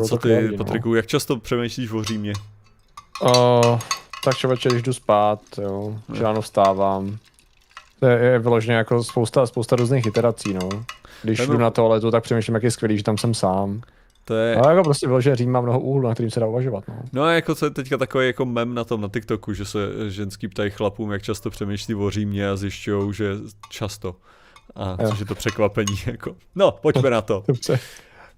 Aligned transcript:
Uh, 0.00 0.06
co 0.06 0.16
ty, 0.16 0.48
no. 0.50 0.56
Patriku, 0.56 0.94
jak 0.94 1.06
často 1.06 1.36
přemýšlíš 1.36 1.92
o 1.92 2.04
Římě? 2.04 2.32
Uh, 3.22 3.78
tak 4.24 4.44
večer, 4.44 4.72
když 4.72 4.82
jdu 4.82 4.92
spát, 4.92 5.40
jo, 5.62 5.98
že 6.12 6.22
ráno 6.22 6.40
vstávám. 6.40 7.18
To 8.00 8.06
je, 8.06 8.18
je 8.18 8.38
vyloženě 8.38 8.76
jako 8.76 9.04
spousta, 9.04 9.46
spousta 9.46 9.76
různých 9.76 10.06
iterací, 10.06 10.54
no. 10.54 10.68
Když 11.22 11.46
jdu 11.46 11.58
na 11.58 11.70
toaletu, 11.70 12.10
tak 12.10 12.24
přemýšlím, 12.24 12.54
jak 12.54 12.62
je 12.62 12.70
skvělý, 12.70 12.96
že 12.96 13.02
tam 13.04 13.18
jsem 13.18 13.34
sám. 13.34 13.82
To 14.24 14.34
je... 14.34 14.56
Ale 14.56 14.72
jako 14.72 14.84
prostě 14.84 15.06
vyloženě 15.06 15.36
Řím 15.36 15.50
má 15.52 15.60
mnoho 15.60 15.80
úhlů, 15.80 16.08
na 16.08 16.14
kterým 16.14 16.30
se 16.30 16.40
dá 16.40 16.46
uvažovat, 16.46 16.84
no. 16.88 16.94
No 17.12 17.22
a 17.22 17.32
jako 17.32 17.54
co 17.54 17.66
je 17.66 17.70
teďka 17.70 17.98
takový 17.98 18.26
jako 18.26 18.44
mem 18.44 18.74
na 18.74 18.84
tom 18.84 19.00
na 19.00 19.08
TikToku, 19.08 19.52
že 19.52 19.64
se 19.64 19.78
ženský 20.08 20.48
ptají 20.48 20.70
chlapům, 20.70 21.12
jak 21.12 21.22
často 21.22 21.50
přemýšlí 21.50 21.94
o 21.94 22.10
Římě 22.10 22.50
a 22.50 22.56
zjišťují, 22.56 23.14
že 23.14 23.34
často. 23.70 24.16
A 24.74 25.08
což 25.08 25.20
je 25.20 25.26
to 25.26 25.34
překvapení, 25.34 25.96
jako. 26.06 26.36
No, 26.54 26.72
pojďme 26.72 27.10
na 27.16 27.20
to. 27.20 27.44
Dobře. 27.48 27.78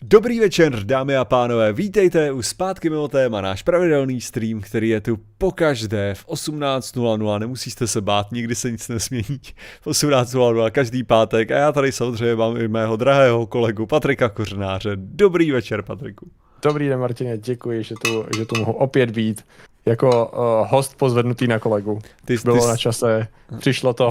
Dobrý 0.03 0.41
večer, 0.41 0.85
dámy 0.85 1.17
a 1.17 1.25
pánové, 1.25 1.73
vítejte 1.73 2.33
u 2.33 2.43
Zpátky 2.43 2.91
mimo 2.91 3.09
téma, 3.09 3.41
náš 3.41 3.63
pravidelný 3.63 4.21
stream, 4.21 4.61
který 4.61 4.89
je 4.89 5.01
tu 5.01 5.19
pokaždé 5.39 6.15
v 6.15 6.27
18.00, 6.27 7.39
nemusíte 7.39 7.87
se 7.87 8.01
bát, 8.01 8.33
nikdy 8.33 8.55
se 8.55 8.71
nic 8.71 8.89
nesmění 8.89 9.41
v 9.81 9.87
18.00 9.87 10.71
každý 10.71 11.05
pátek 11.05 11.51
a 11.51 11.59
já 11.59 11.73
tady 11.73 11.93
samozřejmě 11.93 12.37
mám 12.37 12.57
i 12.57 12.69
mého 12.69 12.97
drahého 12.97 13.47
kolegu 13.47 13.87
Patrika 13.87 14.29
Kořenáře. 14.29 14.91
Dobrý 14.95 15.51
večer, 15.51 15.83
Patriku. 15.83 16.31
Dobrý 16.63 16.89
den, 16.89 17.01
Martine, 17.01 17.39
děkuji, 17.39 17.85
že 17.85 17.95
tu, 18.05 18.25
že 18.37 18.47
tu 18.47 18.59
mohu 18.59 18.73
opět 18.73 19.11
být 19.11 19.45
jako 19.87 20.27
uh, 20.27 20.71
host 20.71 20.97
pozvednutý 20.97 21.47
na 21.47 21.59
kolegu. 21.59 21.99
Ty, 22.25 22.37
Bylo 22.45 22.61
ty, 22.61 22.67
na 22.67 22.77
čase, 22.77 23.27
přišlo 23.59 23.95
to. 23.95 24.09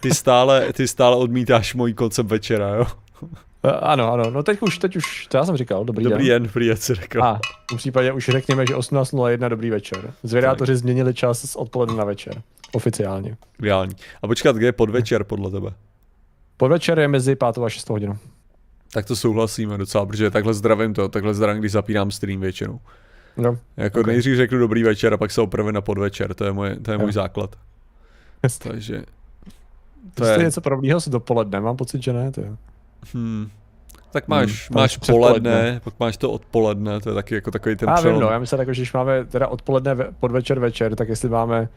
ty, 0.00 0.14
stále, 0.14 0.72
ty 0.72 0.88
stále 0.88 1.16
odmítáš 1.16 1.74
můj 1.74 1.94
koncept 1.94 2.26
večera, 2.26 2.68
jo? 2.68 2.86
Uh, 3.66 3.72
ano, 3.80 4.12
ano, 4.12 4.30
no 4.30 4.42
teď 4.42 4.62
už, 4.62 4.78
teď 4.78 4.96
už, 4.96 5.26
to 5.26 5.36
já 5.36 5.44
jsem 5.44 5.56
říkal, 5.56 5.84
dobrý, 5.84 6.04
dobrý 6.04 6.28
den. 6.28 6.42
den. 6.42 6.42
Dobrý 6.42 6.68
den, 6.68 6.76
si 6.76 6.94
řekl. 6.94 7.22
A 7.22 7.40
v 7.72 7.76
případě 7.76 8.12
už 8.12 8.24
řekněme, 8.24 8.66
že 8.66 8.74
18.01 8.74 9.48
dobrý 9.48 9.70
večer. 9.70 10.12
Zvědátoři 10.22 10.76
změnili 10.76 11.14
čas 11.14 11.50
z 11.50 11.56
odpoledne 11.56 11.96
na 11.96 12.04
večer. 12.04 12.42
Oficiálně. 12.72 13.36
Reální. 13.60 13.94
A 14.22 14.26
počkat, 14.26 14.56
kde 14.56 14.66
je 14.66 14.72
podvečer 14.72 15.24
podle 15.24 15.50
tebe? 15.50 15.70
Podvečer 16.56 16.98
je 16.98 17.08
mezi 17.08 17.36
5 17.36 17.58
a 17.58 17.68
6 17.68 17.88
hodinou. 17.88 18.16
Tak 18.92 19.06
to 19.06 19.16
souhlasíme 19.16 19.78
docela, 19.78 20.06
protože 20.06 20.30
takhle 20.30 20.54
zdravím 20.54 20.94
to, 20.94 21.08
takhle 21.08 21.34
zdravím, 21.34 21.60
když 21.60 21.72
zapínám 21.72 22.10
stream 22.10 22.40
většinou. 22.40 22.80
No, 23.36 23.58
jako 23.76 24.00
okay. 24.00 24.12
nejdřív 24.12 24.36
řeknu 24.36 24.58
dobrý 24.58 24.82
večer 24.82 25.14
a 25.14 25.16
pak 25.16 25.30
se 25.30 25.40
opravím 25.40 25.72
na 25.72 25.80
podvečer, 25.80 26.34
to 26.34 26.44
je, 26.44 26.52
moje, 26.52 26.76
to 26.76 26.92
je 26.92 26.98
můj 26.98 27.12
základ. 27.12 27.56
Takže... 28.58 29.02
To 30.14 30.24
je 30.24 30.38
něco 30.38 30.60
podobného 30.60 31.00
s 31.00 31.08
dopoledne, 31.08 31.60
mám 31.60 31.76
pocit, 31.76 32.02
že 32.02 32.12
ne, 32.12 32.32
to 32.32 32.40
je. 32.40 32.56
Hmm. 33.14 33.50
Tak 34.16 34.28
máš, 34.28 34.70
hmm, 34.70 34.80
máš 34.80 34.96
poledne, 34.96 35.80
pak 35.84 35.94
máš 36.00 36.16
to 36.16 36.30
odpoledne, 36.30 37.00
to 37.00 37.08
je 37.08 37.14
taky 37.14 37.34
jako 37.34 37.50
takový 37.50 37.76
ten 37.76 37.88
já 37.88 37.94
přelom. 37.94 38.14
Vím, 38.14 38.22
no, 38.22 38.30
já 38.30 38.38
myslím, 38.38 38.60
jako, 38.60 38.72
že 38.72 38.80
když 38.80 38.92
máme 38.92 39.24
teda 39.24 39.48
odpoledne, 39.48 39.96
podvečer, 40.20 40.58
večer, 40.58 40.96
tak 40.96 41.08
jestli 41.08 41.28
máme 41.28 41.68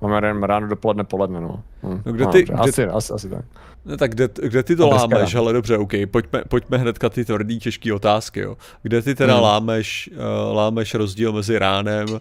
Máme 0.00 0.46
ráno, 0.46 0.68
dopoledne, 0.68 1.04
poledne, 1.04 1.40
no. 1.40 1.62
Hm. 1.82 2.02
no 2.06 2.12
kde 2.12 2.26
ty, 2.26 2.46
no, 2.50 2.62
kde, 2.62 2.70
asi, 2.70 2.84
asi, 2.84 3.12
asi 3.12 3.28
tak. 3.28 3.44
No 3.84 3.96
tak 3.96 4.10
kde, 4.10 4.28
kde 4.42 4.62
ty 4.62 4.76
to 4.76 4.92
a 4.92 4.96
lámeš, 4.96 5.34
ale 5.34 5.52
dobře, 5.52 5.78
OK, 5.78 5.92
pojďme, 6.10 6.42
pojďme 6.48 6.78
hnedka 6.78 7.08
ty 7.08 7.24
tvrdý, 7.24 7.58
těžké 7.58 7.94
otázky, 7.94 8.40
jo. 8.40 8.56
Kde 8.82 9.02
ty 9.02 9.14
teda 9.14 9.34
hmm. 9.34 9.42
lámeš, 9.42 10.10
uh, 10.12 10.56
lámeš 10.56 10.94
rozdíl 10.94 11.32
mezi 11.32 11.58
ránem, 11.58 12.08
uh, 12.08 12.18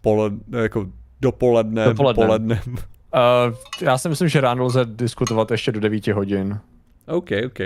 poled, 0.00 0.32
jako 0.62 0.86
dopolednem, 1.20 1.88
dopolednem. 1.88 2.26
polednem? 2.26 2.58
Uh, 2.68 3.54
já 3.80 3.98
si 3.98 4.08
myslím, 4.08 4.28
že 4.28 4.40
ráno 4.40 4.64
lze 4.64 4.84
diskutovat 4.84 5.50
ještě 5.50 5.72
do 5.72 5.80
9 5.80 6.06
hodin. 6.06 6.60
OK, 7.06 7.30
OK. 7.46 7.60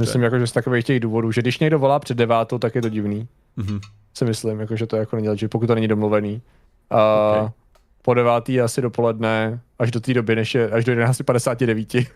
Myslím, 0.00 0.22
jako, 0.22 0.38
že 0.38 0.46
z 0.46 0.52
takových 0.52 0.84
těch 0.84 1.00
důvodů, 1.00 1.32
že 1.32 1.40
když 1.42 1.58
někdo 1.58 1.78
volá 1.78 1.98
před 1.98 2.18
devátou, 2.18 2.58
tak 2.58 2.74
je 2.74 2.82
to 2.82 2.88
divný. 2.88 3.28
Mm-hmm. 3.58 3.80
Si 4.14 4.24
myslím, 4.24 4.60
jako, 4.60 4.76
že 4.76 4.86
to 4.86 4.96
jako 4.96 5.16
není 5.16 5.38
že 5.38 5.48
pokud 5.48 5.66
to 5.66 5.74
není 5.74 5.88
domluvený. 5.88 6.42
Uh, 6.92 6.98
okay 7.38 7.50
po 8.04 8.14
devátý 8.14 8.60
asi 8.60 8.82
dopoledne, 8.82 9.60
až 9.78 9.90
do 9.90 10.00
té 10.00 10.14
doby, 10.14 10.36
než 10.36 10.54
je, 10.54 10.70
až 10.70 10.84
do 10.84 10.92
11.59, 10.92 12.06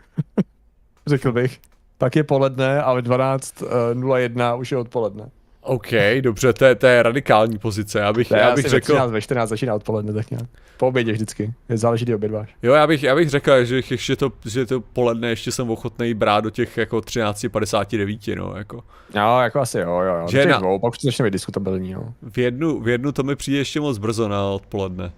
řekl 1.07 1.33
bych. 1.33 1.61
Pak 1.99 2.17
je 2.17 2.25
poledne 2.25 2.83
a 2.83 2.93
ve 2.93 3.01
12.01 3.01 4.59
už 4.59 4.73
je 4.73 4.79
odpoledne. 4.79 5.31
OK, 5.69 5.89
dobře, 6.21 6.53
to 6.53 6.65
je, 6.65 6.75
to 6.75 6.87
je 6.87 7.03
radikální 7.03 7.59
pozice, 7.59 7.99
já 7.99 8.13
bych, 8.13 8.31
já 8.31 8.55
bych 8.55 8.67
řekl... 8.67 8.93
13, 8.93 9.11
ve 9.11 9.21
14 9.21 9.49
začíná 9.49 9.75
odpoledne, 9.75 10.13
tak 10.13 10.31
nějak. 10.31 10.47
Po 10.77 10.89
obědě 10.89 11.13
vždycky, 11.13 11.55
je 11.69 11.79
záleží, 11.79 12.05
kdy 12.05 12.15
obědváš. 12.15 12.55
Jo, 12.63 12.75
já 12.75 12.87
bych, 12.87 13.03
já 13.03 13.15
bych 13.15 13.31
řekl, 13.31 13.65
že 13.65 13.81
ještě 13.91 14.17
to, 14.17 14.33
že 14.45 14.67
to 14.67 14.81
poledne 14.81 15.29
ještě 15.29 15.53
jsem 15.53 15.71
ochotný 15.71 16.15
brát 16.15 16.45
do 16.45 16.51
těch 16.51 16.77
jako 16.77 16.97
13.59, 16.97 18.37
no, 18.37 18.55
jako. 18.57 18.77
Jo, 19.15 19.39
jako 19.43 19.61
asi 19.61 19.79
jo, 19.79 20.01
jo, 20.01 20.15
jo. 20.21 20.27
Že 20.31 20.47
na... 20.47 20.59
dvou, 20.59 20.79
pak 20.79 20.93
už 20.93 20.99
to 20.99 21.07
začne 21.07 21.25
být 21.25 21.33
diskutabilní, 21.33 21.91
jo. 21.91 22.03
V 22.23 22.39
jednu, 22.39 22.81
v 22.81 22.89
jednu 22.89 23.13
to 23.13 23.23
mi 23.23 23.37
přijde 23.37 23.59
ještě 23.59 23.81
moc 23.81 23.99
brzo 23.99 24.29
na 24.29 24.45
odpoledne. 24.45 25.13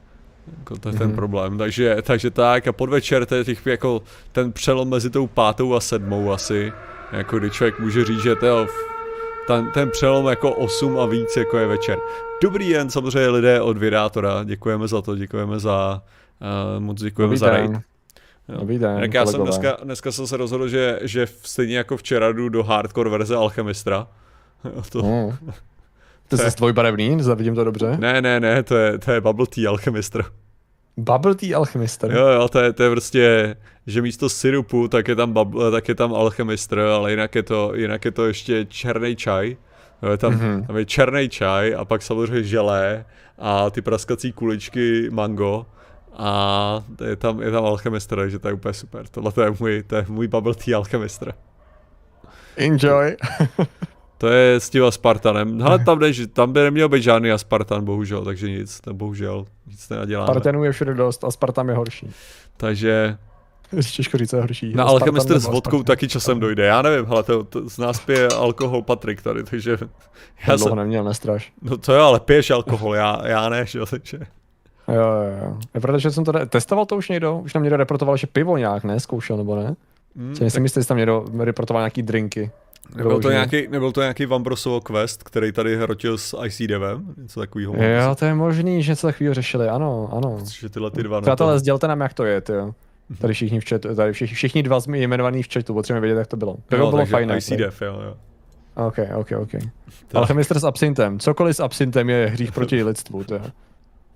Jako 0.59 0.77
to 0.77 0.89
je 0.89 0.95
mm-hmm. 0.95 0.99
ten 0.99 1.07
mhm. 1.07 1.17
problém. 1.17 1.59
Takže, 1.59 1.97
takže 2.03 2.31
tak 2.31 2.69
a 2.69 2.73
podvečer 2.73 3.27
to 3.27 3.35
je 3.35 3.45
těch, 3.45 3.67
jako 3.67 4.03
ten 4.33 4.53
přelom 4.53 4.89
mezi 4.89 5.11
tou 5.11 5.27
pátou 5.27 5.75
a 5.75 5.81
sedmou 5.81 6.33
asi. 6.33 6.73
Jako 7.13 7.39
kdy 7.39 7.51
člověk 7.51 7.81
může 7.81 8.05
říct, 8.05 8.23
že 8.23 8.37
to 8.37 8.67
ten, 9.51 9.71
ten 9.71 9.91
přelom 9.91 10.27
jako 10.27 10.53
8 10.53 10.99
a 10.99 11.07
víc 11.07 11.37
jako 11.37 11.59
je 11.59 11.67
večer. 11.67 11.99
Dobrý 12.43 12.73
den 12.73 12.91
samozřejmě 12.91 13.29
lidé 13.29 13.61
od 13.61 13.79
Vydátora, 13.79 14.45
děkujeme 14.45 14.89
za 14.89 15.03
to, 15.03 15.17
děkujeme 15.17 15.59
za, 15.59 16.03
uh, 16.75 16.83
moc 16.83 17.03
děkujeme 17.03 17.29
Dobrý 17.29 17.39
za 17.39 17.51
raid. 17.51 17.71
Dobrý 18.49 18.79
den, 18.79 19.01
tak 19.01 19.15
já 19.15 19.27
jsem 19.27 19.43
dneska, 19.43 19.77
dneska 19.83 20.13
jsem 20.13 20.27
se 20.27 20.37
rozhodl, 20.37 20.69
že, 20.69 20.99
že 21.03 21.27
stejně 21.43 21.77
jako 21.77 21.97
včera 21.97 22.33
jdu 22.33 22.49
do 22.49 22.63
hardcore 22.63 23.11
verze 23.11 23.37
Alchemistra. 23.37 24.07
to, 24.93 25.03
mm. 25.03 25.37
To 26.29 26.37
je 26.37 26.39
zase 26.39 26.73
barevný, 26.73 27.19
vidím 27.35 27.55
to 27.55 27.65
dobře? 27.65 27.97
Ne, 28.01 28.23
ne, 28.23 28.41
ne, 28.41 28.63
to 28.63 28.77
je, 28.77 28.99
to 28.99 29.13
je 29.13 29.21
Bubble 29.21 29.47
Tea 29.47 29.71
Alchemistr. 29.71 30.25
Bubble 30.97 31.35
Tea 31.35 31.57
Alchemistr? 31.57 32.13
Jo, 32.13 32.27
jo, 32.27 32.49
to 32.49 32.59
je, 32.59 32.73
to 32.73 32.83
je 32.83 32.91
prostě, 32.91 33.57
že 33.91 34.03
místo 34.03 34.29
syrupu, 34.29 34.89
tak 34.89 35.09
je 35.09 35.17
tam, 35.17 35.33
bubble, 35.33 35.71
tak 35.71 35.89
je 35.89 35.95
tam 35.95 36.15
alchemistr, 36.15 36.79
ale 36.79 37.11
jinak 37.11 37.35
je 37.35 37.43
to, 37.43 37.73
jinak 37.75 38.05
je 38.05 38.11
to 38.11 38.27
ještě 38.27 38.65
černý 38.65 39.17
čaj. 39.17 39.57
Je 40.11 40.17
tam, 40.17 40.33
mm-hmm. 40.33 40.67
tam 40.67 40.77
je 40.77 40.85
černý 40.85 41.29
čaj 41.29 41.75
a 41.79 41.85
pak 41.85 42.03
samozřejmě 42.03 42.43
želé 42.43 43.05
a 43.39 43.71
ty 43.71 43.83
praskací 43.83 44.33
kuličky 44.33 45.11
mango 45.11 45.67
a 46.13 46.85
je 47.05 47.17
tam, 47.17 47.43
je 47.43 47.51
tam 47.51 47.65
alchemistr, 47.65 48.17
takže 48.17 48.39
to 48.39 48.49
je 48.49 48.55
úplně 48.55 48.75
super. 48.75 49.07
Tohle 49.11 49.33
to 49.33 49.43
je 49.43 49.55
můj, 49.61 49.83
to 49.83 49.97
je 49.97 50.05
můj 50.09 50.29
bubble 50.29 50.55
tea 50.55 50.77
alchemistr. 50.77 51.33
Enjoy. 52.57 53.17
To 54.19 54.29
je 54.29 54.61
s 54.61 54.71
tím 54.71 54.85
Aspartanem. 54.85 55.63
Ale 55.63 55.85
tam, 55.85 55.99
než, 55.99 56.23
tam 56.33 56.53
by 56.53 56.61
neměl 56.61 56.89
být 56.89 57.03
žádný 57.03 57.33
Aspartan, 57.33 57.85
bohužel, 57.85 58.25
takže 58.25 58.51
nic, 58.51 58.81
bohužel, 58.93 59.45
nic 59.67 59.89
nenaděláme. 59.89 60.27
Spartanů 60.27 60.65
je 60.65 60.73
všude 60.73 60.95
dost, 60.95 61.25
Aspartam 61.25 61.69
je 61.69 61.75
horší. 61.75 62.11
Takže... 62.57 63.19
Těžko 63.97 64.19
říct, 64.19 64.33
je 64.33 64.41
horší. 64.41 64.75
Na 64.75 64.85
Alchemistr 64.85 65.39
s 65.39 65.47
vodkou 65.47 65.83
taky 65.83 66.09
časem 66.09 66.41
dojde, 66.41 66.67
já 66.67 66.83
nevím, 66.83 67.13
ale 67.13 67.23
to, 67.23 67.45
to 67.45 67.71
z 67.71 67.79
nás 67.79 68.01
pije 68.01 68.29
alkohol 68.29 68.83
Patrik 68.83 69.23
tady, 69.23 69.45
takže... 69.45 69.79
Já 70.47 70.59
jsem... 70.59 70.77
neměl, 70.77 71.05
nestraš. 71.05 71.53
No 71.63 71.77
to 71.77 71.95
jo, 71.95 72.03
ale 72.03 72.21
piješ 72.21 72.51
alkohol, 72.51 72.95
já, 72.95 73.29
já 73.29 73.49
ne, 73.49 73.67
že 73.67 73.79
jo, 73.79 73.87
takže... 73.87 74.19
Jo, 74.89 74.95
jo, 74.95 75.39
jo. 75.45 75.57
Je 75.75 75.81
pravda, 75.81 75.99
že 75.99 76.11
jsem 76.11 76.25
to 76.25 76.33
testoval 76.47 76.87
to 76.87 76.97
už 76.97 77.09
někdo? 77.09 77.39
Už 77.39 77.55
nám 77.55 77.63
někdo 77.63 77.77
reportoval, 77.77 78.17
že 78.17 78.27
pivo 78.27 78.57
nějak 78.57 78.85
ne, 78.85 79.01
zkoušel 79.01 79.37
nebo 79.37 79.57
ne? 79.57 79.75
Hmm, 80.17 80.35
tak... 80.35 80.43
myslím, 80.43 80.67
že 80.67 80.87
tam 80.87 80.97
někdo 80.97 81.25
reportoval 81.39 81.83
nějaký 81.83 82.03
drinky. 82.03 82.51
Nebyl 82.97 83.21
to, 83.21 83.31
nějaký, 83.31 83.69
nebyl 83.69 83.93
to 83.93 84.01
nějaký 84.01 84.27
Vambrosovo 84.27 84.81
quest, 84.81 85.23
který 85.23 85.53
tady 85.53 85.77
hrotil 85.77 86.19
s 86.19 86.43
IC 86.45 86.63
devem? 86.69 87.15
Něco 87.17 87.41
takového? 87.41 87.75
Jo, 87.75 88.15
to 88.15 88.25
je 88.25 88.35
možný, 88.35 88.83
že 88.83 88.93
něco 88.93 89.07
takového 89.07 89.35
řešili, 89.35 89.69
ano, 89.69 90.09
ano. 90.13 90.39
Že 90.59 90.69
tyhle 90.69 90.91
ty 90.91 91.03
dva 91.03 91.21
Přátelé, 91.21 91.59
sdělte 91.59 91.89
nám, 91.89 92.01
jak 92.01 92.15
to 92.15 92.25
je, 92.25 92.41
ty 92.41 92.53
jo. 92.53 92.75
Tady 93.19 93.35
všichni 93.35 93.61
v 93.61 93.69
chatu, 93.69 93.95
tady 93.95 94.13
všichni, 94.13 94.35
všichni 94.35 94.63
dva 94.63 94.81
jsme 94.81 94.99
jmenovaný 94.99 95.43
v 95.43 95.49
chatu, 95.53 95.75
potřebujeme 95.75 96.07
vědět, 96.07 96.19
jak 96.19 96.27
to 96.27 96.37
bylo. 96.37 96.57
To 96.69 96.77
bylo 96.77 97.07
fajn. 97.07 97.31
IC 97.31 97.51
dev, 97.51 97.83
jo, 97.83 98.01
jo. 98.05 98.17
OK, 98.75 98.99
OK, 99.15 99.33
OK. 99.39 99.51
Ale 100.15 100.27
chemistr 100.27 100.59
s 100.59 100.65
absintem. 100.65 101.19
Cokoliv 101.19 101.57
s 101.57 101.61
absintem 101.61 102.11
je 102.11 102.27
hřích 102.27 102.53
proti 102.53 102.83
lidstvu, 102.85 103.25
to 103.25 103.35
je. 103.35 103.43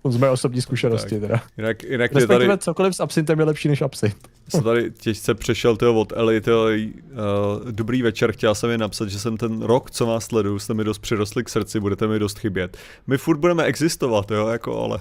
Z 0.08 0.16
mé 0.16 0.30
osobní 0.30 0.62
zkušenosti 0.62 1.20
teda. 1.20 1.42
Jinak, 1.56 1.82
jinak 1.82 2.12
Respektive 2.12 2.46
tady... 2.46 2.58
cokoliv 2.58 2.96
s 2.96 3.00
absintem 3.00 3.38
je 3.38 3.44
lepší 3.44 3.68
než 3.68 3.82
absint. 3.82 4.28
Jsem 4.48 4.62
tady 4.62 4.90
těžce 4.90 5.34
přešel 5.34 5.76
tyho 5.76 5.94
od 5.94 6.12
Eli, 6.16 6.40
tyho, 6.40 6.64
uh, 6.64 7.70
dobrý 7.70 8.02
večer, 8.02 8.32
chtěl 8.32 8.54
jsem 8.54 8.70
je 8.70 8.78
napsat, 8.78 9.08
že 9.08 9.18
jsem 9.18 9.36
ten 9.36 9.62
rok, 9.62 9.90
co 9.90 10.06
vás 10.06 10.24
sleduju, 10.24 10.58
jste 10.58 10.74
mi 10.74 10.84
dost 10.84 10.98
přirostli 10.98 11.44
k 11.44 11.48
srdci, 11.48 11.80
budete 11.80 12.06
mi 12.06 12.18
dost 12.18 12.38
chybět. 12.38 12.76
My 13.06 13.18
furt 13.18 13.38
budeme 13.38 13.64
existovat, 13.64 14.30
jo, 14.30 14.48
jako 14.48 14.82
ale 14.84 14.98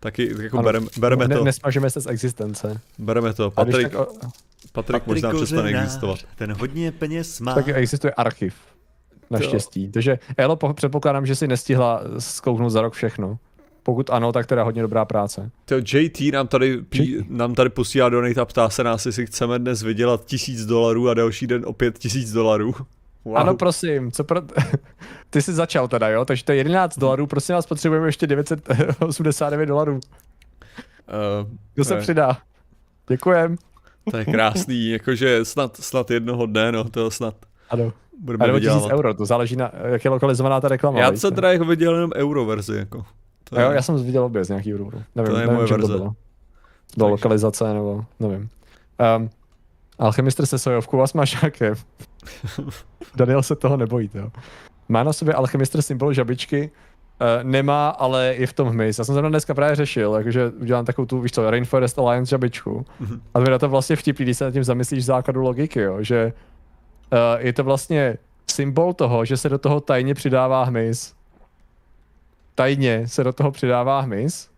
taky 0.00 0.34
jako 0.42 0.58
ano, 0.58 0.64
berem, 0.64 0.88
bereme 0.98 1.28
ne, 1.28 1.36
to. 1.36 1.44
Nesmažeme 1.44 1.90
se 1.90 2.00
z 2.00 2.06
existence. 2.06 2.80
Bereme 2.98 3.34
to. 3.34 3.50
Patrik, 3.50 3.92
tak, 3.92 4.08
Patrik, 4.08 4.32
Patrik 4.72 5.06
možná 5.06 5.32
přestane 5.32 5.82
existovat. 5.82 6.18
Ten 6.36 6.52
hodně 6.52 6.92
peněz 6.92 7.40
má. 7.40 7.54
Tak 7.54 7.68
existuje 7.68 8.12
archiv. 8.12 8.54
Naštěstí. 9.30 9.88
Takže 9.88 10.18
Elo, 10.36 10.56
předpokládám, 10.74 11.26
že 11.26 11.34
si 11.34 11.48
nestihla 11.48 12.02
zkouknout 12.18 12.72
za 12.72 12.80
rok 12.80 12.94
všechno. 12.94 13.38
Pokud 13.82 14.10
ano, 14.10 14.32
tak 14.32 14.46
teda 14.46 14.62
hodně 14.62 14.82
dobrá 14.82 15.04
práce. 15.04 15.50
To 15.64 15.74
JT 15.74 16.20
nám 16.32 16.48
tady, 16.48 16.82
pí, 16.82 17.26
nám 17.28 17.54
tady 17.54 17.70
posílá 17.70 18.08
donate 18.08 18.40
a 18.40 18.44
ptá 18.44 18.70
se 18.70 18.84
nás, 18.84 19.06
jestli 19.06 19.26
chceme 19.26 19.58
dnes 19.58 19.82
vydělat 19.82 20.24
tisíc 20.24 20.66
dolarů 20.66 21.08
a 21.08 21.14
další 21.14 21.46
den 21.46 21.62
opět 21.66 21.98
tisíc 21.98 22.32
dolarů. 22.32 22.74
Wow. 23.24 23.36
Ano, 23.38 23.54
prosím, 23.56 24.12
co 24.12 24.24
pro... 24.24 24.40
Ty 25.30 25.42
jsi 25.42 25.52
začal 25.52 25.88
teda, 25.88 26.08
jo? 26.08 26.24
Takže 26.24 26.44
to 26.44 26.52
je 26.52 26.56
11 26.58 26.98
dolarů, 26.98 27.26
prosím 27.26 27.54
vás, 27.54 27.66
potřebujeme 27.66 28.08
ještě 28.08 28.26
989 28.26 29.66
dolarů. 29.66 29.92
Uh, 29.94 30.00
Kdo 31.74 31.84
se 31.84 31.94
ne. 31.94 32.00
přidá? 32.00 32.36
Děkujem. 33.08 33.56
To 34.10 34.16
je 34.16 34.24
krásný, 34.24 34.88
jakože 34.90 35.44
snad, 35.44 35.76
snad 35.76 36.10
jednoho 36.10 36.46
dne, 36.46 36.72
no, 36.72 36.84
to 36.84 37.10
snad 37.10 37.34
Ano. 37.70 37.92
budeme 38.20 38.44
A 38.44 38.46
nebo 38.46 38.58
1000 38.60 38.72
vydělávat. 38.74 38.92
euro, 38.98 39.14
to 39.14 39.26
záleží 39.26 39.56
na, 39.56 39.70
jak 39.84 40.04
je 40.04 40.10
lokalizovaná 40.10 40.60
ta 40.60 40.68
reklama. 40.68 40.98
Já 41.00 41.12
jsem 41.16 41.34
teda 41.34 41.52
jako 41.52 41.64
viděl 41.64 41.94
jenom 41.94 42.10
euro 42.16 42.44
verzi, 42.44 42.76
jako. 42.76 43.04
To 43.44 43.58
A 43.58 43.60
jo, 43.60 43.70
je- 43.70 43.76
já 43.76 43.82
jsem 43.82 44.04
viděl 44.04 44.24
obě 44.24 44.44
z 44.44 44.48
nějaký 44.48 44.72
důvodu. 44.72 45.02
Nevím, 45.14 45.32
To 45.32 45.38
je 45.38 45.46
nevím, 45.46 45.54
moje 45.54 45.66
verze. 45.66 45.88
to 45.92 45.98
bylo. 45.98 46.04
Do 46.08 46.14
Takže- 46.96 47.10
lokalizace 47.10 47.74
nebo 47.74 48.04
nevím. 48.20 48.48
Um, 49.16 49.30
alchemistr 49.98 50.46
se 50.46 50.58
sojovkou 50.58 51.00
a 51.02 51.06
smažákem. 51.06 51.74
Daniel 53.16 53.42
se 53.42 53.56
toho 53.56 53.76
nebojí, 53.76 54.10
jo. 54.14 54.30
Má 54.88 55.02
na 55.02 55.12
sobě 55.12 55.34
alchemistr 55.34 55.82
symbol 55.82 56.12
žabičky, 56.12 56.70
Uh, 57.20 57.44
nemá, 57.50 57.88
ale 57.88 58.34
je 58.38 58.46
v 58.46 58.52
tom 58.52 58.68
hmyz. 58.68 58.98
Já 58.98 59.04
jsem 59.04 59.12
zrovna 59.12 59.28
dneska 59.28 59.54
právě 59.54 59.76
řešil, 59.76 60.14
jakože 60.14 60.52
udělám 60.60 60.84
takovou 60.84 61.06
tu, 61.06 61.20
víš 61.20 61.32
co, 61.32 61.50
Rainforest 61.50 61.98
Alliance 61.98 62.30
žabičku. 62.30 62.86
Mhm. 63.00 63.20
A 63.34 63.40
to 63.40 63.50
je 63.50 63.58
to 63.58 63.68
vlastně 63.68 63.96
vtipný, 63.96 64.24
když 64.24 64.38
se 64.38 64.44
nad 64.44 64.50
tím 64.50 64.64
zamyslíš 64.64 65.02
z 65.02 65.06
základu 65.06 65.42
logiky, 65.42 65.80
jo, 65.80 66.02
že 66.02 66.32
uh, 67.12 67.18
je 67.38 67.52
to 67.52 67.64
vlastně 67.64 68.18
symbol 68.50 68.92
toho, 68.92 69.24
že 69.24 69.36
se 69.36 69.48
do 69.48 69.58
toho 69.58 69.80
tajně 69.80 70.14
přidává 70.14 70.64
hmyz. 70.64 71.14
Tajně 72.54 73.08
se 73.08 73.24
do 73.24 73.32
toho 73.32 73.50
přidává 73.50 74.00
hmyz, 74.00 74.48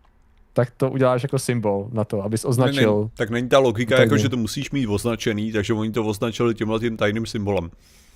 tak 0.57 0.71
to 0.77 0.91
uděláš 0.91 1.23
jako 1.23 1.39
symbol 1.39 1.89
na 1.93 2.05
to, 2.05 2.23
abys 2.23 2.45
označil. 2.45 3.03
ne, 3.03 3.11
tak 3.17 3.31
není 3.31 3.49
ta 3.49 3.59
logika, 3.59 3.97
Tajně. 3.97 4.05
jako 4.07 4.17
že 4.17 4.29
to 4.29 4.37
musíš 4.37 4.71
mít 4.71 4.87
označený, 4.87 5.53
takže 5.53 5.75
oni 5.75 5.93
to 5.93 6.05
označili 6.05 6.55
tímhle 6.55 6.81
tím 6.81 6.97
tajným 6.97 7.27
symbolem. 7.27 7.71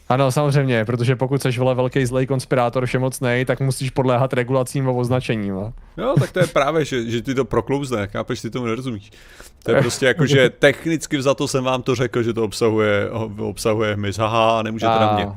Ano, 0.08 0.32
samozřejmě, 0.32 0.84
protože 0.84 1.16
pokud 1.16 1.42
jsi 1.42 1.50
vole 1.50 1.74
velký 1.74 2.06
zlej 2.06 2.26
konspirátor 2.26 2.86
všemocnej, 2.86 3.44
tak 3.44 3.60
musíš 3.60 3.90
podléhat 3.90 4.32
regulacím 4.32 4.88
a 4.88 4.92
označením. 4.92 5.58
A? 5.58 5.72
Jo, 5.96 6.14
tak 6.20 6.32
to 6.32 6.38
je 6.40 6.46
právě, 6.46 6.84
že, 6.84 7.10
že 7.10 7.22
ty 7.22 7.34
to 7.34 7.44
proklouzne, 7.44 8.06
chápeš, 8.06 8.40
ty 8.40 8.50
tomu 8.50 8.66
nerozumíš. 8.66 9.10
To 9.62 9.70
je 9.72 9.80
prostě 9.80 10.06
jako, 10.06 10.26
že 10.26 10.50
technicky 10.50 11.22
za 11.22 11.34
to 11.34 11.48
jsem 11.48 11.64
vám 11.64 11.82
to 11.82 11.94
řekl, 11.94 12.22
že 12.22 12.32
to 12.32 12.44
obsahuje, 12.44 13.10
obsahuje 13.38 13.94
hmyz, 13.94 14.18
haha, 14.18 14.62
nemůžete 14.62 14.92
na 15.00 15.14
mě. 15.14 15.28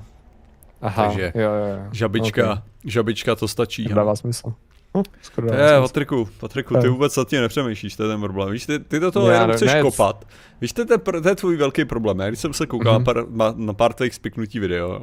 Aha, 0.81 1.05
Takže 1.05 1.31
jo, 1.35 1.41
jo, 1.51 1.65
jo. 1.65 1.89
Žabička, 1.91 2.51
Ok, 2.53 2.59
žabička 2.85 3.35
to 3.35 3.47
stačí. 3.47 3.83
ha. 3.89 3.95
dává 3.95 4.15
smysl. 4.15 4.53
Hm, 4.97 5.03
skoro 5.21 5.47
je. 5.53 5.81
Patriku, 5.81 6.29
Patriku, 6.39 6.75
ty 6.77 6.87
vůbec 6.87 7.17
nad 7.17 7.27
tím 7.27 7.41
nepřemýšlíš, 7.41 7.95
to 7.95 8.03
je 8.03 8.09
ten 8.09 8.19
problém. 8.21 8.51
Víš, 8.51 8.65
ty, 8.65 8.79
ty 8.79 8.99
do 8.99 9.11
toho 9.11 9.27
Já 9.27 9.33
jenom 9.33 9.49
ne- 9.49 9.55
chceš 9.55 9.73
ne, 9.73 9.81
kopat. 9.81 10.27
Víš, 10.61 10.71
to 10.73 10.81
je, 10.81 10.85
to 11.21 11.29
je 11.29 11.35
tvůj 11.35 11.57
velký 11.57 11.85
problém. 11.85 12.19
Já 12.19 12.27
když 12.27 12.39
jsem 12.39 12.53
se 12.53 12.65
koukal 12.67 12.93
Mhm. 12.93 13.01
mm-hmm. 13.01 13.05
pár, 13.05 13.17
ma- 13.25 13.57
na 13.57 13.73
pár 13.73 13.93
tvých 13.93 14.13
spiknutí 14.15 14.59
video, 14.59 14.99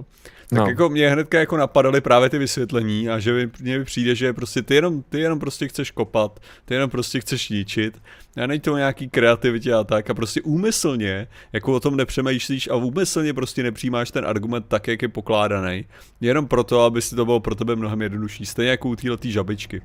tak 0.51 0.59
No. 0.59 0.67
jako 0.67 0.89
mě 0.89 1.11
hnedka 1.11 1.39
jako 1.39 1.57
napadaly 1.57 2.01
právě 2.01 2.29
ty 2.31 2.39
vysvětlení 2.39 3.09
a 3.09 3.19
že 3.19 3.33
mi, 3.33 3.51
mně 3.61 3.85
přijde, 3.85 4.15
že 4.15 4.33
prostě 4.33 4.63
ty 4.63 4.75
jenom, 4.75 5.03
ty 5.03 5.21
jenom 5.21 5.39
prostě 5.39 5.69
chceš 5.69 5.91
kopat, 5.91 6.41
ty 6.65 6.75
jenom 6.75 6.91
prostě 6.91 7.21
chceš 7.21 7.49
ničit 7.49 8.03
a 8.37 8.47
není 8.47 8.61
to 8.61 8.77
nějaký 8.77 9.09
kreativitě 9.09 9.75
a 9.75 9.85
tak 9.85 10.11
a 10.11 10.15
prostě 10.15 10.43
úmyslně, 10.43 11.27
jako 11.53 11.73
o 11.73 11.81
tom 11.81 11.97
nepřemýšlíš 11.97 12.69
a 12.69 12.75
úmyslně 12.75 13.35
prostě 13.35 13.63
nepřijímáš 13.63 14.11
ten 14.11 14.27
argument 14.27 14.65
tak, 14.69 14.89
jak 14.89 15.03
je 15.03 15.09
pokládaný, 15.09 15.85
jenom 16.21 16.47
proto, 16.47 16.85
aby 16.85 17.03
si 17.03 17.17
to 17.17 17.25
bylo 17.25 17.41
pro 17.41 17.55
tebe 17.55 17.77
mnohem 17.77 18.03
jednodušší, 18.03 18.47
stejně 18.47 18.71
jako 18.71 18.89
u 18.89 18.97
této 18.97 19.29
žabičky. 19.29 19.83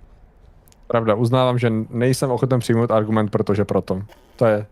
Pravda, 0.88 1.16
uznávám, 1.16 1.60
že 1.60 1.72
nejsem 1.90 2.32
ochoten 2.32 2.60
přijmout 2.60 2.92
argument, 2.92 3.32
protože 3.32 3.66
proto. 3.66 4.02
To 4.36 4.46
je. 4.46 4.66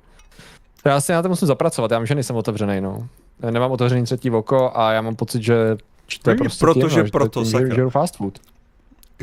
Já 0.85 1.01
si 1.01 1.11
na 1.11 1.21
to 1.21 1.29
musím 1.29 1.47
zapracovat, 1.47 1.91
já 1.91 1.99
vím, 1.99 2.05
že 2.05 2.15
nejsem 2.15 2.35
otevřený, 2.35 2.81
no. 2.81 3.07
Já 3.39 3.51
Nemám 3.51 3.71
otevřený 3.71 4.03
třetí 4.03 4.31
oko 4.31 4.71
a 4.77 4.91
já 4.91 5.01
mám 5.01 5.15
pocit, 5.15 5.43
že 5.43 5.77
že 6.07 6.19
to 6.19 6.29
je 6.29 6.33
Není 6.33 6.39
prostě 6.39 6.59
proto, 6.59 6.79
tím, 6.79 6.89
že 6.89 7.03
no, 7.03 7.09
proto, 7.09 7.43
tím, 7.43 7.51
že 7.51 7.75
žeru 7.75 7.89
fast 7.89 8.17
food. 8.17 8.39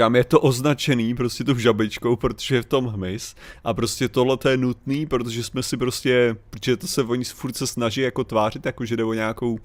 Kam 0.00 0.16
je 0.16 0.24
to 0.24 0.40
označený 0.40 1.14
prostě 1.14 1.44
tou 1.44 1.54
žabičkou, 1.58 2.16
protože 2.16 2.54
je 2.54 2.62
v 2.62 2.64
tom 2.64 2.86
hmyz 2.86 3.34
a 3.64 3.74
prostě 3.74 4.08
tohle 4.08 4.36
to 4.36 4.48
je 4.48 4.56
nutný, 4.56 5.06
protože 5.06 5.44
jsme 5.44 5.62
si 5.62 5.76
prostě, 5.76 6.36
protože 6.50 6.76
to 6.76 6.86
se 6.86 7.02
oni 7.02 7.24
furt 7.24 7.56
se 7.56 7.66
snaží 7.66 8.00
jako 8.00 8.24
tvářit, 8.24 8.66
jako 8.66 8.84
že 8.84 8.96
jde 8.96 9.04
o 9.04 9.12
nějakou 9.14 9.58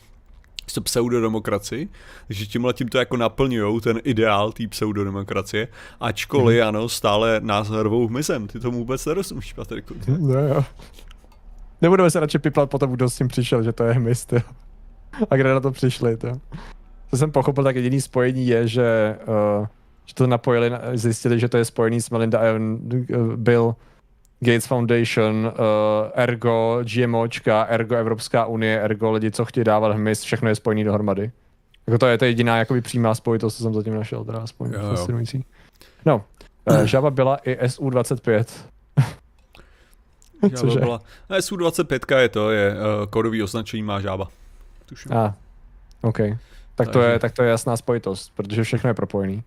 se 0.67 0.81
pseudodemokracii, 0.81 1.89
že 2.29 2.45
tímhle 2.45 2.73
tím 2.73 2.87
to 2.87 2.97
jako 2.97 3.17
naplňujou 3.17 3.79
ten 3.79 3.99
ideál 4.03 4.51
té 4.51 4.67
pseudodemokracie, 4.67 5.67
ačkoliv 5.99 6.59
Mhm. 6.59 6.67
ano, 6.67 6.89
stále 6.89 7.39
nás 7.43 7.69
hrvou 7.69 8.07
hmyzem, 8.07 8.47
ty 8.47 8.59
tomu 8.59 8.77
vůbec 8.77 9.05
nerozumíš, 9.05 9.53
Patriku. 9.53 9.95
No 10.19 10.39
jo. 10.47 10.63
Nebudeme 11.81 12.11
se 12.11 12.19
radši 12.19 12.39
piplat 12.39 12.69
potom, 12.69 12.91
kdo 12.91 13.09
s 13.09 13.17
tím 13.17 13.27
přišel, 13.27 13.63
že 13.63 13.73
to 13.73 13.83
je 13.83 13.93
hmyz, 13.93 14.27
jo. 14.31 14.39
A 15.29 15.35
kde 15.35 15.53
na 15.53 15.59
to 15.59 15.71
přišli, 15.71 16.17
to. 16.17 16.27
Co 17.09 17.17
jsem 17.17 17.31
pochopil, 17.31 17.63
tak 17.63 17.75
jediný 17.75 18.01
spojení 18.01 18.47
je, 18.47 18.67
že, 18.67 19.17
uh, 19.59 19.67
že 20.05 20.15
to 20.15 20.27
napojili, 20.27 20.69
na- 20.69 20.81
zjistili, 20.93 21.39
že 21.39 21.49
to 21.49 21.57
je 21.57 21.65
spojený 21.65 22.01
s 22.01 22.09
Melinda 22.09 22.39
and 22.39 22.93
uh, 22.93 23.35
Bill 23.35 23.75
Gates 24.39 24.67
Foundation, 24.67 25.45
uh, 25.45 25.51
ergo 26.13 26.79
GMOčka, 26.83 27.63
ergo 27.63 27.95
Evropská 27.95 28.45
unie, 28.45 28.81
ergo 28.81 29.11
lidi, 29.11 29.31
co 29.31 29.45
chtějí 29.45 29.63
dávat 29.63 29.91
hmyz, 29.93 30.21
všechno 30.21 30.49
je 30.49 30.55
spojený 30.55 30.83
dohromady. 30.83 31.31
Jako 31.87 31.97
to 31.97 32.07
je 32.07 32.17
to 32.17 32.25
jediná 32.25 32.57
jakoby 32.57 32.81
přímá 32.81 33.15
spojitost, 33.15 33.57
co 33.57 33.63
jsem 33.63 33.73
zatím 33.73 33.95
našel, 33.95 34.25
teda 34.25 34.39
aspoň 34.39 34.73
Jo, 34.73 34.79
jo. 35.09 35.41
No, 36.05 36.23
uh, 36.69 36.83
žaba 36.83 37.11
byla 37.11 37.35
i 37.35 37.67
SU-25. 37.67 38.45
Žába 40.41 40.57
Cože? 40.57 40.79
byla, 40.79 41.01
ne, 41.29 41.41
SU-25 41.41 42.17
je 42.17 42.29
to, 42.29 42.51
je 42.51 42.73
uh, 42.73 43.05
kódový 43.09 43.43
označení 43.43 43.83
má 43.83 44.01
žába. 44.01 44.27
Tuším. 44.85 45.13
A, 45.13 45.25
ah, 45.25 45.33
OK. 46.01 46.19
Tak 46.75 46.89
to, 46.89 47.01
je, 47.01 47.19
tak 47.19 47.31
to 47.31 47.43
je 47.43 47.49
jasná 47.49 47.77
spojitost, 47.77 48.31
protože 48.35 48.63
všechno 48.63 48.89
je 48.89 48.93
propojený. 48.93 49.43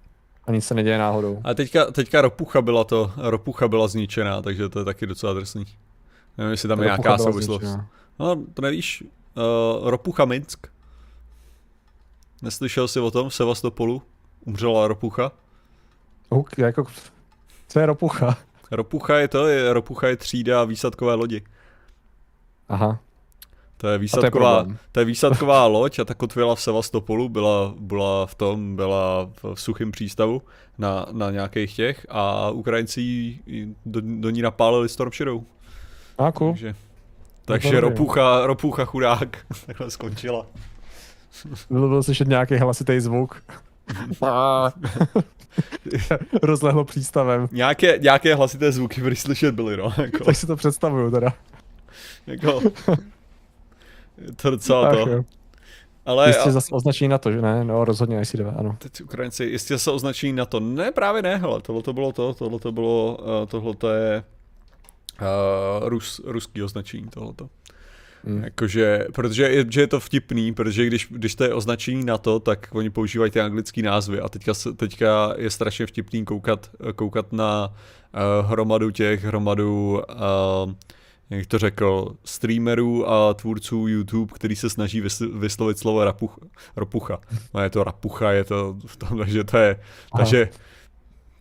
A 0.49 0.53
nic 0.53 0.67
se 0.67 0.75
neděje 0.75 0.99
náhodou. 0.99 1.41
A 1.45 1.55
teďka, 1.55 1.91
teďka 1.91 2.21
ropucha 2.21 2.63
byla 2.63 2.85
to, 2.85 3.13
ropucha 3.17 3.69
byla 3.69 3.89
zničená, 3.89 4.43
takže 4.43 4.69
to 4.69 4.79
je 4.79 4.85
taky 4.85 5.07
docela 5.07 5.33
drsný. 5.33 5.65
Nevím, 6.39 6.51
jestli 6.51 6.69
tam 6.69 6.79
je 6.79 6.85
nějaká 6.85 7.19
souvislost. 7.19 7.61
zničená. 7.61 7.89
No, 8.19 8.37
to 8.55 8.63
nevíš, 8.63 9.05
uh, 9.83 9.91
ropucha 9.91 10.25
Minsk. 10.25 10.67
Neslyšel 12.43 12.89
jsi 12.89 13.01
o 13.01 13.11
tom 13.11 13.29
v 13.29 13.35
Sevastopolu? 13.35 14.03
Umřela 14.45 14.89
ropucha? 14.89 15.33
Huk, 16.31 16.59
jako, 16.59 16.85
co 17.69 17.81
je 17.81 17.87
ropucha? 17.87 18.37
Ropucha 18.71 19.19
je 19.19 19.29
to, 19.29 19.47
je, 19.47 19.73
ropucha 19.73 20.09
je 20.09 20.17
třída 20.17 20.65
výsadkové 20.65 21.15
lodi. 21.15 21.43
Aha. 22.69 22.99
To 23.81 23.89
je 23.89 23.99
výsadková, 23.99 24.57
problém. 24.57 24.79
to 24.93 25.01
je 25.01 25.05
výsadková 25.07 25.67
loď 25.77 25.99
a 25.99 26.05
ta 26.05 26.15
kotvila 26.15 26.55
v 26.55 26.61
Sevastopolu, 26.63 27.29
byla, 27.29 27.75
byla 27.81 28.27
v 28.27 28.35
tom, 28.35 28.77
byla 28.77 29.31
v, 29.43 29.61
suchém 29.61 29.93
přístavu 29.93 30.43
na, 30.79 31.07
na 31.13 31.31
nějakých 31.31 31.77
těch 31.77 32.07
a 32.11 32.51
Ukrajinci 32.51 33.39
do, 33.87 34.01
do 34.05 34.31
ní 34.31 34.43
napálili 34.43 34.89
Storm 34.89 35.11
Shadow. 35.13 35.43
A 36.19 36.33
cool. 36.33 36.51
Takže, 36.53 36.75
takže 37.45 37.69
dobrý. 37.69 37.81
ropucha, 37.81 38.47
ropucha 38.47 38.85
chudák 38.85 39.39
takhle 39.67 39.91
skončila. 39.91 40.47
Bylo, 41.71 41.89
bylo 41.89 42.03
slyšet 42.03 42.29
nějaký 42.29 42.57
hlasitý 42.57 43.01
zvuk. 43.01 43.43
A- 44.27 44.73
Rozlehlo 46.43 46.85
přístavem. 46.85 47.49
Nějaké, 47.53 47.99
nějaké 47.99 48.35
hlasité 48.35 48.73
zvuky 48.73 49.03
prý 49.03 49.17
slyšet 49.17 49.55
byly, 49.55 49.77
no. 49.77 49.93
Jako, 50.03 50.25
Tak 50.25 50.37
si 50.37 50.47
to 50.47 50.57
představuju 50.57 51.11
teda. 51.11 51.33
jako, 52.27 52.61
je 52.63 52.97
to 54.37 54.51
docela 54.51 54.91
to. 54.91 55.11
jo. 55.11 55.25
Ale 56.07 56.29
Jistě 56.29 56.49
a, 56.49 56.51
zase 56.51 56.75
označení 56.75 57.09
na 57.09 57.19
to, 57.19 57.33
že 57.33 57.43
ne? 57.43 57.65
No 57.65 57.85
rozhodně 57.85 58.21
IC9, 58.21 58.55
ano. 58.59 58.77
teď 58.79 59.01
Ukrajinci 59.01 59.45
jistě 59.45 59.79
se 59.79 59.91
označí 59.91 60.33
na 60.33 60.47
to. 60.47 60.61
Ne, 60.61 60.93
právě 60.93 61.23
ne, 61.23 61.37
hele, 61.37 61.61
tohle 61.61 61.83
to 61.83 61.93
bylo 61.93 62.13
to, 62.13 62.35
tohle 62.35 62.59
to 62.59 62.73
bylo, 62.73 63.19
uh, 63.21 63.47
tohle 63.49 63.75
to 63.75 63.91
je 63.91 64.25
uh, 65.21 65.89
Rus, 65.89 66.21
ruský 66.25 66.63
označení, 66.63 67.09
tohleto. 67.09 67.49
Mm. 68.25 68.45
Jakože, 68.45 69.07
protože 69.15 69.49
je, 69.49 69.65
že 69.69 69.81
je 69.81 69.87
to 69.87 70.01
vtipný, 70.01 70.55
protože 70.55 70.87
když, 70.87 71.09
když 71.11 71.35
to 71.35 71.45
je 71.45 71.55
označení 71.55 72.05
na 72.05 72.19
to, 72.19 72.41
tak 72.41 72.69
oni 72.73 72.91
používají 72.91 73.31
ty 73.31 73.41
anglické 73.41 73.83
názvy 73.83 74.21
a 74.21 74.29
teďka, 74.29 74.55
se- 74.55 74.73
teďka 74.73 75.35
je 75.37 75.51
strašně 75.51 75.87
vtipný 75.87 76.25
koukat, 76.25 76.71
koukat 76.95 77.33
na 77.33 77.69
uh, 77.69 78.51
hromadu 78.51 78.91
těch, 78.91 79.25
hromadu, 79.25 80.03
uh, 80.11 80.73
jak 81.31 81.47
to 81.47 81.59
řekl, 81.59 82.17
streamerů 82.25 83.11
a 83.11 83.35
tvůrců 83.35 83.87
YouTube, 83.89 84.33
který 84.35 84.57
se 84.57 84.71
snaží 84.71 85.03
vys- 85.03 85.39
vyslovit 85.39 85.79
slovo 85.79 86.05
rapuch, 86.05 86.39
ropucha. 86.77 87.19
No 87.55 87.63
je 87.63 87.71
to 87.71 87.85
rapucha, 87.85 88.33
je 88.33 88.45
to 88.45 88.77
v 88.87 88.97
tom, 88.97 89.19
takže 89.19 89.45
to 89.45 89.59
je, 89.59 89.77
Aha. 90.13 90.19
takže 90.19 90.49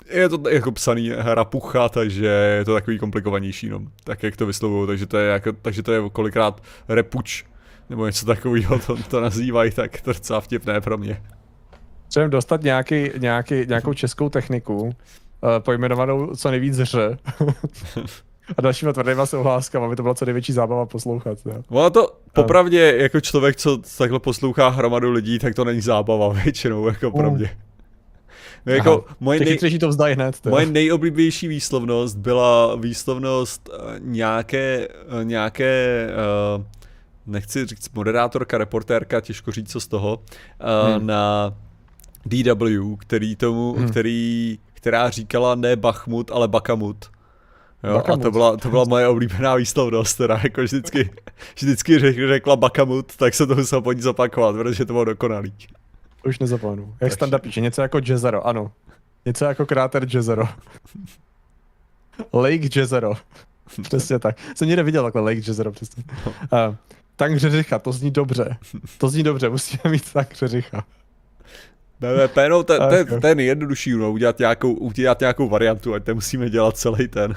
je 0.10 0.30
to 0.30 0.50
jako 0.50 0.72
psaný 0.72 1.12
rapucha, 1.16 1.90
takže 1.90 2.26
je 2.26 2.66
to 2.66 2.74
takový 2.74 3.00
komplikovanější, 3.00 3.70
no, 3.70 3.82
tak 4.04 4.24
jak 4.24 4.38
to 4.38 4.46
vyslovují, 4.46 4.88
takže 4.88 5.06
to 5.06 5.18
je, 5.18 5.30
jako, 5.30 5.52
takže 5.54 5.84
to 5.84 5.92
je 5.92 6.10
kolikrát 6.10 6.64
repuč, 6.88 7.46
nebo 7.90 8.06
něco 8.06 8.26
takového, 8.26 8.80
to, 8.80 8.98
to 9.04 9.22
nazývají, 9.22 9.72
tak 9.72 10.02
to 10.02 10.10
je 10.10 10.14
docela 10.14 10.42
vtipné 10.42 10.82
pro 10.82 10.98
mě. 10.98 11.24
Třeba 12.08 12.28
dostat 12.28 12.64
nějaký, 12.64 13.10
nějaký, 13.18 13.56
nějakou 13.68 13.94
českou 13.94 14.30
techniku, 14.30 14.82
uh, 14.82 14.92
pojmenovanou 15.60 16.36
co 16.36 16.52
nejvíc 16.52 16.76
ř. 16.76 16.96
A 18.58 18.62
dalšíma 18.62 18.94
tvrdýma 18.94 19.26
souhláskama, 19.26 19.86
aby 19.86 19.96
to 19.96 20.04
byla 20.04 20.16
co 20.16 20.26
největší 20.26 20.54
zábava 20.54 20.86
poslouchat. 20.86 21.38
Jo. 21.46 21.64
Ono 21.70 21.90
to, 21.90 22.18
popravdě, 22.34 22.96
jako 22.98 23.22
člověk, 23.22 23.56
co 23.56 23.78
takhle 23.98 24.20
poslouchá 24.20 24.70
hromadu 24.70 25.12
lidí, 25.12 25.40
tak 25.40 25.56
to 25.56 25.66
není 25.66 25.82
zábava 25.82 26.30
většinou, 26.44 26.88
jako 26.88 27.12
pro 27.12 27.32
mě. 27.32 27.58
No, 28.66 28.74
jako 28.74 29.06
moje, 29.20 29.40
nej, 29.40 29.80
to 29.80 29.88
vzdají 29.88 30.16
hned. 30.16 30.46
moje 30.46 30.66
nejoblíbenější 30.66 31.48
výslovnost 31.48 32.18
byla 32.18 32.76
výslovnost 32.76 33.70
uh, 33.70 33.76
nějaké, 34.00 34.88
uh, 34.88 35.26
nějaké 35.26 36.08
uh, 36.58 36.64
nechci 37.26 37.66
říct 37.66 37.90
moderátorka, 37.94 38.58
reportérka, 38.58 39.22
těžko 39.22 39.52
říct 39.52 39.72
co 39.72 39.80
z 39.80 39.88
toho, 39.88 40.20
uh, 40.20 40.96
hmm. 40.96 41.08
na 41.08 41.54
DW, 42.26 42.96
který 42.98 43.36
tomu, 43.36 43.74
hmm. 43.74 43.90
který, 43.90 44.60
která 44.74 45.10
říkala 45.10 45.56
ne 45.56 45.76
Bachmut, 45.76 46.32
ale 46.32 46.48
Bakamut. 46.48 47.06
Jo, 47.88 48.04
a 48.14 48.18
to 48.18 48.32
byla, 48.32 48.58
to 48.58 48.70
byla 48.70 48.84
moje 48.84 49.08
oblíbená 49.08 49.56
výslovnost, 49.56 50.16
která 50.16 50.40
jako 50.44 50.62
vždycky, 50.62 51.10
vždycky 51.56 52.00
řekla 52.28 52.56
Bakamut, 52.56 53.16
tak 53.16 53.34
se 53.34 53.48
to 53.48 53.56
musel 53.56 53.82
po 53.82 53.94
ní 53.94 54.02
zopakovat, 54.02 54.56
protože 54.56 54.86
to 54.86 54.94
bylo 54.94 55.06
dokonalý. 55.06 55.54
Už 56.26 56.40
nezapomenu. 56.40 56.96
Jak 57.02 57.12
Standa 57.12 57.40
píše, 57.40 57.62
něco 57.62 57.82
jako 57.82 58.00
Jezero, 58.06 58.48
ano. 58.48 58.72
Něco 59.26 59.46
jako 59.46 59.66
kráter 59.66 60.08
Jezero. 60.14 60.48
Lake 62.34 62.80
Jezero. 62.80 63.14
Přesně 63.82 64.20
tak. 64.20 64.38
Jsem 64.56 64.68
někde 64.68 64.84
viděl 64.84 65.04
takhle 65.04 65.22
Lake 65.22 65.42
Jezero, 65.48 65.72
přesně. 65.72 66.04
No. 66.26 66.32
Uh, 66.70 66.76
tank 67.16 67.38
Řeřicha, 67.38 67.80
to 67.80 67.92
zní 67.92 68.12
dobře. 68.12 68.58
To 68.98 69.10
zní 69.10 69.24
dobře, 69.24 69.50
musíme 69.50 69.82
mít 69.92 70.14
tank 70.14 70.34
Řeřicha. 70.34 70.84
BVP, 72.00 72.38
no 72.50 72.64
ten, 72.64 72.82
ten, 72.90 73.22
ten 73.22 73.40
jednodušší, 73.40 73.92
no, 73.92 74.12
udělat 74.12 74.40
nějakou, 74.40 74.74
udělat 74.74 75.20
nějakou 75.20 75.50
variantu, 75.50 75.94
ať 75.94 76.10
musíme 76.14 76.50
dělat 76.50 76.78
celý 76.78 77.08
ten. 77.08 77.36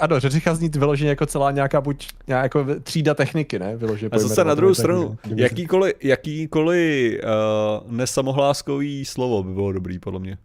Ano, 0.00 0.20
Řeřicha 0.20 0.54
zní 0.54 0.68
vyloženě 0.68 1.10
jako 1.10 1.26
celá 1.26 1.50
nějaká 1.50 1.80
buď 1.80 2.08
nějaká 2.26 2.42
jako 2.42 2.80
třída 2.82 3.14
techniky, 3.14 3.58
ne? 3.58 3.76
Vyloženě 3.76 4.10
a 4.12 4.18
zase 4.18 4.44
na 4.44 4.54
druhou 4.54 4.74
stranu, 4.74 5.18
jakýkoliv, 5.36 5.94
jakýkoliv 6.02 7.20
uh, 7.22 7.92
nesamohláskový 7.92 9.04
slovo 9.04 9.42
by 9.42 9.52
bylo 9.52 9.72
dobrý, 9.72 9.98
podle 9.98 10.20
mě. 10.20 10.38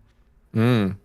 Hmm. 0.53 0.95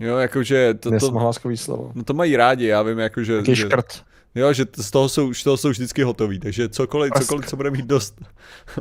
Jo, 0.00 0.16
jakože... 0.16 0.74
To, 0.74 0.80
to, 0.80 0.90
Nesamohláskový 0.90 1.56
slovo. 1.56 1.92
No 1.94 2.04
to 2.04 2.14
mají 2.14 2.36
rádi, 2.36 2.66
já 2.66 2.82
vím, 2.82 2.98
jakože... 2.98 3.32
Jaký 3.32 3.54
že, 3.54 3.62
škrt. 3.62 4.04
Jo, 4.34 4.52
že 4.52 4.64
z 4.76 4.90
toho 4.90 5.08
jsou, 5.08 5.34
z 5.34 5.44
toho 5.44 5.56
jsou 5.56 5.70
vždycky 5.70 6.02
hotový, 6.02 6.38
takže 6.38 6.68
cokoliv, 6.68 7.12
prsk. 7.12 7.22
cokoliv, 7.22 7.46
co 7.46 7.56
bude 7.56 7.70
mít 7.70 7.86
dost. 7.86 8.20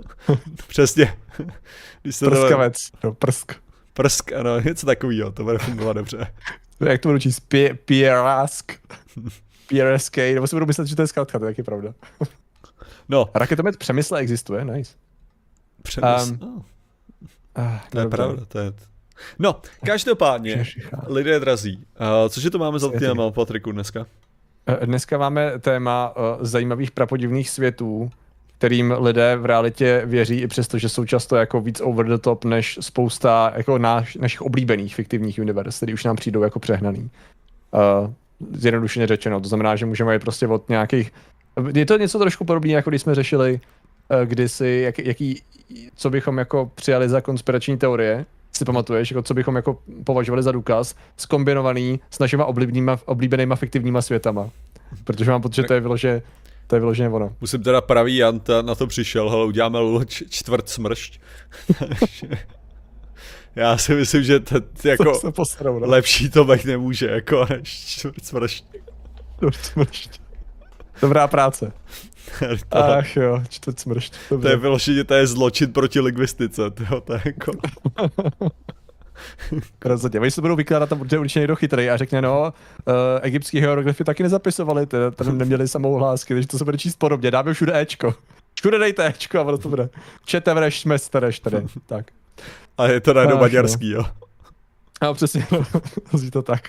Přesně. 0.67 1.13
Když 2.01 2.15
se 2.15 2.25
Prskavec, 2.25 2.75
to... 2.91 3.07
no, 3.07 3.13
prsk. 3.13 3.51
Prsk, 3.93 4.33
ano, 4.33 4.59
něco 4.59 4.85
takového, 4.85 5.31
to 5.31 5.43
bude 5.43 5.57
fungovat 5.57 5.93
dobře. 5.93 6.27
Jak 6.79 7.01
to 7.01 7.09
budu 7.09 7.19
číst? 7.19 7.53
Pierask. 7.85 8.71
PRSK, 9.69 10.17
nebo 10.17 10.47
si 10.47 10.55
budu 10.55 10.65
myslet, 10.65 10.87
že 10.87 10.95
to 10.95 11.01
je 11.01 11.07
zkrátka, 11.07 11.39
to 11.39 11.45
je 11.45 11.51
taky 11.51 11.63
pravda. 11.63 11.93
No. 13.09 13.29
Raketomet 13.35 13.77
Přemysle 13.77 14.19
existuje, 14.19 14.65
nice. 14.65 14.95
Přemysl, 15.81 16.37
um, 16.41 16.55
oh. 16.55 16.63
ah, 17.55 17.79
to 17.89 17.97
je 17.97 18.03
dobře. 18.03 18.17
pravda, 18.17 18.45
to 18.45 18.59
je... 18.59 18.73
No, 19.39 19.61
každopádně, 19.85 20.65
lidé 21.07 21.39
drazí. 21.39 21.75
Uh, 21.77 22.29
cože 22.29 22.49
to 22.49 22.57
máme 22.57 22.79
za 22.79 22.89
téma, 22.89 23.31
Patriku, 23.31 23.71
dneska? 23.71 24.05
Eh, 24.67 24.85
dneska 24.85 25.17
máme 25.17 25.59
téma 25.59 26.13
uh, 26.17 26.23
zajímavých 26.41 26.91
prapodivných 26.91 27.49
světů, 27.49 28.09
kterým 28.59 28.93
lidé 28.99 29.35
v 29.35 29.45
realitě 29.45 30.01
věří, 30.05 30.41
i 30.41 30.47
přesto, 30.47 30.77
že 30.77 30.89
jsou 30.89 31.05
často 31.05 31.35
jako 31.35 31.61
víc 31.61 31.81
over 31.81 32.05
the 32.05 32.17
top 32.17 32.45
než 32.45 32.77
spousta 32.81 33.53
jako 33.55 33.77
náš, 33.77 34.15
našich 34.15 34.41
oblíbených 34.41 34.95
fiktivních 34.95 35.39
univerz, 35.39 35.77
které 35.77 35.93
už 35.93 36.03
nám 36.03 36.15
přijdou 36.15 36.43
jako 36.43 36.59
přehnaný. 36.59 37.09
Uh, 37.71 38.13
zjednodušeně 38.51 39.07
řečeno, 39.07 39.41
to 39.41 39.47
znamená, 39.47 39.75
že 39.75 39.85
můžeme 39.85 40.13
jít 40.13 40.21
prostě 40.21 40.47
od 40.47 40.69
nějakých... 40.69 41.11
Je 41.73 41.85
to 41.85 41.97
něco 41.97 42.19
trošku 42.19 42.45
podobné, 42.45 42.71
jako 42.71 42.89
když 42.89 43.01
jsme 43.01 43.15
řešili 43.15 43.59
uh, 44.09 44.21
kdysi, 44.25 44.81
jak, 44.83 44.99
jaký, 44.99 45.41
co 45.95 46.09
bychom 46.09 46.37
jako 46.37 46.71
přijali 46.75 47.09
za 47.09 47.21
konspirační 47.21 47.77
teorie, 47.77 48.25
si 48.51 48.65
pamatuješ, 48.65 49.11
jako 49.11 49.21
co 49.21 49.33
bychom 49.33 49.55
jako 49.55 49.77
považovali 50.03 50.43
za 50.43 50.51
důkaz, 50.51 50.95
skombinovaný 51.17 51.99
s 52.11 52.19
našimi 52.19 52.43
oblíbenýma, 52.43 52.99
oblíbenýma 53.05 53.55
fiktivníma 53.55 54.01
světama. 54.01 54.49
Protože 55.03 55.31
mám 55.31 55.41
pocit, 55.41 55.55
že 55.55 55.63
to 55.63 55.73
je 55.73 55.79
vyloženě 55.79 56.21
to 56.69 56.75
je 56.75 56.79
vyloženě 56.79 57.09
ono. 57.09 57.35
Musím 57.41 57.63
teda 57.63 57.81
pravý 57.81 58.15
Jan 58.15 58.41
na 58.61 58.75
to 58.75 58.87
přišel, 58.87 59.29
hele, 59.29 59.45
uděláme 59.45 59.79
čtvrt 60.29 60.69
smršť. 60.69 61.19
Já 63.55 63.77
si 63.77 63.95
myslím, 63.95 64.23
že 64.23 64.39
to, 64.39 64.55
jako 64.83 65.15
se 65.15 65.31
posral, 65.31 65.79
no. 65.79 65.87
lepší 65.87 66.29
to 66.29 66.45
být 66.45 66.65
nemůže, 66.65 67.09
jako 67.09 67.45
než 67.49 67.85
čtvrt 67.85 68.25
smršť. 68.25 68.65
Čtvrt 69.35 69.55
smršť. 69.55 70.21
Dobrá 71.01 71.27
práce. 71.27 71.71
to, 72.69 72.77
Ach 72.77 73.15
jo, 73.15 73.43
čtvrt 73.49 73.79
smršť. 73.79 74.13
Dobře. 74.29 74.47
To 74.47 74.51
je 74.51 74.57
vyloženě, 74.57 75.03
to 75.03 75.13
je 75.13 75.27
zločin 75.27 75.73
proti 75.73 75.99
lingvistice, 75.99 76.71
to, 76.71 77.01
to 77.01 77.13
je 77.13 77.21
jako... 77.25 77.51
Rozhodně. 79.85 80.19
Oni 80.19 80.31
se 80.31 80.41
budou 80.41 80.55
vykládat, 80.55 80.89
tam 80.89 80.97
bude 80.97 81.19
určitě 81.19 81.39
někdo 81.39 81.55
chytrý 81.55 81.89
a 81.89 81.97
řekne, 81.97 82.21
no, 82.21 82.41
uh, 82.87 82.93
egyptský 83.21 83.59
hieroglyfy 83.59 84.03
taky 84.03 84.23
nezapisovali, 84.23 84.87
tam 85.15 85.37
neměli 85.37 85.67
samouhlásky, 85.67 86.33
takže 86.33 86.47
to 86.47 86.57
se 86.57 86.65
bude 86.65 86.77
číst 86.77 86.95
podobně. 86.95 87.31
Dáme 87.31 87.53
všude 87.53 87.79
Ečko. 87.79 88.15
Všude 88.53 88.79
dejte 88.79 89.07
Ečko 89.07 89.39
a 89.39 89.43
ono 89.43 89.57
to 89.57 89.69
bude. 89.69 89.89
Čete 90.25 90.53
vreš, 90.53 90.87
stareš 90.97 91.39
tady. 91.39 91.57
Tak. 91.85 92.05
A 92.77 92.87
je 92.87 92.99
to 93.01 93.13
najednou 93.13 93.37
maďarský, 93.37 93.89
jo. 93.89 94.03
A 95.01 95.13
přesně, 95.13 95.47
zní 96.13 96.31
to 96.31 96.41
tak. 96.41 96.61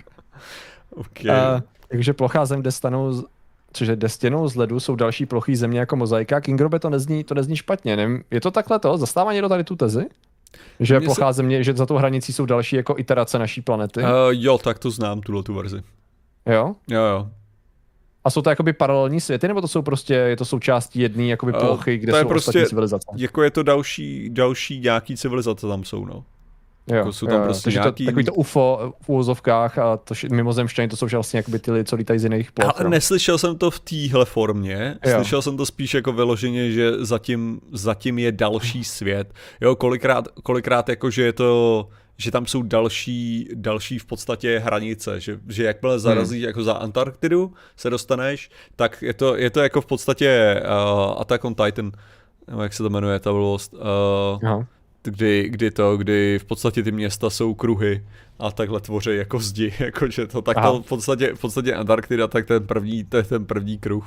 Okay. 0.94 1.36
Uh, 1.36 1.60
takže 1.88 2.12
plochá 2.12 2.46
zem, 2.46 2.60
kde 2.60 2.72
stanou 2.72 3.24
cože 3.72 3.96
destěnou 3.96 4.48
z 4.48 4.56
ledu 4.56 4.80
jsou 4.80 4.96
další 4.96 5.26
plochý 5.26 5.56
země 5.56 5.80
jako 5.80 5.96
mozaika. 5.96 6.40
Kingrobe 6.40 6.78
to 6.78 6.90
nezní, 6.90 7.24
to 7.24 7.34
nezní 7.34 7.56
špatně. 7.56 7.96
Nevím, 7.96 8.24
je 8.30 8.40
to 8.40 8.50
takhle 8.50 8.78
to? 8.78 8.98
Zastává 8.98 9.32
někdo 9.32 9.48
tady 9.48 9.64
tu 9.64 9.76
tezi? 9.76 10.06
Že 10.80 10.98
Mně 10.98 11.06
plochá 11.06 11.32
se... 11.32 11.36
země, 11.36 11.64
že 11.64 11.72
za 11.72 11.86
tou 11.86 11.96
hranicí 11.96 12.32
jsou 12.32 12.46
další 12.46 12.76
jako 12.76 12.94
iterace 12.98 13.38
naší 13.38 13.60
planety? 13.60 14.00
Uh, 14.00 14.08
jo, 14.30 14.58
tak 14.58 14.78
to 14.78 14.90
znám, 14.90 15.20
tuhle 15.20 15.42
tu 15.42 15.54
verzi. 15.54 15.82
Jo? 16.46 16.74
Jo, 16.88 17.02
jo. 17.02 17.28
A 18.24 18.30
jsou 18.30 18.42
to 18.42 18.50
jakoby 18.50 18.72
paralelní 18.72 19.20
světy, 19.20 19.48
nebo 19.48 19.60
to 19.60 19.68
jsou 19.68 19.82
prostě, 19.82 20.14
je 20.14 20.36
to 20.36 20.44
součástí 20.44 21.00
jedné 21.00 21.24
jakoby 21.24 21.52
plochy, 21.52 21.98
kde 21.98 22.12
to 22.12 22.16
je 22.16 22.22
jsou 22.22 22.28
prostě, 22.28 22.48
ostatní 22.48 22.68
civilizace? 22.68 23.06
Jako 23.16 23.42
je 23.42 23.50
to 23.50 23.62
další, 23.62 24.30
další 24.30 24.80
nějaký 24.80 25.16
civilizace 25.16 25.66
tam 25.66 25.84
jsou, 25.84 26.04
no. 26.04 26.24
Jo, 26.90 26.96
jako 26.96 27.12
jsou 27.12 27.26
tam 27.26 27.40
jo, 27.40 27.44
prostě 27.44 27.70
nějaký... 27.70 28.04
to, 28.04 28.10
takový 28.10 28.24
to 28.24 28.34
UFO 28.34 28.92
v 29.02 29.08
úvozovkách 29.08 29.78
a 29.78 29.96
to 29.96 30.14
mimozemšťany, 30.30 30.88
to 30.88 30.96
jsou 30.96 31.06
vlastně 31.12 31.38
jakoby 31.38 31.58
ty 31.58 31.72
lidi, 31.72 31.84
co 31.84 31.96
lítají 31.96 32.18
z 32.18 32.24
jiných 32.24 32.52
ploch. 32.52 32.72
Ale 32.74 32.84
no. 32.84 32.90
neslyšel 32.90 33.38
jsem 33.38 33.58
to 33.58 33.70
v 33.70 33.80
téhle 33.80 34.24
formě, 34.24 34.98
jo. 35.06 35.12
slyšel 35.14 35.42
jsem 35.42 35.56
to 35.56 35.66
spíš 35.66 35.94
jako 35.94 36.12
vyloženě, 36.12 36.70
že 36.70 36.92
zatím, 37.04 37.60
zatím 37.72 38.18
je 38.18 38.32
další 38.32 38.84
svět. 38.84 39.34
Jo, 39.60 39.76
kolikrát, 39.76 40.28
kolikrát 40.42 40.88
jako, 40.88 41.10
že 41.10 41.22
je 41.22 41.32
to 41.32 41.88
že 42.20 42.30
tam 42.30 42.46
jsou 42.46 42.62
další, 42.62 43.48
další 43.54 43.98
v 43.98 44.04
podstatě 44.04 44.58
hranice, 44.58 45.20
že, 45.20 45.40
že 45.48 45.64
jakmile 45.64 45.98
zarazí 45.98 46.36
hmm. 46.36 46.46
jako 46.46 46.62
za 46.62 46.72
Antarktidu 46.72 47.54
se 47.76 47.90
dostaneš, 47.90 48.50
tak 48.76 49.02
je 49.02 49.14
to, 49.14 49.36
je 49.36 49.50
to 49.50 49.60
jako 49.60 49.80
v 49.80 49.86
podstatě 49.86 50.62
uh, 50.64 51.20
Attack 51.20 51.44
on 51.44 51.54
Titan, 51.54 51.92
nebo 52.48 52.62
jak 52.62 52.72
se 52.72 52.82
to 52.82 52.90
jmenuje, 52.90 53.20
ta 53.20 53.30
Uh, 53.30 53.38
Aha 54.44 54.66
kdy, 55.02 55.48
kdy 55.48 55.70
to, 55.70 55.96
kdy 55.96 56.38
v 56.38 56.44
podstatě 56.44 56.82
ty 56.82 56.92
města 56.92 57.30
jsou 57.30 57.54
kruhy 57.54 58.04
a 58.38 58.50
takhle 58.50 58.80
tvoří 58.80 59.16
jako 59.16 59.38
zdi, 59.38 59.74
jakože 59.80 60.26
to 60.26 60.42
tak 60.42 60.56
to 60.62 60.82
v 60.82 60.88
podstatě, 60.88 61.34
v 61.34 61.40
podstatě 61.40 61.74
Antarktida, 61.74 62.28
tak 62.28 62.46
ten 62.46 62.66
první, 62.66 63.04
to 63.04 63.16
je 63.16 63.22
ten 63.22 63.44
první 63.46 63.78
kruh. 63.78 64.04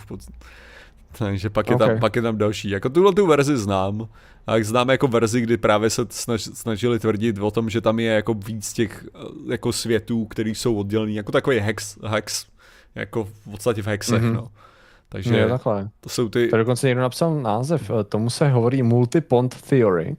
Takže 1.18 1.50
pak 1.50 1.70
je, 1.70 1.76
okay. 1.76 1.88
tam, 1.88 2.00
pak 2.00 2.16
je 2.16 2.22
tam 2.22 2.38
další. 2.38 2.70
Jako 2.70 2.90
tuhle 2.90 3.14
tu 3.14 3.28
verzi 3.28 3.58
znám. 3.58 4.08
A 4.48 4.56
jak 4.56 4.66
znám 4.66 4.90
jako 4.90 5.08
verzi, 5.08 5.42
kdy 5.42 5.58
právě 5.58 5.90
se 5.90 6.06
snaž, 6.10 6.42
snažili 6.42 7.00
tvrdit 7.00 7.40
o 7.40 7.52
tom, 7.52 7.70
že 7.70 7.82
tam 7.82 8.00
je 8.00 8.12
jako 8.12 8.34
víc 8.34 8.74
těch 8.74 9.06
jako 9.50 9.74
světů, 9.74 10.26
které 10.26 10.50
jsou 10.50 10.76
oddělený, 10.76 11.16
jako 11.16 11.32
takový 11.32 11.60
hex, 11.60 11.98
hex 12.06 12.46
jako 12.96 13.24
v 13.24 13.52
podstatě 13.52 13.82
v 13.82 13.88
hexech, 13.88 14.22
mm-hmm. 14.22 14.34
no. 14.34 14.48
Takže 15.10 15.48
takhle. 15.50 15.90
to 16.02 16.10
jsou 16.10 16.30
ty... 16.30 16.48
To 16.48 16.58
dokonce 16.58 16.88
někdo 16.88 17.02
napsal 17.02 17.42
název, 17.42 17.92
tomu 18.10 18.30
se 18.30 18.50
hovorí 18.50 18.84
multipont 18.84 19.62
theory. 19.62 20.16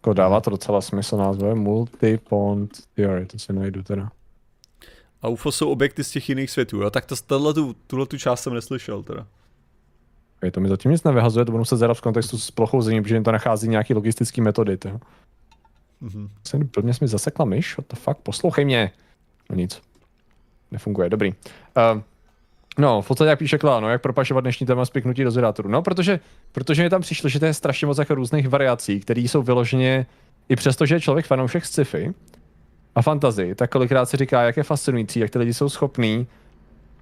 Jako 0.00 0.12
dává 0.12 0.40
to 0.40 0.50
docela 0.50 0.80
smysl 0.80 1.16
názve, 1.16 1.54
multi-pond 1.54 2.78
theory, 2.94 3.26
to 3.26 3.38
si 3.38 3.52
najdu 3.52 3.82
teda. 3.82 4.10
A 5.22 5.28
UFO 5.28 5.52
jsou 5.52 5.70
objekty 5.70 6.04
z 6.04 6.10
těch 6.10 6.28
jiných 6.28 6.50
světů, 6.50 6.82
jo? 6.82 6.90
Tak 6.90 7.06
to, 7.06 7.16
tu, 7.54 7.76
tuhle 7.86 8.06
tu 8.06 8.18
část 8.18 8.42
jsem 8.42 8.54
neslyšel 8.54 9.02
teda. 9.02 9.26
Okay, 10.36 10.50
to 10.50 10.60
mi 10.60 10.68
zatím 10.68 10.90
nic 10.90 11.04
nevyhazuje, 11.04 11.44
to 11.44 11.52
budu 11.52 11.60
muset 11.60 11.76
zadat 11.76 11.94
v 11.94 12.00
kontextu 12.00 12.38
s 12.38 12.50
plochou 12.50 12.82
zemí, 12.82 13.02
protože 13.02 13.20
to 13.20 13.32
nachází 13.32 13.68
nějaký 13.68 13.94
logistický 13.94 14.40
metody, 14.40 14.76
to. 14.76 14.88
Mm-hmm. 16.02 16.28
Jsem, 16.48 16.68
plně 16.68 16.94
jsi 16.94 17.04
mi 17.04 17.08
zasekla 17.08 17.44
myš, 17.44 17.76
what 17.76 17.86
the 17.88 17.96
fuck, 17.96 18.18
poslouchej 18.18 18.64
mě. 18.64 18.92
No 19.50 19.56
nic, 19.56 19.82
nefunguje, 20.70 21.10
dobrý. 21.10 21.32
Uh, 21.94 22.02
No, 22.80 23.02
v 23.02 23.08
podstatě 23.08 23.28
jak 23.28 23.38
píše 23.38 23.58
Klá, 23.58 23.80
no, 23.80 23.88
jak 23.88 24.02
propašovat 24.02 24.44
dnešní 24.44 24.66
téma 24.66 24.84
spiknutí 24.84 25.24
do 25.24 25.30
zedátoru. 25.30 25.68
No, 25.68 25.82
protože, 25.82 26.20
protože 26.52 26.82
mi 26.82 26.90
tam 26.90 27.02
přišlo, 27.02 27.28
že 27.28 27.40
to 27.40 27.46
je 27.46 27.54
strašně 27.54 27.86
moc 27.86 27.98
jako 27.98 28.14
různých 28.14 28.48
variací, 28.48 29.00
které 29.00 29.20
jsou 29.20 29.42
vyloženě, 29.42 30.06
i 30.48 30.56
přesto, 30.56 30.86
že 30.86 30.94
je 30.94 31.00
člověk 31.00 31.26
fanoušek 31.26 31.66
sci-fi 31.66 32.14
a 32.94 33.02
fantazii, 33.02 33.54
tak 33.54 33.70
kolikrát 33.70 34.06
si 34.06 34.16
říká, 34.16 34.42
jak 34.42 34.56
je 34.56 34.62
fascinující, 34.62 35.20
jak 35.20 35.30
ty 35.30 35.38
lidi 35.38 35.54
jsou 35.54 35.68
schopní 35.68 36.26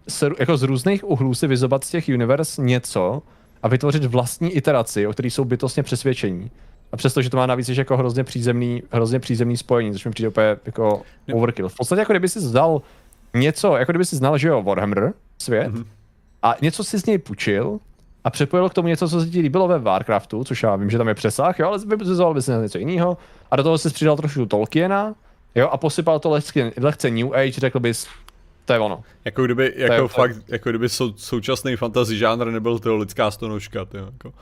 se, 0.08 0.30
jako 0.38 0.56
z 0.56 0.62
různých 0.62 1.10
uhlů 1.10 1.34
si 1.34 1.46
vyzobat 1.46 1.84
z 1.84 1.90
těch 1.90 2.08
univerz 2.08 2.58
něco, 2.58 3.22
a 3.62 3.68
vytvořit 3.68 4.04
vlastní 4.04 4.50
iteraci, 4.50 5.06
o 5.06 5.12
kterých 5.12 5.34
jsou 5.34 5.44
bytostně 5.44 5.82
přesvědčení. 5.82 6.50
A 6.92 6.96
přesto, 6.96 7.22
že 7.22 7.30
to 7.30 7.36
má 7.36 7.46
navíc 7.46 7.68
jako 7.68 7.96
hrozně 7.96 8.24
přízemný, 8.24 8.82
hrozně 8.90 9.20
přízemný 9.20 9.56
spojení, 9.56 9.92
což 9.92 10.04
mi 10.04 10.10
přijde 10.10 10.28
úplně 10.28 10.56
jako 10.66 11.02
overkill. 11.32 11.68
V 11.68 11.76
podstatě 11.76 12.00
jako 12.00 12.12
kdyby 12.12 12.28
si 12.28 12.40
zdal 12.40 12.82
něco, 13.34 13.76
jako 13.76 13.92
kdyby 13.92 14.04
si 14.04 14.16
znal, 14.16 14.38
že 14.38 14.48
jo, 14.48 14.62
Warhammer, 14.62 15.12
svět, 15.38 15.72
mm-hmm. 15.72 15.86
a 16.42 16.54
něco 16.62 16.84
si 16.84 16.98
z 16.98 17.06
něj 17.06 17.18
půjčil 17.18 17.78
a 18.24 18.30
přepojil 18.30 18.68
k 18.68 18.74
tomu 18.74 18.88
něco, 18.88 19.08
co 19.08 19.20
se 19.20 19.26
ti 19.26 19.40
líbilo 19.40 19.68
ve 19.68 19.78
Warcraftu, 19.78 20.44
což 20.44 20.62
já 20.62 20.76
vím, 20.76 20.90
že 20.90 20.98
tam 20.98 21.08
je 21.08 21.14
přesah, 21.14 21.58
jo, 21.58 21.68
ale 21.68 21.78
vypozoval 21.78 22.34
by 22.34 22.42
si 22.42 22.50
na 22.50 22.62
něco 22.62 22.78
jiného. 22.78 23.16
A 23.50 23.56
do 23.56 23.62
toho 23.62 23.78
si 23.78 23.90
přidal 23.90 24.16
trošku 24.16 24.46
Tolkiena, 24.46 25.14
jo, 25.54 25.68
a 25.68 25.76
posypal 25.76 26.18
to 26.18 26.30
lehce, 26.30 26.72
lehce 26.80 27.10
New 27.10 27.34
Age, 27.34 27.60
řekl 27.60 27.80
bys, 27.80 28.06
to 28.68 28.72
je 28.72 28.78
ono. 28.78 29.02
Jako 29.24 29.44
kdyby, 29.44 29.72
jako 29.76 29.94
je, 29.94 30.08
fakt, 30.08 30.34
to... 30.34 30.42
jako 30.48 30.70
kdyby 30.70 30.88
sou, 30.88 31.12
současný 31.16 31.76
fantasy 31.76 32.18
žánr 32.18 32.50
nebyl 32.50 32.78
to 32.78 32.96
lidská 32.96 33.30
stonožka, 33.30 33.84
to 33.84 33.96
jako. 33.96 34.32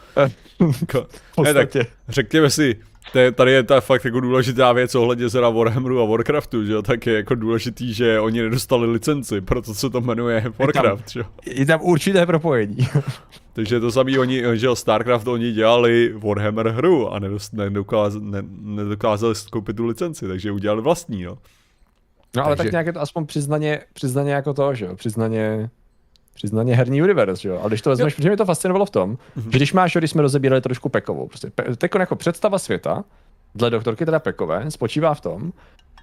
jako 0.80 1.06
ne, 1.42 1.54
tak 1.54 1.68
řekněme 2.09 2.50
si, 2.50 2.76
to 3.12 3.18
tady 3.33 3.52
je 3.52 3.62
ta 3.62 3.80
fakt 3.80 4.04
jako 4.04 4.21
důležitá 4.21 4.73
věc 4.73 4.95
ohledně 4.95 5.28
zera 5.28 5.50
Warhammeru 5.50 6.00
a 6.00 6.04
Warcraftu, 6.04 6.64
že 6.64 6.73
jo, 6.73 6.83
tak 6.83 7.06
je 7.06 7.14
jako 7.14 7.35
důležitý, 7.35 7.95
že 7.95 8.21
oni 8.21 8.42
nedostali 8.42 8.92
licenci, 8.92 9.40
proto 9.40 9.75
se 9.75 9.90
to 9.90 10.00
jmenuje 10.00 10.52
Warcraft, 10.59 11.11
že 11.11 11.21
jo. 11.21 11.26
Je 11.47 11.66
tam 11.66 11.80
určité 11.83 12.26
propojení. 12.26 12.76
Takže 13.52 13.80
to 13.80 13.92
samý 13.92 14.18
oni, 14.18 14.42
že 14.54 14.66
jo, 14.66 14.76
Starcraft 14.76 15.28
oni 15.28 15.52
dělali 15.52 16.14
Warhammer 16.16 16.68
hru 16.68 17.12
a 17.12 17.18
nedokázali, 17.52 18.25
ne, 18.25 18.42
nedokázali 18.61 19.35
koupit 19.50 19.76
tu 19.76 19.87
licenci, 19.87 20.28
takže 20.28 20.52
udělali 20.52 20.83
vlastní, 20.83 21.23
no. 21.23 21.38
No 22.36 22.44
ale 22.46 22.56
Takže... 22.56 22.68
tak 22.68 22.72
nějak 22.72 22.86
je 22.86 22.92
to 22.92 23.00
aspoň 23.00 23.26
přiznaně, 23.26 23.80
přiznaně 23.92 24.32
jako 24.32 24.54
to, 24.54 24.74
že 24.74 24.84
jo, 24.84 24.96
přiznaně, 24.96 25.70
přiznaně 26.34 26.76
herní 26.76 27.02
univerz, 27.02 27.38
že 27.38 27.48
jo. 27.48 27.60
A 27.64 27.68
když 27.68 27.82
to 27.82 27.90
vezmeš, 27.90 28.14
protože 28.14 28.28
mě 28.28 28.36
to 28.36 28.44
fascinovalo 28.44 28.86
v 28.86 28.90
tom, 28.90 29.14
mm-hmm. 29.14 29.50
že 29.50 29.58
když 29.58 29.72
máš, 29.72 29.96
když 29.96 30.10
jsme 30.10 30.22
rozebírali 30.22 30.60
trošku 30.60 30.88
Pekovou, 30.88 31.28
prostě 31.28 31.50
pe, 31.54 31.76
teď 31.76 31.90
jako 31.98 32.16
představa 32.16 32.58
světa, 32.58 33.04
dle 33.54 33.70
doktorky 33.70 34.04
teda 34.04 34.18
Pekové, 34.18 34.70
spočívá 34.70 35.14
v 35.14 35.20
tom, 35.20 35.52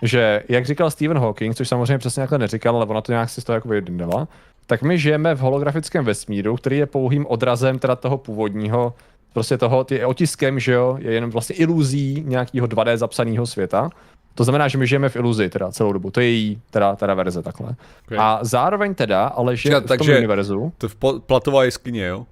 že, 0.02 0.44
jak 0.50 0.66
říkal 0.66 0.92
Stephen 0.92 1.18
Hawking, 1.18 1.56
což 1.56 1.68
samozřejmě 1.68 1.98
přesně 1.98 2.22
takhle 2.22 2.38
neříkal, 2.38 2.76
ale 2.76 2.86
ona 2.86 3.02
to 3.02 3.12
nějak 3.12 3.30
si 3.30 3.42
z 3.42 3.44
toho 3.44 3.54
jako 3.54 3.70
vyjednala, 3.70 4.28
tak 4.68 4.82
my 4.82 4.98
žijeme 4.98 5.36
v 5.36 5.40
holografickém 5.40 6.06
vesmíru, 6.06 6.56
který 6.56 6.78
je 6.78 6.86
pouhým 6.86 7.26
odrazem 7.26 7.80
teda 7.80 7.96
toho 7.96 8.18
původního, 8.18 8.94
prostě 9.34 9.58
toho, 9.58 9.84
ty 9.84 10.06
otiskem, 10.06 10.60
že 10.60 10.74
jo, 10.74 10.98
je 11.00 11.14
jenom 11.14 11.32
vlastně 11.32 11.56
iluzí 11.56 12.24
nějakého 12.28 12.68
2D 12.68 12.98
zapsaného 12.98 13.48
světa. 13.48 13.90
To 14.36 14.44
znamená, 14.44 14.68
že 14.68 14.78
my 14.78 14.88
žijeme 14.88 15.10
v 15.10 15.16
iluzi 15.16 15.50
teda 15.50 15.72
celou 15.72 15.94
dobu. 15.94 16.12
To 16.12 16.20
je 16.20 16.30
její 16.30 16.62
teda, 16.72 16.96
teda 16.96 17.14
verze 17.14 17.42
takhle. 17.42 17.76
Okay. 18.06 18.18
A 18.22 18.40
zároveň 18.42 18.96
teda, 18.96 19.28
ale 19.28 19.56
že 19.58 19.80
v 19.80 19.98
tom 19.98 20.08
univerzu... 20.10 20.74
To 20.78 20.90
v 20.90 20.96
po, 20.96 21.20
platová 21.20 21.64
jeskyně, 21.64 22.06
jo? 22.06 22.26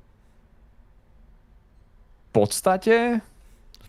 V 2.30 2.32
podstatě... 2.32 3.22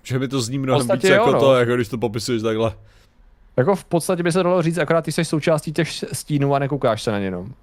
Že 0.02 0.19
mi 0.19 0.28
to 0.28 0.40
zní 0.40 0.59
mnohem 0.59 0.88
víc 0.92 1.04
jako 1.04 1.33
no. 1.33 1.40
to, 1.40 1.54
jako 1.54 1.75
když 1.75 1.88
to 1.88 1.99
popisuješ 1.99 2.42
takhle. 2.42 2.73
Jako 3.57 3.76
v 3.76 3.85
podstatě 3.85 4.23
by 4.23 4.33
se 4.33 4.42
dalo 4.42 4.62
říct, 4.62 4.78
akorát 4.78 5.04
ty 5.04 5.12
jsi 5.12 5.25
součástí 5.25 5.73
těch 5.73 5.88
stínů 6.12 6.54
a 6.54 6.59
nekoukáš 6.59 7.02
se 7.02 7.12
na 7.12 7.19
ně 7.19 7.25
jenom. 7.25 7.54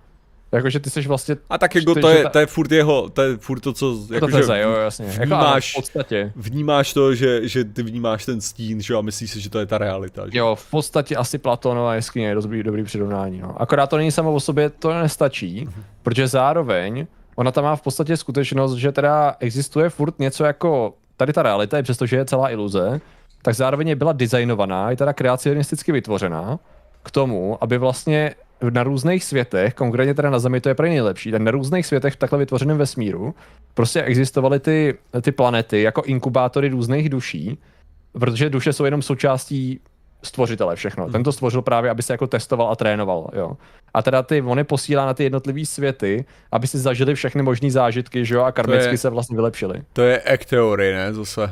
Jakože 0.52 0.80
ty 0.80 0.90
jsi 0.90 1.02
vlastně... 1.02 1.38
A 1.50 1.58
tak 1.58 1.76
jako 1.76 1.96
to 1.96 2.10
je, 2.10 2.30
to 2.30 2.40
je 2.40 2.46
furt 2.46 2.72
jeho, 2.72 3.10
to 3.10 3.22
je 3.22 3.38
furt 3.38 3.60
to, 3.60 3.74
co... 3.74 3.98
Jako, 4.14 4.28
to 4.28 4.38
teze, 4.38 4.60
jo, 4.60 4.72
jasně. 4.72 5.06
Vnímáš, 5.06 5.76
jako, 5.76 5.82
v 5.82 5.84
podstatě. 5.84 6.32
vnímáš 6.36 6.94
to, 6.94 7.16
že, 7.16 7.48
že 7.48 7.64
ty 7.64 7.84
vnímáš 7.84 8.26
ten 8.26 8.42
stín, 8.42 8.82
že 8.82 8.96
a 8.96 9.02
myslíš 9.02 9.32
si, 9.32 9.42
že 9.42 9.50
to 9.50 9.60
je 9.60 9.66
ta 9.66 9.78
realita. 9.78 10.30
Že? 10.30 10.38
Jo, 10.38 10.56
v 10.56 10.70
podstatě 10.70 11.16
asi 11.16 11.38
Platonova 11.38 11.96
jeskyně 11.96 12.28
je 12.28 12.36
dobrý, 12.36 12.64
dobrý 12.64 12.84
přirovnání. 12.84 13.40
No. 13.40 13.62
Akorát 13.62 13.88
to 13.88 13.98
není 13.98 14.12
samo 14.12 14.34
o 14.34 14.40
sobě, 14.40 14.70
to 14.70 14.94
nestačí, 14.94 15.66
mm-hmm. 15.66 15.84
protože 16.04 16.28
zároveň 16.28 17.08
ona 17.36 17.52
tam 17.52 17.64
má 17.64 17.76
v 17.76 17.82
podstatě 17.82 18.18
skutečnost, 18.18 18.76
že 18.76 18.92
teda 18.92 19.36
existuje 19.40 19.90
furt 19.90 20.20
něco 20.20 20.44
jako 20.44 20.94
tady 21.18 21.34
ta 21.34 21.44
realita, 21.44 21.82
přestože 21.82 22.16
je 22.16 22.26
celá 22.26 22.50
iluze, 22.50 23.02
tak 23.42 23.56
zároveň 23.56 23.98
byla 23.98 24.14
designovaná, 24.14 24.90
je 24.90 24.98
teda 24.98 25.14
kreacionisticky 25.14 25.92
vytvořená 25.92 26.60
k 27.04 27.12
tomu, 27.12 27.58
aby 27.62 27.78
vlastně 27.78 28.36
na 28.70 28.84
různých 28.84 29.24
světech, 29.24 29.74
konkrétně 29.74 30.14
teda 30.14 30.30
na 30.30 30.40
Zemi 30.40 30.62
to 30.62 30.70
je 30.70 30.76
pro 30.76 30.86
nejlepší, 30.86 31.32
tak 31.32 31.42
na 31.42 31.52
různých 31.52 31.86
světech 31.86 32.14
v 32.14 32.18
takhle 32.18 32.40
vytvořeném 32.40 32.78
vesmíru 32.78 33.36
prostě 33.74 34.04
existovaly 34.04 34.60
ty, 34.60 34.98
ty 35.22 35.32
planety 35.32 35.82
jako 35.82 36.02
inkubátory 36.02 36.70
různých 36.70 37.10
duší, 37.10 37.58
protože 38.20 38.50
duše 38.50 38.74
jsou 38.74 38.86
jenom 38.86 39.02
součástí 39.02 39.80
stvořitele 40.24 40.76
všechno. 40.76 41.04
Hmm. 41.04 41.12
Ten 41.12 41.24
to 41.24 41.32
stvořil 41.32 41.62
právě, 41.62 41.92
aby 41.92 42.04
se 42.04 42.14
jako 42.14 42.28
testoval 42.28 42.72
a 42.72 42.76
trénoval, 42.76 43.30
jo. 43.34 43.58
A 43.94 44.02
teda 44.02 44.24
ty, 44.24 44.42
on 44.42 44.58
je 44.58 44.64
posílá 44.64 45.06
na 45.06 45.14
ty 45.14 45.24
jednotlivé 45.24 45.66
světy, 45.66 46.26
aby 46.52 46.68
si 46.68 46.78
zažili 46.78 47.16
všechny 47.16 47.42
možné 47.42 47.72
zážitky, 47.72 48.26
že 48.26 48.36
jo, 48.36 48.42
a 48.42 48.52
karmicky 48.52 48.94
je, 48.94 48.98
se 48.98 49.10
vlastně 49.10 49.36
vylepšili. 49.36 49.82
To 49.94 50.02
je 50.02 50.22
ek 50.26 50.46
teorie, 50.46 50.96
ne, 50.96 51.14
zase. 51.14 51.52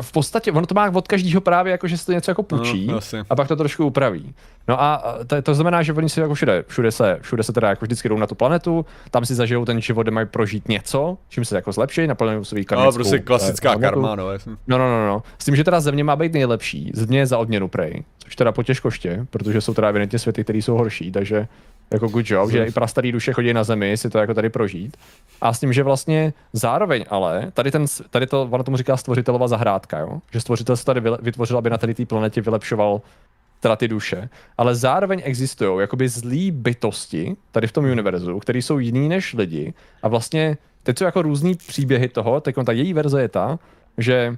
V 0.00 0.12
podstatě, 0.12 0.52
ono 0.52 0.66
to 0.66 0.74
má 0.74 0.90
od 0.94 1.08
každého 1.08 1.40
právě 1.40 1.70
jako, 1.70 1.88
že 1.88 1.98
se 1.98 2.06
to 2.06 2.12
něco 2.12 2.30
jako 2.30 2.42
půjčí 2.42 2.86
no, 2.86 3.00
a 3.30 3.36
pak 3.36 3.48
to 3.48 3.56
trošku 3.56 3.86
upraví. 3.86 4.34
No 4.68 4.82
a 4.82 5.14
to, 5.26 5.42
to 5.42 5.54
znamená, 5.54 5.82
že 5.82 5.92
oni 5.92 6.08
si 6.08 6.20
jako 6.20 6.34
všude, 6.34 6.64
všude 6.68 6.92
se, 6.92 7.18
všude 7.20 7.42
se 7.42 7.52
teda 7.52 7.68
jako 7.68 7.84
vždycky 7.84 8.08
jdou 8.08 8.18
na 8.18 8.26
tu 8.26 8.34
planetu, 8.34 8.86
tam 9.10 9.24
si 9.24 9.34
zažijou 9.34 9.64
ten 9.64 9.80
život, 9.80 10.02
kde 10.02 10.10
mají 10.10 10.26
prožít 10.26 10.68
něco, 10.68 11.18
čím 11.28 11.44
se 11.44 11.56
jako 11.56 11.72
zlepší, 11.72 12.06
naplňují 12.06 12.44
svůj 12.44 12.64
karmickou... 12.64 12.90
No, 12.90 12.92
prostě 12.92 13.18
klasická 13.18 13.72
eh, 13.72 13.78
karma, 13.78 14.14
no, 14.14 14.32
jasný. 14.32 14.56
No, 14.66 14.78
no, 14.78 14.84
no, 14.84 15.06
no. 15.06 15.22
S 15.38 15.44
tím, 15.44 15.56
že 15.56 15.64
teda 15.64 15.80
země 15.80 16.04
má 16.04 16.16
být 16.16 16.32
nejlepší, 16.32 16.90
země 16.94 17.18
je 17.18 17.26
za 17.26 17.38
odměnu 17.38 17.68
prej, 17.68 18.04
což 18.18 18.36
teda 18.36 18.52
po 18.52 18.62
těžkoště, 18.62 19.26
protože 19.30 19.60
jsou 19.60 19.74
teda 19.74 19.88
evidentně 19.88 20.18
světy, 20.18 20.44
které 20.44 20.58
jsou 20.58 20.74
horší, 20.74 21.12
takže 21.12 21.48
jako 21.92 22.08
good 22.08 22.30
job, 22.30 22.50
že 22.50 22.66
i 22.66 22.70
prastarý 22.70 23.12
duše 23.12 23.32
chodí 23.32 23.52
na 23.52 23.64
zemi 23.64 23.96
si 23.96 24.10
to 24.10 24.18
jako 24.18 24.34
tady 24.34 24.50
prožít. 24.50 24.96
A 25.40 25.52
s 25.52 25.60
tím, 25.60 25.72
že 25.72 25.82
vlastně 25.82 26.32
zároveň 26.52 27.04
ale, 27.08 27.50
tady, 27.54 27.70
ten, 27.70 27.84
tady 28.10 28.26
to, 28.26 28.48
ono 28.50 28.64
tomu 28.64 28.76
říká 28.76 28.96
stvořitelova 28.96 29.48
zahrádka, 29.48 29.98
jo? 29.98 30.20
že 30.32 30.40
stvořitel 30.40 30.76
se 30.76 30.84
tady 30.84 31.00
vytvořil, 31.22 31.58
aby 31.58 31.70
na 31.70 31.78
tady 31.78 31.94
té 31.94 32.06
planetě 32.06 32.40
vylepšoval 32.40 33.00
teda 33.60 33.76
ty 33.76 33.88
duše, 33.88 34.28
ale 34.58 34.74
zároveň 34.74 35.22
existují 35.24 35.80
jakoby 35.80 36.08
zlý 36.08 36.50
bytosti 36.50 37.36
tady 37.52 37.66
v 37.66 37.72
tom 37.72 37.84
univerzu, 37.84 38.38
které 38.38 38.58
jsou 38.58 38.78
jiný 38.78 39.08
než 39.08 39.34
lidi 39.34 39.74
a 40.02 40.08
vlastně 40.08 40.58
teď 40.82 40.98
jsou 40.98 41.04
jako 41.04 41.22
různý 41.22 41.54
příběhy 41.54 42.08
toho, 42.08 42.40
tak 42.40 42.54
ta 42.66 42.72
její 42.72 42.92
verze 42.92 43.22
je 43.22 43.28
ta, 43.28 43.58
že 43.98 44.36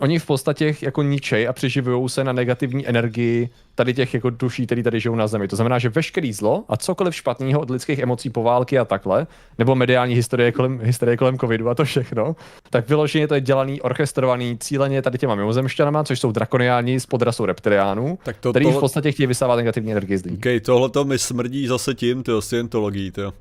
oni 0.00 0.18
v 0.18 0.26
podstatě 0.26 0.74
jako 0.80 1.02
ničej 1.02 1.48
a 1.48 1.52
přeživují 1.52 2.08
se 2.08 2.24
na 2.24 2.32
negativní 2.32 2.88
energii 2.88 3.48
tady 3.74 3.94
těch 3.94 4.14
jako 4.14 4.30
duší, 4.30 4.66
které 4.66 4.82
tady 4.82 5.00
žijou 5.00 5.14
na 5.14 5.26
Zemi. 5.26 5.48
To 5.48 5.56
znamená, 5.56 5.78
že 5.78 5.88
veškerý 5.88 6.32
zlo 6.32 6.64
a 6.68 6.76
cokoliv 6.76 7.14
špatného 7.14 7.60
od 7.60 7.70
lidských 7.70 7.98
emocí 7.98 8.30
po 8.30 8.42
války 8.42 8.78
a 8.78 8.84
takhle, 8.84 9.26
nebo 9.58 9.74
mediální 9.74 10.14
historie 10.14 10.52
kolem, 10.52 10.80
historie 10.82 11.16
kolem 11.16 11.38
covidu 11.38 11.68
a 11.68 11.74
to 11.74 11.84
všechno, 11.84 12.36
tak 12.70 12.88
vyloženě 12.88 13.28
to 13.28 13.34
je 13.34 13.40
dělaný, 13.40 13.80
orchestrovaný 13.80 14.58
cíleně 14.60 15.02
tady 15.02 15.18
těma 15.18 15.34
mimozemšťanama, 15.34 16.04
což 16.04 16.20
jsou 16.20 16.32
drakoniáni 16.32 17.00
s 17.00 17.06
podrasou 17.06 17.44
reptiliánů, 17.44 18.18
tak 18.22 18.36
to, 18.36 18.50
který 18.50 18.64
tohle... 18.64 18.78
v 18.78 18.80
podstatě 18.80 19.12
chtějí 19.12 19.26
vysávat 19.26 19.56
negativní 19.56 19.92
energii 19.92 20.18
z 20.18 20.24
lidí. 20.24 20.36
Okay, 20.36 20.60
tohle 20.60 20.90
to 20.90 21.04
mi 21.04 21.18
smrdí 21.18 21.66
zase 21.66 21.94
tím, 21.94 22.22
ty 22.22 22.32
scientologií, 22.40 23.10
to. 23.10 23.22
Uh, 23.26 23.32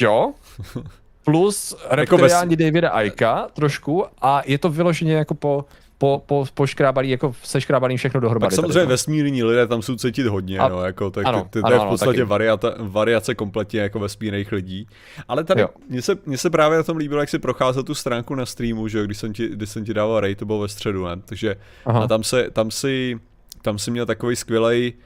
jo, 0.00 0.32
plus 1.24 1.76
reptiliáni 1.90 2.52
jako 2.52 2.64
Davida 2.64 2.90
Aika 2.90 3.48
trošku 3.52 4.04
a 4.22 4.42
je 4.46 4.58
to 4.58 4.68
vyloženě 4.68 5.14
jako 5.14 5.34
po 5.34 5.64
po, 5.98 6.22
po, 6.26 6.44
poškrábalý, 6.54 7.10
jako 7.10 7.34
seškrábalý 7.42 7.96
všechno 7.96 8.20
dohromady. 8.20 8.56
Tak 8.56 8.56
samozřejmě 8.56 8.86
vesmírní 8.86 9.42
lidé 9.42 9.66
tam 9.66 9.82
jsou 9.82 9.96
cítit 9.96 10.26
hodně, 10.26 10.58
a, 10.58 10.68
no, 10.68 10.84
jako, 10.84 11.10
tak, 11.10 11.26
ano, 11.26 11.46
ty, 11.50 11.60
to 11.60 11.66
ano, 11.66 11.76
je 11.76 11.80
v 11.80 11.88
podstatě 11.88 12.24
variata, 12.24 12.74
variace 12.78 13.34
kompletně 13.34 13.80
jako 13.80 13.98
vesmírných 13.98 14.52
lidí. 14.52 14.86
Ale 15.28 15.44
tady, 15.44 15.64
mně 15.88 16.02
se, 16.02 16.18
mně 16.26 16.38
se 16.38 16.50
právě 16.50 16.78
na 16.78 16.82
tom 16.82 16.96
líbilo, 16.96 17.20
jak 17.20 17.28
si 17.28 17.38
procházel 17.38 17.82
tu 17.82 17.94
stránku 17.94 18.34
na 18.34 18.46
streamu, 18.46 18.88
že 18.88 19.04
když 19.04 19.18
jsem 19.18 19.32
ti, 19.32 19.48
když 19.48 19.70
jsem 19.70 19.84
ti 19.84 19.94
dával 19.94 20.20
ray, 20.20 20.34
to 20.34 20.46
bylo 20.46 20.58
ve 20.58 20.68
středu, 20.68 21.04
ne? 21.04 21.16
takže 21.24 21.56
a 21.86 22.06
tam, 22.06 22.24
se, 22.24 22.50
tam 22.50 22.70
si, 22.70 23.20
tam 23.62 23.78
si 23.78 23.90
měl 23.90 24.06
takový 24.06 24.36
skvělej, 24.36 24.92
Uh, 24.92 25.04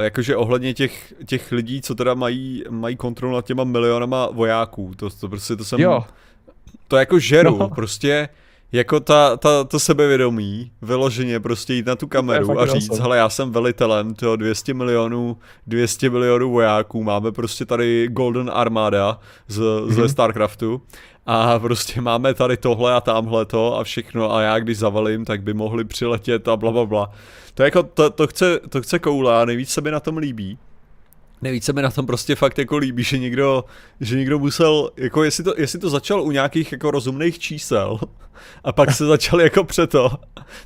jakože 0.00 0.36
ohledně 0.36 0.74
těch, 0.74 1.14
těch 1.26 1.52
lidí, 1.52 1.82
co 1.82 1.94
teda 1.94 2.14
mají, 2.14 2.64
mají 2.70 2.96
kontrolu 2.96 3.34
nad 3.34 3.44
těma 3.44 3.64
milionama 3.64 4.26
vojáků, 4.26 4.92
to, 4.96 5.10
to 5.10 5.28
prostě 5.28 5.56
to 5.56 5.64
jsem, 5.64 5.80
jo. 5.80 6.04
to 6.88 6.96
jako 6.96 7.18
žeru, 7.18 7.58
no. 7.58 7.68
prostě 7.68 8.28
jako 8.72 9.00
ta, 9.00 9.36
ta, 9.36 9.64
to 9.64 9.80
sebevědomí, 9.80 10.70
vyloženě 10.82 11.40
prostě 11.40 11.74
jít 11.74 11.86
na 11.86 11.96
tu 11.96 12.06
kameru 12.06 12.60
a 12.60 12.66
říct, 12.66 12.98
hele 12.98 13.16
já 13.16 13.28
jsem 13.28 13.50
velitelem, 13.50 14.14
toho 14.14 14.36
200 14.36 14.74
milionů, 14.74 15.36
200 15.66 16.10
milionů 16.10 16.50
vojáků, 16.50 17.02
máme 17.02 17.32
prostě 17.32 17.64
tady 17.64 18.08
Golden 18.10 18.50
Armada 18.54 19.20
z, 19.48 19.58
mm-hmm. 19.60 19.90
ze 19.90 20.08
Starcraftu 20.08 20.82
a 21.26 21.58
prostě 21.58 22.00
máme 22.00 22.34
tady 22.34 22.56
tohle 22.56 22.94
a 22.94 23.00
tamhle 23.00 23.44
to 23.44 23.78
a 23.78 23.84
všechno 23.84 24.34
a 24.34 24.42
já 24.42 24.58
když 24.58 24.78
zavalím, 24.78 25.24
tak 25.24 25.42
by 25.42 25.54
mohli 25.54 25.84
přiletět 25.84 26.48
a 26.48 26.56
bla 26.56 26.70
bla 26.70 26.86
bla. 26.86 27.10
To 27.54 27.62
jako, 27.62 27.82
to, 27.82 28.10
to 28.10 28.26
chce, 28.26 28.60
to 28.68 28.82
chce 28.82 28.98
koule 28.98 29.42
a 29.42 29.44
nejvíc 29.44 29.70
se 29.70 29.80
mi 29.80 29.90
na 29.90 30.00
tom 30.00 30.16
líbí. 30.16 30.58
Nejvíc 31.42 31.64
se 31.64 31.72
mi 31.72 31.82
na 31.82 31.90
tom 31.90 32.06
prostě 32.06 32.34
fakt 32.34 32.58
jako 32.58 32.76
líbí, 32.76 33.02
že 33.02 33.18
někdo, 33.18 33.64
že 34.00 34.16
někdo 34.16 34.38
musel, 34.38 34.90
jako 34.96 35.24
jestli 35.24 35.44
to, 35.44 35.54
jestli 35.56 35.78
to 35.78 35.90
začal 35.90 36.22
u 36.22 36.30
nějakých 36.30 36.72
jako 36.72 36.90
rozumných 36.90 37.38
čísel 37.38 38.00
a 38.64 38.72
pak 38.72 38.92
se 38.92 39.06
začali 39.06 39.44
jako 39.44 39.64
přeto, 39.64 40.10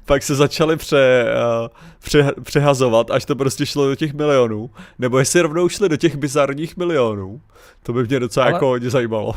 pak 0.05 0.23
se 0.23 0.35
začali 0.35 0.77
pře, 0.77 1.27
uh, 1.61 1.69
pře, 1.99 2.33
přehazovat, 2.43 3.11
až 3.11 3.25
to 3.25 3.37
prostě 3.37 3.67
šlo 3.67 3.89
do 3.89 3.97
těch 3.97 4.15
milionů, 4.15 4.71
nebo 4.99 5.19
jestli 5.19 5.41
rovnou 5.41 5.69
šli 5.69 5.89
do 5.89 5.97
těch 5.97 6.17
bizarních 6.17 6.77
milionů, 6.77 7.41
to 7.83 7.93
by 7.93 8.05
mě 8.05 8.21
docela 8.21 8.47
Ale... 8.47 8.53
jako 8.53 8.67
hodně 8.67 8.91
zajímalo. 8.91 9.35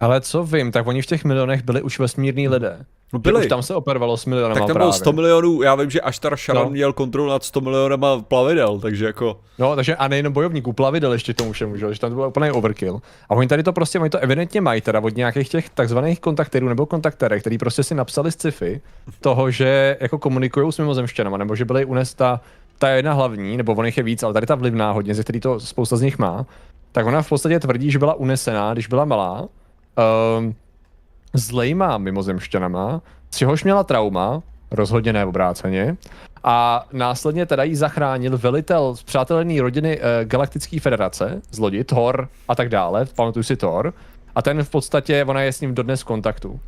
Ale 0.00 0.20
co 0.20 0.44
vím, 0.44 0.72
tak 0.72 0.86
oni 0.86 1.02
v 1.02 1.06
těch 1.06 1.24
milionech 1.24 1.62
byli 1.62 1.82
už 1.82 1.98
vesmírní 1.98 2.48
lidé. 2.48 2.84
No 3.12 3.18
byli. 3.18 3.40
Už 3.40 3.46
tam 3.46 3.62
se 3.62 3.74
operovalo 3.74 4.16
s 4.16 4.26
milionama 4.26 4.54
Tak 4.54 4.66
tam 4.66 4.76
bylo 4.76 4.92
100 4.92 5.12
milionů, 5.12 5.62
já 5.62 5.74
vím, 5.74 5.90
že 5.90 6.00
Ashtar 6.00 6.36
Sharon 6.36 6.64
No. 6.64 6.70
měl 6.70 6.92
kontrolu 6.92 7.30
nad 7.30 7.44
100 7.44 7.60
milionama 7.60 8.22
plavidel, 8.22 8.80
takže 8.80 9.06
jako... 9.06 9.40
No, 9.58 9.76
takže 9.76 9.96
a 9.96 10.08
nejenom 10.08 10.32
bojovníků, 10.32 10.72
plavidel 10.72 11.12
ještě 11.12 11.34
tomu 11.34 11.52
všemu, 11.52 11.76
že, 11.76 11.86
tam 12.00 12.10
to 12.10 12.14
bylo 12.14 12.28
úplný 12.28 12.50
overkill. 12.50 13.00
A 13.28 13.34
oni 13.34 13.48
tady 13.48 13.62
to 13.62 13.72
prostě, 13.72 13.98
oni 13.98 14.10
to 14.10 14.18
evidentně 14.18 14.60
mají 14.60 14.80
teda 14.80 15.00
od 15.00 15.16
nějakých 15.16 15.48
těch 15.48 15.68
takzvaných 15.68 16.20
kontaktérů 16.20 16.68
nebo 16.68 16.86
kontaktérek, 16.86 17.40
který 17.40 17.58
prostě 17.58 17.82
si 17.82 17.94
napsali 17.94 18.32
z 18.32 18.34
sci-fi 18.34 18.80
toho, 19.20 19.50
že 19.50 19.96
jako 20.00 20.18
komunikují 20.18 20.72
s 20.72 20.78
mimozemšťanama, 20.78 21.36
nebo 21.36 21.56
že 21.56 21.64
byly 21.64 21.84
unes 21.84 22.14
ta, 22.14 22.40
ta 22.78 22.88
jedna 22.88 23.12
hlavní, 23.12 23.56
nebo 23.56 23.74
on 23.74 23.86
jich 23.86 23.96
je 23.96 24.02
víc, 24.02 24.22
ale 24.22 24.34
tady 24.34 24.46
ta 24.46 24.54
vlivná 24.54 24.92
hodně, 24.92 25.14
ze 25.14 25.22
který 25.22 25.40
to 25.40 25.60
spousta 25.60 25.96
z 25.96 26.02
nich 26.02 26.18
má, 26.18 26.46
tak 26.92 27.06
ona 27.06 27.22
v 27.22 27.28
podstatě 27.28 27.60
tvrdí, 27.60 27.90
že 27.90 27.98
byla 27.98 28.14
unesená, 28.14 28.72
když 28.72 28.86
byla 28.86 29.04
malá, 29.04 29.48
um, 30.38 30.54
zlejma 31.34 31.98
mimozemšťanama, 31.98 33.02
z 33.30 33.36
čehož 33.36 33.64
měla 33.64 33.84
trauma, 33.84 34.42
rozhodně 34.70 35.12
ne 35.12 35.26
obráceně, 35.26 35.96
a 36.44 36.86
následně 36.92 37.46
teda 37.46 37.62
jí 37.62 37.76
zachránil 37.76 38.38
velitel 38.38 38.96
z 38.96 39.04
rodiny 39.60 40.00
e, 40.00 40.24
Galaktické 40.24 40.80
federace, 40.80 41.42
z 41.50 41.58
lodi, 41.58 41.84
Thor 41.84 42.28
a 42.48 42.54
tak 42.54 42.68
dále, 42.68 43.06
pamatuju 43.16 43.42
si 43.42 43.56
Thor, 43.56 43.94
a 44.34 44.42
ten 44.42 44.64
v 44.64 44.70
podstatě, 44.70 45.24
ona 45.24 45.42
je 45.42 45.52
s 45.52 45.60
ním 45.60 45.74
dodnes 45.74 46.00
v 46.00 46.04
kontaktu. 46.04 46.60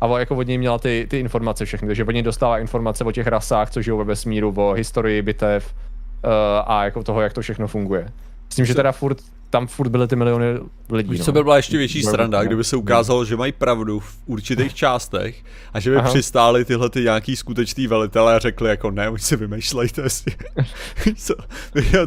A 0.00 0.18
jako 0.18 0.36
od 0.36 0.46
něj 0.46 0.58
měla 0.58 0.78
ty, 0.78 1.06
ty 1.10 1.18
informace 1.18 1.64
všechny, 1.64 1.88
takže 1.88 2.04
od 2.04 2.10
něj 2.10 2.22
dostává 2.22 2.58
informace 2.58 3.04
o 3.04 3.12
těch 3.12 3.26
rasách, 3.26 3.70
co 3.70 3.82
žijou 3.82 3.98
ve 3.98 4.04
vesmíru, 4.04 4.54
o 4.56 4.72
historii 4.72 5.22
bitev 5.22 5.74
uh, 5.74 6.30
a 6.66 6.84
jako 6.84 7.02
toho, 7.02 7.20
jak 7.20 7.32
to 7.32 7.40
všechno 7.40 7.68
funguje. 7.68 8.08
S 8.48 8.54
tím, 8.54 8.64
že 8.64 8.74
teda 8.74 8.92
furt, 8.92 9.18
tam 9.52 9.66
furt 9.66 9.88
byly 9.88 10.08
ty 10.08 10.16
miliony 10.16 10.46
lidí. 10.90 11.10
Víš, 11.10 11.18
no. 11.18 11.24
co 11.24 11.32
by 11.32 11.42
byla 11.42 11.56
ještě 11.56 11.78
větší 11.78 12.02
sranda, 12.02 12.38
no. 12.38 12.44
kdyby 12.44 12.64
se 12.64 12.76
ukázalo, 12.76 13.24
že 13.24 13.36
mají 13.36 13.52
pravdu 13.52 14.00
v 14.00 14.16
určitých 14.26 14.74
částech 14.74 15.44
a 15.72 15.80
že 15.80 15.90
by 15.90 15.96
Aha. 15.96 16.08
přistáli 16.08 16.64
tyhle 16.64 16.90
ty 16.90 17.00
nějaký 17.00 17.36
skutečný 17.36 17.86
velitelé 17.86 18.36
a 18.36 18.38
řekli 18.38 18.68
jako 18.68 18.90
ne, 18.90 19.08
oni 19.08 19.18
si 19.18 19.36
vymýšlejte 19.36 20.10
si. 20.10 20.30
Co, 21.16 21.34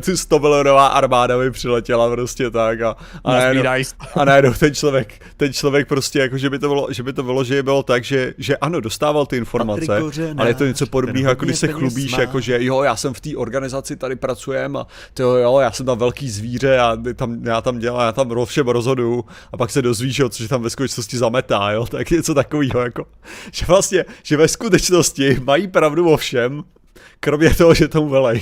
tu 0.06 0.18
100 0.18 0.40
milionová 0.40 0.88
armáda 0.88 1.38
by 1.38 1.52
přiletěla 1.52 2.10
prostě 2.10 2.52
tak 2.52 2.82
a, 2.82 2.96
a 3.24 3.32
najednou, 3.32 3.72
nice. 3.72 3.96
a 4.16 4.26
najednou 4.26 4.54
ten 4.54 4.76
člověk, 4.76 5.22
ten 5.38 5.54
člověk 5.54 5.88
prostě 5.88 6.20
jako, 6.20 6.38
že 6.38 6.50
by 6.50 6.60
to 6.60 6.68
bylo, 6.68 6.88
že 6.92 7.04
by 7.04 7.14
to 7.14 7.24
bylo, 7.24 7.44
že 7.44 7.64
bylo 7.64 7.84
tak, 7.84 8.04
že, 8.04 8.34
že 8.38 8.58
ano, 8.58 8.82
dostával 8.82 9.26
ty 9.26 9.38
informace, 9.38 9.86
Patrik 9.86 10.04
Kořenář, 10.04 10.36
ale 10.38 10.50
je 10.50 10.54
to 10.54 10.66
něco 10.66 10.88
podobného, 10.88 11.30
jako 11.30 11.46
když 11.46 11.60
se 11.60 11.68
chlubíš, 11.68 12.12
má. 12.12 12.20
jako 12.20 12.40
že 12.40 12.64
jo, 12.64 12.84
já 12.84 12.96
jsem 12.96 13.14
v 13.14 13.20
té 13.20 13.36
organizaci 13.36 13.96
tady 13.96 14.16
pracujem 14.16 14.78
a 14.78 14.88
to 15.14 15.38
jo, 15.38 15.60
já 15.60 15.72
jsem 15.72 15.86
tam 15.86 15.98
velký 15.98 16.30
zvíře 16.30 16.80
a 16.80 16.98
tam, 17.16 17.35
já 17.43 17.62
tam 17.62 17.80
dělám, 17.80 18.02
já 18.02 18.12
tam 18.12 18.32
o 18.32 18.45
všem 18.45 18.67
rozhoduju 18.67 19.26
a 19.52 19.58
pak 19.58 19.71
se 19.71 19.82
dozvíš, 19.82 20.19
jo, 20.19 20.30
že 20.34 20.48
tam 20.48 20.62
ve 20.62 20.69
skutečnosti 20.69 21.17
zametá, 21.17 21.71
jo, 21.71 21.86
tak 21.91 22.12
něco 22.12 22.34
takového, 22.34 22.80
jako, 22.80 23.06
že 23.52 23.65
vlastně, 23.65 24.06
že 24.24 24.38
ve 24.38 24.48
skutečnosti 24.48 25.38
mají 25.43 25.67
pravdu 25.67 26.10
o 26.10 26.17
všem, 26.17 26.63
kromě 27.19 27.54
toho, 27.54 27.74
že 27.74 27.88
tomu 27.88 28.10
velej. 28.10 28.41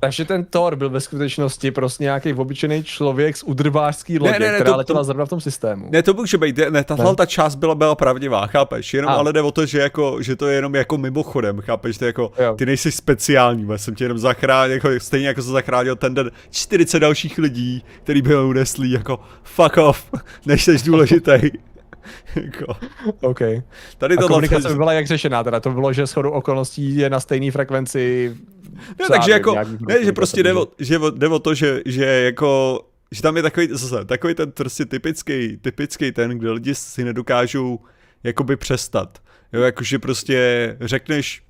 Takže 0.00 0.24
ten 0.24 0.44
Thor 0.44 0.76
byl 0.76 0.90
ve 0.90 1.00
skutečnosti 1.00 1.70
prostě 1.70 2.04
nějaký 2.04 2.34
obyčejný 2.34 2.84
člověk 2.84 3.36
z 3.36 3.42
udrbářský 3.42 4.18
lodě, 4.18 4.32
ne, 4.32 4.38
ne, 4.38 4.54
která 4.54 4.70
to- 4.72 4.76
letěla 4.78 5.00
to- 5.00 5.04
zrovna 5.04 5.26
v 5.26 5.28
tom 5.28 5.40
systému. 5.40 5.88
Ne, 5.90 6.02
to 6.02 6.14
může 6.14 6.38
být, 6.38 6.60
ne, 6.70 6.84
tahle 6.84 7.04
Ne? 7.04 7.16
ta 7.16 7.26
část 7.26 7.54
byla, 7.54 7.74
byla 7.74 7.94
pravdivá, 7.94 8.46
chápeš, 8.46 8.94
jenom 8.94 9.10
A. 9.10 9.14
ale 9.14 9.32
jde 9.32 9.42
o 9.42 9.52
to, 9.52 9.66
že, 9.66 9.78
jako, 9.78 10.22
že 10.22 10.36
to 10.36 10.46
je 10.46 10.54
jenom 10.54 10.74
jako 10.74 10.98
mimochodem, 10.98 11.60
chápeš, 11.60 11.98
to 11.98 12.04
je 12.04 12.06
jako, 12.06 12.32
Jo. 12.42 12.54
ty 12.58 12.66
nejsi 12.66 12.92
speciální, 12.92 13.66
já 13.70 13.78
jsem 13.78 13.94
tě 13.94 14.04
jenom 14.04 14.18
zachránil, 14.18 14.74
jako, 14.74 14.88
stejně 14.98 15.26
jako 15.28 15.42
se 15.42 15.48
zachránil 15.50 15.96
ten 15.96 16.14
den 16.14 16.30
40 16.50 17.00
dalších 17.00 17.38
lidí, 17.38 17.84
který 18.02 18.22
byl 18.22 18.46
uneslí, 18.46 18.90
jako 18.90 19.20
fuck 19.42 19.76
off, 19.76 20.04
než 20.46 20.64
jsi 20.64 20.76
důležitý. 20.84 21.32
jako, 22.36 22.66
OK. 23.20 23.40
tady 23.98 24.16
to 24.16 24.28
komunikace 24.28 24.68
by 24.68 24.74
byla 24.74 24.92
jak 24.92 25.06
řešená, 25.06 25.44
teda 25.44 25.60
to 25.60 25.70
bylo, 25.70 25.92
že 25.92 26.06
shodou 26.06 26.30
okolností 26.30 26.96
je 26.96 27.10
na 27.10 27.20
stejné 27.20 27.50
frekvenci. 27.50 28.36
Ne, 29.00 29.06
takže 29.08 29.30
jako, 29.30 29.56
ne, 29.88 30.04
že 30.04 30.12
prostě 30.12 30.42
jde 30.42 30.54
o, 30.54 30.66
že 30.78 30.98
jde 31.14 31.28
o 31.28 31.38
to, 31.38 31.54
že, 31.54 31.82
že 31.86 32.04
jako, 32.04 32.80
že 33.10 33.22
tam 33.22 33.36
je 33.36 33.42
takový, 33.42 33.68
zase, 33.70 34.04
takový 34.04 34.34
ten 34.34 34.52
prostě 34.52 34.84
typický, 34.84 35.56
typický 35.56 36.12
ten, 36.12 36.30
kde 36.30 36.50
lidi 36.50 36.74
si 36.74 37.04
nedokážou 37.04 37.80
jakoby 38.24 38.56
přestat. 38.56 39.18
Jo, 39.52 39.60
jakože 39.60 39.98
prostě 39.98 40.76
řekneš, 40.80 41.42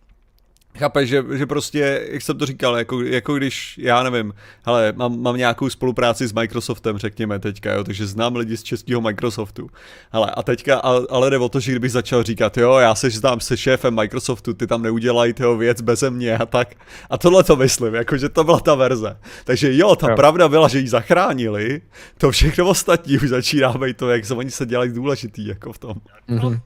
Chápeš, 0.78 1.08
že, 1.08 1.24
že 1.32 1.46
prostě, 1.46 2.06
jak 2.10 2.22
jsem 2.22 2.38
to 2.38 2.46
říkal, 2.46 2.76
jako, 2.76 3.02
jako 3.02 3.34
když, 3.34 3.78
já 3.78 4.02
nevím, 4.02 4.34
hele, 4.66 4.92
mám, 4.96 5.20
mám 5.22 5.36
nějakou 5.36 5.70
spolupráci 5.70 6.26
s 6.26 6.32
Microsoftem, 6.32 6.98
řekněme 6.98 7.38
teďka, 7.38 7.72
jo, 7.72 7.84
takže 7.84 8.06
znám 8.06 8.36
lidi 8.36 8.56
z 8.56 8.62
českého 8.62 9.00
Microsoftu. 9.00 9.70
Hele, 10.12 10.30
a 10.30 10.42
teďka, 10.42 10.78
ale, 10.78 11.06
ale 11.10 11.30
jde 11.30 11.38
o 11.38 11.48
to, 11.48 11.60
že 11.60 11.72
kdybych 11.72 11.92
začal 11.92 12.22
říkat, 12.22 12.56
jo, 12.58 12.74
já 12.76 12.94
se 12.94 13.10
znám 13.10 13.40
se 13.40 13.56
šéfem 13.56 13.94
Microsoftu, 13.94 14.54
ty 14.54 14.66
tam 14.66 14.82
neudělají 14.82 15.32
toho 15.32 15.56
věc 15.56 15.80
beze 15.80 16.10
mě 16.10 16.38
a 16.38 16.46
tak. 16.46 16.74
A 17.10 17.18
tohle 17.18 17.44
to 17.44 17.56
myslím, 17.56 17.94
jako, 17.94 18.16
že 18.16 18.28
to 18.28 18.44
byla 18.44 18.60
ta 18.60 18.74
verze. 18.74 19.16
Takže 19.44 19.76
jo, 19.76 19.96
ta 19.96 20.10
Jo. 20.10 20.16
pravda 20.16 20.48
byla, 20.48 20.68
že 20.68 20.78
ji 20.78 20.88
zachránili, 20.88 21.80
to 22.18 22.30
všechno 22.30 22.68
ostatní 22.68 23.16
už 23.16 23.28
začíná 23.28 23.72
být 23.72 23.96
to, 23.96 24.10
jak 24.10 24.24
se 24.24 24.34
oni 24.34 24.50
se 24.50 24.66
dělají 24.66 24.92
důležitý, 24.92 25.46
jako 25.46 25.72
v 25.72 25.78
tom. 25.78 25.94
Mhm. 26.28 26.60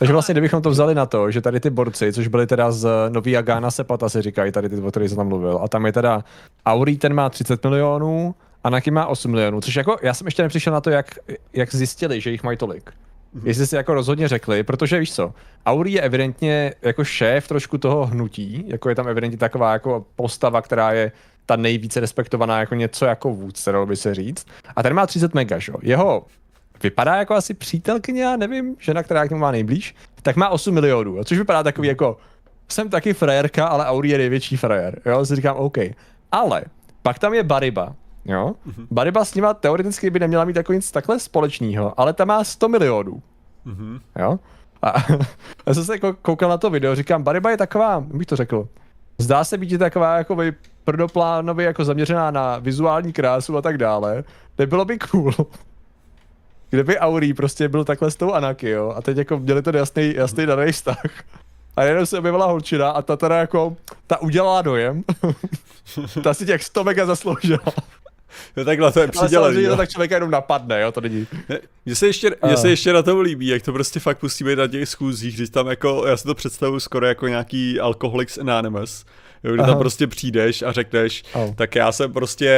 Takže 0.00 0.12
vlastně, 0.12 0.32
kdybychom 0.32 0.62
to 0.62 0.70
vzali 0.70 0.94
na 0.94 1.06
to, 1.06 1.30
že 1.30 1.40
tady 1.40 1.60
ty 1.60 1.70
borci, 1.70 2.12
což 2.12 2.28
byli 2.28 2.46
teda 2.46 2.72
z 2.72 2.88
Nový 3.08 3.36
Agana 3.36 3.70
Sepata, 3.70 4.08
se 4.08 4.22
říkají 4.22 4.52
tady 4.52 4.68
ty, 4.68 4.76
o 4.76 4.90
kterých 4.90 5.08
jsem 5.08 5.16
tam 5.16 5.28
mluvil, 5.28 5.60
a 5.62 5.68
tam 5.68 5.86
je 5.86 5.92
teda 5.92 6.24
Auri, 6.66 6.96
ten 6.96 7.14
má 7.14 7.30
30 7.30 7.64
milionů, 7.64 8.34
Anakin 8.64 8.94
má 8.94 9.06
8 9.06 9.30
milionů, 9.30 9.60
což 9.60 9.74
jako, 9.74 9.96
já 10.02 10.14
jsem 10.14 10.26
ještě 10.26 10.42
nepřišel 10.42 10.72
na 10.72 10.80
to, 10.80 10.90
jak, 10.90 11.06
jak 11.52 11.74
zjistili, 11.74 12.20
že 12.20 12.30
jich 12.30 12.42
mají 12.42 12.56
tolik. 12.58 12.90
Jestli 13.44 13.66
si 13.66 13.76
jako 13.76 13.94
rozhodně 13.94 14.28
řekli, 14.28 14.62
protože 14.62 14.98
víš 14.98 15.14
co, 15.14 15.34
Auri 15.66 15.92
je 15.92 16.00
evidentně 16.00 16.74
jako 16.82 17.04
šéf 17.04 17.48
trošku 17.48 17.78
toho 17.78 18.06
hnutí, 18.06 18.64
jako 18.66 18.88
je 18.88 18.94
tam 18.94 19.08
evidentně 19.08 19.38
taková 19.38 19.72
jako 19.72 20.04
postava, 20.16 20.62
která 20.62 20.92
je 20.92 21.12
ta 21.46 21.56
nejvíce 21.56 22.00
respektovaná 22.00 22.60
jako 22.60 22.74
něco 22.74 23.04
jako 23.04 23.30
vůdce, 23.30 23.72
dalo 23.72 23.86
by 23.86 23.96
se 23.96 24.14
říct. 24.14 24.46
A 24.76 24.82
ten 24.82 24.94
má 24.94 25.06
30 25.06 25.34
mega, 25.34 25.58
že? 25.58 25.72
jo. 25.72 25.78
Jeho 25.82 26.26
vypadá 26.82 27.16
jako 27.16 27.34
asi 27.34 27.54
přítelkyně, 27.54 28.22
já 28.22 28.36
nevím, 28.36 28.76
žena, 28.78 29.02
která 29.02 29.26
k 29.26 29.30
němu 29.30 29.40
má 29.40 29.50
nejblíž, 29.50 29.94
tak 30.22 30.36
má 30.36 30.48
8 30.48 30.74
milionů, 30.74 31.16
jo, 31.16 31.24
což 31.24 31.38
vypadá 31.38 31.62
takový 31.62 31.88
jako, 31.88 32.16
jsem 32.68 32.88
taky 32.90 33.14
frajerka, 33.14 33.66
ale 33.66 33.86
Auri 33.86 34.08
je 34.08 34.18
největší 34.18 34.56
frajer, 34.56 35.00
jo, 35.06 35.26
si 35.26 35.36
říkám 35.36 35.56
OK. 35.56 35.78
Ale 36.32 36.62
pak 37.02 37.18
tam 37.18 37.34
je 37.34 37.42
Bariba, 37.42 37.94
jo, 38.24 38.52
Mhm. 38.66 38.86
Bariba 38.90 39.24
s 39.24 39.34
nima 39.34 39.54
teoreticky 39.54 40.10
by 40.10 40.18
neměla 40.18 40.44
mít 40.44 40.56
jako 40.56 40.72
nic 40.72 40.90
takhle 40.90 41.20
společného, 41.20 42.00
ale 42.00 42.12
ta 42.12 42.24
má 42.24 42.44
100 42.44 42.68
milionů, 42.68 43.22
Mhm. 43.64 44.00
jo. 44.18 44.38
A 44.82 44.94
já 45.66 45.74
jsem 45.74 45.84
se 45.84 45.92
jako 45.94 46.14
koukal 46.22 46.48
na 46.50 46.58
to 46.58 46.70
video, 46.70 46.94
říkám, 46.94 47.22
Bariba 47.22 47.50
je 47.50 47.56
taková, 47.56 48.00
bych 48.00 48.26
to 48.26 48.36
řekl, 48.36 48.68
zdá 49.18 49.44
se 49.44 49.58
být 49.58 49.78
taková 49.78 50.16
jako 50.18 50.36
vy 50.36 50.52
prvoplánově 50.84 51.66
jako 51.66 51.84
zaměřená 51.84 52.30
na 52.30 52.58
vizuální 52.58 53.12
krásu 53.12 53.56
a 53.56 53.62
tak 53.62 53.78
dále, 53.78 54.24
nebylo 54.58 54.84
by 54.84 54.98
cool, 54.98 55.32
kdyby 56.70 56.98
Auri 56.98 57.34
prostě 57.34 57.68
byl 57.68 57.84
takhle 57.84 58.10
s 58.10 58.16
tou 58.16 58.32
Anaky, 58.32 58.70
jo, 58.70 58.94
a 58.96 59.02
teď 59.02 59.16
jako 59.16 59.38
měli 59.38 59.62
ten 59.62 59.76
jasný, 59.76 60.14
jasný 60.16 60.46
daný 60.46 60.72
vztah. 60.72 61.02
A 61.76 61.84
jenom 61.84 62.06
se 62.06 62.18
objevila 62.18 62.46
holčina 62.46 62.90
a 62.90 63.02
ta 63.02 63.16
teda 63.16 63.36
jako, 63.36 63.76
ta 64.06 64.22
udělala 64.22 64.62
dojem. 64.62 65.04
ta 66.22 66.34
si 66.34 66.46
těch 66.46 66.64
100 66.64 66.84
mega 66.84 67.06
zasloužila. 67.06 67.60
No 68.56 68.64
takhle 68.64 68.92
to 68.92 69.00
je 69.00 69.04
Ale 69.04 69.10
přidělený. 69.12 69.44
samozřejmě 69.44 69.68
to 69.68 69.72
jo. 69.72 69.76
tak 69.76 69.90
člověka 69.90 70.14
jenom 70.14 70.30
napadne, 70.30 70.80
jo, 70.80 70.92
to 70.92 71.00
není. 71.00 71.26
Ne, 71.48 71.58
Mně 71.86 71.94
se, 71.94 72.06
ještě, 72.06 72.36
mně 72.46 72.56
se 72.56 72.70
ještě 72.70 72.92
na 72.92 73.02
tom 73.02 73.20
líbí, 73.20 73.46
jak 73.46 73.62
to 73.62 73.72
prostě 73.72 74.00
fakt 74.00 74.22
musí 74.22 74.44
být 74.44 74.58
na 74.58 74.66
těch 74.66 74.88
schůzích, 74.88 75.36
když 75.36 75.50
tam 75.50 75.66
jako, 75.66 76.06
já 76.06 76.16
si 76.16 76.24
to 76.24 76.34
představuji 76.34 76.80
skoro 76.80 77.06
jako 77.06 77.28
nějaký 77.28 77.80
Alcoholics 77.80 78.38
Anonymous, 78.38 79.04
jo, 79.44 79.52
kdy 79.52 79.62
Aha. 79.62 79.72
tam 79.72 79.78
prostě 79.78 80.06
přijdeš 80.06 80.62
a 80.62 80.72
řekneš, 80.72 81.22
Au. 81.34 81.54
tak 81.54 81.74
já 81.74 81.92
jsem 81.92 82.12
prostě 82.12 82.50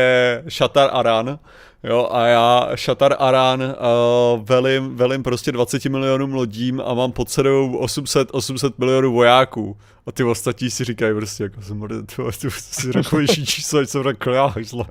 Shatar 0.49 0.91
Aran, 0.93 1.39
jo, 1.85 2.09
a 2.13 2.27
já 2.27 2.71
Shatar 2.77 3.17
Aran 3.19 3.63
uh, 3.63 4.45
velím, 4.45 4.97
velím 4.97 5.23
prostě 5.23 5.53
20 5.53 5.85
milionům 5.85 6.35
lodím 6.35 6.83
a 6.87 6.95
mám 6.95 7.13
pod 7.13 7.31
sebou 7.31 7.77
800, 7.77 8.29
800 8.33 8.79
milionů 8.79 9.13
vojáků. 9.13 9.77
A 10.07 10.13
ty 10.13 10.25
ostatní 10.25 10.71
si 10.71 10.85
říkají 10.85 11.15
prostě 11.15 11.43
jako, 11.43 11.63
jsem 11.63 11.89
ty, 11.89 12.15
ty 12.41 12.51
si 12.51 12.93
řekl 12.93 13.27
číslo, 13.27 13.81
jsem 13.81 14.03
řekl 14.03 14.33
já, 14.33 14.55
zle. 14.63 14.85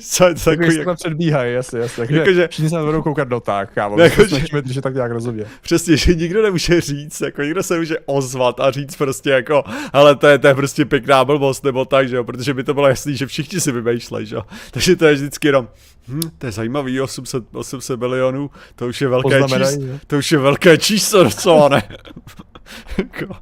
Co, 0.00 0.28
je 0.28 0.34
to 0.34 0.40
Takový 0.44 0.84
tam 0.84 0.96
předbíhají, 0.96 1.54
jasně, 1.54 1.78
jasně. 1.78 1.96
Takže 1.96 2.18
Jakože- 2.18 2.48
všichni 2.48 2.70
se 2.70 2.80
budou 2.80 3.02
koukat 3.02 3.28
do 3.28 3.40
tak, 3.40 3.72
kámo. 3.72 4.00
Jako, 4.00 4.24
snažíme 4.24 4.62
držet 4.62 4.80
tak 4.80 4.94
nějak 4.94 5.12
rozhodně. 5.12 5.44
Přesně, 5.62 5.96
že 5.96 6.14
nikdo 6.14 6.42
nemůže 6.42 6.80
říct, 6.80 7.20
jako 7.20 7.42
nikdo 7.42 7.62
se 7.62 7.74
nemůže 7.74 7.96
ozvat 8.06 8.60
a 8.60 8.70
říct 8.70 8.96
prostě 8.96 9.30
jako, 9.30 9.64
ale 9.92 10.16
to 10.16 10.26
je, 10.26 10.38
to 10.38 10.46
je 10.46 10.54
prostě 10.54 10.84
pěkná 10.84 11.24
blbost 11.24 11.64
nebo 11.64 11.84
tak, 11.84 12.08
že 12.08 12.16
jo, 12.16 12.24
protože 12.24 12.54
by 12.54 12.64
to 12.64 12.74
bylo 12.74 12.88
jasný, 12.88 13.16
že 13.16 13.26
všichni 13.26 13.60
si 13.60 13.72
vymýšlejí, 13.72 14.26
že 14.26 14.34
jo. 14.36 14.42
Takže 14.70 14.96
to 14.96 15.06
je 15.06 15.14
vždycky 15.14 15.48
jenom, 15.48 15.68
hm, 16.08 16.20
to 16.38 16.46
je 16.46 16.52
zajímavý, 16.52 17.00
800, 17.00 17.44
800 17.52 18.00
milionů, 18.00 18.50
to 18.76 18.86
už 18.86 19.00
je 19.00 19.08
velké 19.08 19.42
číslo, 19.42 19.82
to 20.06 20.16
už 20.18 20.32
je 20.32 20.38
velké 20.38 20.78
číslo 20.78 21.24
docela, 21.24 21.68
ne? 21.68 21.82
Jako, 22.98 23.34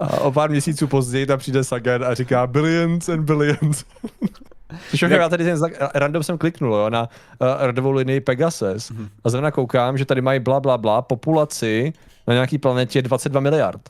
A 0.00 0.20
o 0.20 0.32
pár 0.32 0.50
měsíců 0.50 0.86
později 0.86 1.26
tam 1.26 1.38
přijde 1.38 1.64
Sagan 1.64 2.04
a 2.04 2.14
říká 2.14 2.46
billions 2.46 3.08
and 3.08 3.20
billions. 3.24 3.84
Což 4.90 5.02
já 5.02 5.28
tady 5.28 5.44
ten 5.44 5.58
random 5.94 6.22
jsem 6.22 6.38
kliknul 6.38 6.74
jo, 6.74 6.90
na 6.90 7.02
uh, 7.02 7.48
radovou 7.60 7.90
linii 7.90 8.20
Pegasus 8.20 8.90
mm-hmm. 8.90 9.08
a 9.24 9.30
zrovna 9.30 9.50
koukám, 9.50 9.98
že 9.98 10.04
tady 10.04 10.20
mají 10.20 10.40
bla 10.40 10.60
bla 10.60 10.78
bla 10.78 11.02
populaci 11.02 11.92
na 12.26 12.34
nějaký 12.34 12.58
planetě 12.58 13.02
22 13.02 13.40
miliard. 13.40 13.80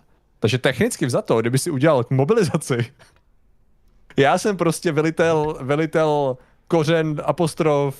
Takže 0.40 0.59
technicky 0.59 1.07
vzato, 1.07 1.40
kdyby 1.40 1.59
si 1.59 1.70
udělal 1.70 2.05
mobilizaci, 2.11 2.87
já 4.16 4.38
jsem 4.38 4.57
prostě 4.57 4.92
velitel, 4.92 5.57
velitel 5.61 6.37
kořen 6.68 7.22
apostrof 7.25 7.96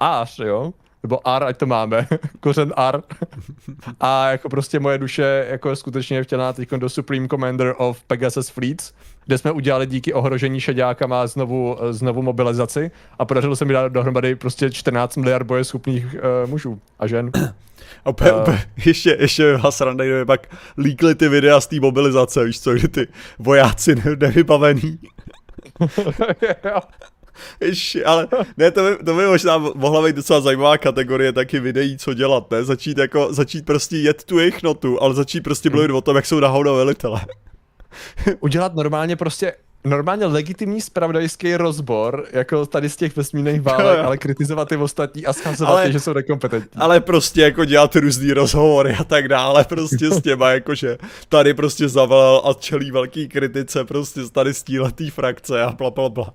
ář, 0.00 0.38
jo? 0.38 0.72
nebo 1.02 1.28
ar, 1.28 1.44
ať 1.44 1.56
to 1.56 1.66
máme, 1.66 2.06
kořen 2.40 2.72
ar. 2.76 3.02
A 4.00 4.30
jako 4.30 4.48
prostě 4.48 4.80
moje 4.80 4.98
duše 4.98 5.46
jako 5.50 5.76
skutečně 5.76 6.22
vtělená 6.22 6.52
teď 6.52 6.70
do 6.70 6.88
Supreme 6.88 7.28
Commander 7.28 7.74
of 7.78 8.02
Pegasus 8.02 8.48
Fleets, 8.48 8.92
kde 9.28 9.38
jsme 9.38 9.52
udělali 9.52 9.86
díky 9.86 10.12
ohrožení 10.12 10.60
šedákama 10.60 11.26
znovu, 11.26 11.76
znovu 11.90 12.22
mobilizaci 12.22 12.90
a 13.18 13.24
podařilo 13.24 13.56
se 13.56 13.64
mi 13.64 13.72
dát 13.72 13.92
dohromady 13.92 14.34
prostě 14.34 14.70
14 14.70 15.16
miliard 15.16 15.46
bojeschopných 15.46 16.04
uh, 16.14 16.50
mužů 16.50 16.80
a 16.98 17.06
žen. 17.06 17.30
A 18.04 18.10
úplně, 18.10 18.32
uh, 18.32 18.40
úplně, 18.40 18.64
ještě, 18.86 19.16
ještě 19.20 19.56
vás 19.56 19.80
randej, 19.80 20.24
pak 20.24 20.56
líkly 20.78 21.14
ty 21.14 21.28
videa 21.28 21.60
z 21.60 21.66
té 21.66 21.80
mobilizace, 21.80 22.44
víš 22.44 22.60
co, 22.60 22.74
kdy 22.74 22.88
ty 22.88 23.08
vojáci 23.38 23.94
nevybavený. 24.20 24.98
Ještě, 27.60 28.04
ale 28.04 28.28
ne, 28.56 28.70
to 28.70 28.82
by, 28.82 29.04
to 29.04 29.14
by 29.14 29.26
možná 29.26 29.58
mohla 29.58 30.04
být 30.04 30.16
docela 30.16 30.40
zajímavá 30.40 30.78
kategorie 30.78 31.32
taky 31.32 31.60
videí, 31.60 31.98
co 31.98 32.14
dělat, 32.14 32.50
ne? 32.50 32.64
Začít 32.64 32.98
jako, 32.98 33.32
začít 33.32 33.64
prostě 33.64 33.96
jet 33.96 34.24
tu 34.24 34.38
jejich 34.38 34.62
notu, 34.62 35.02
ale 35.02 35.14
začít 35.14 35.40
prostě 35.40 35.70
mluvit 35.70 35.86
hmm. 35.86 35.96
o 35.96 36.00
tom, 36.00 36.16
jak 36.16 36.26
jsou 36.26 36.40
na 36.40 36.48
hovno 36.48 36.74
velitele. 36.74 37.20
Udělat 38.40 38.74
normálně 38.74 39.16
prostě 39.16 39.52
normálně 39.84 40.26
legitimní 40.26 40.80
spravodajský 40.80 41.56
rozbor, 41.56 42.26
jako 42.32 42.66
tady 42.66 42.88
z 42.88 42.96
těch 42.96 43.16
vesmírných 43.16 43.60
válek, 43.60 43.98
ale 43.98 44.18
kritizovat 44.18 44.68
ty 44.68 44.76
ostatní 44.76 45.26
a 45.26 45.32
schazovat 45.32 45.72
ale, 45.72 45.86
je, 45.86 45.92
že 45.92 46.00
jsou 46.00 46.12
nekompetentní. 46.12 46.80
Ale 46.80 47.00
prostě 47.00 47.40
jako 47.40 47.64
dělat 47.64 47.96
různý 47.96 48.32
rozhovory 48.32 48.96
a 49.00 49.04
tak 49.04 49.28
dále, 49.28 49.64
prostě 49.64 50.10
s 50.10 50.22
těma, 50.22 50.50
jakože 50.58 50.98
tady 51.28 51.54
prostě 51.54 51.88
zavolal 51.88 52.42
a 52.44 52.54
čelí 52.54 52.90
velký 52.90 53.28
kritice, 53.28 53.84
prostě 53.84 54.20
tady 54.32 54.54
stíletý 54.54 55.10
frakce 55.10 55.62
a 55.62 55.72
bla 55.72 55.90
bla 55.90 56.08
bla. 56.08 56.34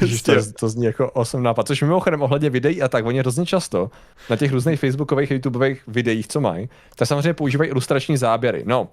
Ježiš, 0.00 0.22
to, 0.22 0.32
to 0.60 0.68
zní 0.68 0.84
jako 0.84 1.10
osm 1.10 1.42
nápad. 1.42 1.66
Což 1.66 1.82
mimochodem 1.82 2.22
ohledně 2.22 2.50
videí 2.50 2.82
a 2.82 2.88
tak, 2.88 3.06
oni 3.06 3.18
hrozně 3.18 3.46
často 3.46 3.90
na 4.30 4.36
těch 4.36 4.52
různých 4.52 4.80
facebookových, 4.80 5.30
youtubeových 5.30 5.82
videích, 5.86 6.28
co 6.28 6.40
mají, 6.40 6.68
tak 6.96 7.08
samozřejmě 7.08 7.34
používají 7.34 7.70
ilustrační 7.70 8.16
záběry. 8.16 8.62
No, 8.66 8.88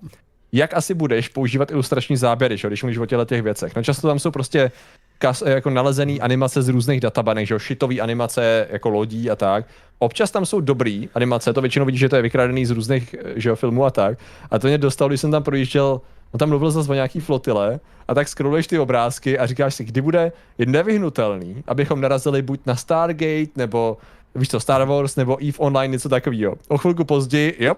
jak 0.52 0.74
asi 0.74 0.94
budeš 0.94 1.30
používat 1.30 1.72
ilustrační 1.72 2.18
záběry, 2.18 2.58
že, 2.58 2.68
když 2.68 2.84
mluvíš 2.84 2.98
o 2.98 3.06
těchto 3.06 3.26
těch 3.26 3.42
věcech? 3.42 3.76
No 3.76 3.84
často 3.84 4.08
tam 4.08 4.20
jsou 4.20 4.32
prostě 4.32 4.72
kas, 5.18 5.44
jako 5.46 5.70
nalezený 5.70 6.22
animace 6.22 6.62
z 6.62 6.70
různých 6.70 7.00
databanek, 7.00 7.48
že 7.48 7.54
jo, 7.54 7.60
šitový 7.60 8.02
animace 8.02 8.68
jako 8.72 8.90
lodí 8.90 9.30
a 9.30 9.36
tak. 9.36 9.66
Občas 10.00 10.32
tam 10.32 10.46
jsou 10.46 10.62
dobrý 10.62 11.10
animace, 11.16 11.54
to 11.54 11.62
většinou 11.62 11.86
vidíš, 11.86 12.00
že 12.00 12.10
to 12.10 12.16
je 12.16 12.22
vykradený 12.22 12.66
z 12.66 12.72
různých 12.72 13.16
že 13.36 13.50
jo, 13.50 13.56
filmů 13.56 13.86
a 13.86 13.92
tak. 13.92 14.18
A 14.52 14.60
to 14.60 14.68
mě 14.68 14.78
dostalo, 14.78 15.10
když 15.10 15.22
jsem 15.22 15.32
tam 15.32 15.44
projížděl 15.44 16.02
on 16.32 16.38
tam 16.38 16.50
mluvil 16.50 16.72
zase 16.72 16.92
o 16.92 16.94
nějaký 16.94 17.20
flotile 17.20 17.80
a 18.08 18.14
tak 18.14 18.28
scrolluješ 18.28 18.68
ty 18.68 18.80
obrázky 18.80 19.40
a 19.40 19.46
říkáš 19.46 19.76
si, 19.76 19.84
kdy 19.84 20.02
bude 20.02 20.32
nevyhnutelný, 20.66 21.64
abychom 21.68 22.02
narazili 22.02 22.42
buď 22.42 22.60
na 22.66 22.76
Stargate, 22.76 23.52
nebo 23.56 23.98
víš 24.36 24.50
co, 24.50 24.60
Star 24.60 24.88
Wars, 24.88 25.16
nebo 25.16 25.38
EVE 25.38 25.58
Online, 25.58 25.92
něco 25.92 26.10
takového. 26.10 26.56
O 26.68 26.78
chvilku 26.78 27.06
později, 27.06 27.56
jop, 27.60 27.78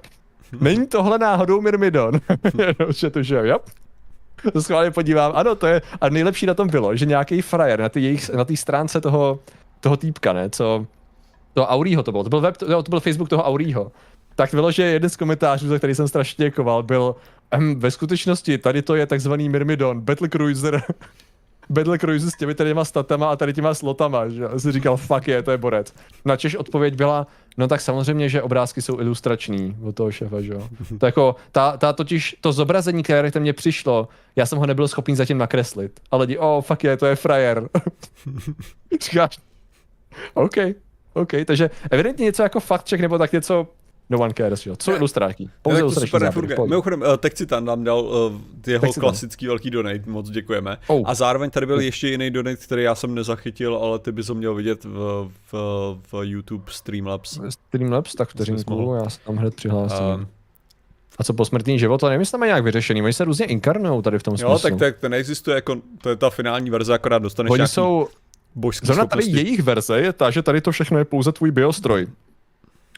není 0.62 0.88
tohle 0.88 1.18
náhodou 1.18 1.62
Myrmidon. 1.62 2.20
že 2.90 3.10
to, 3.10 3.24
že 3.24 3.36
jo, 3.36 3.60
To 4.54 4.62
schválně 4.62 4.92
podívám, 4.92 5.32
ano, 5.36 5.56
to 5.56 5.68
je, 5.68 5.82
a 6.02 6.10
nejlepší 6.10 6.46
na 6.46 6.54
tom 6.54 6.68
bylo, 6.68 6.96
že 6.96 7.06
nějaký 7.06 7.42
frajer 7.42 7.80
na 7.80 7.90
té 7.90 8.00
jejich, 8.00 8.30
na 8.30 8.46
té 8.46 8.58
stránce 8.58 9.02
toho, 9.02 9.40
toho 9.80 9.98
týpka, 9.98 10.34
ne, 10.34 10.50
co, 10.50 10.86
toho 11.54 11.68
Auriho 11.68 12.04
to 12.04 12.12
bylo, 12.12 12.24
to 12.24 12.30
byl, 12.30 12.42
web, 12.42 12.58
to, 12.58 12.84
to 12.84 12.90
byl 12.90 13.00
Facebook 13.00 13.30
toho 13.30 13.44
Auriho, 13.44 13.92
tak 14.36 14.52
bylo, 14.52 14.72
že 14.72 14.84
jeden 14.84 15.10
z 15.10 15.18
komentářů, 15.18 15.68
za 15.68 15.78
který 15.78 15.96
jsem 15.96 16.08
strašně 16.08 16.46
děkoval, 16.46 16.84
byl 16.84 17.16
um, 17.58 17.80
ve 17.80 17.92
skutečnosti 17.92 18.58
tady 18.58 18.82
to 18.82 18.96
je 18.96 19.06
takzvaný 19.06 19.50
Myrmidon, 19.50 20.02
Battle 20.02 20.30
Cruiser, 20.30 20.84
Battle 21.72 21.98
Cruiser 21.98 22.30
s 22.30 22.38
těmi 22.38 22.56
těma 22.56 22.86
statama 22.86 23.32
a 23.32 23.36
tady 23.36 23.54
těma 23.54 23.74
slotama, 23.74 24.30
že 24.30 24.44
já 24.44 24.60
si 24.60 24.72
říkal, 24.72 24.98
fuck 24.98 25.28
je, 25.28 25.44
to 25.44 25.52
je 25.52 25.58
borec. 25.58 25.94
Na 26.26 26.38
Češ 26.38 26.56
odpověď 26.56 26.96
byla, 26.96 27.28
no 27.58 27.68
tak 27.68 27.82
samozřejmě, 27.82 28.30
že 28.30 28.42
obrázky 28.42 28.82
jsou 28.82 29.00
ilustrační 29.00 29.78
od 29.84 29.96
toho 29.96 30.12
šefa, 30.12 30.42
že 30.42 30.54
jo. 30.54 30.68
To 31.00 31.06
jako, 31.06 31.36
ta, 31.52 31.78
ta 31.78 31.94
totiž, 31.94 32.36
to 32.42 32.54
zobrazení, 32.54 33.04
které 33.04 33.32
mě 33.40 33.54
přišlo, 33.54 34.08
já 34.36 34.46
jsem 34.46 34.58
ho 34.58 34.66
nebyl 34.66 34.88
schopný 34.88 35.16
zatím 35.16 35.38
nakreslit. 35.38 36.00
A 36.12 36.18
lidi, 36.18 36.38
oh, 36.38 36.62
fuck 36.62 36.84
je, 36.84 36.98
to 36.98 37.06
je 37.06 37.16
frajer. 37.16 37.70
Říkáš, 39.04 39.40
OK, 40.34 40.56
OK, 41.14 41.32
takže 41.46 41.70
evidentně 41.92 42.26
něco 42.26 42.44
jako 42.44 42.60
fakt 42.60 42.90
check 42.90 43.02
nebo 43.02 43.18
tak 43.18 43.32
něco 43.32 43.68
No 44.12 44.20
one 44.20 44.34
cares, 44.38 44.66
jo. 44.66 44.76
Co 44.76 44.96
ilustráky? 44.96 45.50
Pouze 45.62 45.80
ilustrační. 45.80 46.20
Mimochodem, 46.68 47.02
uh, 47.02 47.08
Citan 47.34 47.66
nám 47.66 47.84
dal 47.84 48.02
uh, 48.02 48.12
jeho 48.68 48.82
Texitan. 48.82 49.02
klasický 49.02 49.48
velký 49.48 49.70
donate, 49.70 50.04
moc 50.06 50.30
děkujeme. 50.30 50.78
Oh. 50.88 51.04
A 51.06 51.14
zároveň 51.14 51.50
tady 51.50 51.66
byl 51.66 51.80
ještě 51.80 52.08
jiný 52.08 52.32
donate, 52.32 52.56
který 52.56 52.84
já 52.84 52.96
jsem 52.96 53.16
nezachytil, 53.16 53.76
ale 53.76 54.00
ty 54.00 54.12
bys 54.12 54.28
ho 54.28 54.36
měl 54.36 54.56
vidět 54.56 54.84
v, 54.84 55.30
v, 55.52 55.54
v 56.12 56.14
YouTube 56.22 56.64
Streamlabs. 56.68 57.40
Streamlabs, 57.50 58.16
tak 58.16 58.30
vteřinku, 58.30 58.94
já 59.04 59.10
se 59.10 59.20
tam 59.26 59.36
hned 59.36 59.56
přihlásím. 59.56 60.06
Uh, 60.06 60.24
a 61.20 61.24
co 61.24 61.34
posmrtný 61.34 61.80
život, 61.80 61.98
to 61.98 62.08
nevím, 62.08 62.20
jestli 62.20 62.38
mají 62.38 62.50
nějak 62.50 62.64
vyřešený, 62.64 63.02
oni 63.02 63.14
se 63.14 63.24
různě 63.24 63.46
inkarnují 63.46 64.02
tady 64.02 64.20
v 64.20 64.24
tom 64.24 64.38
smyslu. 64.38 64.52
Jo, 64.52 64.60
tak, 64.60 64.76
tak 64.76 64.98
to 64.98 65.10
neexistuje, 65.10 65.56
jako, 65.56 65.76
to 66.02 66.10
je 66.10 66.16
ta 66.16 66.30
finální 66.30 66.70
verze, 66.70 66.94
akorát 66.94 67.20
dostaneš 67.20 67.52
Oni 67.52 67.58
nějaký 67.58 67.74
jsou, 67.74 68.08
Zrovna 68.84 69.06
tady 69.06 69.24
jejich 69.26 69.64
verze 69.64 70.00
je 70.00 70.14
ta, 70.14 70.32
že 70.32 70.42
tady 70.42 70.62
to 70.62 70.72
všechno 70.72 70.98
je 70.98 71.06
pouze 71.06 71.32
tvůj 71.32 71.52
biostroj 71.52 72.08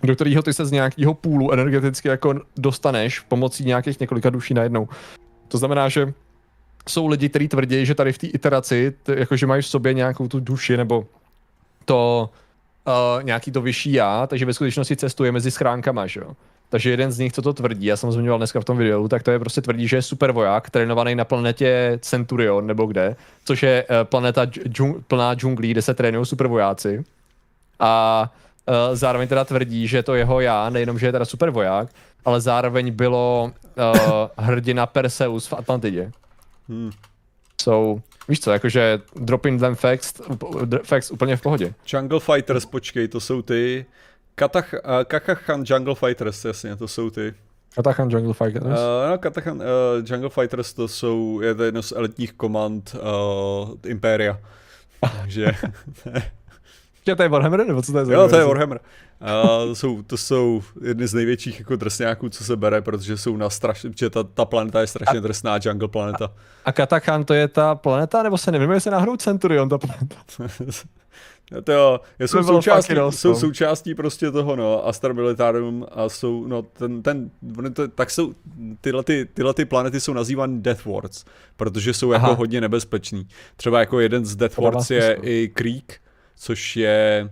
do 0.04 0.16
kterého 0.16 0.42
ty 0.42 0.54
se 0.54 0.66
z 0.66 0.72
nějakého 0.72 1.14
půlu 1.14 1.52
energeticky 1.52 2.08
jako 2.08 2.36
dostaneš 2.58 3.20
pomocí 3.20 3.66
nějakých 3.66 4.00
několika 4.00 4.30
duší 4.30 4.54
najednou. 4.54 4.88
To 5.48 5.58
znamená, 5.58 5.90
že 5.90 6.14
jsou 6.90 7.08
lidi, 7.08 7.30
kteří 7.30 7.48
tvrdí, 7.48 7.86
že 7.86 7.96
tady 7.96 8.14
v 8.14 8.18
té 8.18 8.28
iteraci, 8.28 8.94
t- 9.04 9.20
jakože 9.20 9.48
mají 9.48 9.62
v 9.62 9.68
sobě 9.68 9.94
nějakou 9.94 10.28
tu 10.28 10.40
duši 10.40 10.78
nebo 10.78 11.06
to 11.86 12.30
uh, 12.88 13.24
nějaký 13.24 13.52
to 13.52 13.62
vyšší 13.62 13.94
já, 13.94 14.28
takže 14.28 14.46
ve 14.46 14.54
skutečnosti 14.54 14.96
cestuje 14.96 15.32
mezi 15.32 15.52
schránkama, 15.52 16.08
že 16.08 16.20
jo. 16.20 16.32
Takže 16.70 16.90
jeden 16.90 17.12
z 17.12 17.20
nich, 17.20 17.34
co 17.34 17.42
to 17.42 17.54
tvrdí, 17.54 17.86
já 17.86 17.98
jsem 17.98 18.12
zmiňoval 18.12 18.40
dneska 18.40 18.60
v 18.60 18.66
tom 18.66 18.78
videu, 18.78 19.08
tak 19.08 19.24
to 19.24 19.32
je 19.32 19.40
prostě 19.40 19.62
tvrdí, 19.62 19.88
že 19.88 19.96
je 19.96 20.02
super 20.02 20.32
voják, 20.32 20.70
trénovaný 20.70 21.16
na 21.16 21.26
planetě 21.26 22.00
Centurion 22.02 22.68
nebo 22.68 22.86
kde, 22.86 23.16
což 23.46 23.64
je 23.64 23.86
uh, 23.90 23.96
planeta 24.04 24.46
džung, 24.46 25.06
plná 25.08 25.36
džunglí, 25.36 25.72
kde 25.72 25.82
se 25.82 25.94
trénují 25.94 26.26
super 26.26 26.48
vojáci. 26.48 27.04
A 27.80 28.34
Uh, 28.68 28.96
zároveň 28.96 29.28
teda 29.28 29.46
tvrdí, 29.46 29.88
že 29.88 30.04
to 30.04 30.16
jeho 30.16 30.40
já, 30.40 30.70
nejenom, 30.70 31.00
že 31.00 31.06
je 31.06 31.12
teda 31.12 31.26
super 31.26 31.50
voják, 31.50 31.90
ale 32.26 32.42
zároveň 32.42 32.92
bylo 32.92 33.52
uh, 33.78 34.28
hrdina 34.38 34.86
Perseus 34.86 35.48
v 35.48 35.54
Atlantidě. 35.54 36.12
Hmm. 36.70 36.92
So, 37.62 38.02
víš 38.28 38.40
co, 38.40 38.52
jakože 38.52 39.00
dropping 39.16 39.60
them 39.60 39.76
facts, 39.76 40.22
facts 40.84 41.12
úplně 41.12 41.36
v 41.36 41.42
pohodě. 41.42 41.74
Jungle 41.94 42.20
Fighters, 42.20 42.66
počkej, 42.66 43.08
to 43.08 43.20
jsou 43.20 43.42
ty... 43.42 43.86
Katach, 44.36 44.74
uh, 44.74 44.80
Kakachan 45.04 45.64
Jungle 45.68 45.96
Fighters, 45.96 46.46
jasně, 46.46 46.76
to 46.76 46.88
jsou 46.88 47.10
ty. 47.10 47.34
Katachan 47.76 48.10
Jungle 48.10 48.34
Fighters? 48.34 48.66
Uh, 48.66 49.10
no, 49.10 49.18
Katachan 49.18 49.58
uh, 49.58 49.64
Jungle 50.06 50.30
Fighters 50.30 50.74
to 50.74 50.88
jsou, 50.88 51.42
je 51.42 51.56
to 51.56 51.64
jedno 51.64 51.82
z 51.82 51.92
elitních 51.92 52.34
komand 52.34 52.96
uh, 52.96 53.76
Imperia. 53.86 54.40
Takže... 55.00 55.52
Že 57.08 57.16
to 57.16 57.24
je 57.24 57.30
Warhammer, 57.30 57.68
nebo 57.68 57.82
co 57.82 57.92
to 57.92 58.00
je 58.00 58.14
Jo, 58.14 58.28
to 58.30 58.36
je 58.36 58.46
Warhammer. 58.46 58.80
A 59.22 59.42
to, 59.42 59.76
jsou, 59.76 60.02
to 60.02 60.18
jsou 60.18 60.64
jedny 60.82 61.08
z 61.08 61.14
největších 61.14 61.60
jako 61.60 61.76
drsňáků, 61.76 62.30
co 62.30 62.44
se 62.44 62.56
bere, 62.56 62.82
protože 62.82 63.18
jsou 63.18 63.38
na 63.38 63.50
strašně, 63.50 63.92
že 63.96 64.10
ta, 64.10 64.24
ta 64.24 64.46
planeta 64.46 64.82
je 64.82 64.88
strašně 64.88 65.18
a, 65.20 65.22
drsná, 65.22 65.60
jungle 65.66 65.88
planeta. 65.88 66.26
A, 66.26 66.32
a 66.66 66.72
Katakhan 66.72 67.24
to 67.24 67.34
je 67.34 67.48
ta 67.48 67.76
planeta, 67.76 68.24
nebo 68.24 68.38
se 68.38 68.52
nevím, 68.52 68.72
jestli 68.72 68.92
náhodou 68.92 69.16
Centurion 69.16 69.70
ta 69.70 69.78
planeta? 69.78 70.16
to 71.64 71.72
jo, 71.72 72.00
jsou 72.20 72.44
součástí, 72.44 72.94
jsou 73.10 73.36
součástí 73.36 73.96
prostě 73.96 74.32
toho, 74.32 74.56
no, 74.56 74.88
Astar 74.88 75.14
Militarum 75.14 75.86
a 75.92 76.10
jsou, 76.10 76.48
no, 76.48 76.62
ten, 76.62 77.02
ten, 77.02 77.32
to, 77.74 77.88
tak 77.88 78.12
jsou, 78.12 78.34
tyhle, 78.82 79.04
ty, 79.04 79.28
tyhle 79.34 79.54
ty 79.54 79.66
planety 79.66 80.00
jsou 80.00 80.14
nazývány 80.14 80.62
Death 80.62 80.86
Wards, 80.86 81.26
protože 81.56 81.94
jsou 81.94 82.12
jako 82.12 82.24
Aha. 82.24 82.32
jako 82.32 82.40
hodně 82.40 82.62
nebezpečný. 82.62 83.28
Třeba 83.56 83.80
jako 83.80 84.00
jeden 84.00 84.26
z 84.26 84.36
Death 84.36 84.58
Wards 84.58 84.92
je 84.92 85.18
i 85.22 85.52
Creek, 85.54 86.03
což 86.36 86.78
je 86.78 87.30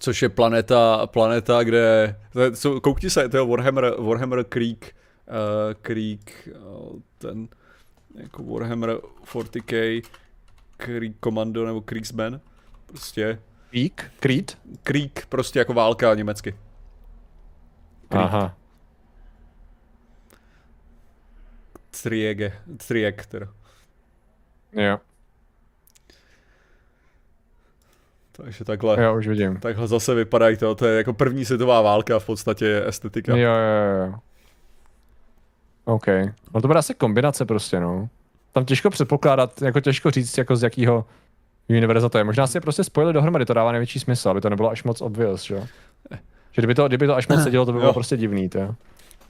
což 0.00 0.22
je 0.22 0.28
planeta, 0.28 1.06
planeta, 1.06 1.62
kde, 1.62 2.16
jsou, 2.54 2.80
koukni 2.80 3.10
se, 3.10 3.28
to 3.28 3.36
je 3.36 3.46
Warhammer, 3.46 3.94
Warhammer 3.98 4.44
Creek, 4.44 4.96
uh, 5.28 5.74
Creek, 5.82 6.48
uh, 6.66 7.00
ten, 7.18 7.48
jako 8.14 8.42
Warhammer 8.44 8.90
40k, 9.24 10.02
Creek 10.76 11.16
Commando 11.24 11.66
nebo 11.66 11.80
Kriegsman, 11.80 12.40
prostě. 12.86 13.38
Creek? 13.70 14.10
Creed? 14.20 14.58
Creek, 14.82 15.26
prostě 15.26 15.58
jako 15.58 15.74
válka 15.74 16.14
německy. 16.14 16.54
Creek. 18.08 18.24
Aha. 18.24 18.56
Triege, 22.02 22.52
Trieg 22.86 23.26
teda. 23.26 23.46
Jo. 24.72 24.98
Takže 28.36 28.64
takhle, 28.64 29.02
Jo, 29.02 29.16
už 29.18 29.26
vidím. 29.28 29.56
takhle 29.60 29.86
zase 29.88 30.14
vypadají 30.14 30.56
to, 30.56 30.74
to 30.74 30.86
je 30.86 30.96
jako 30.96 31.12
první 31.12 31.44
světová 31.44 31.80
válka 31.80 32.18
v 32.18 32.26
podstatě 32.26 32.82
estetika. 32.86 33.36
Jo, 33.36 33.50
jo, 33.50 34.06
jo. 34.06 34.14
OK. 35.84 36.06
No 36.54 36.60
to 36.60 36.66
bude 36.66 36.78
asi 36.78 36.94
kombinace 36.94 37.44
prostě, 37.44 37.80
no. 37.80 38.08
Tam 38.52 38.64
těžko 38.64 38.90
předpokládat, 38.90 39.62
jako 39.62 39.80
těžko 39.80 40.10
říct, 40.10 40.38
jako 40.38 40.56
z 40.56 40.62
jakého 40.62 41.04
univerza 41.68 42.08
to 42.08 42.18
je. 42.18 42.24
Možná 42.24 42.46
si 42.46 42.56
je 42.56 42.60
prostě 42.60 42.84
spojili 42.84 43.12
dohromady, 43.12 43.44
to 43.46 43.54
dává 43.54 43.72
největší 43.72 44.00
smysl, 44.00 44.28
aby 44.30 44.40
to 44.40 44.50
nebylo 44.50 44.70
až 44.70 44.84
moc 44.84 45.00
obvious, 45.00 45.42
že 45.42 45.54
jo. 45.54 45.66
Že 46.52 46.60
kdyby 46.62 46.74
to, 46.74 46.88
kdyby 46.88 47.06
to 47.06 47.16
až 47.16 47.28
moc 47.28 47.42
sedělo, 47.42 47.66
to 47.66 47.72
by 47.72 47.78
bylo 47.78 47.90
Jo. 47.90 47.94
prostě 47.94 48.16
divný, 48.16 48.48
to. 48.48 48.74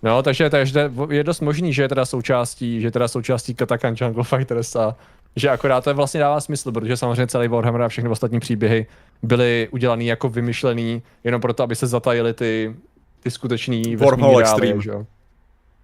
No, 0.02 0.22
takže, 0.22 0.50
takže 0.50 0.90
je 1.10 1.24
dost 1.24 1.40
možný, 1.40 1.72
že 1.72 1.82
je 1.82 1.88
teda 1.88 2.04
součástí, 2.04 2.80
že 2.80 2.86
je 2.86 2.90
teda 2.90 3.08
součástí 3.08 3.54
Katakan 3.54 3.94
Jungle 4.00 4.24
Fighters 4.24 4.76
a 4.76 4.96
že 5.37 5.51
akorát 5.51 5.85
to 5.85 5.94
vlastně 5.94 6.20
dává 6.20 6.40
smysl, 6.40 6.73
protože 6.73 6.97
samozřejmě 6.97 7.27
celý 7.27 7.49
Warhammer 7.49 7.83
a 7.83 7.88
všechny 7.88 8.11
ostatní 8.11 8.40
příběhy 8.40 8.87
byly 9.23 9.68
udělaný 9.70 10.07
jako 10.07 10.29
vymyšlený 10.29 11.03
jenom 11.25 11.40
proto, 11.40 11.62
aby 11.62 11.77
se 11.77 11.87
zatajily 11.87 12.35
ty, 12.35 12.77
ty 13.23 13.31
skutečný 13.31 13.97
vesmírný 13.97 14.40
Extreme. 14.40 14.83
že 14.83 14.90
jo. 14.90 15.07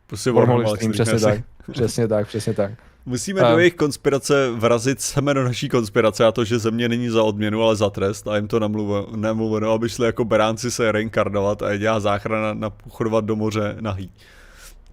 Prostě 0.07 0.31
Wormhole 0.31 0.65
Extreme, 0.65 0.93
přesně 0.93 1.21
tak. 1.21 1.41
Přesně 1.73 2.09
tak, 2.09 2.27
přesně 2.27 2.55
tak. 2.55 2.73
Musíme 3.07 3.41
do 3.41 3.59
jejich 3.59 3.75
konspirace 3.75 4.51
vrazit 4.51 5.01
semeno 5.01 5.45
naší 5.45 5.69
konspirace 5.69 6.27
a 6.27 6.33
to, 6.33 6.45
že 6.45 6.59
země 6.59 6.89
není 6.89 7.09
za 7.09 7.23
odměnu, 7.23 7.63
ale 7.63 7.77
za 7.77 7.91
trest 7.91 8.29
a 8.29 8.37
jim 8.37 8.49
to 8.49 8.61
namluveno, 8.61 9.07
namluveno 9.17 9.73
aby 9.73 9.89
šli 9.89 10.07
jako 10.07 10.25
beránci 10.25 10.71
se 10.71 10.93
reinkarnovat 10.93 11.63
a 11.63 11.71
je 11.71 11.79
dělá 11.79 12.01
záchrana 12.01 12.55
napochodovat 12.55 13.25
do 13.25 13.37
moře 13.37 13.77
nahý. 13.81 14.13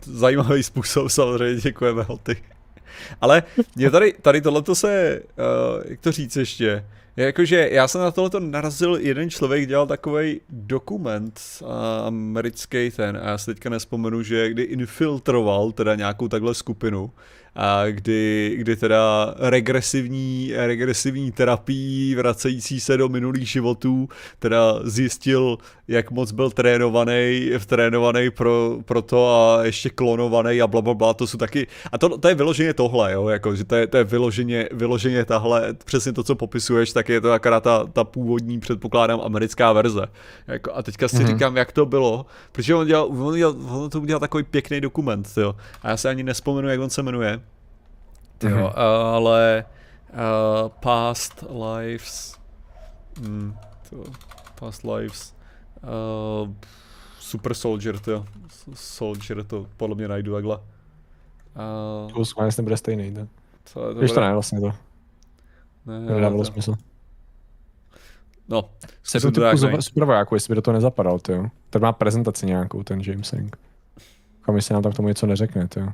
Zajímavý 0.04 0.64
způsob, 0.64 1.10
samozřejmě, 1.10 1.62
děkujeme 1.62 2.04
Hoty. 2.04 2.38
Ale 3.22 3.44
mě 3.76 3.92
tady, 3.92 4.14
tady 4.22 4.42
tohleto 4.42 4.76
se, 4.76 5.22
uh, 5.22 5.84
jak 5.86 6.00
to 6.00 6.12
říct 6.12 6.36
ještě, 6.36 6.64
je 6.66 6.86
jakože 7.18 7.70
já 7.72 7.88
jsem 7.88 8.02
na 8.02 8.12
tohleto 8.12 8.40
narazil, 8.40 8.98
jeden 9.02 9.30
člověk 9.30 9.68
dělal 9.68 9.88
takový 9.88 10.42
dokument 10.50 11.42
uh, 11.62 11.68
americký 12.06 12.92
ten, 12.92 13.20
a 13.24 13.30
já 13.30 13.38
si 13.38 13.46
teďka 13.46 13.70
nespomenu, 13.70 14.24
že 14.24 14.50
kdy 14.50 14.64
infiltroval 14.64 15.72
teda 15.72 15.96
nějakou 15.96 16.28
takhle 16.28 16.54
skupinu, 16.54 17.12
a 17.58 17.86
kdy, 17.90 18.56
kdy 18.58 18.76
teda 18.76 19.34
regresivní, 19.38 20.54
regresivní 20.56 21.32
terapii 21.32 22.16
vracející 22.16 22.80
se 22.80 22.98
do 22.98 23.10
minulých 23.10 23.50
životů 23.50 24.10
teda 24.40 24.80
zjistil, 24.84 25.58
jak 25.88 26.12
moc 26.12 26.32
byl 26.32 26.50
trénovaný, 26.50 27.52
trénovaný 27.66 28.30
pro, 28.30 28.78
pro 28.86 29.02
to 29.02 29.36
a 29.36 29.66
ještě 29.66 29.90
klonovaný 29.90 30.62
a 30.62 30.68
bla, 30.68 30.82
bla, 30.82 30.94
bla, 30.94 31.14
to 31.14 31.28
jsou 31.28 31.38
taky, 31.38 31.68
a 31.92 31.98
to, 31.98 32.18
to 32.18 32.28
je 32.28 32.36
vyloženě 32.36 32.74
tohle, 32.74 33.14
jo, 33.14 33.28
jako, 33.28 33.56
že 33.56 33.64
to 33.64 33.76
je, 33.76 33.88
to 33.88 33.98
je 33.98 34.04
vyloženě, 34.04 34.70
vyloženě 34.72 35.26
tahle, 35.26 35.74
přesně 35.86 36.14
to, 36.14 36.24
co 36.24 36.36
popisuješ, 36.36 36.94
tak 36.94 37.07
je 37.10 37.22
to 37.22 37.32
akorát 37.32 37.64
ta, 37.64 37.86
ta 37.86 38.04
původní, 38.04 38.60
předpokládám, 38.60 39.22
americká 39.24 39.74
verze. 39.74 40.02
Jako, 40.48 40.74
a 40.76 40.84
teďka 40.84 41.08
si 41.08 41.16
mm-hmm. 41.16 41.28
říkám, 41.28 41.58
jak 41.58 41.72
to 41.72 41.86
bylo, 41.86 42.26
protože 42.52 42.76
on, 42.76 42.88
dělal, 42.88 43.06
on, 43.06 43.36
dělal, 43.36 43.56
on 43.70 43.90
to 43.90 44.02
udělal 44.02 44.20
takový 44.20 44.44
pěkný 44.44 44.82
dokument, 44.82 45.30
jo, 45.38 45.56
a 45.82 45.90
já 45.90 45.98
se 45.98 46.10
ani 46.10 46.24
nespomenu, 46.24 46.68
jak 46.70 46.80
on 46.80 46.90
se 46.90 47.04
jmenuje, 47.04 47.42
jo, 48.44 48.50
Mhm. 48.50 48.58
mm-hmm. 48.64 48.72
ale 49.14 49.66
uh, 50.14 50.70
Past 50.80 51.44
Lives, 51.76 52.36
hmm, 53.22 53.56
to, 53.90 54.04
Past 54.60 54.84
Lives, 54.84 55.34
uh, 56.44 56.50
Super 57.20 57.54
Soldier, 57.54 58.00
to 58.00 58.26
Soldier, 58.74 59.44
to 59.44 59.66
podle 59.78 59.96
mě 59.96 60.08
najdu 60.08 60.34
takhle. 60.34 60.58
Uh, 60.58 62.12
Plus 62.14 62.36
minus 62.36 62.58
nebude 62.58 62.78
stejný, 62.78 63.14
to. 63.14 63.28
to, 63.74 63.94
to 63.94 64.00
Víš 64.00 64.12
to 64.12 64.16
bude- 64.16 64.28
ne, 64.28 64.34
vlastně 64.34 64.60
to. 64.62 64.72
ne, 65.86 66.00
Nedávalo 66.00 66.44
to- 66.44 66.52
smysl. 66.52 66.76
No, 68.50 68.70
Se 69.04 69.20
to 69.20 69.32
typu 69.32 69.42
najít. 69.66 69.82
supervojáku, 69.84 70.36
jestli 70.36 70.52
by 70.52 70.56
do 70.56 70.62
toho 70.62 70.74
nezapadal, 70.74 71.20
ty 71.20 71.32
jo. 71.32 71.46
Ten 71.70 71.82
má 71.82 71.92
prezentaci 71.92 72.46
nějakou, 72.46 72.84
ten 72.84 73.02
James 73.02 73.34
Hank. 73.34 73.58
Komise 74.42 74.74
nám 74.74 74.84
tam 74.84 74.92
k 74.92 74.96
tomu 74.96 75.08
něco 75.08 75.28
neřekne, 75.28 75.68
ty 75.68 75.80
jo. 75.80 75.88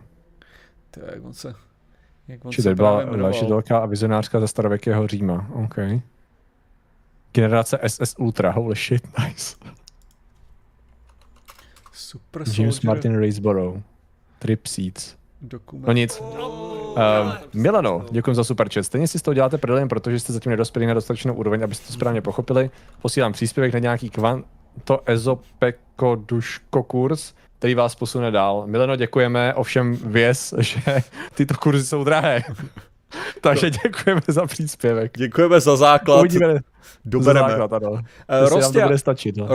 Ty, 0.91 0.99
jak 1.13 1.23
on 1.25 1.33
se, 1.33 1.53
jak 2.27 2.45
on 2.45 2.51
Či 2.51 2.61
se 2.61 2.63
tady 2.63 2.75
byla 2.75 3.03
další 3.03 3.45
velká 3.45 3.77
a 3.77 3.85
vizionářka 3.85 4.39
ze 4.39 4.47
starověkého 4.47 5.07
Říma, 5.07 5.47
OK. 5.53 5.75
Generace 7.33 7.79
SS 7.87 8.15
Ultra, 8.17 8.51
holy 8.51 8.75
shit, 8.75 9.03
nice. 9.27 9.55
Super 11.93 12.41
James 12.41 12.55
Soldier 12.75 12.85
Martin 12.85 13.19
Raceborough. 13.21 13.81
Trip 14.39 14.65
Seeds. 14.67 15.15
dokument. 15.41 15.87
No 15.87 15.93
nic. 15.93 16.21
Uh, 16.93 16.99
Milano, 17.53 18.05
děkuji 18.11 18.33
za 18.33 18.43
super 18.43 18.69
chat. 18.73 18.85
Stejně 18.85 19.07
si 19.07 19.19
z 19.19 19.21
toho 19.21 19.33
děláte 19.33 19.57
prdel, 19.57 19.87
protože 19.87 20.19
jste 20.19 20.33
zatím 20.33 20.49
nedospěli 20.49 20.85
na 20.85 20.93
dostatečnou 20.93 21.33
úroveň, 21.33 21.63
abyste 21.63 21.87
to 21.87 21.93
správně 21.93 22.21
pochopili. 22.21 22.69
Posílám 23.01 23.33
příspěvek 23.33 23.73
na 23.73 23.79
nějaký 23.79 24.09
kvanto 24.09 25.01
ezopeko 25.05 26.15
duško 26.15 26.83
kurz, 26.83 27.33
který 27.59 27.75
vás 27.75 27.95
posune 27.95 28.31
dál. 28.31 28.63
Milano, 28.65 28.95
děkujeme, 28.95 29.53
ovšem 29.53 29.95
věz, 29.95 30.53
že 30.59 30.81
tyto 31.35 31.53
kurzy 31.53 31.85
jsou 31.85 32.03
drahé. 32.03 32.43
Takže 33.41 33.69
děkujeme 33.69 34.21
za 34.27 34.45
příspěvek. 34.45 35.17
Děkujeme 35.17 35.59
za 35.61 35.75
základ, 35.77 36.19
Uvidíme 36.19 36.53
za 36.53 36.59
dobereme. 37.05 37.49
základ, 37.49 37.73
ano. 37.73 37.97
Eh, 38.29 38.49
to 38.49 38.71
bude 38.81 38.97
stačit. 38.97 39.37
No. 39.37 39.47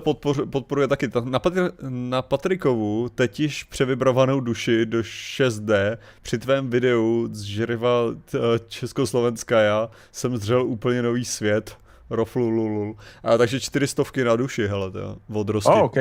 Podpor, 0.00 0.46
podporuje 0.46 0.88
taky. 0.88 1.08
Ta- 1.08 1.20
Na, 1.20 1.38
Patri, 1.38 1.60
na 1.88 2.22
Patrikovu 2.22 3.08
teď 3.14 3.40
již 3.40 3.64
převybrovanou 3.64 4.40
duši 4.40 4.86
do 4.86 4.98
6D 5.00 5.98
při 6.22 6.38
tvém 6.38 6.70
videu 6.70 7.28
z 7.32 7.42
Žeriva 7.42 7.90
t- 8.30 8.38
Československa 8.68 9.60
já 9.60 9.90
jsem 10.12 10.36
zřel 10.36 10.62
úplně 10.66 11.02
nový 11.02 11.24
svět. 11.24 11.76
Roflululul. 12.10 12.96
A 13.22 13.38
takže 13.38 13.60
čtyřistovky 13.60 14.24
na 14.24 14.36
duši, 14.36 14.66
hele, 14.66 14.90
to 14.90 15.16
od 15.32 15.48
Rosti. 15.48 15.70
Oh, 15.72 15.82
OK. 15.82 15.96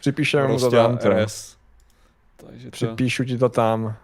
Připíšeme 0.00 0.48
mu 0.48 0.58
to 0.58 0.70
tam. 0.70 0.98
Takže 2.36 2.64
to... 2.64 2.70
Připíšu 2.70 3.24
ti 3.24 3.38
to 3.38 3.48
tam. 3.48 3.96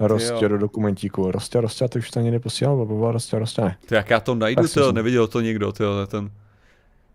Rostě 0.00 0.48
do 0.48 0.58
dokumentíku. 0.58 1.30
Rostě, 1.30 1.60
Rostě, 1.60 1.88
ty 1.88 1.98
už 1.98 2.10
to 2.10 2.20
ani 2.20 2.30
neposílal, 2.30 2.86
bo 2.86 3.12
Rostě, 3.12 3.38
Rostě, 3.38 3.62
ne. 3.62 3.76
Ty, 3.86 3.94
jak 3.94 4.10
já 4.10 4.20
to 4.20 4.34
najdu, 4.34 4.68
to 4.68 4.92
neviděl 4.92 5.26
to 5.26 5.40
někdo, 5.40 5.72
to 5.72 6.06
ten 6.06 6.30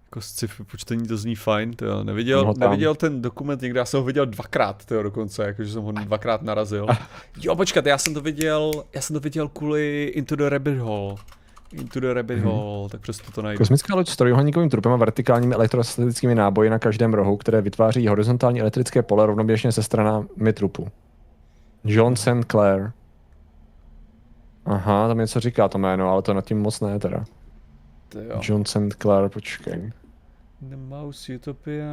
jako 0.05 0.21
sci-fi 0.21 0.63
počtení 0.63 1.07
to 1.07 1.17
zní 1.17 1.35
fajn, 1.35 1.73
to 1.73 2.03
neviděl, 2.03 2.45
No, 2.45 2.53
neviděl 2.57 2.95
ten 2.95 3.21
dokument 3.21 3.61
někde, 3.61 3.79
já 3.79 3.85
jsem 3.85 3.99
ho 3.99 4.05
viděl 4.05 4.25
dvakrát, 4.25 4.85
to 4.85 5.03
dokonce, 5.03 5.43
jakože 5.43 5.71
jsem 5.73 5.81
ho 5.83 5.91
dvakrát 5.91 6.41
narazil. 6.41 6.87
Jo, 7.41 7.55
počkat, 7.55 7.85
já 7.85 7.97
jsem 7.97 8.13
to 8.13 8.21
viděl, 8.21 8.71
já 8.95 9.01
jsem 9.01 9.13
to 9.13 9.19
viděl 9.19 9.47
kvůli 9.47 10.11
Into 10.15 10.35
the 10.35 10.49
Rabbit 10.49 10.77
Hole. 10.77 11.15
Into 11.71 11.99
the 11.99 12.13
Rabbit 12.13 12.37
Mhm. 12.37 12.45
Hole, 12.47 12.89
tak 12.89 13.01
přesto 13.01 13.31
to 13.31 13.41
najdu. 13.41 13.57
Kosmická 13.57 13.95
loď 13.95 14.09
s 14.09 14.15
trojuhelníkovým 14.15 14.69
trupem 14.69 14.91
a 14.91 14.95
vertikálními 14.95 15.55
elektrostatickými 15.55 16.35
náboji 16.35 16.69
na 16.69 16.79
každém 16.79 17.13
rohu, 17.13 17.37
které 17.37 17.61
vytváří 17.61 18.07
horizontální 18.07 18.61
elektrické 18.61 19.01
pole 19.01 19.25
rovnoběžně 19.25 19.71
se 19.71 19.83
stranami 19.83 20.53
trupu. 20.53 20.87
John 21.83 22.15
St. 22.15 22.45
Clair. 22.51 22.91
Aha, 24.65 25.07
tam 25.07 25.17
něco 25.17 25.39
říká 25.39 25.67
to 25.67 25.77
jméno, 25.77 26.09
ale 26.09 26.21
to 26.21 26.33
nad 26.33 26.45
tím 26.45 26.61
moc 26.61 26.81
ne 26.81 26.99
teda. 26.99 27.25
Ty 28.09 28.17
jo. 28.17 28.39
John 28.43 28.65
St. 28.65 28.93
Clair, 29.01 29.29
počkej. 29.29 29.91
The 30.61 30.75
Mouse 30.75 31.35
Utopia, 31.35 31.85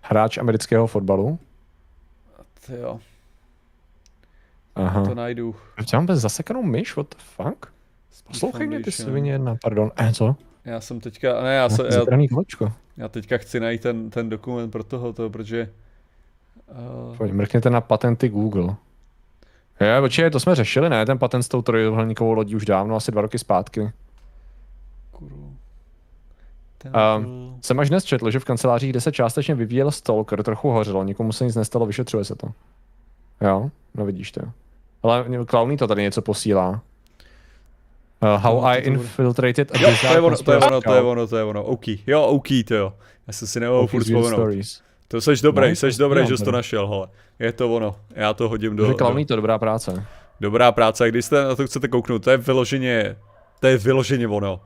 Hráč 0.00 0.38
amerického 0.38 0.86
fotbalu. 0.86 1.38
ty 2.66 2.74
jo, 2.74 3.00
Aha. 4.74 5.04
to 5.04 5.14
najdu. 5.14 5.54
Já 5.92 5.98
mám 5.98 6.06
bez 6.06 6.20
zasekanou 6.20 6.62
myš, 6.62 6.96
what 6.96 7.08
the 7.08 7.16
fuck? 7.18 7.72
Poslouchej 8.26 8.66
mě 8.66 8.80
ty 8.80 8.92
svině 8.92 9.32
jedna, 9.32 9.56
pardon. 9.62 9.92
Eh, 9.96 10.12
co? 10.12 10.36
Já 10.64 10.80
jsem 10.80 11.00
teďka, 11.00 11.42
ne, 11.42 11.54
já, 11.54 11.68
se, 11.68 11.82
já, 11.82 12.04
já 12.96 13.08
teďka 13.08 13.38
chci 13.38 13.60
najít 13.60 13.82
ten, 13.82 14.10
ten 14.10 14.28
dokument 14.28 14.70
pro 14.70 14.84
tohoto, 14.84 15.30
protože 15.30 15.72
uh, 17.10 17.16
Pojď, 17.16 17.32
mrkněte 17.32 17.70
na 17.70 17.80
patenty 17.80 18.28
Google. 18.28 18.74
Je, 19.80 20.00
počkej, 20.00 20.30
to 20.30 20.40
jsme 20.40 20.54
řešili, 20.54 20.90
ne? 20.90 21.06
Ten 21.06 21.18
patent 21.18 21.44
s 21.44 21.48
tou 21.48 21.62
trojuhelníkovou 21.62 22.32
lodí 22.32 22.56
už 22.56 22.64
dávno, 22.64 22.96
asi 22.96 23.12
dva 23.12 23.22
roky 23.22 23.38
zpátky. 23.38 23.90
Kuru. 25.10 25.52
A- 26.92 27.18
Temple. 27.18 27.30
Jsem 27.60 27.80
až 27.80 27.88
dnes 27.88 28.04
četl, 28.04 28.30
že 28.30 28.38
v 28.38 28.44
kancelářích, 28.44 28.90
kde 28.90 29.00
se 29.00 29.12
částečně 29.12 29.54
vyvíjel 29.54 29.90
Stalker, 29.90 30.42
trochu 30.42 30.70
hořelo, 30.70 31.04
nikomu 31.04 31.32
se 31.32 31.44
nic 31.44 31.56
nestalo, 31.56 31.86
vyšetřuje 31.86 32.24
se 32.24 32.34
to. 32.34 32.48
Jo, 33.40 33.70
no 33.94 34.06
vidíš 34.06 34.32
to. 34.32 34.40
Ale 35.02 35.24
Clowny 35.46 35.76
to 35.76 35.86
tady 35.86 36.02
něco 36.02 36.22
posílá. 36.22 36.80
Uh, 38.22 38.40
how 38.42 38.60
No, 38.60 38.66
I 38.66 38.78
infiltrated 38.78 39.70
a 39.72 39.78
Jo, 39.80 39.88
to 40.00 40.06
je 40.12 40.20
ono, 40.20 40.36
to 40.36 40.52
je 40.52 40.58
ono, 40.58 40.80
to 40.80 40.92
je 40.94 41.00
ono, 41.02 41.26
to 41.26 41.36
je 41.36 41.44
ono. 41.44 41.64
OK. 41.64 41.88
Jo, 42.06 42.22
OK, 42.22 42.46
to 42.68 42.74
jo. 42.74 42.92
Já 43.26 43.32
jsem 43.32 43.48
si 43.48 43.60
nemohl 43.60 43.86
furt 43.86 44.02
vzpomenout. 44.02 44.32
Stories. 44.32 44.82
To 45.08 45.20
seš 45.20 45.40
dobrý, 45.40 45.68
No, 45.68 45.76
seš 45.76 45.96
dobrý, 45.96 46.26
že 46.26 46.36
jsi 46.36 46.44
to 46.44 46.50
našel, 46.52 46.88
hele. 46.88 47.08
Je 47.38 47.52
to 47.52 47.74
ono. 47.74 47.96
Já 48.10 48.34
to 48.34 48.48
hodím 48.48 48.76
do, 48.76 48.94
Clowny 48.94 49.24
to 49.24 49.36
dobrá 49.36 49.58
práce. 49.58 50.04
dobrá 50.40 50.72
práce. 50.72 51.08
Když 51.08 51.24
jste 51.24 51.44
na 51.44 51.54
to 51.56 51.66
chcete 51.66 51.88
kouknout, 51.88 52.24
to 52.24 52.30
je 52.30 52.36
vyloženě, 52.36 53.16
to 53.60 53.66
je 53.66 53.78
vyloženě 53.78 54.28
ono. 54.28 54.60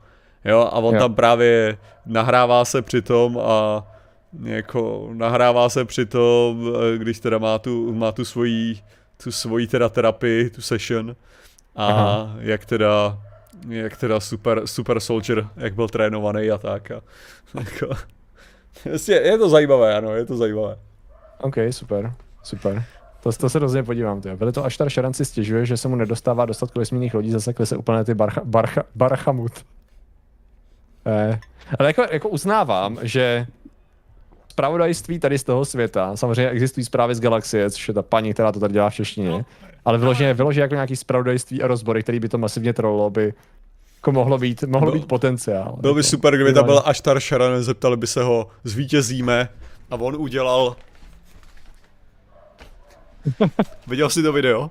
Jo, 0.45 0.59
a 0.59 0.71
on 0.71 0.93
Jo. 0.95 0.99
tam 0.99 1.15
právě 1.15 1.77
nahrává 2.05 2.65
se 2.65 2.81
při 2.81 3.01
tom 3.01 3.39
a 3.39 3.83
jako 4.43 5.09
nahrává 5.13 5.69
se 5.69 5.85
při 5.85 6.05
tom, 6.05 6.71
eh, 6.93 6.97
když 6.97 7.19
teda 7.19 7.37
má 7.37 7.59
tu, 7.59 7.93
má 7.93 8.11
tu 8.11 8.25
svoji, 8.25 8.79
tu 9.23 9.31
svoji 9.31 9.67
teda 9.67 9.89
terapii, 9.89 10.49
tu 10.49 10.61
session 10.61 11.15
a 11.75 11.87
Aha. 11.87 12.35
jak 12.39 12.65
teda 12.65 13.17
jak 13.69 13.97
teda 13.97 14.19
super, 14.19 14.67
super 14.67 14.99
soldier, 14.99 15.47
jak 15.57 15.73
byl 15.75 15.87
trénovaný 15.87 16.51
a 16.51 16.57
tak. 16.57 16.91
A, 16.91 17.01
jako, 17.59 17.95
je, 19.07 19.21
je 19.21 19.37
to 19.37 19.49
zajímavé, 19.49 19.95
ano, 19.95 20.15
je 20.15 20.25
to 20.25 20.37
zajímavé. 20.37 20.77
OK, 21.41 21.55
super, 21.71 22.13
super. 22.43 22.85
To, 23.23 23.31
to 23.31 23.49
se 23.49 23.59
rozhodně 23.59 23.83
podívám. 23.83 24.21
Tyjo. 24.21 24.37
Byli 24.37 24.51
to 24.51 24.65
Aštar 24.65 24.89
Sharan 24.89 25.13
si 25.13 25.25
stěžuje, 25.25 25.65
že 25.65 25.77
se 25.77 25.87
mu 25.87 25.95
nedostává 25.95 26.45
dostatku 26.45 26.79
vesmírných 26.79 27.13
lodí, 27.13 27.31
zasekli 27.31 27.65
se 27.65 27.77
úplně 27.77 28.03
ty 28.03 28.13
barcha, 28.13 28.41
barcha, 28.45 28.83
barchamut. 28.95 29.51
Eh, 31.05 31.39
ale 31.79 31.89
jako, 31.89 32.05
jako 32.11 32.29
uznávám, 32.29 32.97
že 33.01 33.47
zpravodajství 34.47 35.19
tady 35.19 35.37
z 35.37 35.43
toho 35.43 35.65
světa, 35.65 36.15
samozřejmě 36.15 36.49
existují 36.49 36.85
zprávy 36.85 37.15
z 37.15 37.19
galaxie, 37.19 37.69
což 37.69 37.87
je 37.87 37.93
ta 37.93 38.01
paní, 38.01 38.33
která 38.33 38.51
to 38.51 38.59
tady 38.59 38.73
dělá 38.73 38.89
v 38.89 38.95
češtině, 38.95 39.45
ale 39.85 39.97
vyloženě, 39.97 40.33
vyloženě 40.33 40.61
jako 40.61 40.73
nějaký 40.73 40.95
zpravodajství 40.95 41.63
a 41.63 41.67
rozbory, 41.67 42.03
který 42.03 42.19
by 42.19 42.29
to 42.29 42.37
masivně 42.37 42.73
trollo, 42.73 43.09
by 43.09 43.33
jako 44.03 44.11
mohlo 44.11 44.37
být, 44.37 44.63
mohlo 44.63 44.91
být 44.91 45.05
potenciál. 45.05 45.77
Bylo 45.79 45.93
by 45.93 45.99
jako, 45.99 46.09
super, 46.09 46.35
kdyby 46.35 46.53
tam 46.53 46.65
byl 46.65 46.81
Aštar 46.85 47.19
Sharan, 47.19 47.63
zeptali 47.63 47.97
by 47.97 48.07
se 48.07 48.23
ho, 48.23 48.47
zvítězíme, 48.63 49.49
a 49.91 49.95
on 49.95 50.15
udělal... 50.15 50.75
Viděl 53.87 54.09
jsi 54.09 54.23
to 54.23 54.33
video? 54.33 54.69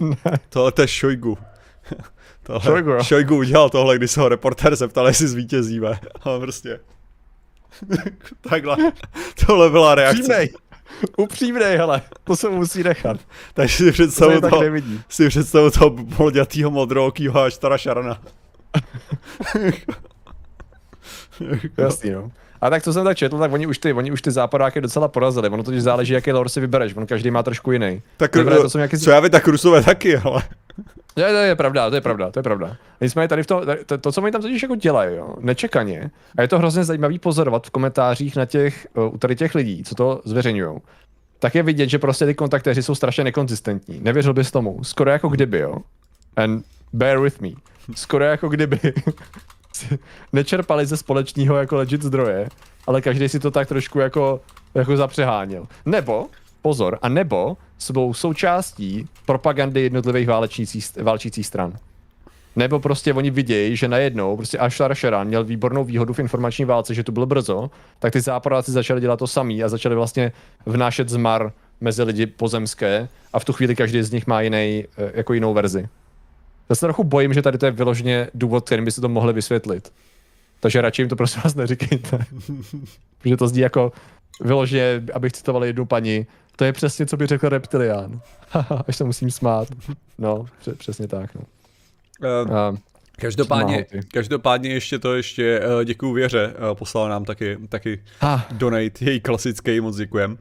ne. 0.00 0.38
Tohle 0.48 0.72
to 0.72 0.82
je 0.82 0.88
Šojgu. 0.88 1.38
Tohle, 2.42 2.62
Šojgu. 2.62 3.02
Šojgu 3.02 3.36
udělal 3.36 3.70
tohle, 3.70 3.98
když 3.98 4.10
se 4.10 4.20
ho 4.20 4.28
reportér 4.28 4.76
zeptal, 4.76 5.06
jestli 5.06 5.28
zvítězíme. 5.28 6.00
A 6.22 6.38
prostě... 6.38 6.80
Takhle. 8.50 8.76
Tohle 9.46 9.70
byla 9.70 9.94
reakce. 9.94 10.22
Upřímnej. 10.22 10.48
Upřímnej, 11.16 11.76
hele. 11.76 12.02
To 12.24 12.36
se 12.36 12.48
musí 12.48 12.82
nechat. 12.82 13.16
Takže 13.54 13.76
si 13.76 13.92
představu 13.92 14.40
to, 14.40 14.50
to 14.50 14.62
si 15.08 15.28
představu 15.28 15.70
toho 15.70 15.96
molďatýho 16.18 16.70
modrookýho 16.70 17.40
až 17.40 17.58
Tara 17.58 17.78
Šarana. 17.78 18.20
Jasný, 21.78 22.10
no. 22.10 22.30
A 22.60 22.70
tak 22.70 22.82
co 22.82 22.92
jsem 22.92 23.04
tak 23.04 23.16
četl, 23.16 23.38
tak 23.38 23.52
oni 23.52 23.66
už 23.66 23.78
ty, 23.78 23.92
oni 23.92 24.12
už 24.12 24.22
ty 24.22 24.30
západáky 24.30 24.80
docela 24.80 25.08
porazili. 25.08 25.48
Ono 25.48 25.62
totiž 25.62 25.82
záleží, 25.82 26.12
jaký 26.12 26.32
lore 26.32 26.48
si 26.48 26.60
vybereš, 26.60 26.96
on 26.96 27.06
každý 27.06 27.30
má 27.30 27.42
trošku 27.42 27.72
jiný. 27.72 28.02
Tak 28.16 28.32
Dobré, 28.34 28.56
to 28.56 28.70
jsou 28.70 28.78
nějaký... 28.78 28.98
co 28.98 29.10
já 29.10 29.20
vím, 29.20 29.30
tak 29.30 29.48
Rusové 29.48 29.82
taky, 29.82 30.16
ale... 30.16 30.42
Je, 31.16 31.24
to 31.24 31.36
je 31.36 31.56
pravda, 31.56 31.90
to 31.90 31.96
je 31.96 32.00
pravda, 32.00 32.30
to 32.30 32.38
je 32.38 32.42
pravda. 32.42 32.76
Nicméně 33.00 33.28
tady 33.28 33.42
v 33.42 33.46
to, 33.46 33.62
to, 33.86 33.98
to, 33.98 34.12
co 34.12 34.22
oni 34.22 34.32
tam 34.32 34.42
totiž 34.42 34.62
jako 34.62 34.74
dělají, 34.74 35.16
jo, 35.16 35.34
nečekaně, 35.40 36.10
a 36.38 36.42
je 36.42 36.48
to 36.48 36.58
hrozně 36.58 36.84
zajímavý 36.84 37.18
pozorovat 37.18 37.66
v 37.66 37.70
komentářích 37.70 38.36
na 38.36 38.46
těch, 38.46 38.86
u 39.12 39.18
tady 39.18 39.36
těch 39.36 39.54
lidí, 39.54 39.84
co 39.84 39.94
to 39.94 40.22
zveřejňují, 40.24 40.78
tak 41.38 41.54
je 41.54 41.62
vidět, 41.62 41.88
že 41.88 41.98
prostě 41.98 42.26
ty 42.26 42.34
kontaktéři 42.34 42.82
jsou 42.82 42.94
strašně 42.94 43.24
nekonzistentní. 43.24 44.00
Nevěřil 44.00 44.34
bys 44.34 44.50
tomu. 44.50 44.84
Skoro 44.84 45.10
jako 45.10 45.28
kdyby, 45.28 45.58
jo. 45.58 45.76
And 46.36 46.64
bear 46.92 47.20
with 47.20 47.40
me. 47.40 47.50
Skoro 47.94 48.24
jako 48.24 48.48
kdyby 48.48 48.78
nečerpali 50.32 50.86
ze 50.86 50.96
společného 50.96 51.56
jako 51.56 51.76
legit 51.76 52.02
zdroje, 52.02 52.48
ale 52.86 53.02
každý 53.02 53.28
si 53.28 53.40
to 53.40 53.50
tak 53.50 53.68
trošku 53.68 53.98
jako, 53.98 54.40
jako 54.74 54.96
zapřeháněl. 54.96 55.66
Nebo, 55.86 56.26
pozor, 56.62 56.98
a 57.02 57.08
nebo 57.08 57.56
jsou 57.78 58.14
součástí 58.14 59.08
propagandy 59.26 59.82
jednotlivých 59.82 60.28
válčících 61.02 61.46
stran. 61.46 61.72
Nebo 62.56 62.80
prostě 62.80 63.14
oni 63.14 63.30
vidějí, 63.30 63.76
že 63.76 63.88
najednou 63.88 64.36
prostě 64.36 64.58
Ashtar 64.58 64.94
Sharan 64.94 65.26
měl 65.26 65.44
výbornou 65.44 65.84
výhodu 65.84 66.12
v 66.12 66.18
informační 66.18 66.64
válce, 66.64 66.94
že 66.94 67.02
tu 67.02 67.12
byl 67.12 67.26
brzo, 67.26 67.70
tak 67.98 68.12
ty 68.12 68.20
záporáci 68.20 68.72
začali 68.72 69.00
dělat 69.00 69.18
to 69.18 69.26
samý 69.26 69.64
a 69.64 69.68
začali 69.68 69.94
vlastně 69.94 70.32
vnášet 70.66 71.08
zmar 71.08 71.52
mezi 71.80 72.02
lidi 72.02 72.26
pozemské 72.26 73.08
a 73.32 73.38
v 73.38 73.44
tu 73.44 73.52
chvíli 73.52 73.76
každý 73.76 74.02
z 74.02 74.10
nich 74.10 74.26
má 74.26 74.40
jiný, 74.40 74.84
eh, 74.98 75.10
jako 75.14 75.32
jinou 75.32 75.54
verzi. 75.54 75.88
Já 76.68 76.74
se 76.74 76.86
trochu 76.86 77.04
bojím, 77.04 77.34
že 77.34 77.42
tady 77.42 77.58
to 77.58 77.66
je 77.66 77.72
vyloženě 77.72 78.28
důvod, 78.34 78.66
kterým 78.66 78.84
by 78.84 78.90
se 78.90 79.00
to 79.00 79.08
mohli 79.08 79.32
vysvětlit. 79.32 79.92
Takže 80.60 80.80
radši 80.80 81.02
jim 81.02 81.08
to 81.08 81.16
prosím 81.16 81.42
vás 81.44 81.54
neříkejte. 81.54 82.18
Protože 83.18 83.36
to 83.36 83.48
zní 83.48 83.60
jako 83.60 83.92
vyloženě, 84.40 85.02
abych 85.14 85.32
citoval 85.32 85.64
jednu 85.64 85.86
paní, 85.86 86.26
to 86.56 86.64
je 86.64 86.72
přesně, 86.72 87.06
co 87.06 87.16
by 87.16 87.26
řekl 87.26 87.48
reptilián. 87.48 88.20
Až 88.88 88.96
se 88.96 89.04
musím 89.04 89.30
smát. 89.30 89.68
No, 90.18 90.46
přesně 90.76 91.08
tak. 91.08 91.34
No. 91.34 91.40
Uh, 92.44 92.50
uh, 92.50 92.78
každopádně, 93.18 93.86
každopádně 94.12 94.70
ještě 94.70 94.98
to 94.98 95.14
ještě 95.14 95.60
uh, 95.60 95.84
děkuju 95.84 96.12
Věře, 96.12 96.54
uh, 96.70 96.78
poslala 96.78 97.08
nám 97.08 97.24
taky, 97.24 97.58
taky 97.68 98.02
ah. 98.20 98.40
donate, 98.50 99.04
její 99.04 99.20
klasický, 99.20 99.80
moc 99.80 99.96
děkujem. 99.96 100.38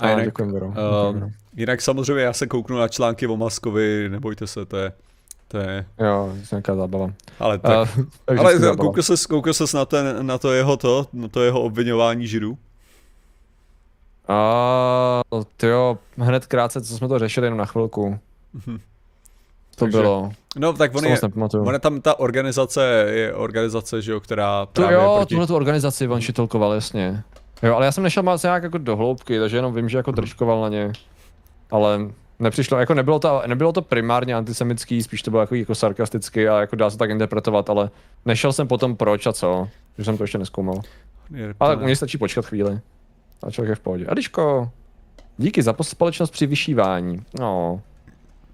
A 0.00 0.10
jinak, 0.10 0.24
děkujem, 0.24 0.54
uh, 0.54 0.60
děkujem, 0.60 1.32
jinak 1.56 1.80
samozřejmě 1.80 2.22
já 2.22 2.32
se 2.32 2.46
kouknu 2.46 2.78
na 2.78 2.88
články 2.88 3.26
o 3.26 3.36
Maskovi, 3.36 4.08
nebojte 4.08 4.46
se, 4.46 4.66
to 4.66 4.76
je 4.76 4.92
to 5.50 5.58
je... 5.58 5.86
Jo, 5.98 6.28
to 6.32 6.36
je 6.36 6.46
nějaká 6.52 6.74
zábava. 6.74 7.10
Ale 7.40 7.58
tak, 7.58 7.88
uh, 8.30 8.40
ale 8.40 8.76
koukal 8.76 9.02
ses, 9.02 9.26
koukal 9.26 9.54
ses 9.54 9.72
na, 9.72 9.84
ten, 9.84 10.26
na 10.26 10.38
to 10.38 10.52
jeho 10.52 10.76
to, 10.76 11.06
na 11.12 11.28
to 11.28 11.42
jeho 11.42 11.62
obvinování 11.62 12.26
židů? 12.26 12.58
A 14.28 15.22
uh, 15.30 15.42
jo, 15.62 15.98
hned 16.18 16.46
krátce, 16.46 16.80
co 16.80 16.96
jsme 16.96 17.08
to 17.08 17.18
řešili 17.18 17.46
jenom 17.46 17.58
na 17.58 17.66
chvilku. 17.66 18.18
Mm-hmm. 18.56 18.80
To 19.76 19.84
Takže, 19.84 19.98
bylo. 19.98 20.32
No 20.56 20.72
tak 20.72 20.94
on 20.94 21.04
je, 21.04 21.20
on 21.60 21.72
je 21.72 21.78
tam 21.78 22.00
ta 22.00 22.18
organizace, 22.18 22.84
je 23.08 23.34
organizace, 23.34 24.02
že 24.02 24.12
jo, 24.12 24.20
která 24.20 24.66
to 24.66 24.72
právě 24.72 24.94
jo, 24.94 25.14
proti... 25.16 25.34
tuhle 25.34 25.46
tu 25.46 25.56
organizaci 25.56 26.08
on 26.08 26.20
šitolkoval, 26.20 26.72
jasně. 26.72 27.22
Jo, 27.62 27.74
ale 27.74 27.86
já 27.86 27.92
jsem 27.92 28.04
nešel 28.04 28.22
moc 28.22 28.42
nějak 28.42 28.62
jako 28.62 28.78
do 28.78 28.96
hloubky, 28.96 29.38
takže 29.40 29.56
jenom 29.56 29.74
vím, 29.74 29.88
že 29.88 29.96
jako 29.96 30.10
držkoval 30.10 30.60
na 30.60 30.68
ně. 30.68 30.92
Ale 31.70 32.00
nepřišlo, 32.40 32.78
jako 32.78 32.94
nebylo 32.94 33.18
to, 33.18 33.42
nebylo 33.46 33.72
to 33.72 33.82
primárně 33.82 34.34
antisemický, 34.34 35.02
spíš 35.02 35.22
to 35.22 35.30
bylo 35.30 35.40
jako, 35.40 35.54
jako 35.54 35.74
sarkastický 35.74 36.48
a 36.48 36.60
jako 36.60 36.76
dá 36.76 36.90
se 36.90 36.98
tak 36.98 37.10
interpretovat, 37.10 37.70
ale 37.70 37.90
nešel 38.24 38.52
jsem 38.52 38.68
potom 38.68 38.96
proč 38.96 39.26
a 39.26 39.32
co, 39.32 39.68
že 39.98 40.04
jsem 40.04 40.16
to 40.16 40.24
ještě 40.24 40.38
neskoumal. 40.38 40.80
Je, 41.34 41.54
ale 41.60 41.76
tak 41.76 41.84
mě 41.84 41.96
stačí 41.96 42.18
počkat 42.18 42.46
chvíli. 42.46 42.80
A 43.42 43.50
člověk 43.50 43.68
je 43.68 43.74
v 43.74 43.80
pohodě. 43.80 44.06
Adiško, 44.06 44.70
díky 45.38 45.62
za 45.62 45.76
společnost 45.82 46.30
při 46.30 46.46
vyšívání. 46.46 47.22
No, 47.40 47.82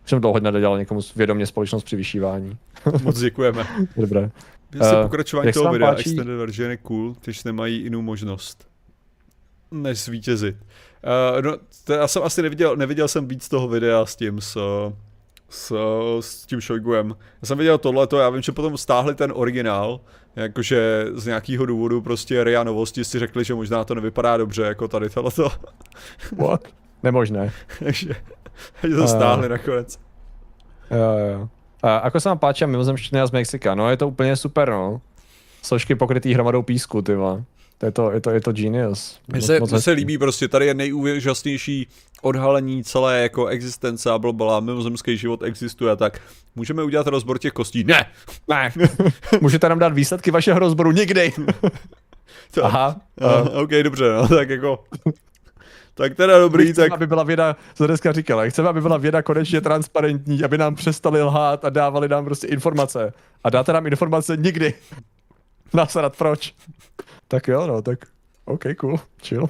jsem 0.06 0.20
dlouho 0.20 0.40
nedělal 0.40 0.78
někomu 0.78 1.00
vědomě 1.16 1.46
společnost 1.46 1.84
při 1.84 1.96
vyšívání. 1.96 2.58
Moc 3.02 3.20
děkujeme. 3.20 3.66
Dobré. 3.96 4.30
Uh, 4.80 5.02
pokračování 5.02 5.52
toho 5.52 5.72
videa, 5.72 5.90
páčí... 5.90 6.10
extended 6.10 6.38
version 6.38 6.70
je 6.70 6.76
cool, 6.76 7.16
když 7.24 7.44
nemají 7.44 7.82
jinou 7.82 8.02
možnost 8.02 8.75
než 9.70 10.04
zvítězit. 10.04 10.56
Uh, 10.56 11.42
no, 11.42 11.56
to 11.84 11.92
já 11.92 12.08
jsem 12.08 12.22
asi 12.22 12.42
neviděl, 12.42 12.76
neviděl 12.76 13.08
jsem 13.08 13.28
víc 13.28 13.48
toho 13.48 13.68
videa 13.68 14.06
s 14.06 14.16
tím, 14.16 14.40
s, 14.40 14.58
s, 15.48 15.72
s 16.20 16.46
tím 16.46 16.60
Shoiguem. 16.60 17.16
Já 17.42 17.46
jsem 17.46 17.58
viděl 17.58 17.78
tohleto, 17.78 18.18
já 18.18 18.30
vím, 18.30 18.42
že 18.42 18.52
potom 18.52 18.78
stáhli 18.78 19.14
ten 19.14 19.32
originál, 19.36 20.00
jakože 20.36 21.06
z 21.14 21.26
nějakého 21.26 21.66
důvodu 21.66 22.00
prostě 22.00 22.44
RIA 22.44 22.64
novosti 22.64 23.04
si 23.04 23.18
řekli, 23.18 23.44
že 23.44 23.54
možná 23.54 23.84
to 23.84 23.94
nevypadá 23.94 24.36
dobře, 24.36 24.62
jako 24.62 24.88
tady 24.88 25.10
tohleto. 25.10 25.48
What? 26.36 26.60
Nemožné. 27.02 27.52
takže, 27.84 28.14
takže 28.80 28.96
to 28.96 29.08
stáhli 29.08 29.46
uh, 29.46 29.50
nakonec. 29.50 29.98
Jo, 30.90 31.28
jo. 31.32 31.48
A 31.82 32.04
jako 32.04 32.20
se 32.20 32.28
vám 32.28 32.38
páči 32.38 32.66
mimozemština 32.66 33.26
z 33.26 33.30
Mexika, 33.30 33.74
no 33.74 33.90
je 33.90 33.96
to 33.96 34.08
úplně 34.08 34.36
super, 34.36 34.70
no. 34.70 35.00
Složky 35.62 35.94
pokrytý 35.94 36.34
hromadou 36.34 36.62
písku, 36.62 37.02
ty 37.02 37.14
vole. 37.14 37.44
To 37.78 37.86
je 37.86 37.92
to, 37.92 38.10
je 38.10 38.20
to, 38.20 38.30
je 38.30 38.40
to 38.40 38.52
genius. 38.52 39.20
Mně 39.28 39.42
se, 39.42 39.60
moc 39.60 39.84
se 39.84 39.90
líbí 39.90 40.18
prostě, 40.18 40.48
tady 40.48 40.66
je 40.66 40.74
nejúžasnější 40.74 41.88
odhalení 42.22 42.84
celé 42.84 43.22
jako 43.22 43.46
existence 43.46 44.10
a 44.10 44.18
blbala, 44.18 44.60
mimozemský 44.60 45.16
život 45.16 45.42
existuje, 45.42 45.96
tak 45.96 46.20
můžeme 46.54 46.82
udělat 46.82 47.06
rozbor 47.06 47.38
těch 47.38 47.52
kostí? 47.52 47.84
Ne! 47.84 48.06
Ne! 48.48 48.72
Můžete 49.40 49.68
nám 49.68 49.78
dát 49.78 49.92
výsledky 49.92 50.30
vašeho 50.30 50.58
rozboru 50.58 50.92
nikdy! 50.92 51.32
to, 52.50 52.64
Aha. 52.64 52.96
Uh, 53.20 53.58
OK, 53.60 53.70
dobře, 53.70 54.04
no, 54.12 54.28
tak 54.28 54.50
jako... 54.50 54.84
Tak 55.94 56.14
teda 56.14 56.38
dobrý, 56.38 56.72
chceme, 56.72 56.84
tak... 56.88 56.92
aby 56.92 57.06
byla 57.06 57.22
věda, 57.22 57.56
co 57.74 57.86
dneska 57.86 58.12
říkala, 58.12 58.44
chceme, 58.44 58.68
aby 58.68 58.80
byla 58.80 58.96
věda 58.96 59.22
konečně 59.22 59.60
transparentní, 59.60 60.44
aby 60.44 60.58
nám 60.58 60.74
přestali 60.74 61.22
lhát 61.22 61.64
a 61.64 61.70
dávali 61.70 62.08
nám 62.08 62.24
prostě 62.24 62.46
informace. 62.46 63.12
A 63.44 63.50
dáte 63.50 63.72
nám 63.72 63.86
informace 63.86 64.36
nikdy. 64.36 64.74
Nasadat 65.74 66.16
proč. 66.16 66.54
Tak 67.28 67.48
jo, 67.48 67.66
no, 67.66 67.82
tak 67.82 67.98
OK, 68.44 68.64
cool, 68.76 69.00
chill. 69.22 69.48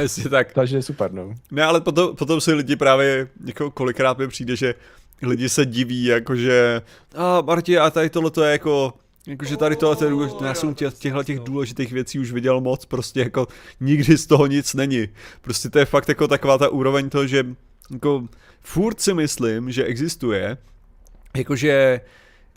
Jestli 0.00 0.30
tak. 0.30 0.52
Takže 0.52 0.76
je 0.76 0.82
super, 0.82 1.12
no. 1.12 1.34
Ne, 1.50 1.64
ale 1.64 1.80
potom, 1.80 2.16
potom 2.16 2.40
si 2.40 2.52
lidi 2.52 2.76
právě, 2.76 3.28
jako 3.44 3.70
kolikrát 3.70 4.18
mi 4.18 4.28
přijde, 4.28 4.56
že 4.56 4.74
lidi 5.22 5.48
se 5.48 5.66
diví, 5.66 6.04
jakože, 6.04 6.82
a 7.14 7.40
Marti, 7.40 7.78
a 7.78 7.90
tady 7.90 8.10
tohle 8.10 8.30
to 8.30 8.44
je 8.44 8.52
jako, 8.52 8.92
Jakože 9.26 9.56
tady 9.56 9.76
tohle, 9.76 10.06
je 10.06 10.10
důležité, 10.10 10.44
já 10.44 10.54
jsem 10.54 10.74
tě, 10.74 10.90
těchto 10.90 11.24
těch 11.24 11.38
důležitých 11.38 11.92
věcí 11.92 12.18
už 12.18 12.32
viděl 12.32 12.60
moc, 12.60 12.84
prostě 12.84 13.20
jako 13.20 13.46
nikdy 13.80 14.18
z 14.18 14.26
toho 14.26 14.46
nic 14.46 14.74
není. 14.74 15.08
Prostě 15.40 15.70
to 15.70 15.78
je 15.78 15.84
fakt 15.84 16.08
jako 16.08 16.28
taková 16.28 16.58
ta 16.58 16.68
úroveň 16.68 17.10
toho, 17.10 17.26
že 17.26 17.46
jako 17.90 18.28
furt 18.60 19.00
si 19.00 19.14
myslím, 19.14 19.70
že 19.70 19.84
existuje, 19.84 20.56
jakože 21.36 22.00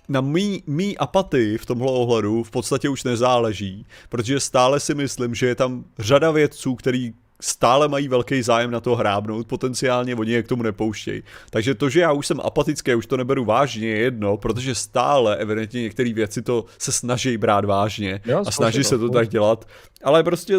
na 0.10 0.22
mý, 0.22 0.64
mý 0.68 0.98
apatii 0.98 1.58
v 1.58 1.66
tomhle 1.66 1.92
ohledu 1.92 2.44
v 2.44 2.52
podstatě 2.52 2.90
už 2.90 3.04
nezáleží, 3.04 3.86
protože 4.10 4.40
stále 4.40 4.80
si 4.80 4.96
myslím, 4.96 5.36
že 5.36 5.48
je 5.48 5.56
tam 5.56 5.86
řada 6.00 6.32
vědců, 6.32 6.76
který 6.76 7.14
stále 7.42 7.88
mají 7.88 8.08
velký 8.08 8.42
zájem 8.42 8.72
na 8.72 8.80
to 8.80 8.96
hrábnout, 8.96 9.48
potenciálně 9.48 10.16
oni 10.16 10.32
je 10.32 10.44
k 10.44 10.48
tomu 10.48 10.64
nepouštějí. 10.64 11.24
Takže 11.50 11.76
to, 11.76 11.90
že 11.90 12.00
já 12.00 12.12
už 12.12 12.28
jsem 12.28 12.40
apatický, 12.44 12.96
už 12.96 13.06
to 13.06 13.18
neberu 13.18 13.46
vážně, 13.46 13.88
je 13.88 13.98
jedno, 13.98 14.38
protože 14.38 14.76
stále 14.76 15.36
evidentně 15.36 15.82
některé 15.82 16.14
věci 16.14 16.42
to 16.42 16.66
se 16.78 16.92
snaží 16.92 17.38
brát 17.38 17.66
vážně 17.66 18.22
jo, 18.26 18.44
a 18.46 18.52
snaží 18.52 18.84
se 18.84 18.98
to 18.98 19.10
tak 19.10 19.30
dělat, 19.30 19.68
ale 20.04 20.24
prostě 20.24 20.56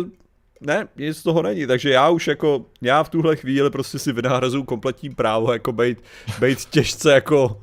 ne, 0.61 0.89
nic 0.97 1.17
z 1.17 1.23
toho 1.23 1.43
není, 1.43 1.67
takže 1.67 1.91
já 1.91 2.09
už 2.09 2.27
jako, 2.29 2.65
já 2.83 3.03
v 3.03 3.09
tuhle 3.09 3.37
chvíli 3.37 3.71
prostě 3.71 3.99
si 3.99 4.13
vynahrazuju 4.13 4.65
kompletní 4.65 5.11
právo 5.11 5.53
jako 5.53 5.73
být, 5.73 5.99
být 6.41 6.65
těžce 6.65 7.13
jako, 7.13 7.63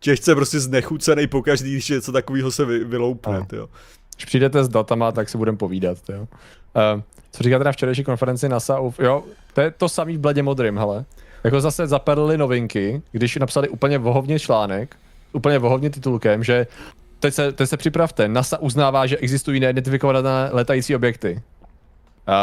těžce 0.00 0.34
prostě 0.34 0.60
znechucený 0.60 1.26
pokaždý, 1.26 1.72
když 1.72 1.88
něco 1.88 2.12
takového 2.12 2.50
se 2.50 2.64
vy, 2.64 2.84
vyloupne, 2.84 3.46
jo. 3.52 3.68
Když 4.16 4.24
přijdete 4.24 4.64
s 4.64 4.68
datama, 4.68 5.12
tak 5.12 5.28
si 5.28 5.38
budeme 5.38 5.58
povídat, 5.58 5.98
jo. 6.08 6.20
Uh, 6.20 7.02
co 7.32 7.42
říkáte 7.42 7.64
na 7.64 7.72
včerejší 7.72 8.04
konferenci 8.04 8.48
NASA? 8.48 8.78
Jo, 8.98 9.24
to 9.54 9.60
je 9.60 9.70
to 9.70 9.88
samý 9.88 10.16
v 10.16 10.20
bledě 10.20 10.42
modrým, 10.42 10.78
hele. 10.78 11.04
Jako 11.44 11.60
zase 11.60 11.86
zapadly 11.86 12.38
novinky, 12.38 13.02
když 13.12 13.36
napsali 13.36 13.68
úplně 13.68 13.98
vohovně 13.98 14.38
článek, 14.38 14.96
úplně 15.32 15.58
vohovně 15.58 15.90
titulkem, 15.90 16.44
že 16.44 16.66
teď 17.20 17.34
se, 17.34 17.52
teď 17.52 17.68
se 17.68 17.76
připravte, 17.76 18.28
NASA 18.28 18.58
uznává, 18.58 19.06
že 19.06 19.16
existují 19.16 19.60
neidentifikované 19.60 20.48
letající 20.52 20.96
objekty. 20.96 21.42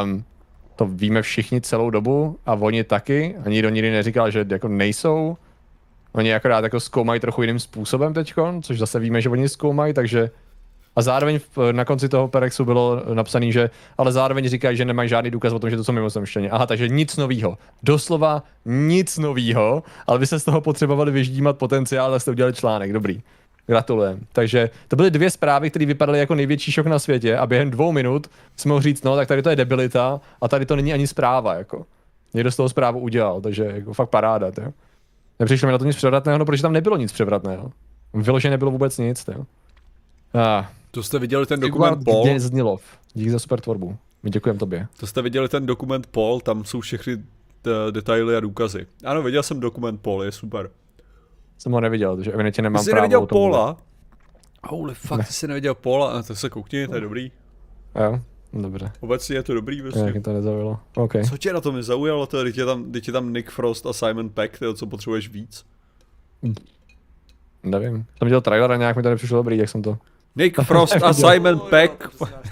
Um, 0.03 0.23
to 0.75 0.85
víme 0.85 1.21
všichni 1.21 1.61
celou 1.61 1.89
dobu 1.89 2.37
a 2.45 2.53
oni 2.53 2.83
taky 2.83 3.35
a 3.45 3.49
nikdo 3.49 3.69
nikdy 3.69 3.91
neříkal, 3.91 4.31
že 4.31 4.45
jako 4.49 4.67
nejsou. 4.67 5.37
Oni 6.13 6.33
akorát 6.33 6.63
jako 6.63 6.79
zkoumají 6.79 7.19
trochu 7.19 7.41
jiným 7.41 7.59
způsobem 7.59 8.13
teďkon, 8.13 8.61
což 8.61 8.79
zase 8.79 8.99
víme, 8.99 9.21
že 9.21 9.29
oni 9.29 9.49
zkoumají, 9.49 9.93
takže 9.93 10.29
a 10.95 11.01
zároveň 11.01 11.39
na 11.71 11.85
konci 11.85 12.09
toho 12.09 12.27
Perexu 12.27 12.65
bylo 12.65 13.03
napsané, 13.13 13.51
že 13.51 13.69
ale 13.97 14.11
zároveň 14.11 14.49
říkají, 14.49 14.77
že 14.77 14.85
nemají 14.85 15.09
žádný 15.09 15.31
důkaz 15.31 15.53
o 15.53 15.59
tom, 15.59 15.69
že 15.69 15.77
to 15.77 15.83
jsou 15.83 15.91
mimozemštění. 15.91 16.49
Aha, 16.49 16.65
takže 16.65 16.87
nic 16.87 17.17
novýho. 17.17 17.57
Doslova 17.83 18.43
nic 18.65 19.17
novýho, 19.17 19.83
ale 20.07 20.19
vy 20.19 20.27
se 20.27 20.39
z 20.39 20.43
toho 20.43 20.61
potřebovali 20.61 21.11
vyždímat 21.11 21.57
potenciál 21.57 22.13
a 22.13 22.19
jste 22.19 22.31
udělali 22.31 22.53
článek. 22.53 22.93
Dobrý. 22.93 23.21
Gratulujem. 23.67 24.19
Takže 24.33 24.69
to 24.87 24.95
byly 24.95 25.11
dvě 25.11 25.29
zprávy, 25.29 25.69
které 25.69 25.85
vypadaly 25.85 26.19
jako 26.19 26.35
největší 26.35 26.71
šok 26.71 26.85
na 26.85 26.99
světě 26.99 27.37
a 27.37 27.47
během 27.47 27.71
dvou 27.71 27.91
minut 27.91 28.27
jsme 28.57 28.69
mohli 28.69 28.83
říct, 28.83 29.03
no 29.03 29.15
tak 29.15 29.27
tady 29.27 29.41
to 29.41 29.49
je 29.49 29.55
debilita 29.55 30.21
a 30.41 30.47
tady 30.47 30.65
to 30.65 30.75
není 30.75 30.93
ani 30.93 31.07
zpráva. 31.07 31.53
Jako. 31.53 31.85
Někdo 32.33 32.51
z 32.51 32.55
toho 32.55 32.69
zprávu 32.69 32.99
udělal, 32.99 33.41
takže 33.41 33.63
jako 33.63 33.93
fakt 33.93 34.09
paráda. 34.09 34.47
Jo. 34.47 34.71
Nepřišlo 35.39 35.65
mi 35.65 35.71
na 35.71 35.77
to 35.77 35.85
nic 35.85 35.95
převratného, 35.95 36.39
no 36.39 36.45
protože 36.45 36.61
tam 36.61 36.73
nebylo 36.73 36.97
nic 36.97 37.11
převratného. 37.11 37.71
Vyloženě 38.13 38.51
nebylo 38.51 38.71
vůbec 38.71 38.97
nic. 38.97 39.25
Jo. 39.35 39.45
Ah. 40.33 40.65
To 40.91 41.03
jste 41.03 41.19
viděli 41.19 41.45
ten 41.45 41.59
dokument 41.59 42.03
Paul? 42.05 42.39
Znilov. 42.39 42.83
Díky 43.13 43.31
za 43.31 43.39
super 43.39 43.61
tvorbu. 43.61 43.97
My 44.23 44.29
děkujeme 44.29 44.59
tobě. 44.59 44.87
To 44.99 45.07
jste 45.07 45.21
viděli 45.21 45.49
ten 45.49 45.65
dokument 45.65 46.07
Paul, 46.07 46.41
tam 46.41 46.65
jsou 46.65 46.81
všechny 46.81 47.17
detaily 47.91 48.35
a 48.35 48.39
důkazy. 48.39 48.87
Ano, 49.05 49.23
viděl 49.23 49.43
jsem 49.43 49.59
dokument 49.59 50.01
Paul, 50.01 50.23
je 50.23 50.31
super. 50.31 50.69
Jsem 51.61 51.71
ho 51.71 51.81
neviděl, 51.81 52.15
takže 52.15 52.31
evidentně 52.31 52.63
nemám 52.63 52.83
jsi 52.83 52.89
právo 52.89 53.01
neviděl 53.01 53.25
Paula? 53.25 53.77
Holy 54.63 54.95
fuck, 54.95 55.17
ne. 55.17 55.23
ty 55.23 55.33
jsi 55.33 55.47
neviděl 55.47 55.75
Paula, 55.75 56.11
a 56.11 56.23
to 56.23 56.35
se 56.35 56.49
koukni, 56.49 56.87
to 56.87 56.95
je 56.95 57.01
dobrý. 57.01 57.31
Jo, 57.95 58.19
dobře. 58.53 58.91
Obecně 58.99 59.35
je 59.35 59.43
to 59.43 59.53
dobrý, 59.53 59.81
prostě. 59.81 59.99
Jak 59.99 60.23
to 60.23 60.33
nezaujalo. 60.33 60.79
Okay. 60.95 61.23
Co 61.23 61.37
tě 61.37 61.53
na 61.53 61.61
tom 61.61 61.83
zaujalo, 61.83 62.27
to 62.27 62.45
je, 62.45 62.53
je 62.55 62.65
tam, 62.65 62.91
je 62.95 63.13
tam 63.13 63.33
Nick 63.33 63.49
Frost 63.49 63.85
a 63.85 63.93
Simon 63.93 64.29
Peck, 64.29 64.59
to 64.59 64.73
co 64.73 64.87
potřebuješ 64.87 65.29
víc? 65.29 65.65
Nevím, 67.63 68.05
jsem 68.17 68.25
viděl 68.25 68.41
trailer 68.41 68.71
a 68.71 68.75
nějak 68.75 68.95
mi 68.95 69.03
to 69.03 69.09
nepřišlo 69.09 69.37
dobrý, 69.37 69.57
jak 69.57 69.69
jsem 69.69 69.81
to... 69.81 69.97
Nick 70.35 70.61
Frost 70.63 71.03
a 71.03 71.13
Simon 71.13 71.59
Peck. 71.59 72.09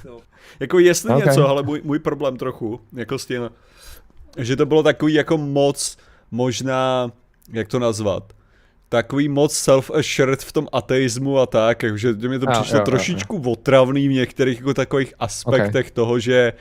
jako 0.59 0.79
jestli 0.79 1.09
okay. 1.09 1.27
něco, 1.27 1.47
ale 1.47 1.63
můj, 1.63 1.81
můj 1.83 1.99
problém 1.99 2.37
trochu, 2.37 2.79
jako 2.93 3.19
s 3.19 3.25
tím, 3.25 3.49
že 4.37 4.55
to 4.55 4.65
bylo 4.65 4.83
takový 4.83 5.13
jako 5.13 5.37
moc, 5.37 5.97
možná, 6.31 7.11
jak 7.51 7.67
to 7.67 7.79
nazvat, 7.79 8.33
takový 8.89 9.29
moc 9.29 9.53
self-assured 9.53 10.39
v 10.39 10.51
tom 10.51 10.67
ateismu 10.71 11.39
a 11.39 11.45
tak, 11.45 11.81
takže 11.81 12.13
mi 12.13 12.39
to 12.39 12.47
přišlo 12.47 12.77
jo, 12.77 12.83
trošičku 12.85 13.35
jo, 13.35 13.41
jo. 13.45 13.51
otravný 13.51 14.07
v 14.07 14.11
některých 14.11 14.57
jako 14.57 14.73
takových 14.73 15.13
aspektech 15.19 15.85
okay. 15.85 15.91
toho, 15.93 16.19
že 16.19 16.53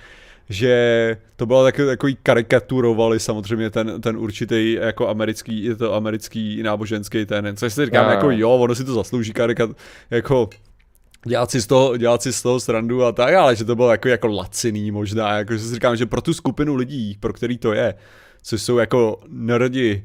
že 0.51 1.17
to 1.37 1.47
bylo 1.47 1.65
takový, 1.65 1.87
takový 1.89 2.17
karikaturovali 2.23 3.21
samozřejmě 3.21 3.71
ten, 3.71 4.01
ten 4.01 4.17
určitý 4.17 4.73
jako 4.73 5.09
americký, 5.09 5.65
je 5.65 5.77
to 5.77 5.95
americký 5.95 6.63
náboženský 6.63 7.27
ten, 7.27 7.57
což 7.57 7.75
si 7.75 7.85
říkám, 7.85 8.05
jo, 8.05 8.11
jako 8.11 8.31
jo, 8.31 8.51
ono 8.51 8.75
si 8.75 8.85
to 8.85 8.95
zaslouží 8.95 9.33
karikat, 9.33 9.71
jako 10.11 10.49
dělat 11.27 11.51
si 11.51 11.61
z 11.61 11.67
toho, 11.67 11.97
dělat 11.97 12.23
si 12.23 12.33
z 12.33 12.43
toho 12.43 12.61
srandu 12.61 13.05
a 13.05 13.13
tak, 13.13 13.35
ale 13.35 13.57
že 13.57 13.65
to 13.65 13.77
bylo 13.77 13.91
jako, 13.91 14.09
jako 14.09 14.29
laciný 14.29 14.91
možná, 14.91 15.39
jako 15.39 15.57
že 15.57 15.59
si 15.59 15.75
říkám, 15.75 15.97
že 15.97 16.07
pro 16.07 16.21
tu 16.21 16.35
skupinu 16.35 16.75
lidí, 16.75 17.17
pro 17.21 17.33
který 17.33 17.59
to 17.59 17.73
je, 17.73 17.95
což 18.43 18.63
jsou 18.63 18.79
jako 18.79 19.21
nerdi, 19.29 20.05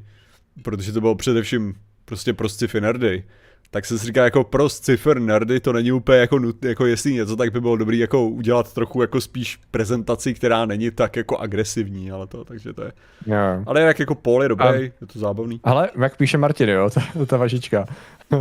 protože 0.64 0.92
to 0.92 1.02
bylo 1.02 1.16
především 1.16 1.74
prostě 2.14 2.34
pro 2.34 2.50
sci-fi 2.50 2.82
nerdy, 2.82 3.24
tak 3.72 3.86
se 3.86 3.98
říká 3.98 4.24
jako 4.24 4.44
pro 4.44 4.70
sci-fi 4.70 5.20
nerdy 5.20 5.60
to 5.60 5.74
není 5.74 5.92
úplně 5.92 6.18
jako 6.18 6.40
nutné, 6.40 6.70
jako 6.70 6.86
jestli 6.86 7.14
něco, 7.14 7.36
tak 7.36 7.52
by 7.52 7.62
bylo 7.62 7.78
dobrý 7.78 8.00
jako 8.00 8.30
udělat 8.30 8.74
trochu 8.74 9.02
jako 9.02 9.22
spíš 9.22 9.60
prezentaci, 9.72 10.34
která 10.34 10.66
není 10.66 10.92
tak 10.92 11.16
jako 11.16 11.38
agresivní, 11.38 12.12
ale 12.12 12.28
to, 12.28 12.46
takže 12.46 12.74
to 12.74 12.84
je. 12.84 12.92
Yeah. 13.26 13.64
Ale 13.66 13.82
jak 13.82 14.00
jako 14.00 14.16
Paul 14.16 14.44
je 14.44 14.50
dobrý, 14.50 14.66
A, 14.66 14.74
je 14.74 14.92
to 15.14 15.20
zábavný. 15.20 15.60
Ale 15.64 15.90
jak 16.02 16.18
píše 16.18 16.38
Martin, 16.38 16.70
jo, 16.70 16.90
ta, 16.90 17.26
ta 17.26 17.38
važička. 17.38 17.86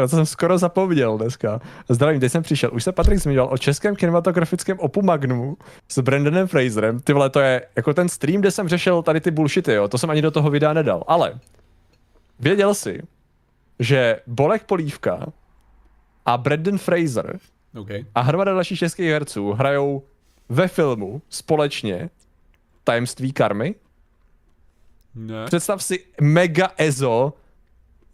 to 0.00 0.08
jsem 0.08 0.26
skoro 0.26 0.58
zapomněl 0.58 1.18
dneska. 1.18 1.60
Zdravím, 1.88 2.20
teď 2.20 2.32
jsem 2.32 2.42
přišel. 2.42 2.70
Už 2.72 2.84
se 2.84 2.92
Patrik 2.92 3.18
zmiňoval 3.18 3.54
o 3.54 3.58
českém 3.58 3.96
kinematografickém 3.96 4.78
opu 4.78 5.02
Magnu 5.02 5.56
s 5.88 5.98
Brandonem 5.98 6.48
Fraserem. 6.48 7.00
Ty 7.00 7.12
vole, 7.12 7.30
to 7.30 7.40
je 7.40 7.62
jako 7.76 7.94
ten 7.94 8.08
stream, 8.08 8.40
kde 8.40 8.50
jsem 8.50 8.68
řešil 8.68 9.02
tady 9.02 9.20
ty 9.20 9.30
bullshity, 9.30 9.72
jo. 9.72 9.88
To 9.88 9.98
jsem 9.98 10.10
ani 10.10 10.22
do 10.22 10.30
toho 10.30 10.50
videa 10.50 10.72
nedal. 10.72 11.04
Ale 11.06 11.34
věděl 12.44 12.74
jsi, 12.74 13.02
že 13.78 14.20
Bolek 14.26 14.64
Polívka 14.64 15.26
a 16.26 16.36
Brandon 16.36 16.78
Fraser 16.78 17.38
okay. 17.76 18.04
a 18.14 18.20
hromada 18.20 18.54
dalších 18.54 18.78
českých 18.78 19.10
herců 19.10 19.52
hrajou 19.52 20.02
ve 20.48 20.68
filmu 20.68 21.22
společně 21.28 22.10
Tajemství 22.84 23.32
karmy? 23.32 23.74
Ne. 25.14 25.44
Představ 25.44 25.82
si 25.82 26.04
mega 26.20 26.70
EZO, 26.76 27.32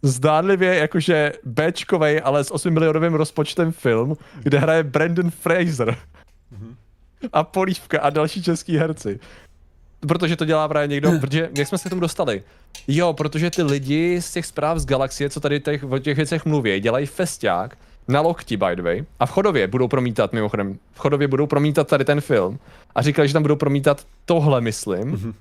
zdánlivě 0.01 0.75
jakože 0.75 1.33
Bčkovej, 1.43 2.21
ale 2.23 2.43
s 2.43 2.51
8 2.51 2.73
milionovým 2.73 3.13
rozpočtem 3.13 3.71
film, 3.71 4.17
kde 4.39 4.59
hraje 4.59 4.83
Brandon 4.83 5.31
Fraser. 5.31 5.89
Mm-hmm. 5.89 6.75
A 7.33 7.43
Polívka 7.43 7.99
a 7.99 8.09
další 8.09 8.43
český 8.43 8.77
herci 8.77 9.19
protože 10.07 10.35
to 10.35 10.45
dělá 10.45 10.67
právě 10.67 10.87
někdo, 10.87 11.11
protože 11.21 11.49
jak 11.57 11.67
jsme 11.67 11.77
se 11.77 11.89
k 11.89 11.89
tomu 11.89 12.01
dostali? 12.01 12.43
Jo, 12.87 13.13
protože 13.13 13.49
ty 13.49 13.63
lidi 13.63 14.21
z 14.21 14.31
těch 14.31 14.45
zpráv 14.45 14.77
z 14.77 14.85
galaxie, 14.85 15.29
co 15.29 15.39
tady 15.39 15.59
těch, 15.59 15.83
o 15.83 15.99
těch 15.99 16.17
věcech 16.17 16.45
mluví, 16.45 16.79
dělají 16.79 17.05
festiák 17.05 17.77
na 18.07 18.21
lokti, 18.21 18.57
by 18.57 18.75
the 18.75 18.81
way, 18.81 19.03
a 19.19 19.25
v 19.25 19.31
Chodově 19.31 19.67
budou 19.67 19.87
promítat, 19.87 20.33
mimochodem, 20.33 20.77
v 20.93 20.99
Chodově 20.99 21.27
budou 21.27 21.47
promítat 21.47 21.87
tady 21.87 22.05
ten 22.05 22.21
film 22.21 22.59
a 22.95 23.01
říkali, 23.01 23.27
že 23.27 23.33
tam 23.33 23.41
budou 23.41 23.55
promítat 23.55 24.05
tohle, 24.25 24.61
myslím. 24.61 25.15
Mm-hmm. 25.15 25.33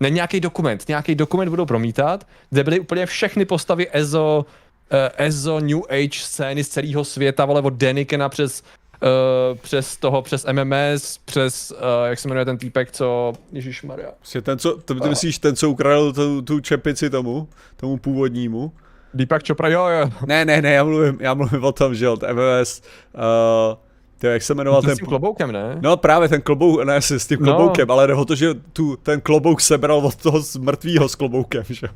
Ne 0.00 0.10
nějaký 0.10 0.40
dokument, 0.40 0.88
nějaký 0.88 1.14
dokument 1.14 1.48
budou 1.48 1.66
promítat, 1.66 2.26
kde 2.50 2.64
byly 2.64 2.80
úplně 2.80 3.06
všechny 3.06 3.44
postavy 3.44 3.88
EZO, 3.92 4.46
uh, 4.92 4.98
EZO 5.16 5.60
New 5.60 5.80
Age 5.88 6.18
scény 6.20 6.64
z 6.64 6.68
celého 6.68 7.04
světa, 7.04 7.44
vole, 7.44 7.60
od 7.60 7.74
Denikena 7.74 8.28
přes 8.28 8.62
Uh, 9.02 9.58
přes 9.58 9.96
toho, 9.96 10.22
přes 10.22 10.46
MMS, 10.52 11.18
přes, 11.24 11.70
uh, 11.70 11.78
jak 12.06 12.18
se 12.18 12.28
jmenuje 12.28 12.44
ten 12.44 12.58
týpek, 12.58 12.92
co, 12.92 13.32
Ježíš 13.52 13.82
Maria. 13.82 14.10
Ten, 14.42 14.58
co, 14.58 14.76
to, 14.76 14.94
ty 14.94 15.08
myslíš 15.08 15.38
ten, 15.38 15.56
co 15.56 15.70
ukradl 15.70 16.12
tu, 16.12 16.42
tu 16.42 16.60
čepici 16.60 17.10
tomu, 17.10 17.48
tomu 17.76 17.96
původnímu? 17.96 18.72
Deepak 19.14 19.46
Chopra, 19.46 19.68
jo, 19.68 19.86
jo. 19.86 20.10
Ne, 20.26 20.44
ne, 20.44 20.62
ne, 20.62 20.72
já 20.72 20.84
mluvím, 20.84 21.18
já 21.20 21.34
mluvím 21.34 21.64
o 21.64 21.72
tom, 21.72 21.94
že 21.94 22.04
jo, 22.04 22.16
MMS, 22.32 22.82
uh, 23.14 23.78
to 24.18 24.26
jak 24.26 24.42
se 24.42 24.54
jmenoval 24.54 24.82
ten... 24.82 24.94
S 24.96 24.98
tím 24.98 25.06
kloboukem, 25.06 25.52
ne? 25.52 25.78
No 25.80 25.96
právě 25.96 26.28
ten 26.28 26.42
klobouk, 26.42 26.84
ne 26.84 27.02
s 27.02 27.26
tím 27.26 27.38
no. 27.40 27.44
kloboukem, 27.44 27.88
no. 27.88 27.94
ale 27.94 28.06
jde 28.06 28.14
o 28.14 28.24
to, 28.24 28.34
že 28.34 28.54
tu, 28.72 28.96
ten 28.96 29.20
klobouk 29.20 29.60
sebral 29.60 29.98
od 29.98 30.16
toho 30.16 30.42
mrtvýho 30.60 31.08
s 31.08 31.14
kloboukem, 31.14 31.64
že 31.68 31.86
jo. 31.86 31.92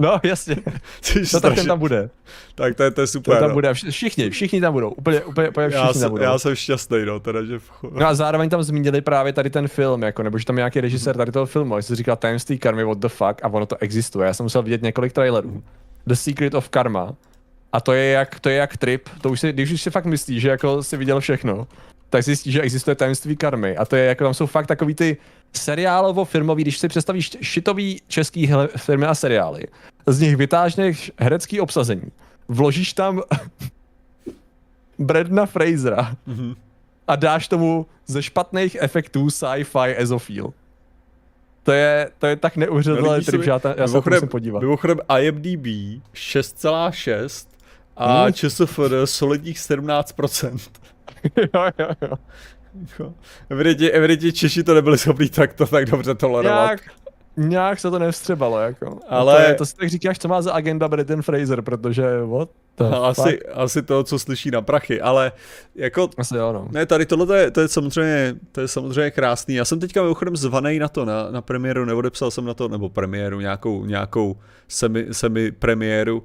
No, 0.00 0.20
jasně. 0.22 0.56
No 1.32 1.40
tak 1.40 1.54
ten 1.54 1.66
tam 1.66 1.78
bude. 1.78 2.10
Tak 2.54 2.74
to 2.74 2.82
je, 2.82 2.90
to 2.90 3.00
je 3.00 3.06
super. 3.06 3.34
To 3.34 3.40
tam 3.40 3.48
no. 3.48 3.54
bude, 3.54 3.74
všichni, 3.74 4.30
všichni 4.30 4.60
tam 4.60 4.72
budou, 4.72 4.90
úplně, 4.90 5.20
úplně, 5.20 5.48
úplně 5.48 5.68
všichni 5.68 5.86
já 5.86 5.92
jsem, 5.92 6.02
tam 6.02 6.10
budou. 6.10 6.22
Já 6.22 6.38
jsem 6.38 6.54
šťastný, 6.54 7.04
no, 7.04 7.20
teda, 7.20 7.44
že... 7.44 7.58
No 7.90 8.06
a 8.06 8.14
zároveň 8.14 8.50
tam 8.50 8.62
zmínili 8.62 9.00
právě 9.00 9.32
tady 9.32 9.50
ten 9.50 9.68
film, 9.68 10.02
jako, 10.02 10.22
nebo 10.22 10.38
že 10.38 10.44
tam 10.44 10.56
nějaký 10.56 10.80
režisér 10.80 11.16
tady 11.16 11.32
toho 11.32 11.46
filmu, 11.46 11.76
jestli 11.76 11.96
říkal 11.96 12.16
Tajemství 12.16 12.58
karmy, 12.58 12.84
what 12.84 12.98
the 12.98 13.08
fuck, 13.08 13.44
a 13.44 13.48
ono 13.48 13.66
to 13.66 13.76
existuje. 13.80 14.26
Já 14.26 14.34
jsem 14.34 14.44
musel 14.44 14.62
vidět 14.62 14.82
několik 14.82 15.12
trailerů. 15.12 15.62
The 16.06 16.14
Secret 16.14 16.54
of 16.54 16.68
Karma. 16.68 17.14
A 17.72 17.80
to 17.80 17.92
je 17.92 18.10
jak, 18.10 18.40
to 18.40 18.48
je 18.48 18.56
jak 18.56 18.76
trip, 18.76 19.08
to 19.20 19.30
už 19.30 19.40
si, 19.40 19.52
když 19.52 19.72
už 19.72 19.82
si 19.82 19.90
fakt 19.90 20.04
myslíš, 20.04 20.42
že 20.42 20.48
jako 20.48 20.82
si 20.82 20.96
viděl 20.96 21.20
všechno, 21.20 21.66
tak 22.10 22.24
zjistíš, 22.24 22.52
že 22.52 22.62
existuje 22.62 22.94
tajemství 22.94 23.36
karmy. 23.36 23.76
A 23.76 23.84
to 23.84 23.96
je 23.96 24.04
jako 24.04 24.24
tam 24.24 24.34
jsou 24.34 24.46
fakt 24.46 24.66
takový 24.66 24.94
ty 24.94 25.16
seriálovo 25.52 26.24
firmový, 26.24 26.62
když 26.62 26.78
si 26.78 26.88
představíš 26.88 27.36
šitový 27.40 28.00
český 28.08 28.50
firmy 28.76 29.06
a 29.06 29.14
seriály, 29.14 29.62
z 30.06 30.20
nich 30.20 30.36
vytážneš 30.36 31.12
herecký 31.18 31.60
obsazení, 31.60 32.12
vložíš 32.48 32.92
tam 32.92 33.22
Bradna 34.98 35.46
Frasera 35.46 36.16
mm-hmm. 36.28 36.56
a 37.08 37.16
dáš 37.16 37.48
tomu 37.48 37.86
ze 38.06 38.22
špatných 38.22 38.76
efektů 38.80 39.30
sci-fi 39.30 39.94
ezofil. 39.96 40.52
To 41.62 41.72
je, 41.72 42.10
to 42.18 42.26
je 42.26 42.36
tak 42.36 42.56
jsou- 43.22 43.42
že 43.42 43.50
já, 43.50 43.58
ta, 43.58 43.74
já 43.78 43.88
se 43.88 44.00
musím 44.10 44.28
podívat. 44.28 44.60
Mimochodem 44.60 44.98
IMDb 45.20 45.66
6,6 46.14 47.46
a 47.96 48.22
Hmm. 48.22 48.32
ČSFD 48.32 48.80
solidních 49.04 49.58
17%. 49.58 50.58
Jo, 51.36 51.64
jo, 51.78 51.88
jo. 52.02 52.16
Jako, 52.90 53.14
Evidentně, 53.50 53.90
evidentně 53.90 54.32
Češi 54.32 54.62
to 54.62 54.74
nebyli 54.74 54.98
schopni 54.98 55.28
tak 55.28 55.52
to 55.52 55.66
tak 55.66 55.84
dobře 55.86 56.14
tolerovat. 56.14 56.66
Nějak, 56.66 56.80
nějak 57.36 57.80
se 57.80 57.90
to 57.90 57.98
nevstřebalo, 57.98 58.58
jako. 58.58 58.98
Ale- 59.08 59.34
To, 59.34 59.48
je, 59.48 59.54
to 59.54 59.66
si 59.66 59.76
tak 59.76 59.88
říkáš, 59.88 60.18
co 60.18 60.28
má 60.28 60.42
za 60.42 60.52
agenda 60.52 60.88
Brendan 60.88 61.22
Fraser, 61.22 61.62
protože 61.62 62.04
what 62.26 62.48
the 62.78 62.84
A 62.84 62.96
asi, 63.08 63.42
asi 63.54 63.82
to, 63.82 64.04
co 64.04 64.18
slyší 64.18 64.50
na 64.50 64.62
prachy, 64.62 65.00
ale 65.00 65.32
jako 65.74 66.10
Asi 66.18 66.36
jo, 66.36 66.52
no. 66.52 66.68
Ne, 66.70 66.86
tady 66.86 67.06
tohle 67.06 67.26
to 67.26 67.34
je, 67.34 67.50
to 67.50 67.60
je 67.60 67.68
samozřejmě, 67.68 68.34
to 68.52 68.60
je 68.60 68.68
samozřejmě 68.68 69.10
krásný. 69.10 69.54
Já 69.54 69.64
jsem 69.64 69.80
teďka 69.80 70.02
mimochodem 70.02 70.36
zvaný 70.36 70.78
na 70.78 70.88
to, 70.88 71.04
na, 71.04 71.30
na 71.30 71.42
premiéru, 71.42 71.84
neodepsal 71.84 72.30
jsem 72.30 72.44
na 72.44 72.54
to, 72.54 72.68
nebo 72.68 72.88
premiéru, 72.88 73.40
nějakou, 73.40 73.84
nějakou 73.86 74.36
semi, 74.68 75.06
semi 75.12 75.52
premiéru 75.52 76.18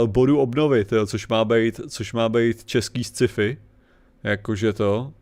uh, 0.00 0.06
bodu 0.08 0.38
obnovy, 0.38 0.84
tyjo, 0.84 1.06
což 1.06 1.28
má 1.28 1.44
být, 1.44 1.80
což 1.88 2.12
má 2.12 2.28
být 2.28 2.64
český 2.64 3.04
sci-fi. 3.04 3.58
Jakože 4.24 4.72
to. 4.72 5.12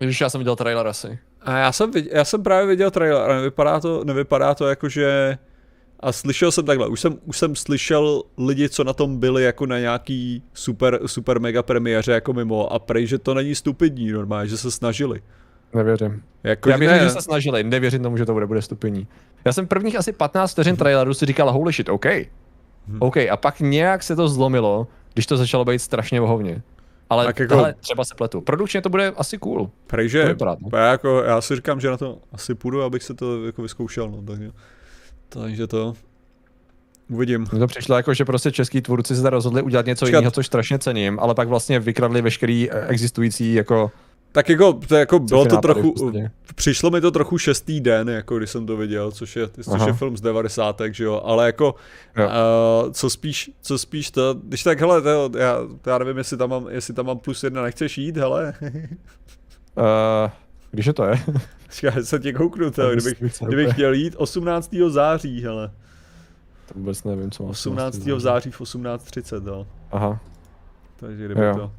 Ježiš, 0.00 0.20
já 0.20 0.30
jsem 0.30 0.38
viděl 0.38 0.56
trailer 0.56 0.86
asi. 0.86 1.18
A 1.40 1.58
já 1.58 1.72
jsem, 1.72 1.90
viděl, 1.90 2.12
já 2.14 2.24
jsem 2.24 2.42
právě 2.42 2.66
viděl 2.66 2.90
trailer 2.90 3.30
a 3.30 3.34
nevypadá 3.34 3.80
to, 3.80 4.04
nevypadá 4.04 4.54
to 4.54 4.68
jako, 4.68 4.88
že... 4.88 5.38
A 6.00 6.12
slyšel 6.12 6.52
jsem 6.52 6.64
takhle, 6.64 6.88
už 6.88 7.00
jsem, 7.00 7.18
už 7.24 7.38
jsem 7.38 7.56
slyšel 7.56 8.22
lidi, 8.38 8.68
co 8.68 8.84
na 8.84 8.92
tom 8.92 9.18
byli 9.18 9.44
jako 9.44 9.66
na 9.66 9.78
nějaký 9.78 10.42
super, 10.54 11.00
super 11.06 11.40
mega 11.40 11.62
premiéře 11.62 12.12
jako 12.12 12.32
mimo 12.32 12.72
a 12.72 12.78
prej, 12.78 13.06
že 13.06 13.18
to 13.18 13.34
není 13.34 13.54
stupidní 13.54 14.12
normálně, 14.12 14.48
že 14.48 14.56
se 14.56 14.70
snažili. 14.70 15.22
Nevěřím. 15.74 16.22
Jako, 16.44 16.70
Já 16.70 16.76
věřím, 16.76 16.98
ne, 16.98 17.04
že 17.04 17.10
se 17.10 17.22
snažili, 17.22 17.64
nevěřím 17.64 18.02
tomu, 18.02 18.16
že 18.16 18.26
to 18.26 18.32
bude, 18.32 18.46
bude 18.46 18.62
stupení. 18.62 19.06
Já 19.44 19.52
jsem 19.52 19.66
prvních 19.66 19.96
asi 19.96 20.12
15 20.12 20.52
vteřin 20.52 20.76
traileru 20.76 21.14
si 21.14 21.26
říkal, 21.26 21.52
holy 21.52 21.72
shit, 21.72 21.88
OK. 21.88 22.06
OK, 22.98 23.16
a 23.16 23.36
pak 23.36 23.60
nějak 23.60 24.02
se 24.02 24.16
to 24.16 24.28
zlomilo, 24.28 24.86
když 25.14 25.26
to 25.26 25.36
začalo 25.36 25.64
být 25.64 25.78
strašně 25.78 26.20
vohovně. 26.20 26.62
Ale 27.10 27.24
Tak 27.26 27.36
tak 27.36 27.50
jako- 27.50 27.66
jako... 27.66 27.78
třeba 27.80 28.04
se 28.04 28.14
pletu. 28.14 28.40
Produkčně 28.40 28.80
to 28.82 28.88
bude 28.88 29.08
asi 29.16 29.38
cool. 29.38 29.70
Prej, 29.86 30.06
To 30.06 30.08
že, 30.08 30.24
vypadá, 30.24 30.56
no. 30.60 30.78
já, 30.78 30.90
jako, 30.90 31.22
já 31.22 31.40
si 31.40 31.56
říkám, 31.56 31.80
že 31.80 31.90
na 31.90 31.96
to 31.96 32.18
asi 32.32 32.54
půjdu, 32.54 32.82
abych 32.82 33.02
se 33.02 33.14
to 33.14 33.46
jako 33.46 33.62
vyzkoušel, 33.62 34.10
no, 34.10 34.22
takže, 34.26 34.50
takže 35.28 35.66
to 35.66 35.94
uvidím. 37.10 37.46
Mně 37.52 37.60
to 37.60 37.66
přišlo 37.66 37.96
jako, 37.96 38.14
že 38.14 38.24
prostě 38.24 38.52
český 38.52 38.80
tvůrci 38.80 39.16
se 39.16 39.30
rozhodli 39.30 39.62
udělat 39.62 39.86
něco 39.86 40.04
Počkat. 40.06 40.18
jiného, 40.18 40.30
což 40.30 40.46
strašně 40.46 40.78
cením, 40.78 41.20
ale 41.20 41.34
pak 41.34 41.48
vlastně 41.48 41.80
vykradli 41.80 42.22
veškerý 42.22 42.70
eh, 42.70 42.86
existující 42.86 43.54
jako 43.54 43.90
Tak 44.38 44.48
jako, 44.48 44.72
to 44.72 44.96
jako 44.96 45.18
bylo 45.18 45.46
to 45.46 45.56
trochu, 45.56 45.92
podstatě. 45.92 46.30
přišlo 46.54 46.90
mi 46.90 47.00
to 47.00 47.10
trochu 47.10 47.38
šestý 47.38 47.80
den, 47.80 48.08
jako 48.08 48.38
když 48.38 48.50
jsem 48.50 48.66
to 48.66 48.76
viděl, 48.76 49.10
což 49.12 49.36
je, 49.36 49.48
což 49.48 49.66
Aha. 49.74 49.86
je 49.86 49.92
film 49.92 50.16
z 50.16 50.20
90. 50.20 50.80
že 50.90 51.04
jo, 51.04 51.22
ale 51.24 51.46
jako, 51.46 51.74
Jo. 52.16 52.26
uh, 52.86 52.92
co 52.92 53.10
spíš, 53.10 53.50
co 53.62 53.78
spíš 53.78 54.10
to, 54.10 54.34
když 54.42 54.62
tak, 54.62 54.80
hele, 54.80 55.02
to, 55.02 55.30
já, 55.38 55.58
já 55.86 55.98
nevím, 55.98 56.18
jestli 56.18 56.36
tam 56.36 56.50
mám, 56.50 56.66
jestli 56.68 56.94
tam 56.94 57.06
mám 57.06 57.18
plus 57.18 57.42
jedna, 57.44 57.62
nechceš 57.62 57.98
jít, 57.98 58.16
hele, 58.16 58.54
Uh, 59.76 60.30
když 60.70 60.86
je 60.86 60.92
to 60.92 61.04
je. 61.04 61.24
já 61.82 61.92
se 62.02 62.18
tě 62.18 62.32
kouknu, 62.32 62.70
to, 62.70 62.82
To 62.82 62.90
kdybych, 62.92 63.22
kdybych 63.46 63.72
chtěl 63.72 63.92
jít 63.92 64.14
18. 64.18 64.74
září, 64.88 65.42
hele, 65.42 65.70
to 66.66 66.74
vůbec 66.78 67.04
nevím, 67.04 67.30
co 67.30 67.42
má 67.42 67.48
18. 67.50 67.94
září 67.96 68.50
v 68.50 68.60
18.30, 68.60 69.46
jo, 69.48 69.66
Aha, 69.92 70.20
takže 70.96 71.24
kdyby 71.24 71.40
Jo. 71.40 71.54
to, 71.54 71.72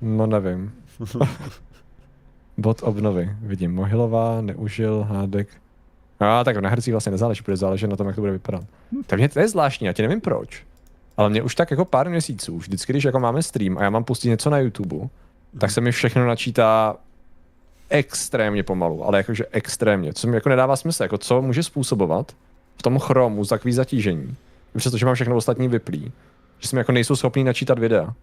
no 0.00 0.26
nevím. 0.26 0.72
Bod 2.58 2.82
obnovy. 2.82 3.30
Vidím, 3.40 3.74
Mohilová, 3.74 4.40
neužil, 4.40 5.06
hádek. 5.10 5.48
A 6.20 6.44
tak 6.44 6.56
na 6.56 6.68
hercích 6.68 6.94
vlastně 6.94 7.12
nezáleží, 7.12 7.42
bude 7.44 7.56
záležet 7.56 7.86
na 7.86 7.96
tom, 7.96 8.06
jak 8.06 8.16
to 8.16 8.22
bude 8.22 8.32
vypadat. 8.32 8.64
Tak 9.06 9.18
mě 9.18 9.28
to 9.28 9.40
je 9.40 9.48
zvláštní, 9.48 9.86
já 9.86 9.92
ti 9.92 10.02
nevím 10.02 10.20
proč. 10.20 10.64
Ale 11.16 11.30
mě 11.30 11.42
už 11.42 11.54
tak 11.54 11.70
jako 11.70 11.84
pár 11.84 12.10
měsíců, 12.10 12.58
vždycky, 12.58 12.92
když 12.92 13.04
jako 13.04 13.20
máme 13.20 13.42
stream 13.42 13.78
a 13.78 13.82
já 13.82 13.90
mám 13.90 14.04
pustit 14.04 14.28
něco 14.28 14.50
na 14.50 14.58
YouTube, 14.58 15.08
tak 15.58 15.70
se 15.70 15.80
mi 15.80 15.92
všechno 15.92 16.26
načítá 16.26 16.96
extrémně 17.88 18.62
pomalu, 18.62 19.04
ale 19.04 19.18
jakože 19.18 19.46
extrémně, 19.52 20.12
co 20.12 20.28
mi 20.28 20.34
jako 20.34 20.48
nedává 20.48 20.76
smysl, 20.76 21.02
jako 21.02 21.18
co 21.18 21.42
může 21.42 21.62
způsobovat 21.62 22.32
v 22.78 22.82
tom 22.82 22.98
chromu 22.98 23.44
takový 23.44 23.72
zatížení, 23.72 24.36
přestože 24.76 25.06
mám 25.06 25.14
všechno 25.14 25.36
ostatní 25.36 25.68
vyplý, 25.68 26.12
že 26.58 26.68
jsme 26.68 26.80
jako 26.80 26.92
nejsou 26.92 27.16
schopní 27.16 27.44
načítat 27.44 27.78
videa. 27.78 28.14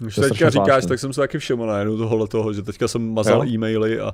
Když 0.00 0.14
To 0.14 0.20
teďka 0.20 0.50
říkáš, 0.50 0.52
zvláštní. 0.66 0.88
tak 0.88 0.98
jsem 0.98 1.12
se 1.12 1.20
taky 1.20 1.38
všiml 1.38 1.66
najednou 1.66 1.96
tohohle 1.96 2.28
toho, 2.28 2.52
že 2.52 2.62
teďka 2.62 2.88
jsem 2.88 3.14
mazal 3.14 3.38
Jo. 3.38 3.44
e-maily 3.52 4.00
a 4.00 4.12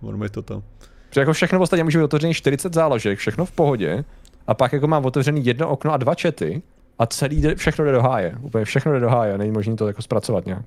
on 0.00 0.16
mi 0.18 0.28
to 0.28 0.42
tam, 0.42 0.62
Protože 1.08 1.20
jako 1.20 1.32
všechno 1.32 1.58
v 1.58 1.62
ostatně 1.62 1.84
může 1.84 1.98
být 1.98 2.04
otevřený 2.04 2.34
40 2.34 2.74
záložek, 2.74 3.18
všechno 3.18 3.44
v 3.46 3.52
pohodě, 3.52 4.04
a 4.46 4.54
pak 4.54 4.72
jako 4.72 4.86
mám 4.86 5.04
otevřený 5.04 5.46
jedno 5.46 5.68
okno 5.68 5.92
a 5.92 5.96
dva 5.96 6.14
chaty 6.22 6.62
a 6.98 7.06
celý 7.06 7.40
jde, 7.40 7.54
všechno 7.54 7.84
jde 7.84 7.92
do 7.92 8.02
háje. 8.02 8.34
Úplně 8.42 8.64
všechno 8.64 8.92
jde 8.92 9.00
do 9.00 9.08
háje, 9.08 9.38
není 9.38 9.50
možné 9.52 9.76
to 9.76 9.86
jako 9.86 10.02
zpracovat 10.02 10.46
nějak. 10.46 10.62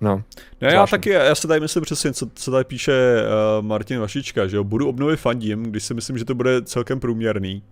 No, 0.00 0.16
Ne, 0.16 0.22
já 0.60 0.70
Zvláštní. 0.70 0.90
taky, 0.98 1.10
já 1.10 1.34
si 1.34 1.48
tady 1.48 1.60
myslím 1.60 1.82
přesně, 1.82 2.12
co, 2.12 2.26
co 2.34 2.50
tady 2.50 2.64
píše 2.64 3.22
uh, 3.60 3.66
Martin 3.66 4.00
Vašička, 4.00 4.46
že 4.46 4.56
jo, 4.56 4.64
budu 4.64 4.88
obnovy 4.88 5.16
fandím, 5.16 5.62
když 5.62 5.84
si 5.84 5.94
myslím, 5.94 6.18
že 6.18 6.24
to 6.24 6.34
bude 6.34 6.62
celkem 6.62 7.00
průměrný. 7.00 7.62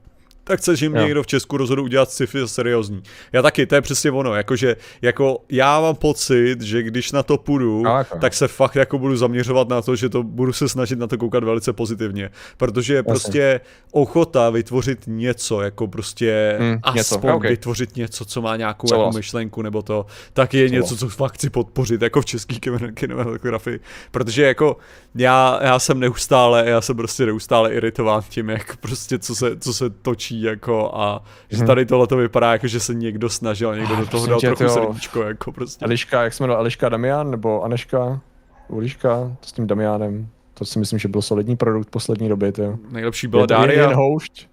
Tak 0.49 0.59
chce, 0.61 0.77
že 0.77 0.89
mě 0.89 0.99
Jo. 1.01 1.05
někdo 1.05 1.23
v 1.23 1.27
Česku 1.27 1.57
rozhodl 1.57 1.83
udělat 1.83 2.11
sci-fi 2.11 2.49
seriózní. 2.49 3.03
Já 3.33 3.43
taky, 3.43 3.67
to 3.67 3.75
je 3.75 3.81
přesně 3.81 4.11
ono, 4.11 4.35
jakože, 4.35 4.77
jako 5.03 5.39
já 5.51 5.81
mám 5.81 5.95
pocit, 5.95 6.61
že 6.61 6.83
když 6.83 7.13
na 7.13 7.23
to 7.23 7.39
půjdu, 7.39 7.83
No, 7.83 7.97
jako. 7.99 8.19
tak 8.19 8.35
se 8.35 8.49
fakt 8.49 8.75
jako 8.77 8.99
budu 8.99 9.17
zaměřovat 9.17 9.69
na 9.69 9.83
to, 9.83 9.97
že 9.97 10.09
to 10.09 10.23
budu 10.23 10.53
se 10.53 10.69
snažit 10.69 10.99
na 10.99 11.07
to 11.07 11.19
koukat 11.19 11.45
velice 11.45 11.73
pozitivně, 11.73 12.31
protože 12.57 12.95
je 12.95 13.03
prostě 13.03 13.61
ochota 13.93 14.51
vytvořit 14.51 14.99
něco, 15.07 15.61
jako 15.61 15.87
prostě 15.89 16.57
Mm, 16.61 16.79
něco, 16.95 17.15
aspoň 17.15 17.31
ok. 17.31 17.43
vytvořit 17.43 17.97
něco, 17.97 18.25
co 18.25 18.43
má 18.43 18.57
nějakou 18.57 18.87
jako 18.95 19.11
myšlenku 19.17 19.63
nebo 19.63 19.83
to, 19.83 20.07
tak 20.33 20.55
je 20.55 20.71
něco, 20.71 20.97
Souhlas. 20.97 21.01
co 21.01 21.17
fakt 21.17 21.33
chci 21.35 21.51
podpořit 21.51 22.03
jako 22.03 22.21
v 22.21 22.25
české 22.25 22.55
kinematografii, 22.95 23.81
protože 24.11 24.43
jako 24.43 24.77
já, 25.15 25.59
já 25.63 25.79
jsem 25.79 26.01
neustále, 26.01 26.65
já 26.69 26.81
jsem 26.81 26.97
prostě 26.97 27.27
neustále 27.27 27.73
iritován 27.75 28.23
tím, 28.29 28.49
jak 28.49 28.77
prostě 28.77 29.19
co 29.19 29.35
se, 29.35 29.57
co 29.57 29.75
se 29.75 29.91
točí 29.91 30.36
jako 30.43 30.91
a 30.95 31.23
že 31.51 31.57
Mhm. 31.57 31.67
tady 31.67 31.87
tohle 31.87 32.07
to 32.07 32.17
vypadá 32.17 32.53
jako, 32.53 32.67
že 32.67 32.81
se 32.81 32.95
někdo 32.95 33.31
snažil, 33.31 33.77
někdo 33.77 33.95
Ah, 33.95 34.01
do 34.01 34.07
toho 34.07 34.27
dal 34.27 34.41
tě, 34.41 34.47
trochu 34.47 34.59
tyjo. 34.75 34.87
srdíčko 34.87 35.23
jako 35.23 35.53
prostě. 35.53 35.85
Eliška, 35.85 36.23
jak 36.23 36.33
se 36.35 36.43
jmenuje, 36.43 36.59
Eliška 36.59 36.89
Damian 36.89 37.31
nebo 37.31 37.63
Aneška? 37.63 38.21
Uliška, 38.69 39.09
to 39.41 39.47
s 39.49 39.53
tím 39.53 39.67
Damianem. 39.67 40.29
To 40.55 40.65
si 40.65 40.79
myslím, 40.79 40.99
že 40.99 41.09
byl 41.09 41.23
solidní 41.23 41.57
produkt 41.57 41.91
poslední 41.91 42.29
doby, 42.29 42.53
jo. 42.59 42.77
Nejlepší 42.91 43.27
byla 43.27 43.43
Je 43.43 43.47
Daria. 43.47 43.83
Jen 43.83 43.95
houšť. 43.97 44.47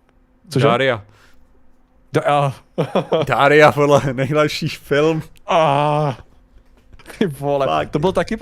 Cože? 0.49 0.67
Daria. 0.67 1.03
Da, 2.13 2.21
a, 2.21 2.53
Daria, 3.27 3.71
podle 3.71 4.01
nejlepší 4.13 4.67
film. 4.67 5.21
a, 5.47 6.17
ty 7.17 7.25
vole, 7.25 7.65
Fakt. 7.67 7.89
to 7.89 7.99
byl 7.99 8.11
taky, 8.11 8.37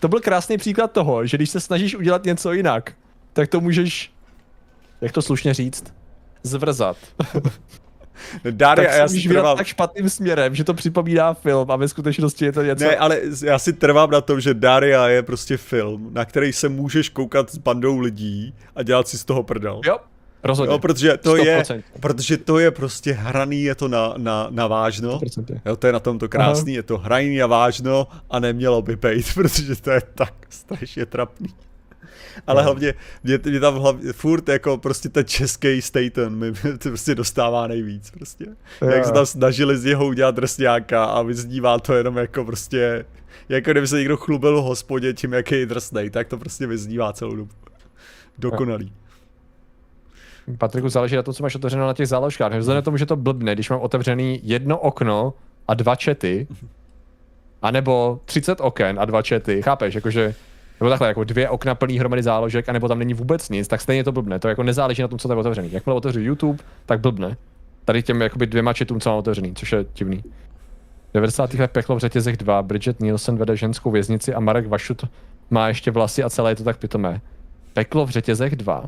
to 0.00 0.08
byl 0.08 0.20
krásný 0.20 0.56
příklad 0.56 0.92
toho, 0.92 1.26
že 1.26 1.36
když 1.36 1.50
se 1.50 1.60
snažíš 1.60 1.94
udělat 1.96 2.24
něco 2.24 2.52
jinak, 2.52 2.92
tak 3.32 3.48
to 3.48 3.60
můžeš, 3.60 4.12
jak 5.00 5.12
to 5.12 5.22
slušně 5.22 5.54
říct, 5.54 5.94
zvrzat. 6.42 6.96
Daria, 8.50 8.90
tak 8.90 8.98
já 8.98 9.08
si 9.08 9.28
trvám, 9.28 9.56
tak 9.56 9.66
špatným 9.66 10.10
směrem, 10.10 10.54
že 10.54 10.64
to 10.64 10.74
připomíná 10.74 11.34
film 11.34 11.70
a 11.70 11.76
ve 11.76 11.88
skutečnosti 11.88 12.44
je 12.44 12.52
to 12.52 12.62
něco... 12.62 12.84
ne, 12.84 12.96
ale 12.96 13.20
já 13.44 13.58
si 13.58 13.72
trvám 13.72 14.10
na 14.10 14.20
tom, 14.20 14.40
že 14.40 14.54
Daria 14.54 15.08
je 15.08 15.22
prostě 15.22 15.56
film, 15.56 16.08
na 16.12 16.24
který 16.24 16.52
se 16.52 16.68
můžeš 16.68 17.08
koukat 17.08 17.50
s 17.50 17.58
bandou 17.58 17.98
lidí 17.98 18.54
a 18.76 18.82
dělat 18.82 19.08
si 19.08 19.18
z 19.18 19.24
toho 19.24 19.42
prdel. 19.42 19.80
Jo, 19.84 19.98
rozhodně. 20.42 20.72
Jo, 20.72 20.78
protože 20.78 21.16
to 21.16 21.36
je, 21.36 21.62
100%. 21.62 21.82
protože 22.00 22.36
to 22.36 22.58
je 22.58 22.70
prostě 22.70 23.12
hraný, 23.12 23.62
je 23.62 23.74
to 23.74 23.88
na, 23.88 24.14
na, 24.16 24.46
na 24.50 24.66
vážno. 24.66 25.18
100%. 25.18 25.60
Jo, 25.66 25.76
to 25.76 25.86
je 25.86 25.92
na 25.92 26.00
tom 26.00 26.18
to 26.18 26.28
krásný, 26.28 26.74
je 26.74 26.82
to 26.82 26.98
hraný 26.98 27.42
a 27.42 27.46
vážno 27.46 28.06
a 28.30 28.38
nemělo 28.38 28.82
by 28.82 28.96
být, 28.96 29.26
protože 29.34 29.76
to 29.76 29.90
je 29.90 30.02
tak 30.14 30.34
strašně 30.48 31.06
trapný. 31.06 31.48
Ale 32.46 32.62
No. 32.62 32.64
hlavně, 32.64 32.94
mě, 33.24 33.38
mě 33.44 33.60
tam 33.60 33.74
hlavně, 33.74 34.12
furt 34.12 34.48
jako 34.48 34.78
prostě 34.78 35.08
ten 35.08 35.24
český 35.24 35.82
Staten 35.82 36.36
mi 36.36 36.52
to 36.52 36.88
prostě 36.88 37.14
dostává 37.14 37.66
nejvíc 37.66 38.10
prostě. 38.10 38.46
Jo, 38.82 38.88
Jak 38.90 39.04
se 39.04 39.10
jo. 39.10 39.14
tam 39.14 39.26
snažili 39.26 39.78
z 39.78 39.84
něho 39.84 40.06
udělat 40.06 40.34
drsňáka 40.34 41.04
a 41.04 41.22
vyznívá 41.22 41.78
to 41.78 41.94
jenom 41.94 42.16
jako 42.16 42.44
prostě, 42.44 43.04
jako 43.48 43.70
kdyby 43.70 43.86
se 43.88 43.98
někdo 43.98 44.16
chlubil 44.16 44.60
v 44.62 44.64
hospodě 44.64 45.12
tím, 45.12 45.32
jak 45.32 45.52
je 45.52 45.66
drsnej, 45.66 46.10
tak 46.10 46.28
to 46.28 46.38
prostě 46.38 46.66
vyznívá 46.66 47.12
celou 47.12 47.36
dobu. 47.36 47.50
Dokonalý. 48.38 48.92
Patriku, 50.58 50.88
záleží 50.88 51.16
na 51.16 51.22
tom, 51.22 51.34
co 51.34 51.42
máš 51.42 51.54
otevřeno 51.54 51.86
na 51.86 51.92
těch 51.94 52.08
záložkách. 52.08 52.52
Vzhledem 52.52 52.82
k 52.82 52.84
tomu, 52.84 52.96
že 52.96 53.06
to 53.06 53.16
blbne, 53.16 53.54
když 53.54 53.70
mám 53.70 53.80
otevřený 53.80 54.40
jedno 54.42 54.78
okno 54.78 55.34
a 55.68 55.74
dva 55.74 55.94
chaty, 56.04 56.46
anebo 57.62 58.20
30 58.24 58.60
oken 58.60 59.00
a 59.00 59.04
dva 59.04 59.22
chaty, 59.28 59.62
chápeš, 59.62 59.94
jakože, 59.94 60.34
nebo 60.82 60.90
takhle, 60.90 61.08
jako 61.08 61.24
dvě 61.24 61.48
okna 61.48 61.74
plný 61.74 61.98
hromady 61.98 62.22
záložek, 62.22 62.68
anebo 62.68 62.88
tam 62.88 62.98
není 62.98 63.14
vůbec 63.14 63.48
nic, 63.48 63.68
tak 63.68 63.80
stejně 63.80 64.04
to 64.04 64.12
blbne. 64.12 64.38
To 64.38 64.48
jako 64.48 64.62
nezáleží 64.62 65.02
na 65.02 65.08
tom, 65.08 65.18
co 65.18 65.28
tam 65.28 65.36
je 65.36 65.40
otevřený. 65.40 65.72
Jakmile 65.72 65.96
otevřu 65.96 66.20
YouTube, 66.20 66.64
tak 66.86 67.00
blbne. 67.00 67.36
Tady 67.84 68.02
těm 68.02 68.20
jakoby 68.20 68.46
dvěma 68.46 68.72
chatům, 68.72 69.00
co 69.00 69.10
mám 69.10 69.18
otevřený, 69.18 69.54
což 69.54 69.72
je 69.72 69.84
divný. 69.94 70.24
90. 71.14 71.54
let 71.54 71.70
peklo 71.70 71.96
v 71.96 71.98
řetězech 71.98 72.36
2, 72.36 72.62
Bridget 72.62 73.00
Nielsen 73.00 73.36
vede 73.36 73.56
ženskou 73.56 73.90
věznici 73.90 74.34
a 74.34 74.40
Marek 74.40 74.66
Vašut 74.66 75.04
má 75.50 75.68
ještě 75.68 75.90
vlasy 75.90 76.22
a 76.22 76.30
celé 76.30 76.50
je 76.50 76.56
to 76.56 76.64
tak 76.64 76.76
pitomé. 76.76 77.20
Peklo 77.74 78.06
v 78.06 78.10
řetězech 78.10 78.56
2? 78.56 78.84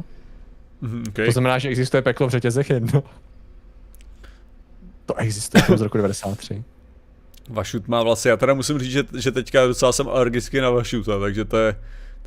Mhm, 0.81 1.05
okay. 1.09 1.27
To 1.27 1.33
znamená, 1.33 1.59
že 1.59 1.69
existuje 1.69 2.03
peklo 2.03 2.27
v 2.27 2.31
řetězech 2.31 2.71
jedno. 2.71 3.03
To 5.07 5.15
existuje 5.15 5.63
to 5.63 5.77
z 5.77 5.81
roku 5.81 5.97
93. 5.97 6.65
Vašut 7.51 7.89
má 7.89 8.03
vlastně, 8.03 8.31
já 8.31 8.37
teda 8.37 8.55
musím 8.55 8.79
říct, 8.79 8.93
že, 8.93 9.05
že 9.19 9.33
teďka 9.33 9.67
docela 9.67 9.93
jsem 9.93 10.09
alergický 10.09 10.61
na 10.61 10.71
Vašuta, 10.71 11.21
takže 11.21 11.45
to 11.45 11.57
je, 11.57 11.77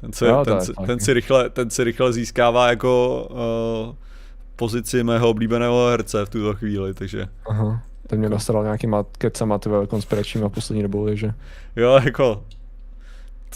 ten 0.02 0.14
se, 0.14 0.28
Jo, 0.28 0.46
to 0.46 0.56
ten, 0.56 0.74
fakt. 0.74 0.88
ten, 0.88 1.00
si 1.00 1.14
rychle, 1.14 1.50
ten 1.50 1.70
si 1.70 1.84
rychle 1.84 2.14
získává 2.14 2.70
jako 2.70 3.28
uh, 3.90 3.96
pozici 4.56 5.04
mého 5.04 5.30
oblíbeného 5.30 5.88
herce 5.88 6.26
v 6.26 6.30
tuto 6.30 6.54
chvíli, 6.54 6.94
takže 6.94 7.26
Aha. 7.50 7.82
Ten 8.08 8.20
mě 8.20 8.30
nasral 8.30 8.64
nějakýma 8.64 9.06
kecama, 9.18 9.58
tyhle 9.58 9.88
konspiračníma 9.88 10.50
poslední 10.50 10.82
dobou, 10.84 11.06
takže 11.06 11.34
jo, 11.76 12.00
jako, 12.06 12.44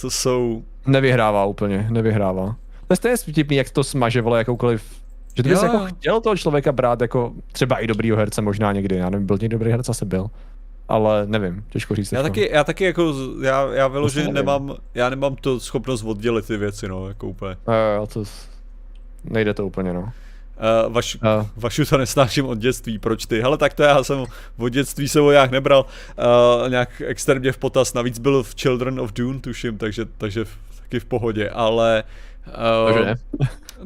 to 0.02 0.12
jsou, 0.12 0.64
nevyhrává 0.88 1.46
úplně, 1.46 1.88
nevyhrává. 1.90 2.56
To 2.88 2.94
je 2.94 2.98
stejně 2.98 3.18
vtipný, 3.18 3.56
jak 3.56 3.70
to 3.70 3.84
smaže, 3.84 4.22
vole, 4.22 4.38
jakoukoliv 4.38 5.02
že 5.38 5.44
ty 5.44 5.50
bys 5.50 5.64
Jo, 5.64 5.66
jako 5.66 5.86
chtěl 5.86 6.22
toho 6.22 6.38
člověka 6.38 6.72
brát 6.72 7.02
jako 7.02 7.34
třeba 7.52 7.78
i 7.78 7.88
dobrýho 7.88 8.18
herce 8.18 8.42
možná 8.42 8.72
někdy, 8.72 8.96
já 8.96 9.10
nevím, 9.10 9.28
byl 9.28 9.38
někdy 9.42 9.50
dobrý 9.50 9.72
herec, 9.72 9.90
asi 9.90 10.06
byl. 10.06 10.30
Ale 10.92 11.28
nevím, 11.28 11.64
těžko 11.70 11.96
říct. 11.96 12.12
já 12.12 12.24
taky, 12.24 12.50
já 12.52 12.64
taky 12.64 12.84
jako, 12.84 13.14
já, 13.42 13.74
já 13.74 13.88
vyloženě 13.88 14.24
nevím. 14.24 14.36
nemám, 14.36 14.76
já 14.94 15.10
nemám 15.10 15.36
to 15.36 15.60
schopnost 15.60 16.04
oddělit 16.04 16.48
ty 16.48 16.58
věci, 16.58 16.88
no, 16.88 17.08
jako 17.08 17.28
úplně. 17.28 17.58
Jo, 17.68 17.74
jo, 17.96 18.08
to 18.08 18.24
nejde 19.24 19.54
to 19.54 19.66
úplně, 19.66 19.94
no. 19.94 20.02
Uh, 20.02 20.94
vaš, 20.94 21.16
Uh, 21.16 21.46
Vašuta 21.56 21.98
nesnáším 21.98 22.46
od 22.46 22.58
dětství, 22.58 23.00
proč 23.00 23.26
ty? 23.26 23.42
Hele, 23.42 23.58
tak 23.58 23.74
to 23.74 23.84
já 23.84 24.04
jsem 24.04 24.26
od 24.58 24.70
dětství 24.70 25.08
se 25.08 25.20
nějak 25.22 25.52
nebral 25.52 25.86
uh, 26.64 26.70
nějak 26.70 27.02
extrémně 27.06 27.52
v 27.52 27.58
potaz, 27.58 27.94
navíc 27.94 28.20
byl 28.20 28.44
v 28.44 28.56
Children 28.56 29.00
of 29.00 29.14
Dune, 29.14 29.40
tuším, 29.40 29.78
takže, 29.78 30.06
takže 30.18 30.46
v, 30.46 30.58
taky 30.82 31.00
v 31.00 31.06
pohodě, 31.06 31.50
ale... 31.50 32.04
Uh, 32.48 32.94
takže 32.94 33.06
ne. 33.06 33.16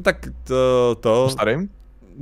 Tak 0.02 0.28
to, 0.44 0.96
to, 1.00 1.28
Starým? 1.28 1.68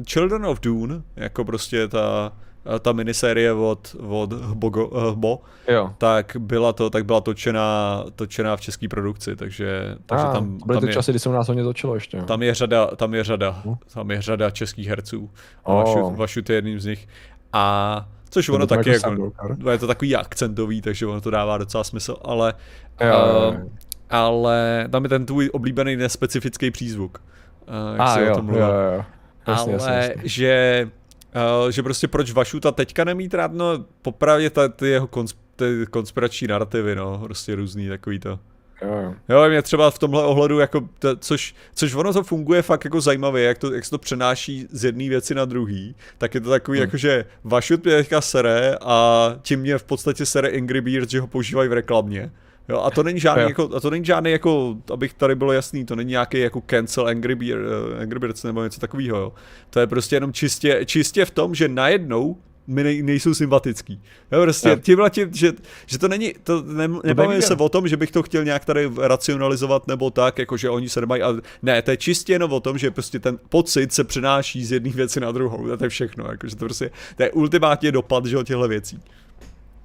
Children 0.09 0.47
of 0.47 0.61
Dune, 0.61 1.03
jako 1.17 1.45
prostě 1.45 1.89
ta, 1.89 2.33
ta 2.81 2.93
minisérie 2.93 3.53
od, 3.53 3.97
od 4.09 4.33
Hbogo, 4.33 5.11
Hbo, 5.11 5.41
Jo. 5.69 5.91
tak 5.99 6.37
byla 6.39 6.73
to, 6.73 6.91
tak 6.91 7.05
byla 7.05 7.21
točená, 7.21 8.05
točená 8.17 8.57
v 8.57 8.61
české 8.61 8.89
produkci, 8.89 9.37
takže, 9.37 9.97
takže 10.07 10.25
Ah, 10.29 10.33
tam, 10.33 10.59
byly 10.67 10.77
tam, 10.77 10.81
ty 10.81 10.87
je, 10.91 10.93
časy, 10.95 11.13
kdy 11.13 11.19
se 11.19 11.29
u 11.29 11.33
nás 11.33 11.49
hodně 11.49 11.65
točilo 11.65 11.95
ještě. 11.95 12.23
tam 12.23 12.43
je 12.43 12.55
řada, 12.55 12.87
tam 12.87 13.15
je 13.15 13.25
řada, 13.25 13.63
Hm. 13.65 13.75
tam 13.95 14.11
je 14.11 14.23
řada 14.23 14.51
českých 14.51 14.89
herců. 14.89 15.31
A 15.65 15.69
Oh. 15.69 15.85
Vašut, 15.85 16.17
Vašut 16.19 16.51
je 16.51 16.57
jedním 16.57 16.81
z 16.81 16.87
nich. 16.87 17.09
A 17.53 18.07
což 18.31 18.47
To 18.47 18.55
ono 18.55 18.67
taky 18.67 18.91
jako 18.91 19.33
jako, 19.51 19.71
je 19.71 19.79
to 19.79 19.87
takový 19.87 20.17
akcentový, 20.17 20.83
takže 20.83 21.07
ono 21.07 21.21
to 21.21 21.31
dává 21.31 21.59
docela 21.59 21.85
smysl, 21.85 22.17
ale, 22.25 22.55
Jo, 23.01 23.07
jo, 23.09 23.53
eh, 23.53 23.57
jo. 23.61 23.69
ale 24.11 24.89
tam 24.91 25.03
je 25.03 25.09
ten 25.09 25.27
tvůj 25.27 25.51
oblíbený 25.53 25.97
nespecifický 25.97 26.71
přízvuk. 26.71 27.23
eh, 27.69 27.93
Jak 27.93 28.01
A 28.01 28.15
jsi 28.15 28.21
jo, 28.21 28.33
o 28.33 28.37
tom 28.37 28.47
jo, 28.49 28.51
mluvil. 28.53 28.69
jo, 28.69 28.93
jo. 28.97 29.05
Jasně, 29.47 29.73
ale 29.75 29.83
jasně, 29.83 29.95
jasně. 30.15 30.29
že 30.29 30.89
uh, 31.35 31.71
že 31.71 31.83
prostě 31.83 32.09
proč 32.09 32.33
Vašuta 32.33 32.73
teďka 32.73 33.05
nemít 33.05 33.35
rád, 33.35 33.53
no 33.53 33.85
popravdě 34.03 34.51
ta, 34.51 34.69
ty 34.69 34.89
jeho 34.89 35.07
kons, 35.07 35.35
ty 35.57 35.87
konspirační 35.91 36.47
narrativy, 36.49 36.95
no, 36.95 37.19
prostě 37.19 37.55
různý 37.55 37.89
takový 37.89 38.19
to. 38.19 38.39
Jo, 38.83 38.89
jo. 39.03 39.15
Jo, 39.29 39.49
mě 39.49 39.63
třeba 39.63 39.91
v 39.91 39.99
tomhle 39.99 40.25
ohledu, 40.25 40.59
jako, 40.59 40.89
to, 40.99 41.17
což, 41.17 41.55
což 41.75 41.95
ono 41.95 42.13
to 42.13 42.23
funguje 42.23 42.63
fakt 42.63 42.85
jako 42.85 43.01
zajímavě, 43.01 43.45
jak, 43.45 43.59
to, 43.59 43.75
jak 43.75 43.85
se 43.85 43.91
to 43.91 43.99
přenáší 43.99 44.67
z 44.71 44.85
jedné 44.85 45.09
věci 45.09 45.35
na 45.35 45.45
druhý, 45.45 45.95
tak 46.19 46.35
je 46.35 46.41
to 46.41 46.51
takový, 46.51 46.79
Hmm. 46.79 46.85
jako 46.85 46.97
že 46.97 47.25
Vašut 47.45 47.85
mě 47.85 47.97
teďka 47.97 48.21
sere 48.21 48.77
a 48.81 49.29
tím 49.43 49.61
mě 49.61 49.79
v 49.79 49.85
podstatě 49.85 50.27
sere 50.27 50.49
Angry 50.49 50.81
Birds, 50.81 51.11
že 51.11 51.21
ho 51.21 51.27
používají 51.27 51.69
v 51.69 51.73
reklamě. 51.73 52.31
Jo, 52.69 52.81
a 52.81 52.91
to 52.91 53.03
není 53.03 53.21
žádný, 53.21 53.43
Jo. 53.43 53.49
jako, 53.49 53.71
a 53.77 53.81
to 53.81 53.91
není 53.91 54.05
žádný, 54.05 54.31
jako, 54.31 54.77
abych 54.93 55.15
tady 55.15 55.35
bylo 55.35 55.53
jasný, 55.53 55.85
to 55.85 55.97
není 55.97 56.11
nějaký 56.11 56.39
jako 56.39 56.63
cancel 56.71 57.07
Angry, 57.07 57.35
Beer, 57.35 57.59
eh, 57.99 58.03
Angry 58.03 58.19
Birds 58.19 58.43
nebo 58.43 58.65
něco 58.65 58.81
takového, 58.81 59.19
jo. 59.19 59.33
To 59.71 59.81
je 59.81 59.87
prostě 59.87 60.17
jenom 60.17 60.33
čistě, 60.33 60.81
čistě 60.85 61.25
v 61.25 61.31
tom, 61.31 61.55
že 61.55 61.69
najednou 61.69 62.37
mi 62.67 62.85
nej, 62.85 63.03
nejsou 63.03 63.35
sympatický. 63.35 64.03
Jo, 64.33 64.43
prostě 64.43 64.69
Jo. 64.69 64.77
tímhle 64.77 65.11
tím, 65.11 65.29
že, 65.33 65.53
že 65.87 65.99
to 65.99 66.09
není, 66.09 66.35
to 66.43 66.63
ne, 66.63 66.89
nebavíme 67.05 67.43
se 67.43 67.55
o 67.55 67.69
tom, 67.69 67.89
že 67.89 67.97
bych 67.97 68.11
to 68.11 68.23
chtěl 68.23 68.45
nějak 68.45 68.65
tady 68.65 68.91
racionalizovat 68.99 69.87
nebo 69.87 70.11
tak, 70.11 70.39
jako 70.39 70.57
že 70.57 70.71
oni 70.71 70.89
se 70.89 71.01
nemají, 71.01 71.23
ale 71.23 71.41
ne, 71.63 71.83
to 71.83 71.91
je 71.91 71.97
čistě 71.97 72.33
jenom 72.33 72.53
o 72.53 72.61
tom, 72.61 72.79
že 72.79 72.91
prostě 72.91 73.19
ten 73.19 73.39
pocit 73.49 73.93
se 73.93 74.05
přenáší 74.05 74.65
z 74.65 74.73
jedné 74.73 74.91
věci 74.91 75.21
na 75.21 75.33
druhou, 75.33 75.77
to 75.77 75.85
je 75.85 75.89
všechno, 75.91 76.25
jako, 76.31 76.49
že 76.49 76.57
to 76.57 76.65
prostě, 76.65 76.91
to 77.17 77.23
je 77.23 77.31
ultimátně 77.33 77.93
dopad, 77.93 78.27
že 78.27 78.39
o 78.39 78.43
těchto 78.43 78.69
věcí. 78.69 79.01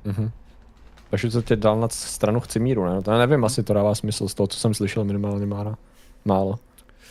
Mhm. 0.06 0.32
To 1.32 1.42
tě 1.42 1.56
dal 1.56 1.80
na 1.80 1.90
stranu 1.90 2.40
chci 2.40 2.60
míru, 2.60 2.86
ne? 2.86 3.02
To 3.02 3.12
já 3.12 3.18
nevím, 3.18 3.46
asi 3.46 3.64
to 3.64 3.74
dává 3.74 3.96
smysl 3.96 4.28
z 4.28 4.34
toho, 4.34 4.48
co 4.48 4.60
jsem 4.60 4.74
slyšel 4.74 5.04
minimálně 5.04 5.46
málo. 5.46 5.76
Málo. 6.26 6.60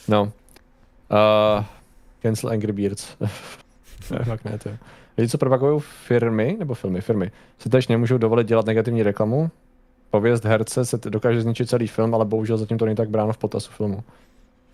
No. 0.09 0.23
Uh, 0.23 1.65
cancel 2.23 2.51
Angry 2.51 2.73
Birds. 2.73 3.17
fakt 4.25 4.45
ne, 4.45 4.59
to. 4.59 4.71
Lidi, 5.19 5.29
co 5.29 5.39
propagují 5.39 5.81
firmy, 5.81 6.57
nebo 6.59 6.75
filmy, 6.75 7.01
firmy, 7.01 7.31
se 7.59 7.69
tež 7.69 7.89
nemůžou 7.89 8.19
dovolit 8.19 8.47
dělat 8.47 8.67
negativní 8.67 9.03
reklamu. 9.03 9.51
Pověst 10.11 10.45
herce 10.45 10.85
se 10.85 10.99
dokáže 11.05 11.43
zničit 11.43 11.69
celý 11.69 11.87
film, 11.87 12.15
ale 12.15 12.25
bohužel 12.25 12.59
zatím 12.59 12.79
to 12.79 12.85
není 12.85 12.97
tak 12.97 13.11
bráno 13.11 13.33
v 13.33 13.39
potazu 13.39 13.71
filmu. 13.71 14.05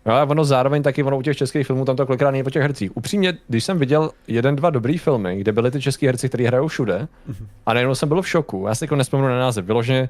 Ale 0.05 0.23
ono 0.23 0.45
zároveň 0.45 0.83
taky, 0.83 1.03
ono 1.03 1.19
u 1.19 1.23
těch 1.23 1.37
českých 1.37 1.67
filmů 1.67 1.85
tam 1.85 1.97
to 1.97 2.07
kolikrát 2.07 2.31
není 2.31 2.45
po 2.45 2.51
těch 2.51 2.63
hercích. 2.63 2.97
Upřímně, 2.97 3.39
když 3.49 3.65
jsem 3.65 3.79
viděl 3.79 4.11
jeden, 4.29 4.57
dva 4.57 4.71
dobrý 4.71 4.99
filmy, 4.99 5.37
kde 5.37 5.53
byly 5.53 5.71
ty 5.71 5.81
český 5.81 6.07
herci, 6.07 6.29
kteří 6.29 6.45
hrajou 6.45 6.69
všude, 6.69 7.09
a 7.67 7.75
najednou 7.75 7.95
jsem 7.95 8.09
byl 8.09 8.23
v 8.23 8.29
šoku. 8.29 8.65
Já 8.69 8.75
si 8.75 8.85
jako 8.85 8.97
nespomenu 8.97 9.29
na 9.29 9.39
název. 9.39 9.65
Vyloženě 9.65 10.09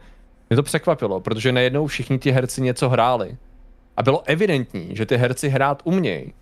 mě 0.51 0.57
to 0.57 0.63
překvapilo, 0.63 1.21
protože 1.21 1.53
najednou 1.53 1.87
všichni 1.87 2.19
ti 2.19 2.31
herci 2.31 2.63
něco 2.63 2.89
hráli. 2.89 3.37
A 3.97 4.03
bylo 4.03 4.23
evidentní, 4.27 4.97
že 4.97 5.07
ty 5.07 5.17
herci 5.17 5.49
hrát 5.49 5.83
umějí. 5.85 6.33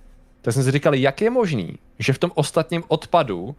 Tak 0.43 0.55
jsem 0.55 0.63
si 0.63 0.71
říkal, 0.71 0.95
jak 0.95 1.21
je 1.21 1.31
možný, 1.31 1.79
že 1.99 2.13
v 2.13 2.19
tom 2.19 2.31
ostatním 2.35 2.83
odpadu 2.89 3.55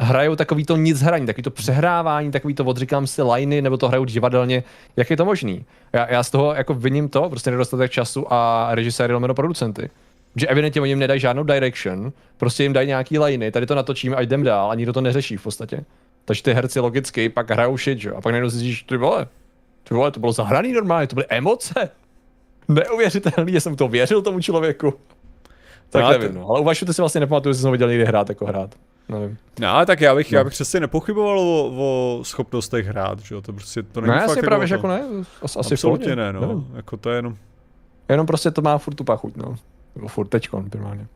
hrajou 0.00 0.36
takový 0.36 0.64
to 0.64 0.76
nic 0.76 1.00
hraní, 1.02 1.26
takový 1.26 1.42
to 1.42 1.50
přehrávání, 1.50 2.30
takový 2.30 2.54
to 2.54 2.64
odříkám 2.64 3.06
si 3.06 3.22
liny, 3.22 3.62
nebo 3.62 3.76
to 3.76 3.88
hrajou 3.88 4.04
divadelně. 4.04 4.62
Jak 4.96 5.10
je 5.10 5.16
to 5.16 5.24
možný? 5.24 5.64
Já, 5.92 6.10
já 6.12 6.22
z 6.22 6.30
toho 6.30 6.54
jako 6.54 6.74
viním 6.74 7.08
to, 7.08 7.30
prostě 7.30 7.50
nedostatek 7.50 7.90
času 7.90 8.32
a 8.32 8.68
režiséry 8.70 9.12
lomeno 9.14 9.34
producenty. 9.34 9.90
Že 10.36 10.46
evidentně 10.46 10.80
oni 10.80 10.90
jim 10.90 10.98
nedají 10.98 11.20
žádnou 11.20 11.42
direction, 11.42 12.12
prostě 12.36 12.62
jim 12.62 12.72
dají 12.72 12.88
nějaký 12.88 13.18
liny, 13.18 13.50
tady 13.50 13.66
to 13.66 13.74
natočíme 13.74 14.16
a 14.16 14.20
jdem 14.20 14.42
dál 14.42 14.70
a 14.70 14.74
nikdo 14.74 14.92
to 14.92 15.00
neřeší 15.00 15.36
v 15.36 15.42
podstatě. 15.42 15.84
Takže 16.24 16.42
ty 16.42 16.52
herci 16.54 16.80
logicky 16.80 17.28
pak 17.28 17.50
hrajou 17.50 17.76
shit, 17.78 17.98
že? 17.98 18.08
jo? 18.08 18.14
A 18.16 18.20
pak 18.20 18.30
najednou 18.32 18.48
zjistíš, 18.48 18.82
ty 18.82 18.96
vole, 18.96 19.26
ty 19.88 19.94
vole, 19.94 20.10
to 20.10 20.20
bylo 20.20 20.32
zahraný 20.32 20.72
normálně, 20.72 21.06
to 21.06 21.14
byly 21.14 21.26
emoce. 21.28 21.90
Neuvěřitelný, 22.68 23.52
že 23.52 23.60
jsem 23.60 23.76
to 23.76 23.88
věřil 23.88 24.22
tomu 24.22 24.40
člověku. 24.40 24.94
Tak 25.90 26.02
No, 26.02 26.10
nevím, 26.10 26.28
to- 26.28 26.38
no. 26.38 26.48
Ale 26.48 26.60
u 26.60 26.64
Vašu 26.64 26.86
si 26.92 27.02
vlastně 27.02 27.20
nepamatuju, 27.20 27.52
že 27.52 27.58
jsem 27.60 27.68
ho 27.68 27.72
viděl 27.72 27.88
někdy 27.88 28.04
hrát 28.04 28.28
jako 28.28 28.46
hrát. 28.46 28.74
Nevím. 29.08 29.38
No, 29.60 29.68
ale 29.68 29.86
tak 29.86 30.00
já 30.00 30.14
bych, 30.14 30.32
No. 30.32 30.38
já 30.38 30.44
bych 30.44 30.52
přesně 30.52 30.80
nepochyboval 30.80 31.40
o, 31.40 31.72
o 31.76 32.20
schopnostech 32.24 32.86
hrát, 32.86 33.18
že 33.20 33.34
jo, 33.34 33.40
to 33.40 33.52
prostě, 33.52 33.82
to 33.82 34.00
není 34.00 34.08
No 34.08 34.14
fakt 34.14 34.22
jasně 34.22 34.38
jako 34.38 34.46
právě, 34.46 34.68
jako 34.70 34.86
ne, 34.88 35.02
asi, 35.42 35.58
Absolutně 35.58 36.16
ne, 36.16 36.32
no, 36.32 36.40
Nevím. 36.40 36.68
jako 36.74 36.96
to 36.96 37.10
je 37.10 37.16
jenom, 37.16 37.36
Jenom 38.08 38.26
prostě 38.26 38.50
to 38.50 38.62
má 38.62 38.78
furt 38.78 38.94
tu 38.94 39.04
pachuť, 39.04 39.36
no. 39.36 39.54
Nebo 39.96 40.08
furt 40.08 40.26
teďkon, 40.28 40.70
primárně. 40.70 41.06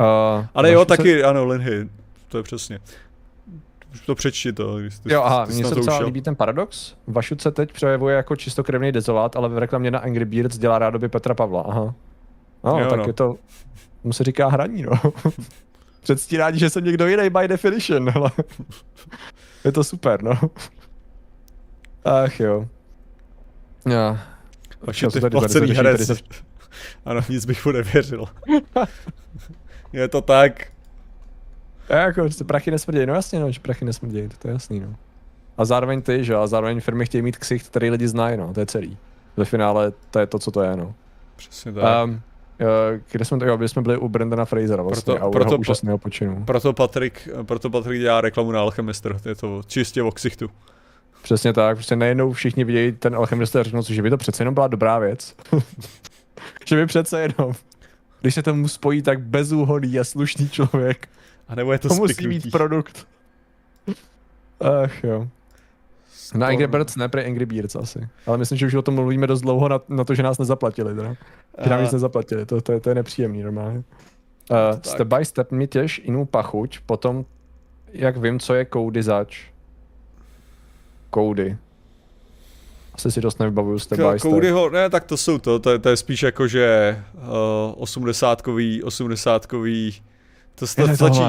Uh, 0.00 0.46
ale 0.54 0.72
jo, 0.72 0.78
Vašu 0.78 0.90
se- 0.92 0.96
taky, 0.96 1.24
ano, 1.24 1.44
Linhy, 1.46 1.88
to 2.28 2.36
je 2.36 2.42
přesně. 2.42 2.78
To 4.06 4.14
přečti 4.14 4.52
to, 4.52 4.78
když 4.78 4.98
ty, 4.98 5.12
Jo, 5.12 5.22
aha, 5.22 5.44
mně 5.44 5.64
se 5.64 5.74
docela 5.74 5.98
líbí 5.98 6.22
ten 6.22 6.36
paradox. 6.36 6.94
Vašut 7.06 7.40
se 7.40 7.50
teď 7.50 7.80
projevuje 7.80 8.16
jako 8.16 8.36
čistokrevný 8.36 8.92
dezolát, 8.92 9.36
ale 9.36 9.48
v 9.48 9.58
reklamě 9.58 9.90
na 9.90 9.98
Angry 9.98 10.24
Birds 10.24 10.58
dělá 10.58 10.78
rádoby 10.78 11.08
Petra 11.08 11.34
Pavla, 11.34 11.62
aha. 11.68 11.94
No, 12.64 12.78
Jo, 12.78 12.86
tak 12.90 12.98
no. 12.98 13.04
je 13.06 13.12
to, 13.12 13.24
mu 14.04 14.12
se 14.12 14.24
říká 14.24 14.48
hraní, 14.48 14.82
no. 14.82 14.90
Předstírání, 16.08 16.58
že 16.58 16.70
jsem 16.70 16.84
někdo 16.84 17.06
jiný 17.06 17.30
by 17.30 17.48
definition, 17.48 18.10
ale 18.14 18.30
je 19.64 19.72
to 19.72 19.84
super, 19.84 20.22
no. 20.22 20.32
Ach 22.04 22.40
jo. 22.40 22.68
Já. 23.88 24.20
Vaši 24.80 25.00
Čas 25.00 25.12
ty 25.12 25.20
tady 25.20 25.30
placený 25.30 25.72
herec. 25.72 26.06
tady 26.06 26.20
Ano, 27.04 27.20
nic 27.28 27.44
bych 27.44 27.66
mu 27.66 27.72
nevěřil. 27.72 28.24
je 29.92 30.08
to 30.08 30.20
tak. 30.20 30.72
Já 31.88 31.98
jako, 31.98 32.20
prostě 32.20 32.44
prachy 32.44 32.70
nesmrdějí, 32.70 33.06
no 33.06 33.14
jasně, 33.14 33.40
no, 33.40 33.50
že 33.50 33.60
prachy 33.60 33.84
nesmrdějí, 33.84 34.28
to 34.28 34.48
je 34.48 34.52
jasný, 34.52 34.80
no. 34.80 34.96
A 35.58 35.64
zároveň 35.64 36.02
ty, 36.02 36.24
že 36.24 36.32
jo, 36.32 36.40
a 36.40 36.46
zároveň 36.46 36.80
firmy 36.80 37.06
chtějí 37.06 37.22
mít 37.22 37.38
ksicht, 37.38 37.68
který 37.68 37.90
lidi 37.90 38.08
znají, 38.08 38.36
no, 38.36 38.54
to 38.54 38.60
je 38.60 38.66
celý. 38.66 38.98
Ve 39.36 39.44
finále 39.44 39.92
to 40.10 40.18
je 40.18 40.26
to, 40.26 40.38
co 40.38 40.50
to 40.50 40.62
je, 40.62 40.76
no. 40.76 40.94
Přesně 41.36 41.72
tak. 41.72 42.04
Um, 42.04 42.20
kde 43.10 43.24
jsme, 43.24 43.46
jo, 43.46 43.58
my 43.58 43.68
jsme 43.68 43.82
byli 43.82 43.98
u 43.98 44.08
Brandona 44.08 44.44
Frasera 44.44 44.82
vlastně 44.82 45.14
Proto- 45.14 45.22
a 45.22 45.26
u 45.26 45.30
proto 45.30 45.50
jeho 45.50 45.58
úžasného 45.60 45.98
počinu. 45.98 46.44
Proto 46.44 46.72
Patrik, 46.72 47.28
proto 47.42 47.70
Patrik 47.70 48.00
dělá 48.00 48.20
reklamu 48.20 48.52
na 48.52 48.60
Alchemister, 48.60 49.20
je 49.24 49.34
to 49.34 49.62
čistě 49.66 50.02
o 50.02 50.10
ksichtu. 50.10 50.50
Přesně 51.22 51.52
tak, 51.52 51.76
prostě 51.76 51.96
najednou 51.96 52.32
všichni 52.32 52.64
vidějí 52.64 52.92
ten 52.92 53.14
alchemist 53.14 53.56
a 53.56 53.62
řeknou 53.62 53.82
si, 53.82 53.94
že 53.94 54.02
by 54.02 54.10
to 54.10 54.16
přece 54.16 54.40
jenom 54.42 54.54
byla 54.54 54.68
dobrá 54.68 54.98
věc. 54.98 55.34
že 56.66 56.76
by 56.76 56.86
přece 56.86 57.20
jenom, 57.20 57.52
když 58.20 58.34
se 58.34 58.42
tomu 58.42 58.68
spojí 58.68 59.02
tak 59.02 59.20
bezúhonný 59.20 59.98
a 59.98 60.04
slušný 60.04 60.48
člověk, 60.48 61.08
A 61.48 61.54
nebo 61.54 61.72
je 61.72 61.78
to 61.78 61.88
to 61.88 61.94
musí 61.94 62.28
mít 62.28 62.50
produkt. 62.50 63.06
Ach 64.60 65.04
jo. 65.04 65.28
Na 66.34 66.46
Angry 66.46 66.66
Birds 66.66 66.96
ne, 66.96 67.08
pre 67.08 67.24
Angry 67.24 67.46
Birds 67.46 67.76
asi. 67.76 68.08
Ale 68.26 68.38
myslím, 68.38 68.58
že 68.58 68.66
už 68.66 68.74
o 68.74 68.82
tom 68.82 68.94
mluvíme 68.94 69.26
dost 69.26 69.40
dlouho 69.40 69.68
na, 69.68 69.80
na 69.88 70.04
to, 70.04 70.14
že 70.14 70.22
nás 70.22 70.38
nezaplatili. 70.38 70.94
Teda. 70.94 71.14
Že 71.64 71.70
nám 71.70 71.78
A- 71.78 71.82
nic 71.82 71.92
nezaplatili, 71.92 72.46
to, 72.46 72.60
to, 72.60 72.72
je, 72.72 72.80
to 72.80 72.88
je 72.88 72.94
nepříjemný 72.94 73.42
normálně. 73.42 73.82
Uh, 74.50 74.80
step 74.82 75.08
by 75.08 75.24
step 75.24 75.52
mi 75.52 75.66
těž 75.66 76.00
jinou 76.04 76.24
pachuť, 76.24 76.78
potom 76.86 77.24
jak 77.92 78.16
vím, 78.16 78.40
co 78.40 78.54
je 78.54 78.64
koudy 78.64 79.02
zač. 79.02 79.44
Koudy. 81.10 81.56
Asi 82.94 83.12
si 83.12 83.20
dost 83.20 83.38
nevybavuju 83.38 83.78
step 83.78 83.98
by 83.98 84.18
step. 84.18 84.32
Codyho, 84.32 84.70
ne, 84.70 84.90
tak 84.90 85.04
to 85.04 85.16
jsou 85.16 85.38
to, 85.38 85.58
to, 85.58 85.70
je, 85.70 85.78
to 85.78 85.88
je 85.88 85.96
spíš 85.96 86.22
jako, 86.22 86.48
že 86.48 86.98
uh, 87.76 87.84
80kový, 87.84 88.82
80kový, 88.82 90.02
to 90.58 90.66
sta, 90.66 90.94
stačí, 90.94 91.20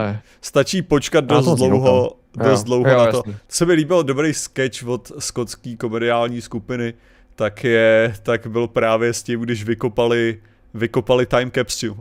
stačí 0.42 0.82
počkat 0.82 1.26
dost 1.26 1.56
dlouho, 1.56 2.16
dost 2.38 2.60
jo, 2.60 2.66
dlouho 2.66 2.90
jo, 2.90 2.98
na 2.98 3.12
to. 3.12 3.24
To 3.24 3.32
se 3.48 3.66
mi 3.66 3.74
líbil 3.74 4.04
dobrý 4.04 4.34
sketch 4.34 4.88
od 4.88 5.12
skotské 5.20 5.76
komediální 5.76 6.42
skupiny, 6.42 6.94
tak 7.36 7.64
je, 7.64 8.16
tak 8.24 8.48
byl 8.48 8.68
právě 8.68 9.14
s 9.14 9.24
tím, 9.24 9.42
když 9.42 9.64
vykopali, 9.64 10.40
vykopali 10.74 11.26
time 11.26 11.52
capsule. 11.52 11.96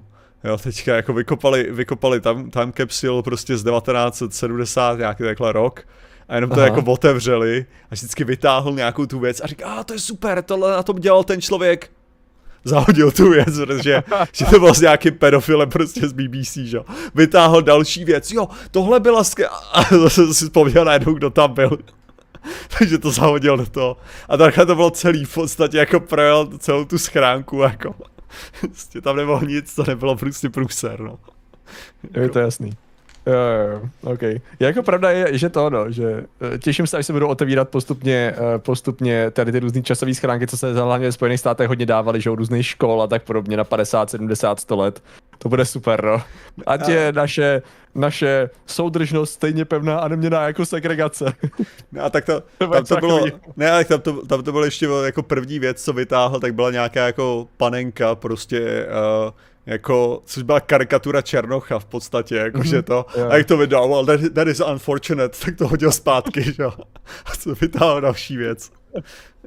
Jo, 0.44 0.58
teďka 0.58 0.96
jako 0.96 1.12
vykopali, 1.12 1.68
vykopali 1.70 2.20
time, 2.20 2.50
time 2.50 2.72
capsule 2.72 3.22
prostě 3.22 3.56
z 3.56 3.64
1970, 3.64 4.98
nějaký 4.98 5.22
takhle 5.22 5.52
rok, 5.52 5.86
a 6.28 6.34
jenom 6.34 6.50
to 6.50 6.56
Aha. 6.56 6.64
jako 6.64 6.92
otevřeli 6.92 7.66
a 7.90 7.94
vždycky 7.94 8.24
vytáhl 8.24 8.72
nějakou 8.72 9.06
tu 9.06 9.18
věc 9.18 9.40
a 9.40 9.46
říká, 9.46 9.66
a 9.66 9.84
to 9.84 9.92
je 9.92 9.98
super, 9.98 10.42
tohle 10.42 10.70
na 10.70 10.82
tom 10.82 10.96
dělal 10.96 11.24
ten 11.24 11.40
člověk. 11.40 11.90
Zahodil 12.64 13.10
tu 13.10 13.30
věc, 13.30 13.56
protože 13.56 14.02
že 14.32 14.44
to 14.44 14.58
byl 14.58 14.74
s 14.74 14.80
nějakým 14.80 15.14
pedofilem 15.14 15.68
prostě 15.68 16.08
z 16.08 16.12
BBC, 16.12 16.54
že 16.54 16.78
Vytáhl 17.14 17.62
další 17.62 18.04
věc, 18.04 18.30
jo, 18.30 18.48
tohle 18.70 19.00
byla 19.00 19.24
sk... 19.24 19.40
A 19.72 19.82
zase 19.82 20.34
si 20.34 20.44
vzpomněl 20.44 20.84
najednou, 20.84 21.14
kdo 21.14 21.30
tam 21.30 21.54
byl. 21.54 21.78
Takže 22.78 22.98
to 22.98 23.10
zahodil 23.10 23.56
do 23.56 23.66
toho. 23.66 23.96
A 24.28 24.36
takhle 24.36 24.66
to 24.66 24.74
bylo 24.74 24.90
celý 24.90 25.24
v 25.24 25.34
podstatě, 25.34 25.78
jako 25.78 26.00
projel 26.00 26.48
celou 26.58 26.84
tu 26.84 26.98
schránku, 26.98 27.62
jako. 27.62 27.94
Prostě 28.60 29.00
tam 29.00 29.16
nebylo 29.16 29.44
nic, 29.44 29.74
to 29.74 29.84
nebylo 29.84 30.16
prostě 30.16 30.50
průser, 30.50 31.00
no. 31.00 31.18
Je 32.14 32.28
to 32.28 32.38
jasný. 32.38 32.72
Jo, 33.28 33.34
jo, 33.72 33.88
OK. 34.12 34.40
Jako 34.60 34.82
pravda 34.82 35.10
je, 35.10 35.38
že 35.38 35.48
to, 35.48 35.70
no, 35.70 35.92
že 35.92 36.24
eh, 36.54 36.58
těším 36.58 36.86
se, 36.86 36.96
až 36.96 37.06
se 37.06 37.12
budou 37.12 37.28
otevírat 37.28 37.68
postupně, 37.68 38.34
eh, 38.36 38.58
postupně 38.58 39.30
tady 39.30 39.52
ty 39.52 39.60
různé 39.60 39.82
časové 39.82 40.14
schránky, 40.14 40.46
co 40.46 40.56
se 40.56 40.72
hlavně 40.72 41.06
ve 41.06 41.12
Spojených 41.12 41.40
státech 41.40 41.68
hodně 41.68 41.86
dávaly, 41.86 42.20
že 42.20 42.30
u 42.30 42.34
různých 42.34 42.66
škol 42.66 43.02
a 43.02 43.06
tak 43.06 43.22
podobně 43.22 43.56
na 43.56 43.64
50, 43.64 44.10
70, 44.10 44.60
100 44.60 44.76
let. 44.76 45.02
To 45.38 45.48
bude 45.48 45.64
super, 45.64 46.04
no. 46.04 46.22
Ať 46.66 46.88
je 46.88 47.12
naše, 47.12 47.62
naše 47.94 48.50
soudržnost 48.66 49.32
stejně 49.32 49.64
pevná 49.64 49.98
a 49.98 50.08
neměná 50.08 50.46
jako 50.46 50.66
segregace. 50.66 51.32
No 51.92 52.04
a 52.04 52.10
tak 52.10 52.24
to, 52.24 52.42
to 52.58 52.68
tam 52.68 52.84
to 52.84 52.96
bylo, 52.96 53.24
ne, 53.56 53.84
tam 53.84 54.00
to, 54.00 54.26
tam 54.26 54.42
to 54.42 54.52
bylo 54.52 54.64
ještě 54.64 54.88
jako 55.04 55.22
první 55.22 55.58
věc, 55.58 55.84
co 55.84 55.92
vytáhl, 55.92 56.40
tak 56.40 56.54
byla 56.54 56.70
nějaká 56.70 57.06
jako 57.06 57.48
panenka 57.56 58.14
prostě 58.14 58.86
uh, 58.86 59.32
jako, 59.68 60.22
což 60.24 60.42
byla 60.42 60.60
karikatura 60.60 61.22
Černocha 61.22 61.78
v 61.78 61.84
podstatě, 61.84 62.36
jakože 62.36 62.78
mm-hmm. 62.78 62.82
to, 62.82 63.06
yeah. 63.16 63.32
a 63.32 63.36
jak 63.36 63.46
to 63.46 63.56
vydával, 63.56 64.06
that, 64.06 64.20
that 64.34 64.48
is 64.48 64.60
unfortunate, 64.60 65.38
tak 65.44 65.56
to 65.56 65.68
hodil 65.68 65.92
zpátky, 65.92 66.42
že 66.42 66.62
jo. 66.62 66.72
A 67.26 67.30
to 67.44 67.54
vytáhl 67.54 68.00
další 68.00 68.36
věc. 68.36 68.70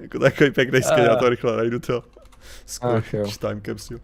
Jako 0.02 0.20
takový 0.20 0.52
pěkný 0.52 0.82
skvěl, 0.82 1.06
já 1.06 1.16
to 1.16 1.30
rychle 1.30 1.58
najdu 1.58 1.80
to. 1.80 2.04
Skvělý 2.66 3.32
time 3.40 3.62
capsule. 3.62 4.00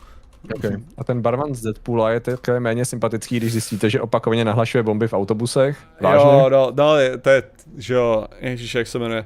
Okay. 0.55 0.78
A 0.97 1.03
ten 1.03 1.22
barman 1.22 1.55
z 1.55 1.61
Deadpoola 1.61 2.11
je 2.11 2.20
takové 2.20 2.59
méně 2.59 2.86
sympatický, 2.86 3.38
když 3.38 3.51
zjistíte, 3.51 3.89
že 3.89 4.01
opakovaně 4.01 4.45
nahlašuje 4.45 4.84
bomby 4.84 5.07
v 5.07 5.13
autobusech? 5.13 5.78
Vážně? 6.01 6.26
Jo, 6.26 6.49
no, 6.49 6.72
no, 6.78 6.95
to 7.22 7.30
je, 7.30 7.43
že 7.78 7.93
jo, 7.93 8.26
ježiš, 8.39 8.76
jak 8.76 8.88
se 8.88 8.99
jmenuje. 8.99 9.26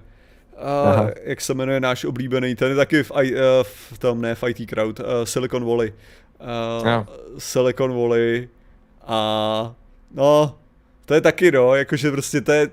Uh, 1.02 1.10
jak 1.24 1.42
se 1.42 1.54
jmenuje 1.54 1.80
náš 1.80 2.06
oblíbený, 2.06 2.56
ten 2.56 2.70
je 2.70 2.76
taky 2.76 3.04
v, 3.04 3.12
uh, 3.12 3.20
v 3.64 3.98
tom, 4.00 4.22
ne 4.22 4.36
v 4.36 4.44
IT 4.48 4.70
Crowd, 4.70 5.00
uh, 5.00 5.06
Silicon 5.24 5.66
Valley 5.66 5.94
uh, 6.42 7.06
Silicon 7.38 7.94
Valley 7.94 8.50
a 9.08 9.76
no, 10.12 10.56
to 11.06 11.14
je 11.14 11.22
taky 11.22 11.52
no, 11.52 11.76
jakože 11.76 12.12
prostě 12.12 12.42
to 12.42 12.52
je, 12.52 12.70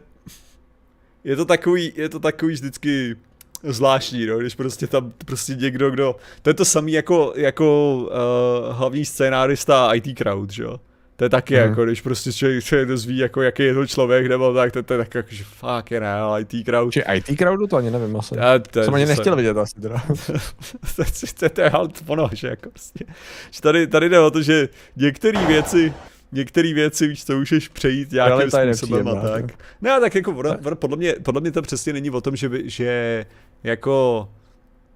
je 1.24 1.36
to 1.36 1.44
takový, 1.44 1.92
je 1.96 2.08
to 2.08 2.20
takový 2.20 2.54
vždycky 2.54 3.16
zvláštní, 3.62 4.26
no, 4.26 4.38
když 4.38 4.54
prostě 4.54 4.86
tam 4.86 5.12
prostě 5.24 5.54
někdo, 5.54 5.90
kdo, 5.90 6.16
to 6.42 6.50
je 6.50 6.54
to 6.54 6.64
samý 6.64 6.92
jako, 6.92 7.32
jako 7.36 7.96
uh, 7.96 8.76
hlavní 8.76 9.04
scénárista 9.04 9.94
IT 9.94 10.18
Crowd, 10.18 10.50
že 10.50 10.62
jo. 10.62 10.80
To 11.18 11.24
je 11.24 11.28
taky 11.28 11.56
hmm. 11.56 11.68
jako, 11.68 11.84
když 11.84 12.00
prostě 12.00 12.32
člověk, 12.32 12.64
člověk 12.64 12.88
dozví, 12.88 13.18
jako, 13.18 13.42
jaký 13.42 13.62
je 13.62 13.74
to 13.74 13.86
člověk, 13.86 14.26
nebo 14.26 14.54
tak, 14.54 14.72
to, 14.72 14.82
to 14.82 14.94
je 14.94 14.98
tak 14.98 15.14
jako, 15.14 15.28
že 15.30 15.44
fuck 15.44 15.90
je 15.90 16.00
ne, 16.00 16.16
IT 16.40 16.66
crowd. 16.66 16.92
Či 16.92 17.02
IT 17.14 17.38
crowdu 17.38 17.66
to 17.66 17.76
ani 17.76 17.90
nevím 17.90 18.16
asi. 18.16 18.34
Já, 18.36 18.58
to, 18.58 18.84
Jsem 18.84 18.94
ani 18.94 19.06
nechtěl 19.06 19.36
vidět 19.36 19.56
asi 19.56 19.74
teda. 19.80 20.02
to, 20.96 21.04
to, 21.40 21.48
to, 21.48 21.60
je 21.60 21.68
halt 21.68 22.02
ono, 22.06 22.30
že 22.32 22.48
jako 22.48 22.70
prostě. 22.70 23.04
Že 23.50 23.60
tady, 23.60 23.86
tady 23.86 24.08
jde 24.08 24.20
o 24.20 24.30
to, 24.30 24.42
že 24.42 24.68
některé 24.96 25.46
věci, 25.46 25.92
některé 26.32 26.74
věci, 26.74 27.08
víš, 27.08 27.24
to 27.24 27.38
můžeš 27.38 27.68
přejít 27.68 28.12
nějakým 28.12 28.50
způsobem 28.50 29.08
a 29.08 29.14
tak. 29.14 29.44
Ne, 29.80 30.00
tak 30.00 30.14
jako, 30.14 30.42
podle 30.74 30.96
mě, 30.96 31.14
podle 31.22 31.40
mě 31.40 31.52
to 31.52 31.62
přesně 31.62 31.92
není 31.92 32.10
o 32.10 32.20
tom, 32.20 32.36
že, 32.36 32.48
by, 32.48 32.62
že 32.66 33.26
jako 33.64 34.28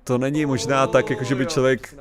to 0.05 0.19
není 0.19 0.47
možná 0.47 0.87
tak, 0.87 1.11
jako 1.11 1.25
že 1.25 1.35
by 1.35 1.47
člověk, 1.47 1.95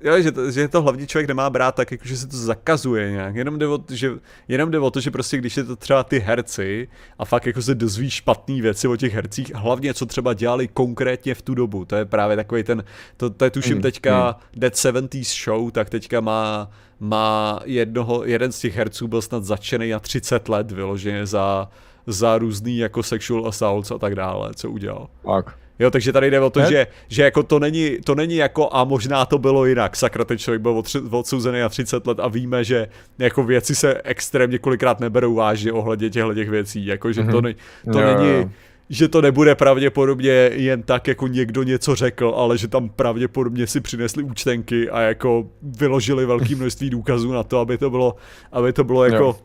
jo, 0.00 0.20
že, 0.22 0.32
to, 0.32 0.50
že 0.50 0.68
to 0.68 0.82
hlavní 0.82 1.06
člověk 1.06 1.28
nemá 1.28 1.50
brát 1.50 1.74
tak, 1.74 1.90
jako 1.90 2.08
že 2.08 2.16
se 2.16 2.26
to 2.26 2.36
zakazuje 2.36 3.10
nějak, 3.10 3.34
jenom 3.34 3.58
jde, 3.58 3.66
o, 3.66 3.78
že, 3.88 4.10
jenom 4.48 4.70
jde 4.70 4.78
o 4.78 4.90
to, 4.90 5.00
že 5.00 5.10
prostě 5.10 5.36
když 5.36 5.56
je 5.56 5.64
to 5.64 5.76
třeba 5.76 6.04
ty 6.04 6.18
herci 6.18 6.88
a 7.18 7.24
fakt 7.24 7.46
jako 7.46 7.62
se 7.62 7.74
dozví 7.74 8.10
špatné 8.10 8.62
věci 8.62 8.88
o 8.88 8.96
těch 8.96 9.14
hercích, 9.14 9.54
hlavně 9.54 9.94
co 9.94 10.06
třeba 10.06 10.34
dělali 10.34 10.68
konkrétně 10.68 11.34
v 11.34 11.42
tu 11.42 11.54
dobu, 11.54 11.84
to 11.84 11.96
je 11.96 12.04
právě 12.04 12.36
takový 12.36 12.62
ten, 12.62 12.84
to, 13.16 13.30
to 13.30 13.44
je 13.44 13.50
tuším 13.50 13.76
mm, 13.76 13.82
teďka 13.82 14.36
mm. 14.38 14.60
Dead 14.60 14.74
70s 14.74 15.44
Show, 15.44 15.70
tak 15.70 15.90
teďka 15.90 16.20
má, 16.20 16.70
má 17.00 17.60
jednoho, 17.64 18.24
jeden 18.24 18.52
z 18.52 18.58
těch 18.58 18.76
herců 18.76 19.08
byl 19.08 19.22
snad 19.22 19.44
začený 19.44 19.90
na 19.90 20.00
30 20.00 20.48
let 20.48 20.72
vyloženě 20.72 21.26
za, 21.26 21.68
za 22.06 22.38
různý 22.38 22.78
jako 22.78 23.02
sexual 23.02 23.48
assaults 23.48 23.90
a 23.90 23.98
tak 23.98 24.14
dále, 24.14 24.54
co 24.54 24.70
udělal. 24.70 25.08
Tak. 25.24 25.56
Jo, 25.80 25.90
takže 25.90 26.12
tady 26.12 26.30
jde 26.30 26.40
o 26.40 26.50
to, 26.50 26.60
že, 26.60 26.86
že 27.08 27.22
jako 27.22 27.42
to 27.42 27.58
není, 27.58 27.96
to 28.04 28.14
není 28.14 28.36
jako 28.36 28.68
a 28.72 28.84
možná 28.84 29.24
to 29.24 29.38
bylo 29.38 29.66
jinak. 29.66 29.96
Sakra, 29.96 30.24
ten 30.24 30.38
člověk 30.38 30.62
byl 30.62 30.82
odsouzený 31.10 31.60
na 31.60 31.68
30 31.68 32.06
let 32.06 32.20
a 32.20 32.28
víme, 32.28 32.64
že 32.64 32.88
jako 33.18 33.44
věci 33.44 33.74
se 33.74 34.00
extrémně 34.04 34.58
kolikrát 34.58 35.00
neberou 35.00 35.34
vážně 35.34 35.72
ohledně 35.72 36.10
těchto 36.10 36.34
těch 36.34 36.50
věcí. 36.50 36.86
Jako, 36.86 37.12
že 37.12 37.22
mm-hmm. 37.22 37.30
to, 37.30 37.36
mhm. 37.36 37.44
ne, 37.44 37.54
to 37.92 38.00
jo, 38.00 38.14
není, 38.14 38.30
jo. 38.30 38.50
že 38.88 39.08
to 39.08 39.22
nebude 39.22 39.54
pravděpodobně 39.54 40.32
jen 40.52 40.82
tak, 40.82 41.08
jako 41.08 41.26
někdo 41.26 41.62
něco 41.62 41.94
řekl, 41.94 42.34
ale 42.36 42.58
že 42.58 42.68
tam 42.68 42.88
pravděpodobně 42.88 43.66
si 43.66 43.80
přinesli 43.80 44.22
účtenky 44.22 44.90
a 44.90 45.00
jako 45.00 45.46
vyložili 45.62 46.26
velké 46.26 46.56
množství 46.56 46.90
důkazů 46.90 47.32
na 47.32 47.42
to, 47.42 47.58
aby 47.58 47.78
to 47.78 47.90
bylo, 47.90 48.16
aby 48.52 48.72
to 48.72 48.84
bylo 48.84 49.04
jako 49.04 49.24
jo 49.24 49.36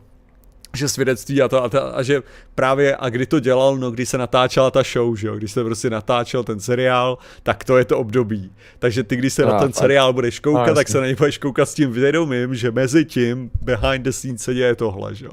že 0.76 0.88
svědectví 0.88 1.42
a, 1.42 1.48
to, 1.48 1.64
a, 1.64 1.68
to, 1.68 1.96
a 1.96 2.02
že 2.02 2.22
právě 2.54 2.96
a 2.96 3.08
kdy 3.08 3.26
to 3.26 3.40
dělal, 3.40 3.76
no 3.76 3.90
když 3.90 4.08
se 4.08 4.18
natáčela 4.18 4.70
ta 4.70 4.82
show, 4.82 5.16
že 5.16 5.26
jo, 5.26 5.36
když 5.36 5.52
se 5.52 5.64
prostě 5.64 5.90
natáčel 5.90 6.44
ten 6.44 6.60
seriál, 6.60 7.18
tak 7.42 7.64
to 7.64 7.78
je 7.78 7.84
to 7.84 7.98
období. 7.98 8.52
Takže 8.78 9.02
ty, 9.02 9.16
když 9.16 9.32
se 9.32 9.44
a, 9.44 9.52
na 9.52 9.58
ten 9.58 9.72
seriál 9.72 10.12
budeš 10.12 10.40
koukat, 10.40 10.68
a, 10.68 10.74
tak 10.74 10.88
se 10.88 11.00
na 11.00 11.06
něj 11.06 11.14
budeš 11.14 11.38
koukat 11.38 11.68
s 11.68 11.74
tím 11.74 11.92
vědomím, 11.92 12.54
že 12.54 12.70
mezi 12.70 13.04
tím 13.04 13.50
behind 13.62 14.04
the 14.04 14.10
scenes 14.10 14.42
se 14.42 14.54
děje 14.54 14.74
tohle, 14.74 15.14
že 15.14 15.24
jo. 15.24 15.32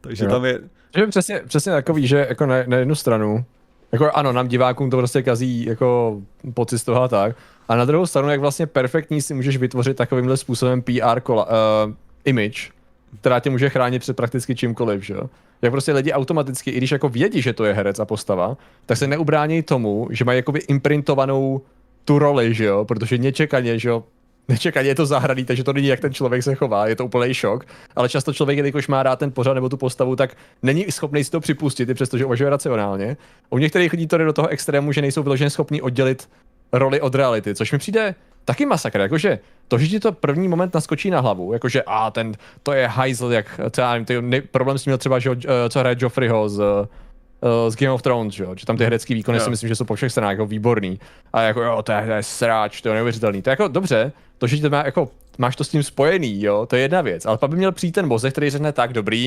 Takže 0.00 0.24
jo. 0.24 0.30
tam 0.30 0.44
je... 0.44 0.60
Že 0.96 1.06
přesně, 1.06 1.42
přesně 1.46 1.72
takový, 1.72 2.06
že 2.06 2.26
jako 2.28 2.46
na, 2.46 2.54
na 2.66 2.76
jednu 2.76 2.94
stranu, 2.94 3.44
jako 3.92 4.10
ano, 4.14 4.32
nám 4.32 4.48
divákům 4.48 4.90
to 4.90 4.96
prostě 4.96 5.22
kazí 5.22 5.64
jako 5.64 6.20
pocit 6.54 6.78
z 6.78 6.84
toho 6.84 7.02
a 7.02 7.08
tak, 7.08 7.36
a 7.68 7.76
na 7.76 7.84
druhou 7.84 8.06
stranu, 8.06 8.30
jak 8.30 8.40
vlastně 8.40 8.66
perfektní 8.66 9.22
si 9.22 9.34
můžeš 9.34 9.56
vytvořit 9.56 9.96
takovýmhle 9.96 10.36
způsobem 10.36 10.82
PR 10.82 11.20
kola, 11.20 11.46
uh, 11.46 11.94
image, 12.24 12.70
která 13.20 13.40
tě 13.40 13.50
může 13.50 13.68
chránit 13.68 13.98
před 13.98 14.16
prakticky 14.16 14.54
čímkoliv, 14.54 15.02
že 15.02 15.14
jo. 15.14 15.22
Jak 15.62 15.72
prostě 15.72 15.92
lidi 15.92 16.12
automaticky, 16.12 16.70
i 16.70 16.76
když 16.76 16.90
jako 16.90 17.08
vědí, 17.08 17.42
že 17.42 17.52
to 17.52 17.64
je 17.64 17.72
herec 17.74 17.98
a 17.98 18.04
postava, 18.04 18.56
tak 18.86 18.98
se 18.98 19.06
neubrání 19.06 19.62
tomu, 19.62 20.08
že 20.10 20.24
mají 20.24 20.36
jakoby 20.38 20.60
imprintovanou 20.60 21.60
tu 22.04 22.18
roli, 22.18 22.54
že 22.54 22.64
jo, 22.64 22.84
protože 22.84 23.18
nečekaně, 23.18 23.78
že 23.78 23.88
jo, 23.88 24.04
nečekaně 24.48 24.88
je 24.88 24.94
to 24.94 25.06
zahraný, 25.06 25.44
takže 25.44 25.64
to 25.64 25.72
není, 25.72 25.86
jak 25.86 26.00
ten 26.00 26.14
člověk 26.14 26.42
se 26.42 26.54
chová, 26.54 26.86
je 26.86 26.96
to 26.96 27.04
úplný 27.04 27.34
šok, 27.34 27.64
ale 27.96 28.08
často 28.08 28.32
člověk, 28.32 28.56
jelikož 28.56 28.88
má 28.88 29.02
rád 29.02 29.18
ten 29.18 29.32
pořad 29.32 29.54
nebo 29.54 29.68
tu 29.68 29.76
postavu, 29.76 30.16
tak 30.16 30.36
není 30.62 30.84
schopný 30.90 31.24
si 31.24 31.30
to 31.30 31.40
připustit, 31.40 31.88
i 31.88 31.94
přestože 31.94 32.24
uvažuje 32.24 32.50
racionálně. 32.50 33.16
U 33.50 33.58
některých 33.58 33.92
lidí 33.92 34.06
to 34.06 34.18
jde 34.18 34.24
do 34.24 34.32
toho 34.32 34.48
extrému, 34.48 34.92
že 34.92 35.00
nejsou 35.00 35.22
vyloženě 35.22 35.50
schopni 35.50 35.82
oddělit 35.82 36.28
roli 36.72 37.00
od 37.00 37.14
reality, 37.14 37.54
což 37.54 37.72
mi 37.72 37.78
přijde 37.78 38.14
taky 38.44 38.66
masakr, 38.66 39.00
jakože 39.00 39.38
to, 39.68 39.78
že 39.78 39.88
ti 39.88 40.00
to 40.00 40.12
první 40.12 40.48
moment 40.48 40.74
naskočí 40.74 41.10
na 41.10 41.20
hlavu, 41.20 41.52
jakože 41.52 41.82
a 41.86 42.10
ten, 42.10 42.32
to 42.62 42.72
je 42.72 42.86
hajzl, 42.86 43.32
jak, 43.32 43.60
to 43.70 43.80
já 43.80 43.92
nevím, 43.92 44.04
ty, 44.04 44.22
ne, 44.22 44.40
problém 44.40 44.78
s 44.78 44.84
měl 44.84 44.98
třeba, 44.98 45.18
že, 45.18 45.30
uh, 45.30 45.36
co 45.68 45.78
hraje 45.78 45.96
Joffreyho 45.98 46.48
z, 46.48 46.58
uh, 46.58 47.70
z 47.70 47.76
Game 47.76 47.92
of 47.92 48.02
Thrones, 48.02 48.34
že, 48.34 48.44
jo? 48.44 48.54
že 48.56 48.66
tam 48.66 48.76
ty 48.76 48.84
herecký 48.84 49.14
výkony 49.14 49.36
yeah. 49.36 49.44
si 49.44 49.50
myslím, 49.50 49.68
že 49.68 49.76
jsou 49.76 49.84
po 49.84 49.94
všech 49.94 50.12
stranách 50.12 50.30
jako 50.30 50.46
výborný. 50.46 51.00
A 51.32 51.42
jako 51.42 51.62
jo, 51.62 51.82
to 51.82 51.92
je, 51.92 52.06
to 52.06 52.12
je 52.12 52.22
sráč, 52.22 52.80
to 52.80 52.88
je 52.88 52.94
neuvěřitelný. 52.94 53.42
To 53.42 53.50
je 53.50 53.52
jako 53.52 53.68
dobře, 53.68 54.12
to, 54.38 54.46
že 54.46 54.62
to 54.62 54.70
má, 54.70 54.84
jako, 54.84 55.08
máš 55.38 55.56
to 55.56 55.64
s 55.64 55.68
tím 55.68 55.82
spojený, 55.82 56.42
jo, 56.42 56.66
to 56.66 56.76
je 56.76 56.82
jedna 56.82 57.00
věc. 57.00 57.26
Ale 57.26 57.38
pak 57.38 57.50
by 57.50 57.56
měl 57.56 57.72
přijít 57.72 57.92
ten 57.92 58.06
mozek, 58.06 58.32
který 58.32 58.50
řekne 58.50 58.72
tak, 58.72 58.92
dobrý, 58.92 59.26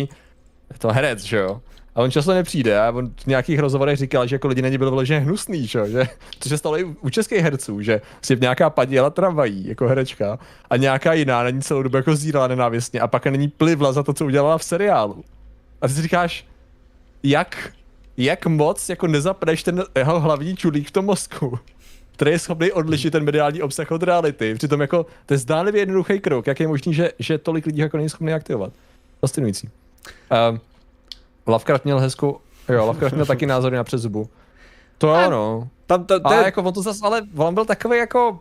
je 0.72 0.78
to 0.78 0.88
herec, 0.88 1.24
že 1.24 1.38
jo. 1.38 1.62
A 1.96 2.02
on 2.02 2.12
často 2.12 2.34
nepřijde 2.34 2.80
a 2.80 2.92
on 2.92 3.10
v 3.10 3.28
nějakých 3.28 3.60
rozhovorech 3.60 3.98
říkal, 3.98 4.28
že 4.28 4.36
jako 4.36 4.48
lidi 4.48 4.62
na 4.62 4.70
ně 4.70 4.78
bylo 4.78 4.92
vyloženě 4.92 5.20
hnusný, 5.20 5.68
že? 5.68 5.89
že 5.89 6.08
to 6.39 6.50
se 6.50 6.58
stalo 6.58 6.80
i 6.80 6.84
u 6.84 7.10
českých 7.10 7.39
herců, 7.39 7.82
že 7.82 8.02
si 8.22 8.38
nějaká 8.42 8.70
paděla 8.70 9.10
tramvají 9.10 9.68
jako 9.68 9.88
herečka 9.88 10.39
a 10.70 10.78
nějaká 10.78 11.14
jiná 11.14 11.44
na 11.44 11.50
ní 11.50 11.62
celou 11.62 11.84
dobu 11.84 11.98
jako 11.98 12.16
zírala 12.16 12.48
nenávistně 12.48 13.00
a 13.00 13.08
pak 13.08 13.26
není 13.26 13.48
plivla 13.48 13.94
za 13.94 14.04
to, 14.04 14.14
co 14.14 14.26
udělala 14.26 14.58
v 14.58 14.64
seriálu. 14.64 15.24
A 15.82 15.88
ty 15.88 15.94
si 15.94 16.02
říkáš, 16.02 16.46
jak, 17.24 17.72
jak 18.18 18.46
moc 18.46 18.89
jako 18.89 19.08
nezapneš 19.08 19.64
ten 19.64 19.84
jeho 19.96 20.20
hlavní 20.20 20.56
čulík 20.56 20.88
v 20.88 20.92
tom 20.92 21.06
mozku, 21.06 21.60
který 22.12 22.32
je 22.32 22.39
schopný 22.39 22.72
odlišit 22.72 23.12
ten 23.12 23.24
mediální 23.24 23.62
obsah 23.62 23.92
od 23.92 24.04
reality. 24.04 24.56
Přitom 24.56 24.82
jako 24.82 25.06
to 25.26 25.34
je 25.34 25.38
zdánlivě 25.38 25.82
jednoduchý 25.82 26.20
krok, 26.20 26.48
jak 26.48 26.60
je 26.60 26.68
možný, 26.68 26.94
že, 26.94 27.12
že 27.20 27.38
tolik 27.38 27.66
lidí 27.66 27.80
jako 27.80 27.98
není 27.98 28.10
schopný 28.10 28.34
aktivovat. 28.34 28.74
Fascinující. 29.20 29.70
Um, 30.50 30.62
Lovecraft 31.48 31.86
měl 31.86 32.00
hezkou, 32.00 32.38
jo, 32.70 32.86
Lovecraft 32.86 33.16
měl 33.16 33.26
taky 33.26 33.46
názory 33.46 33.78
na 33.78 33.84
přezubu. 33.84 34.30
To 34.98 35.08
jo, 35.08 35.30
no. 35.30 35.70
Tam, 35.86 36.06
to, 36.06 36.20
to, 36.20 36.28
ale 36.28 36.44
jako 36.44 36.64
on 36.64 36.74
to 36.74 36.82
zase, 36.82 37.00
ale 37.04 37.22
on 37.36 37.54
byl 37.54 37.66
takový 37.66 37.98
jako, 37.98 38.39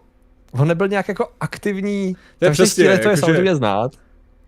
on 0.53 0.69
nebyl 0.69 0.89
nějak 0.89 1.09
jako 1.09 1.29
aktivní, 1.41 2.17
to 2.39 2.45
je 2.45 2.51
přesně, 2.51 2.85
to 2.85 2.91
je 2.91 2.99
jako 2.99 3.17
samozřejmě 3.17 3.51
že, 3.51 3.57
znát. 3.57 3.93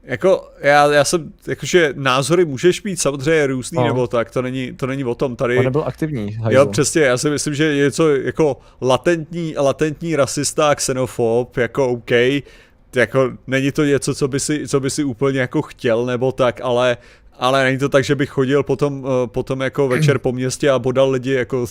Jako, 0.05 0.49
já, 0.61 0.93
já 0.93 1.05
jsem, 1.05 1.33
jakože 1.47 1.93
názory 1.97 2.45
můžeš 2.45 2.83
mít 2.83 2.97
samozřejmě 2.97 3.47
různý 3.47 3.77
no. 3.77 3.87
nebo 3.87 4.07
tak, 4.07 4.31
to 4.31 4.43
není, 4.43 4.73
to 4.73 4.87
není 4.87 5.05
o 5.05 5.15
tom 5.15 5.37
tady. 5.37 5.59
On 5.59 5.65
nebyl 5.65 5.85
aktivní. 5.87 6.33
Hajzl. 6.33 6.59
Jo, 6.59 6.67
přesně, 6.67 7.03
já 7.03 7.19
si 7.19 7.31
myslím, 7.31 7.55
že 7.55 7.65
je 7.65 7.85
něco 7.85 8.17
jako 8.17 8.57
latentní, 8.81 9.55
latentní 9.59 10.17
rasista, 10.17 10.75
xenofob, 10.75 11.57
jako 11.57 11.89
OK, 11.89 12.11
jako 12.97 13.33
není 13.47 13.73
to 13.73 13.85
něco, 13.85 14.15
co 14.15 14.29
by 14.29 14.41
si, 14.41 14.69
co 14.69 14.81
by 14.81 14.91
si 14.91 15.05
úplně 15.05 15.41
jako 15.41 15.63
chtěl 15.63 16.07
nebo 16.07 16.33
tak, 16.33 16.61
ale 16.61 16.97
ale 17.39 17.64
není 17.64 17.78
to 17.78 17.89
tak, 17.89 18.05
že 18.05 18.14
bych 18.14 18.30
chodil 18.30 18.62
potom, 18.62 19.07
eh, 19.07 19.26
potom 19.26 19.61
jako 19.61 19.89
večer 19.89 20.18
po 20.18 20.33
městě 20.33 20.70
a 20.70 20.78
bodal 20.78 21.11
lidi, 21.11 21.33
jako 21.33 21.66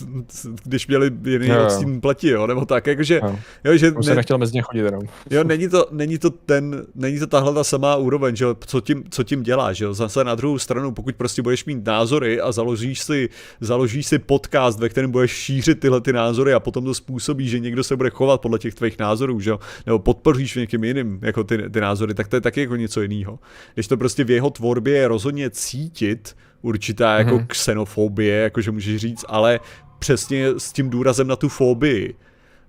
když 0.64 0.88
měli 0.88 1.12
jiný 1.26 1.47
jo, 1.47 1.66
odstín 1.66 2.01
pleti, 2.01 2.30
jo, 2.30 2.47
nebo 2.47 2.66
tak, 2.66 2.88
jakože... 2.88 3.20
Jo. 3.24 3.36
Jo, 3.64 3.78
že 3.78 3.91
ne, 3.91 4.16
nechtěl 4.16 4.38
mezi 4.38 4.53
ně 4.53 4.62
chodit 4.62 4.80
jenom. 4.80 5.01
Jo, 5.30 5.43
není 5.43 5.70
to, 5.70 5.88
není 5.91 6.18
to 6.18 6.30
ten, 6.30 6.86
není 6.95 7.20
to 7.20 7.28
tahle 7.28 7.53
ta 7.53 7.64
samá 7.64 7.95
úroveň, 7.95 8.36
že 8.36 8.45
jo, 8.45 8.55
co 8.66 8.82
tím, 8.82 9.03
co 9.09 9.24
tím 9.24 9.43
děláš, 9.43 9.80
jo, 9.80 9.93
zase 9.93 10.24
na 10.24 10.36
druhou 10.36 10.59
stranu, 10.59 10.91
pokud 10.91 11.16
prostě 11.16 11.41
budeš 11.41 11.66
mít 11.66 11.86
názory 11.86 12.41
a 12.41 12.51
založíš 12.51 13.01
si, 13.01 13.30
založíš 13.59 14.07
si 14.07 14.20
podcast, 14.20 14.80
ve 14.80 14.89
kterém 14.89 15.12
budeš 15.12 15.32
šířit 15.32 15.80
tyhle 15.80 16.01
ty 16.01 16.14
názory 16.14 16.53
a 16.53 16.59
potom 16.59 16.86
to 16.86 16.93
způsobí, 16.93 17.49
že 17.49 17.59
někdo 17.59 17.84
se 17.84 17.95
bude 17.95 18.09
chovat 18.09 18.41
podle 18.41 18.59
těch 18.59 18.76
tvých 18.76 18.99
názorů, 18.99 19.39
že 19.39 19.49
jo, 19.49 19.59
nebo 19.86 19.99
podpoříš 19.99 20.55
v 20.55 20.59
někým 20.59 20.84
jiným, 20.84 21.20
jako 21.22 21.43
ty, 21.43 21.70
ty 21.70 21.82
názory, 21.82 22.14
tak 22.14 22.28
to 22.28 22.36
je 22.36 22.41
taky 22.41 22.62
jako 22.62 22.76
něco 22.76 23.01
jiného. 23.01 23.39
Když 23.74 23.88
to 23.88 23.97
prostě 23.97 24.24
v 24.24 24.32
jeho 24.32 24.49
tvorbě 24.49 24.97
je 24.97 25.07
rozhodně 25.07 25.51
cítit 25.52 26.36
určitá 26.62 27.18
jako 27.18 27.36
mm-hmm. 27.36 27.47
xenofobie, 27.47 28.36
jakože 28.43 28.72
můžeš 28.72 29.02
říct, 29.02 29.26
ale 29.28 29.60
přesně 29.99 30.47
s 30.58 30.74
tím 30.74 30.89
důrazem 30.89 31.28
na 31.28 31.36
tu 31.36 31.49
fobii. 31.49 32.16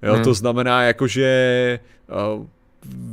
Jo, 0.03 0.17
mm. 0.17 0.23
To 0.23 0.35
znamená 0.35 0.83
jakože 0.83 1.79
uh, 2.37 2.47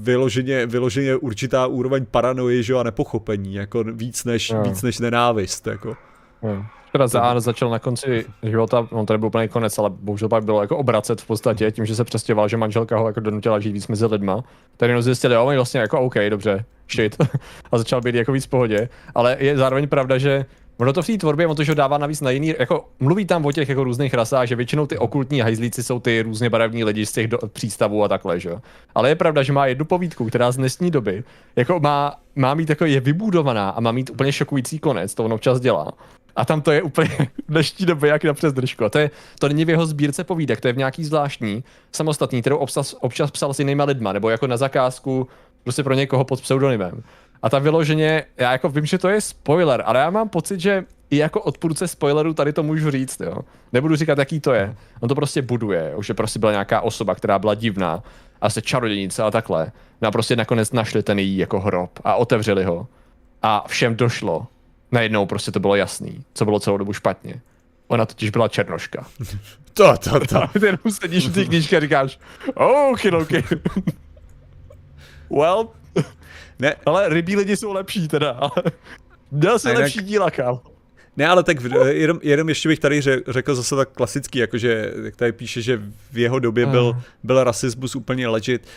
vyloženě, 0.03 0.65
vyloženě 0.65 1.15
určitá 1.15 1.67
úroveň 1.67 2.05
paranoje, 2.11 2.63
že 2.63 2.75
a 2.75 2.83
nepochopení, 2.83 3.53
jako 3.53 3.83
víc 3.83 4.23
než, 4.23 4.51
mm. 4.51 4.63
víc 4.63 4.81
než 4.81 4.99
nenávist, 4.99 5.67
jako. 5.67 5.97
Mm. 6.41 6.63
Teda 6.91 7.07
za, 7.07 7.39
začal 7.39 7.69
na 7.69 7.79
konci 7.79 8.25
života, 8.43 8.87
on 8.91 9.05
to 9.05 9.13
nebyl 9.13 9.27
úplně 9.27 9.47
konec, 9.47 9.77
ale 9.77 9.89
bohužel 9.89 10.29
pak 10.29 10.45
bylo 10.45 10.61
jako 10.61 10.77
obracet 10.77 11.21
v 11.21 11.27
podstatě, 11.27 11.71
tím, 11.71 11.85
že 11.85 11.95
se 11.95 12.03
přestěhoval, 12.03 12.47
že 12.47 12.57
manželka 12.57 12.97
ho 12.97 13.07
jako 13.07 13.19
donutila 13.19 13.59
žít 13.59 13.71
víc 13.71 13.87
mezi 13.87 14.05
lidma. 14.05 14.43
Tady 14.77 14.89
jenom 14.89 15.01
zjistili, 15.01 15.35
jo, 15.35 15.45
vlastně 15.45 15.79
jako 15.79 16.01
OK, 16.01 16.15
dobře, 16.29 16.65
shit. 16.91 17.15
a 17.71 17.77
začal 17.77 18.01
být 18.01 18.15
jako 18.15 18.31
víc 18.31 18.45
v 18.45 18.49
pohodě. 18.49 18.89
Ale 19.15 19.37
je 19.39 19.57
zároveň 19.57 19.87
pravda, 19.87 20.17
že 20.17 20.45
Ono 20.79 20.93
to 20.93 21.01
v 21.01 21.07
té 21.07 21.17
tvorbě, 21.17 21.47
on 21.47 21.55
to, 21.55 21.63
že 21.63 21.71
ho 21.71 21.75
dává 21.75 21.97
navíc 21.97 22.21
na 22.21 22.31
jiný, 22.31 22.55
jako 22.59 22.85
mluví 22.99 23.25
tam 23.25 23.45
o 23.45 23.51
těch 23.51 23.69
jako 23.69 23.83
různých 23.83 24.13
rasách, 24.13 24.47
že 24.47 24.55
většinou 24.55 24.85
ty 24.85 24.97
okultní 24.97 25.39
hajzlíci 25.39 25.83
jsou 25.83 25.99
ty 25.99 26.21
různě 26.21 26.49
barevní 26.49 26.83
lidi 26.83 27.05
z 27.05 27.11
těch 27.11 27.27
do, 27.27 27.37
přístavů 27.37 28.03
a 28.03 28.07
takhle, 28.07 28.39
že 28.39 28.51
Ale 28.95 29.09
je 29.09 29.15
pravda, 29.15 29.43
že 29.43 29.53
má 29.53 29.65
jednu 29.65 29.85
povídku, 29.85 30.25
která 30.25 30.51
z 30.51 30.57
dnešní 30.57 30.91
doby, 30.91 31.23
jako 31.55 31.79
má, 31.79 32.15
má 32.35 32.53
mít 32.53 32.69
jako 32.69 32.85
je 32.85 32.99
vybudovaná 32.99 33.69
a 33.69 33.79
má 33.79 33.91
mít 33.91 34.09
úplně 34.09 34.31
šokující 34.31 34.79
konec, 34.79 35.13
to 35.13 35.25
on 35.25 35.33
občas 35.33 35.59
dělá. 35.59 35.91
A 36.39 36.45
tam 36.45 36.61
to 36.61 36.71
je 36.71 36.81
úplně 36.81 37.17
dnešní 37.47 37.85
doby 37.85 38.07
jak 38.07 38.23
na 38.23 38.33
přes 38.33 38.53
držku. 38.53 38.85
A 38.85 38.89
to, 38.89 38.99
je, 38.99 39.11
to 39.39 39.47
není 39.47 39.65
v 39.65 39.69
jeho 39.69 39.85
sbírce 39.85 40.23
povídek, 40.23 40.61
to 40.61 40.67
je 40.67 40.73
v 40.73 40.77
nějaký 40.77 41.03
zvláštní, 41.03 41.63
samostatný, 41.91 42.41
kterou 42.41 42.57
občas, 42.57 42.95
občas 42.99 43.31
psal 43.31 43.53
s 43.53 43.59
jinýma 43.59 43.83
lidma, 43.83 44.13
nebo 44.13 44.29
jako 44.29 44.47
na 44.47 44.57
zakázku 44.57 45.27
prostě 45.63 45.83
pro 45.83 45.93
někoho 45.93 46.25
pod 46.25 46.41
pseudonymem. 46.41 47.03
A 47.41 47.49
tam 47.49 47.63
vyloženě, 47.63 48.25
já 48.37 48.51
jako 48.51 48.69
vím, 48.69 48.85
že 48.85 48.97
to 48.97 49.09
je 49.09 49.21
spoiler, 49.21 49.83
ale 49.85 49.99
já 49.99 50.09
mám 50.09 50.29
pocit, 50.29 50.59
že 50.59 50.85
i 51.09 51.17
jako 51.17 51.41
odpůrce 51.41 51.87
spoilerů 51.87 52.33
tady 52.33 52.53
to 52.53 52.63
můžu 52.63 52.91
říct, 52.91 53.21
jo. 53.21 53.37
Nebudu 53.73 53.95
říkat, 53.95 54.17
jaký 54.17 54.39
to 54.39 54.53
je. 54.53 54.75
On 54.99 55.09
to 55.09 55.15
prostě 55.15 55.41
buduje, 55.41 55.95
už 55.95 56.05
že 56.05 56.13
prostě 56.13 56.39
byla 56.39 56.51
nějaká 56.51 56.81
osoba, 56.81 57.15
která 57.15 57.39
byla 57.39 57.55
divná 57.55 58.03
a 58.41 58.49
se 58.49 58.61
čarodějnice 58.61 59.23
a 59.23 59.31
takhle. 59.31 59.71
No 60.01 60.07
a 60.07 60.11
prostě 60.11 60.35
nakonec 60.35 60.71
našli 60.71 61.03
ten 61.03 61.19
její 61.19 61.37
jako 61.37 61.59
hrob 61.59 61.99
a 62.03 62.15
otevřeli 62.15 62.63
ho. 62.63 62.87
A 63.41 63.65
všem 63.67 63.95
došlo, 63.95 64.47
najednou 64.91 65.25
prostě 65.25 65.51
to 65.51 65.59
bylo 65.59 65.75
jasný, 65.75 66.23
co 66.33 66.45
bylo 66.45 66.59
celou 66.59 66.77
dobu 66.77 66.93
špatně. 66.93 67.41
Ona 67.87 68.05
totiž 68.05 68.29
byla 68.29 68.47
černoška. 68.47 69.05
To, 69.73 69.97
to, 69.97 70.19
to. 70.19 70.59
Ty 70.59 70.65
jenom 70.65 70.79
sedíš 70.89 71.27
v 71.27 71.33
té 71.33 71.45
knížce 71.45 71.77
a 71.77 71.79
říkáš, 71.79 72.19
OK, 72.53 72.99
OK. 73.21 73.29
well, 75.29 75.69
ne. 76.59 76.75
ale 76.85 77.09
rybí 77.09 77.35
lidi 77.35 77.57
jsou 77.57 77.73
lepší 77.73 78.07
teda. 78.07 78.39
Měl 79.31 79.59
jsem 79.59 79.75
lepší 79.75 80.01
díla, 80.01 80.31
kámo. 80.31 80.61
Ne, 81.19 81.27
ale 81.27 81.43
tak 81.43 81.57
jenom, 81.89 82.19
jenom 82.23 82.49
ještě 82.49 82.69
bych 82.69 82.79
tady 82.79 83.01
řekl 83.27 83.55
zase 83.55 83.75
tak 83.75 83.89
klasický, 83.89 84.39
jakože 84.39 84.93
jak 85.03 85.15
tady 85.15 85.31
píše, 85.31 85.61
že 85.61 85.81
v 86.11 86.17
jeho 86.17 86.39
době 86.39 86.65
byl, 86.65 86.95
byl 87.23 87.43
rasismus 87.43 87.95
úplně 87.95 88.27
legit. 88.27 88.67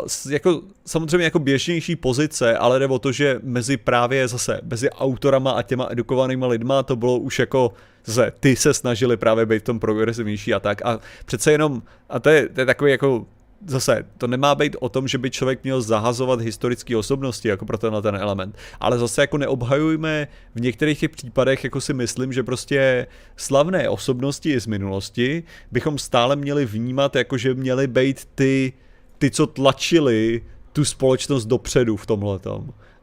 Uh, 0.00 0.32
jako, 0.32 0.62
samozřejmě 0.86 1.24
jako 1.24 1.38
běžnější 1.38 1.96
pozice, 1.96 2.56
ale 2.56 2.78
jde 2.78 2.86
o 2.86 2.98
to, 2.98 3.12
že 3.12 3.40
mezi 3.42 3.76
právě 3.76 4.28
zase, 4.28 4.60
mezi 4.64 4.90
autorama 4.90 5.50
a 5.50 5.62
těma 5.62 5.88
edukovanýma 5.90 6.46
lidma 6.46 6.82
to 6.82 6.96
bylo 6.96 7.18
už 7.18 7.38
jako 7.38 7.72
zase 8.04 8.32
ty 8.40 8.56
se 8.56 8.74
snažili 8.74 9.16
právě 9.16 9.46
být 9.46 9.62
v 9.62 9.66
tom 9.66 9.80
progresivnější 9.80 10.54
a 10.54 10.60
tak. 10.60 10.82
A 10.84 10.98
přece 11.24 11.52
jenom, 11.52 11.82
a 12.08 12.18
to 12.20 12.30
je, 12.30 12.48
to 12.48 12.60
je 12.60 12.66
takový 12.66 12.90
jako 12.90 13.26
zase, 13.66 14.06
to 14.18 14.26
nemá 14.26 14.54
být 14.54 14.76
o 14.80 14.88
tom, 14.88 15.08
že 15.08 15.18
by 15.18 15.30
člověk 15.30 15.64
měl 15.64 15.82
zahazovat 15.82 16.40
historické 16.40 16.96
osobnosti, 16.96 17.48
jako 17.48 17.64
pro 17.64 17.78
tenhle 17.78 18.02
ten 18.02 18.16
element, 18.16 18.56
ale 18.80 18.98
zase 18.98 19.20
jako 19.20 19.38
neobhajujme 19.38 20.28
v 20.54 20.60
některých 20.60 21.00
těch 21.00 21.10
případech, 21.10 21.64
jako 21.64 21.80
si 21.80 21.94
myslím, 21.94 22.32
že 22.32 22.42
prostě 22.42 23.06
slavné 23.36 23.88
osobnosti 23.88 24.60
z 24.60 24.66
minulosti 24.66 25.42
bychom 25.72 25.98
stále 25.98 26.36
měli 26.36 26.66
vnímat, 26.66 27.16
jako 27.16 27.38
že 27.38 27.54
měli 27.54 27.86
být 27.86 28.28
ty, 28.34 28.72
ty, 29.18 29.30
co 29.30 29.46
tlačili 29.46 30.42
tu 30.72 30.84
společnost 30.84 31.46
dopředu 31.46 31.96
v 31.96 32.06
tomhle 32.06 32.38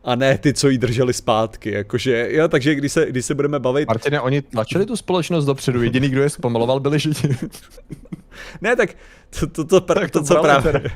a 0.08 0.16
ne 0.16 0.38
ty, 0.38 0.54
co 0.54 0.70
jí 0.70 0.78
drželi 0.78 1.14
zpátky, 1.14 1.72
jakože, 1.72 2.28
jo, 2.32 2.48
takže 2.48 2.76
když 2.76 2.92
se, 2.92 3.06
když 3.10 3.26
se 3.26 3.36
budeme 3.36 3.60
bavit... 3.60 3.88
Martine, 3.88 4.22
oni 4.22 4.42
tlačili 4.42 4.86
tu 4.86 4.96
společnost 4.96 5.46
dopředu, 5.46 5.84
jediný, 5.84 6.10
kdo 6.10 6.22
je 6.22 6.30
zpomaloval, 6.30 6.80
byli 6.80 7.00
židi. 7.00 7.38
ne, 8.62 8.76
tak 8.76 8.90
to, 9.40 9.48
to, 9.48 9.64
to, 9.64 9.82
tak 9.82 10.12
to, 10.12 10.20
to 10.20 10.26
co 10.26 10.42
právě... 10.42 10.82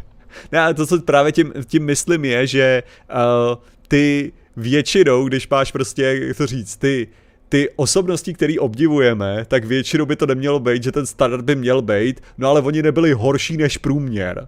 Ne, 0.51 0.59
ale 0.59 0.74
to, 0.74 0.88
co 0.88 1.01
právě 1.01 1.32
tím, 1.32 1.53
tím 1.66 1.86
myslím 1.86 2.26
je, 2.26 2.47
že 2.47 2.84
uh, 3.09 3.55
ty 3.88 4.32
většinou, 4.57 5.28
když 5.28 5.49
máš 5.49 5.72
prostě, 5.72 6.03
jak 6.03 6.38
to 6.38 6.47
říct, 6.47 6.76
ty 6.76 7.07
ty 7.49 7.70
osobnosti, 7.76 8.34
které 8.34 8.55
obdivujeme, 8.59 9.45
tak 9.47 9.66
většinou 9.66 10.05
by 10.05 10.16
to 10.16 10.26
nemělo 10.26 10.59
být, 10.59 10.84
že 10.84 10.91
ten 10.91 11.05
standard 11.05 11.45
by 11.45 11.55
měl 11.55 11.82
být, 11.82 12.22
no 12.38 12.49
ale 12.49 12.62
oni 12.62 12.84
nebyli 12.84 13.14
horší 13.14 13.57
než 13.57 13.78
průměr. 13.78 14.47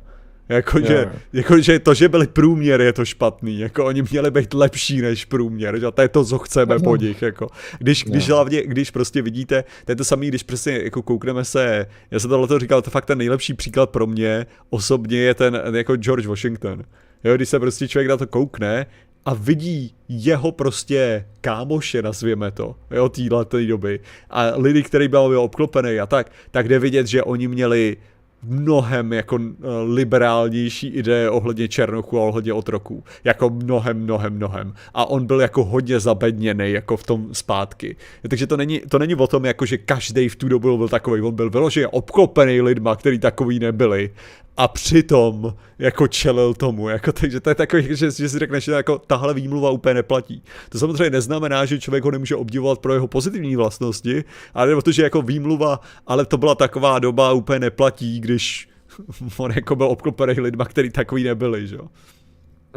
Jakože, 0.49 0.93
yeah. 0.93 1.15
jakože 1.33 1.79
to, 1.79 1.93
že 1.93 2.09
byli 2.09 2.27
průměr, 2.27 2.81
je 2.81 2.93
to 2.93 3.05
špatný. 3.05 3.59
Jako 3.59 3.85
oni 3.85 4.01
měli 4.11 4.31
být 4.31 4.53
lepší 4.53 5.01
než 5.01 5.25
průměr. 5.25 5.79
Že? 5.79 5.91
To 5.91 6.01
je 6.01 6.07
to, 6.07 6.25
co 6.25 6.39
chceme 6.39 6.79
po 6.79 6.95
nich. 6.95 7.21
Jako. 7.21 7.47
Když, 7.79 8.03
když, 8.03 8.23
yeah. 8.23 8.35
hlavně, 8.35 8.61
když 8.61 8.91
prostě 8.91 9.21
vidíte, 9.21 9.63
to 9.85 9.91
je 9.91 9.95
to 9.95 10.03
samé, 10.03 10.25
když 10.25 10.43
prostě 10.43 10.71
jako 10.83 11.01
koukneme 11.01 11.45
se, 11.45 11.85
já 12.11 12.19
jsem 12.19 12.29
tohle 12.29 12.59
říkal, 12.59 12.81
to 12.81 12.91
fakt 12.91 13.05
ten 13.05 13.17
nejlepší 13.17 13.53
příklad 13.53 13.89
pro 13.89 14.07
mě 14.07 14.45
osobně 14.69 15.17
je 15.17 15.33
ten 15.33 15.61
jako 15.75 15.95
George 15.95 16.25
Washington. 16.25 16.83
Jo, 17.23 17.35
když 17.35 17.49
se 17.49 17.59
prostě 17.59 17.87
člověk 17.87 18.09
na 18.09 18.17
to 18.17 18.27
koukne 18.27 18.85
a 19.25 19.33
vidí 19.33 19.95
jeho 20.09 20.51
prostě 20.51 21.25
kámoše, 21.41 22.01
nazvěme 22.01 22.51
to, 22.51 22.75
jo, 22.91 23.09
téhle 23.09 23.45
doby 23.67 23.99
a 24.29 24.51
lidi, 24.55 24.83
který 24.83 25.07
byl 25.07 25.39
obklopený 25.39 25.99
a 25.99 26.05
tak, 26.05 26.31
tak 26.51 26.67
jde 26.67 26.79
vidět, 26.79 27.07
že 27.07 27.23
oni 27.23 27.47
měli 27.47 27.97
mnohem 28.43 29.13
jako 29.13 29.39
eh, 29.39 29.67
liberálnější 29.83 30.87
ideje 30.87 31.29
ohledně 31.29 31.67
Černochů 31.67 32.19
a 32.19 32.23
ohledně 32.23 32.53
otroků. 32.53 33.03
Jako 33.23 33.49
mnohem, 33.49 33.99
mnohem, 33.99 34.33
mnohem. 34.33 34.73
A 34.93 35.05
on 35.05 35.25
byl 35.25 35.41
jako 35.41 35.63
hodně 35.63 35.99
zabedněný 35.99 36.71
jako 36.71 36.97
v 36.97 37.03
tom 37.03 37.33
zpátky. 37.33 37.95
Takže 38.29 38.47
to 38.47 38.57
není, 38.57 38.81
to 38.89 38.99
není 38.99 39.15
o 39.15 39.27
tom, 39.27 39.45
jako 39.45 39.65
že 39.65 39.77
každý 39.77 40.29
v 40.29 40.35
tu 40.35 40.47
dobu 40.47 40.77
byl 40.77 40.89
takový. 40.89 41.21
On 41.21 41.35
byl 41.35 41.49
vyloženě 41.49 41.87
obklopený 41.87 42.61
lidma, 42.61 42.95
který 42.95 43.19
takový 43.19 43.59
nebyli. 43.59 44.11
A 44.57 44.67
přitom 44.67 45.53
jako 45.79 46.07
čelil 46.07 46.53
tomu, 46.53 46.89
jako, 46.89 47.11
takže 47.21 47.39
to 47.39 47.49
je 47.49 47.55
takový, 47.55 47.83
že, 47.83 48.11
že 48.11 48.29
si 48.29 48.39
řekneš, 48.39 48.63
že 48.63 48.71
jako 48.71 48.97
tahle 48.97 49.33
výmluva 49.33 49.69
úplně 49.69 49.93
neplatí. 49.93 50.43
To 50.69 50.79
samozřejmě 50.79 51.09
neznamená, 51.09 51.65
že 51.65 51.79
člověk 51.79 52.03
ho 52.03 52.11
nemůže 52.11 52.35
obdivovat 52.35 52.79
pro 52.79 52.93
jeho 52.93 53.07
pozitivní 53.07 53.55
vlastnosti, 53.55 54.23
ale 54.53 54.75
protože 54.75 55.03
jako 55.03 55.21
výmluva, 55.21 55.79
ale 56.07 56.25
to 56.25 56.37
byla 56.37 56.55
taková 56.55 56.99
doba 56.99 57.31
úplně 57.31 57.59
neplatí, 57.59 58.19
když 58.19 58.69
on 59.37 59.51
jako 59.51 59.75
byl 59.75 59.87
obklopený 59.87 60.39
lidma, 60.39 60.65
který 60.65 60.89
takový 60.89 61.23
nebyli, 61.23 61.67
že 61.67 61.75
jo. 61.75 61.87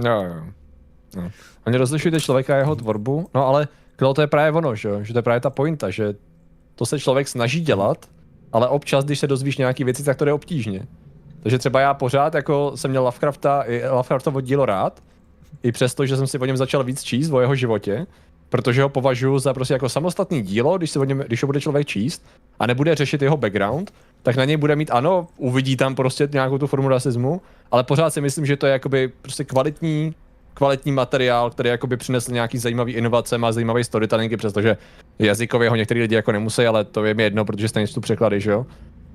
No. 0.05 0.47
No. 1.17 1.31
Oni 1.67 1.77
rozlišujete 1.77 2.21
člověka 2.21 2.55
a 2.55 2.59
jeho 2.59 2.77
tvorbu, 2.77 3.29
no 3.35 3.47
ale 3.47 3.69
to 4.15 4.21
je 4.21 4.27
právě 4.27 4.53
ono, 4.53 4.75
že, 4.75 4.91
že 5.03 5.13
to 5.13 5.19
je 5.19 5.23
právě 5.23 5.41
ta 5.41 5.51
pointa, 5.51 5.91
že 5.91 6.15
to 6.75 6.87
se 6.87 7.01
člověk 7.01 7.29
snaží 7.29 7.61
dělat, 7.61 8.07
ale 8.53 8.69
občas, 8.69 9.05
když 9.05 9.19
se 9.19 9.27
dozvíš 9.27 9.57
nějaký 9.57 9.85
věci, 9.85 10.05
tak 10.05 10.17
to 10.17 10.25
jde 10.25 10.33
obtížně. 10.33 10.87
Takže 11.47 11.59
třeba 11.59 11.81
já 11.81 11.95
pořád 11.95 12.35
jako 12.35 12.73
jsem 12.75 12.91
měl 12.91 13.03
Lovecrafta, 13.03 13.65
Lovecraftovo 13.91 14.41
dílo 14.41 14.67
rád, 14.67 15.03
i 15.63 15.73
přesto, 15.73 16.07
že 16.07 16.17
jsem 16.17 16.27
si 16.27 16.39
o 16.39 16.45
něm 16.45 16.57
začal 16.57 16.85
víc 16.85 17.03
číst 17.03 17.31
o 17.31 17.41
jeho 17.41 17.55
životě, 17.55 18.07
protože 18.49 18.83
ho 18.83 18.89
považuji 18.89 19.39
za 19.39 19.55
prostě 19.55 19.75
jako 19.75 19.89
samostatný 19.89 20.43
dílo, 20.43 20.79
když, 20.79 20.91
se 20.91 20.99
o 20.99 21.05
něm, 21.05 21.19
když 21.27 21.43
ho 21.43 21.47
bude 21.47 21.61
člověk 21.61 21.87
číst 21.87 22.27
a 22.59 22.67
nebude 22.67 22.95
řešit 22.95 23.23
jeho 23.23 23.37
background, 23.37 23.93
tak 24.23 24.37
na 24.37 24.45
něj 24.45 24.57
bude 24.57 24.77
mít 24.77 24.91
ano, 24.91 25.29
uvidí 25.37 25.77
tam 25.77 25.95
prostě 25.95 26.29
nějakou 26.33 26.59
tu 26.59 26.67
formu 26.67 26.89
rasismu, 26.89 27.41
ale 27.71 27.85
pořád 27.85 28.11
si 28.11 28.21
myslím, 28.21 28.47
že 28.47 28.57
to 28.57 28.67
je 28.67 28.73
jakoby 28.73 29.13
prostě 29.23 29.45
kvalitní 29.45 30.15
kvalitní 30.55 30.93
materiál, 30.93 31.51
který 31.51 31.69
jakoby 31.69 31.97
přinesl 31.97 32.33
nějaký 32.33 32.59
zajímavý 32.59 32.93
inovace, 32.93 33.39
má 33.39 33.53
zajímavý 33.53 33.85
storytellingy, 33.85 34.37
přestože 34.37 34.77
jazykově 35.19 35.71
ho 35.71 35.77
některý 35.77 36.01
lidi 36.01 36.15
jako 36.15 36.33
nemusí, 36.33 36.67
ale 36.67 36.85
to 36.85 37.05
je 37.05 37.15
mi 37.15 37.23
jedno, 37.23 37.45
protože 37.45 37.69
stejně 37.69 37.89
tu 37.89 38.01
překlady, 38.01 38.41
že 38.41 38.51
jo. 38.51 38.67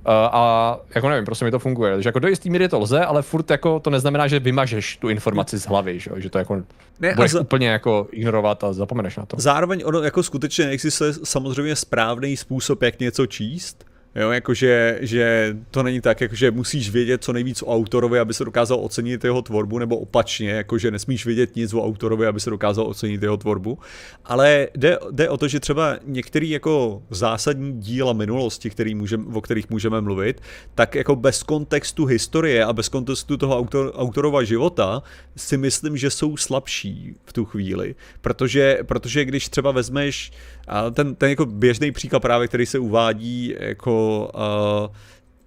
Uh, 0.08 0.14
a 0.14 0.80
jako 0.96 1.10
nevím, 1.10 1.26
prostě 1.26 1.46
mi 1.46 1.52
to 1.52 1.60
funguje. 1.60 1.94
Takže 1.94 2.10
jako 2.10 2.20
do 2.20 2.28
jistý 2.28 2.50
míry 2.50 2.70
to 2.70 2.80
lze, 2.80 3.06
ale 3.06 3.22
furt 3.22 3.52
jako 3.52 3.80
to 3.80 3.90
neznamená, 3.90 4.28
že 4.28 4.40
vymažeš 4.40 4.98
tu 4.98 5.10
informaci 5.10 5.58
z 5.58 5.66
hlavy, 5.66 6.00
že, 6.00 6.12
že 6.16 6.30
to 6.30 6.38
jako 6.38 6.64
ne, 7.00 7.14
budeš 7.16 7.32
za... 7.32 7.42
úplně 7.42 7.68
jako 7.68 8.08
ignorovat 8.12 8.64
a 8.64 8.74
zapomeneš 8.74 9.18
na 9.18 9.26
to. 9.26 9.38
Zároveň 9.40 9.82
ono 9.86 10.02
jako 10.02 10.24
skutečně 10.24 10.70
existuje 10.70 11.14
samozřejmě 11.24 11.76
správný 11.76 12.38
způsob, 12.38 12.82
jak 12.82 13.00
něco 13.00 13.26
číst, 13.26 13.86
Jo, 14.16 14.32
jakože 14.32 14.98
že 15.02 15.56
to 15.72 15.84
není 15.84 16.02
tak, 16.02 16.22
jakože 16.22 16.52
musíš 16.52 16.90
vědět 16.90 17.24
co 17.24 17.34
nejvíc 17.34 17.62
o 17.62 17.76
autorovi, 17.76 18.20
aby 18.20 18.34
se 18.34 18.46
dokázal 18.46 18.80
ocenit 18.82 19.24
jeho 19.24 19.42
tvorbu, 19.42 19.80
nebo 19.80 19.98
opačně, 19.98 20.50
jakože 20.50 20.92
nesmíš 20.92 21.26
vědět 21.26 21.56
nic 21.56 21.74
o 21.74 21.86
autorovi, 21.86 22.28
aby 22.28 22.40
se 22.40 22.50
dokázal 22.50 22.88
ocenit 22.88 23.24
jeho 23.24 23.38
tvorbu. 23.38 23.80
Ale 24.26 24.68
jde, 24.76 24.98
jde 25.12 25.30
o 25.30 25.38
to, 25.38 25.48
že 25.48 25.60
třeba 25.60 25.98
některý 26.06 26.50
jako 26.50 27.04
zásadní 27.10 27.82
díla 27.82 28.14
minulosti, 28.14 28.70
který 28.70 28.96
můžem, 28.96 29.36
o 29.36 29.42
kterých 29.42 29.70
můžeme 29.70 30.02
mluvit, 30.02 30.42
tak 30.76 30.96
jako 30.96 31.16
bez 31.16 31.44
kontextu 31.44 32.06
historie 32.06 32.66
a 32.66 32.74
bez 32.74 32.90
kontextu 32.90 33.38
toho 33.38 33.58
autor, 33.58 33.92
autorova 33.96 34.44
života 34.44 35.04
si 35.36 35.58
myslím, 35.58 35.98
že 35.98 36.10
jsou 36.10 36.38
slabší 36.38 37.16
v 37.26 37.34
tu 37.34 37.46
chvíli. 37.46 37.96
Protože, 38.22 38.78
protože 38.84 39.26
když 39.26 39.50
třeba 39.50 39.72
vezmeš 39.72 40.32
a 40.68 40.90
ten, 40.90 41.16
ten 41.16 41.30
jako 41.30 41.46
běžný 41.46 41.92
příklad 41.92 42.20
právě, 42.20 42.48
který 42.48 42.66
se 42.66 42.80
uvádí 42.80 43.56
jako 43.60 44.30
uh, 44.34 44.96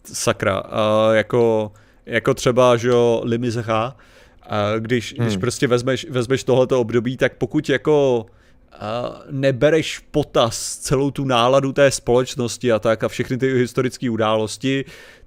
sakra, 0.04 0.62
uh, 0.62 1.14
jako, 1.14 1.72
jako 2.06 2.34
třeba, 2.34 2.76
že 2.76 2.88
jo, 2.88 3.22
Limizecha, 3.24 3.96
uh, 4.46 4.80
když, 4.80 5.14
hmm. 5.18 5.26
když 5.26 5.36
prostě 5.36 5.66
vezmeš, 5.66 6.06
vezmeš 6.10 6.44
tohleto 6.44 6.80
období, 6.80 7.16
tak 7.16 7.36
pokud 7.36 7.68
jako 7.68 8.26
uh, 8.26 8.78
nebereš 9.30 9.98
potaz 9.98 10.76
celou 10.76 11.10
tu 11.10 11.24
náladu 11.24 11.72
té 11.72 11.90
společnosti 11.90 12.72
a 12.72 12.78
tak 12.78 13.04
a 13.04 13.08
všechny 13.08 13.36
ty 13.36 13.54
historické 13.54 14.10
události, 14.10 14.84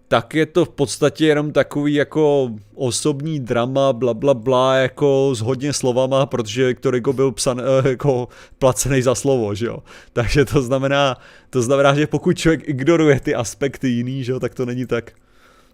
tak 0.07 0.35
je 0.35 0.45
to 0.45 0.65
v 0.65 0.69
podstatě 0.69 1.25
jenom 1.25 1.51
takový 1.51 1.93
jako 1.93 2.51
osobní 2.75 3.39
drama, 3.39 3.93
bla 3.93 4.13
bla 4.13 4.33
bla, 4.33 4.75
jako 4.75 5.31
s 5.35 5.41
hodně 5.41 5.73
slovama, 5.73 6.25
protože 6.25 6.67
Viktor 6.67 6.95
Hugo 6.95 7.13
byl 7.13 7.31
psan, 7.31 7.61
eh, 7.61 7.89
jako 7.89 8.27
placený 8.59 9.01
za 9.01 9.15
slovo, 9.15 9.55
že 9.55 9.65
jo. 9.65 9.83
Takže 10.13 10.45
to 10.45 10.61
znamená, 10.61 11.17
to 11.49 11.61
znamená, 11.61 11.95
že 11.95 12.07
pokud 12.07 12.37
člověk 12.37 12.69
ignoruje 12.69 13.19
ty 13.19 13.35
aspekty 13.35 13.87
jiný, 13.87 14.23
že 14.23 14.31
jo, 14.31 14.39
tak 14.39 14.55
to 14.55 14.65
není 14.65 14.85
tak. 14.85 15.11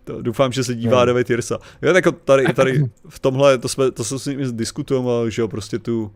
To, 0.04 0.22
doufám, 0.22 0.52
že 0.52 0.64
se 0.64 0.76
dívá 0.76 1.00
no. 1.00 1.06
David 1.06 1.30
Jirsa. 1.30 1.60
Jo, 1.82 1.94
tak 1.94 2.06
tady, 2.26 2.54
tady 2.54 2.86
v 3.10 3.20
tomhle, 3.20 3.58
to 3.58 3.70
jsme, 3.70 3.92
to 3.92 4.04
se 4.04 4.20
s 4.20 4.26
ním 4.26 4.58
diskutujeme, 4.58 5.10
že 5.28 5.42
jo, 5.42 5.48
prostě 5.48 5.80
tu, 5.80 6.12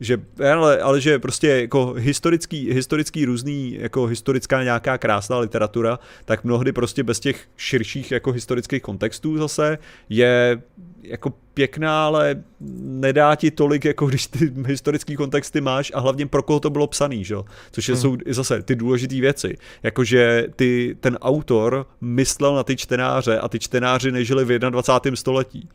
že, 0.00 0.18
ale, 0.52 0.80
ale 0.80 1.00
že 1.00 1.18
prostě 1.18 1.48
jako 1.48 1.92
historický, 1.92 2.72
historický 2.72 3.24
různý, 3.24 3.76
jako 3.80 4.06
historická 4.06 4.62
nějaká 4.62 4.98
krásná 4.98 5.38
literatura, 5.38 5.98
tak 6.24 6.44
mnohdy 6.44 6.72
prostě 6.72 7.02
bez 7.02 7.20
těch 7.20 7.44
širších 7.56 8.10
jako 8.10 8.32
historických 8.32 8.82
kontextů 8.82 9.38
zase 9.38 9.78
je 10.08 10.62
jako 11.02 11.32
pěkná, 11.54 12.06
ale 12.06 12.42
nedá 12.80 13.34
ti 13.34 13.50
tolik, 13.50 13.84
jako 13.84 14.06
když 14.06 14.26
ty 14.26 14.52
historický 14.66 15.16
kontexty 15.16 15.60
máš 15.60 15.92
a 15.94 16.00
hlavně 16.00 16.26
pro 16.26 16.42
koho 16.42 16.60
to 16.60 16.70
bylo 16.70 16.86
psaný, 16.86 17.24
že? 17.24 17.36
což 17.72 17.88
hmm. 17.88 17.98
jsou 17.98 18.16
zase 18.26 18.62
ty 18.62 18.76
důležité 18.76 19.20
věci. 19.20 19.56
Jakože 19.82 20.46
ty, 20.56 20.96
ten 21.00 21.18
autor 21.20 21.86
myslel 22.00 22.54
na 22.54 22.62
ty 22.62 22.76
čtenáře 22.76 23.38
a 23.38 23.48
ty 23.48 23.58
čtenáři 23.58 24.12
nežili 24.12 24.44
v 24.44 24.58
21. 24.58 25.16
století. 25.16 25.68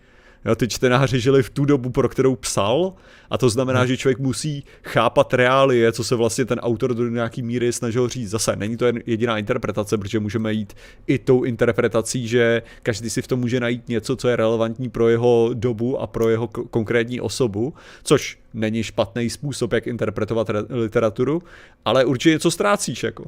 Jo, 0.45 0.55
ty 0.55 0.67
čtenáři 0.67 1.19
žili 1.19 1.43
v 1.43 1.49
tu 1.49 1.65
dobu, 1.65 1.89
pro 1.89 2.09
kterou 2.09 2.35
psal 2.35 2.93
a 3.29 3.37
to 3.37 3.49
znamená, 3.49 3.79
hmm. 3.79 3.87
že 3.87 3.97
člověk 3.97 4.19
musí 4.19 4.63
chápat 4.83 5.33
reálie, 5.33 5.91
co 5.91 6.03
se 6.03 6.15
vlastně 6.15 6.45
ten 6.45 6.59
autor 6.59 6.93
do 6.93 7.07
nějaký 7.07 7.41
míry 7.41 7.73
snažil 7.73 8.09
říct. 8.09 8.29
Zase 8.29 8.55
není 8.55 8.77
to 8.77 8.85
jediná 9.05 9.37
interpretace, 9.37 9.97
protože 9.97 10.19
můžeme 10.19 10.53
jít 10.53 10.73
i 11.07 11.17
tou 11.19 11.43
interpretací, 11.43 12.27
že 12.27 12.61
každý 12.83 13.09
si 13.09 13.21
v 13.21 13.27
tom 13.27 13.39
může 13.39 13.59
najít 13.59 13.87
něco, 13.89 14.15
co 14.15 14.29
je 14.29 14.35
relevantní 14.35 14.89
pro 14.89 15.09
jeho 15.09 15.49
dobu 15.53 16.01
a 16.01 16.07
pro 16.07 16.29
jeho 16.29 16.47
konkrétní 16.47 17.21
osobu, 17.21 17.73
což 18.03 18.37
není 18.53 18.83
špatný 18.83 19.29
způsob, 19.29 19.73
jak 19.73 19.87
interpretovat 19.87 20.49
literaturu, 20.69 21.43
ale 21.85 22.05
určitě 22.05 22.33
něco 22.33 22.51
ztrácíš 22.51 23.03
jako. 23.03 23.25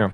Jo. 0.00 0.10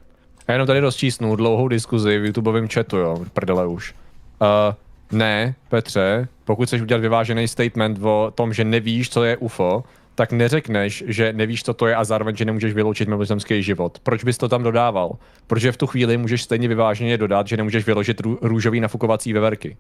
Já 0.49 0.55
jenom 0.55 0.67
tady 0.67 0.81
rozčísnu 0.81 1.37
dlouhou 1.37 1.69
diskuzi 1.69 2.19
v 2.19 2.25
YouTubeovém 2.25 2.69
chatu, 2.69 2.97
jo, 2.97 3.25
prdele 3.33 3.67
už. 3.67 3.95
Uh, 4.41 4.75
ne, 5.13 5.55
Petře, 5.69 6.29
pokud 6.45 6.67
chceš 6.67 6.83
udělat 6.83 7.01
vyvážený 7.01 7.49
statement 7.49 7.99
o 8.03 8.33
tom, 8.35 8.53
že 8.53 8.65
nevíš, 8.65 9.11
co 9.11 9.25
je 9.25 9.37
UFO, 9.37 9.85
tak 10.15 10.33
neřekneš, 10.33 11.05
že 11.07 11.33
nevíš, 11.33 11.63
co 11.63 11.75
to 11.75 11.87
je 11.87 11.97
a 11.97 12.05
zároveň, 12.05 12.37
že 12.37 12.45
nemůžeš 12.45 12.75
vyloučit 12.75 13.09
mimozemský 13.09 13.63
život. 13.63 13.99
Proč 14.03 14.25
bys 14.25 14.39
to 14.39 14.49
tam 14.49 14.63
dodával? 14.63 15.17
Protože 15.47 15.73
v 15.73 15.77
tu 15.77 15.87
chvíli 15.87 16.17
můžeš 16.17 16.43
stejně 16.43 16.69
vyváženě 16.69 17.19
dodat, 17.19 17.47
že 17.47 17.57
nemůžeš 17.57 17.87
vyložit 17.87 18.21
rů, 18.21 18.39
růžový 18.43 18.81
nafukovací 18.81 19.33
veverky. 19.33 19.77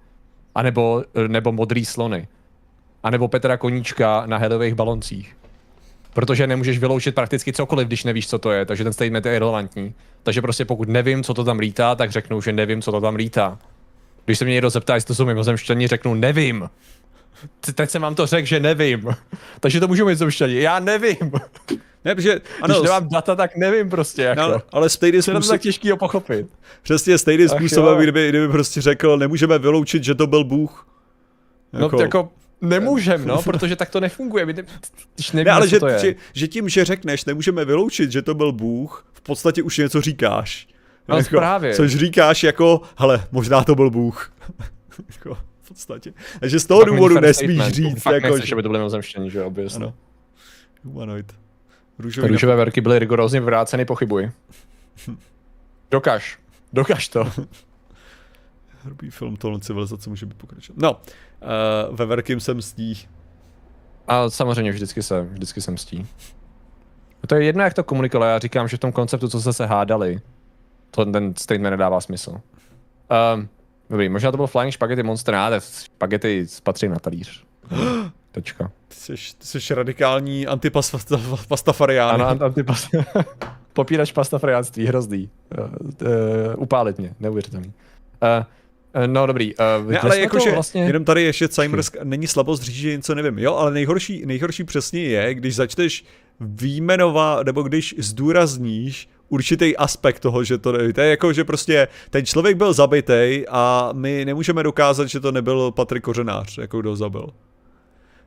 A 0.54 0.62
nebo, 0.62 1.04
nebo 1.28 1.52
modrý 1.52 1.84
slony. 1.84 2.28
A 3.02 3.10
nebo 3.10 3.28
Petra 3.28 3.56
Koníčka 3.56 4.22
na 4.26 4.36
helových 4.36 4.74
baloncích. 4.74 5.36
Protože 6.14 6.46
nemůžeš 6.46 6.78
vyloučit 6.78 7.14
prakticky 7.14 7.52
cokoliv, 7.52 7.86
když 7.86 8.04
nevíš, 8.04 8.28
co 8.28 8.38
to 8.38 8.50
je, 8.50 8.64
takže 8.64 8.84
ten 8.84 8.92
statement 8.92 9.26
je 9.26 9.36
irrelevantní. 9.36 9.94
Takže 10.22 10.42
prostě 10.42 10.64
pokud 10.64 10.88
nevím, 10.88 11.22
co 11.22 11.34
to 11.34 11.44
tam 11.44 11.58
lítá, 11.58 11.94
tak 11.94 12.10
řeknu, 12.10 12.40
že 12.40 12.52
nevím, 12.52 12.82
co 12.82 12.92
to 12.92 13.00
tam 13.00 13.14
lítá. 13.14 13.58
Když 14.24 14.38
se 14.38 14.44
mě 14.44 14.52
někdo 14.52 14.70
zeptá, 14.70 14.94
jestli 14.94 15.06
to 15.06 15.14
jsou 15.14 15.26
mimozemšťani, 15.26 15.88
řeknu 15.88 16.14
nevím. 16.14 16.68
Teď 17.74 17.90
jsem 17.90 18.02
vám 18.02 18.14
to 18.14 18.26
řekl, 18.26 18.46
že 18.46 18.60
nevím. 18.60 19.08
Takže 19.60 19.80
to 19.80 19.88
můžu 19.88 20.04
mimozemšťani. 20.04 20.60
Já 20.60 20.78
nevím. 20.78 21.32
Ne, 22.04 22.14
protože, 22.14 22.40
ano, 22.62 22.74
Když 22.74 22.82
nemám 22.82 23.08
data, 23.08 23.34
tak 23.34 23.56
nevím 23.56 23.90
prostě. 23.90 24.22
Jako. 24.22 24.40
No, 24.40 24.62
ale 24.72 24.88
stejný 24.88 25.22
způsob... 25.22 25.34
Je 25.34 25.40
to 25.40 25.48
tak 25.48 25.60
těžký 25.60 25.90
ho 25.90 25.96
pochopit. 25.96 26.46
Přesně 26.82 27.18
stejným 27.18 27.48
způsobem, 27.48 27.98
kdyby, 27.98 28.28
kdyby 28.28 28.48
prostě 28.48 28.80
řekl, 28.80 29.16
nemůžeme 29.16 29.58
vyloučit, 29.58 30.04
že 30.04 30.14
to 30.14 30.26
byl 30.26 30.44
Bůh. 30.44 30.88
Jako... 31.72 31.96
No 31.96 32.02
jako 32.02 32.28
nemůžem, 32.60 33.26
no, 33.26 33.42
protože 33.42 33.76
tak 33.76 33.90
to 33.90 34.00
nefunguje. 34.00 34.46
Když 35.14 35.32
nevím, 35.32 35.46
ne, 35.46 35.52
ale 35.52 35.68
že, 35.68 35.80
to 35.80 35.86
je. 35.86 35.98
Že, 35.98 36.14
že 36.32 36.48
tím, 36.48 36.68
že 36.68 36.84
řekneš, 36.84 37.24
nemůžeme 37.24 37.64
vyloučit, 37.64 38.12
že 38.12 38.22
to 38.22 38.34
byl 38.34 38.52
Bůh, 38.52 39.06
v 39.12 39.20
podstatě 39.20 39.62
už 39.62 39.78
něco 39.78 40.00
říkáš. 40.00 40.68
No 41.08 41.16
jako, 41.16 41.36
právě. 41.36 41.74
Což 41.74 41.96
říkáš 41.96 42.42
jako, 42.42 42.80
hele, 42.96 43.26
možná 43.32 43.64
to 43.64 43.74
byl 43.74 43.90
Bůh. 43.90 44.32
jako, 45.12 45.34
v 45.62 45.68
podstatě. 45.68 46.12
Takže 46.40 46.60
z 46.60 46.66
toho 46.66 46.84
důvodu 46.84 47.20
nesmíš 47.20 47.56
statement. 47.56 47.74
říct. 47.74 48.02
Fakt 48.02 48.14
jako, 48.14 48.34
nechceš, 48.34 48.52
aby 48.52 48.62
to 48.62 48.68
bylo 48.68 48.78
mimozemštění, 48.78 49.30
že 49.30 49.42
obvěsně. 49.42 49.84
Ano. 49.84 49.94
Humanoid. 50.84 51.34
Růžový 51.98 52.28
Růžové 52.28 52.56
verky 52.56 52.80
byly 52.80 52.98
rigorózně 52.98 53.40
vráceny, 53.40 53.84
pochybuji. 53.84 54.32
Dokaž. 55.90 56.38
Dokaž 56.72 57.08
to. 57.08 57.24
Hrubý 58.84 59.10
film 59.10 59.36
tohle 59.36 59.60
civilizace 59.60 60.10
může 60.10 60.26
být 60.26 60.38
pokračovat. 60.38 60.78
No, 60.82 60.92
uh, 60.92 61.96
ve 61.96 62.06
Verkim 62.06 62.40
se 62.40 62.54
mstí. 62.54 63.08
A 64.08 64.30
samozřejmě 64.30 64.72
vždycky 64.72 65.02
se, 65.02 65.22
vždycky 65.22 65.60
se 65.60 65.70
mstí. 65.70 66.06
To 67.26 67.34
je 67.34 67.44
jedno, 67.44 67.62
jak 67.64 67.74
to 67.74 67.84
komunikovalo. 67.84 68.32
Já 68.32 68.38
říkám, 68.38 68.68
že 68.68 68.76
v 68.76 68.80
tom 68.80 68.92
konceptu, 68.92 69.28
co 69.28 69.40
se 69.40 69.52
se 69.52 69.66
hádali, 69.66 70.20
to, 70.94 71.04
ten 71.04 71.34
statement 71.36 71.70
nedává 71.70 72.00
smysl. 72.00 72.30
Um, 72.30 73.48
dobrý, 73.90 74.08
možná 74.08 74.30
to 74.30 74.36
byl 74.36 74.46
Flying 74.46 74.74
Spaghetti 74.74 75.02
Monster, 75.02 75.34
ale 75.34 75.60
spaghetti 75.60 76.46
patří 76.62 76.88
na 76.88 76.96
talíř. 76.96 77.44
Tečka. 78.32 78.70
Ty 78.88 78.94
jsi, 78.94 79.36
ty 79.38 79.60
jsi 79.60 79.74
radikální 79.74 80.46
antipastafarián. 80.46 82.22
Ano, 82.22 82.44
antipas... 82.44 82.88
Popírač 83.72 84.12
pastafariánství, 84.12 84.86
hrozný. 84.86 85.30
Uh, 85.58 85.64
uh, 85.64 86.62
upálit 86.62 86.98
mě, 86.98 87.14
neuvěřitelný. 87.20 87.72
Uh, 88.22 89.06
no 89.06 89.26
dobrý. 89.26 89.54
Uh, 89.54 89.90
ne, 89.90 89.98
ale 89.98 90.20
jakože 90.20 90.50
vlastně... 90.50 90.84
jenom 90.84 91.04
tady 91.04 91.22
ještě 91.22 91.48
Cimers 91.48 91.90
není 92.04 92.26
slabost 92.26 92.62
říct, 92.62 92.74
že 92.74 92.96
něco 92.96 93.14
nevím. 93.14 93.38
Jo, 93.38 93.54
ale 93.54 93.70
nejhorší, 93.70 94.26
nejhorší 94.26 94.64
přesně 94.64 95.02
je, 95.02 95.34
když 95.34 95.54
začneš 95.54 96.04
výjmenovat, 96.40 97.46
nebo 97.46 97.62
když 97.62 97.94
zdůrazníš 97.98 99.08
určitý 99.32 99.76
aspekt 99.76 100.20
toho, 100.20 100.44
že 100.44 100.58
to. 100.58 100.72
To 100.94 101.00
je 101.00 101.10
jako, 101.10 101.32
že 101.32 101.44
prostě 101.44 101.88
ten 102.10 102.26
člověk 102.26 102.56
byl 102.56 102.72
zabitý 102.72 103.44
a 103.48 103.90
my 103.92 104.24
nemůžeme 104.24 104.62
dokázat, 104.62 105.08
že 105.08 105.20
to 105.20 105.32
nebyl 105.32 105.70
Patrik 105.70 106.02
Kořenář, 106.02 106.58
jako 106.58 106.80
kdo 106.80 106.96
zabil. 106.96 107.26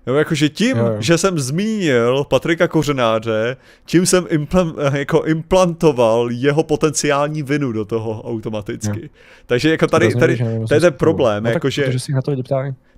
Jo, 0.07 0.15
jakože 0.15 0.49
tím, 0.49 0.77
jo, 0.77 0.85
jo. 0.85 0.95
že 0.99 1.17
jsem 1.17 1.39
zmínil 1.39 2.23
Patrika 2.23 2.67
Kořenáře, 2.67 3.57
tím 3.85 4.05
jsem 4.05 4.25
implant, 4.29 4.75
jako 4.93 5.23
implantoval 5.23 6.31
jeho 6.31 6.63
potenciální 6.63 7.43
vinu 7.43 7.71
do 7.71 7.85
toho 7.85 8.21
automaticky. 8.21 9.01
Jo. 9.01 9.09
Takže 9.45 9.69
jako 9.69 9.87
tady, 9.87 10.13
tady, 10.13 10.37
tady, 10.37 10.67
to 10.67 10.73
je 10.73 10.79
ten 10.79 10.93
problém. 10.93 11.43
No, 11.43 11.49
jako, 11.49 11.69
že, 11.69 11.99
si 11.99 12.13
na 12.13 12.21
to 12.21 12.35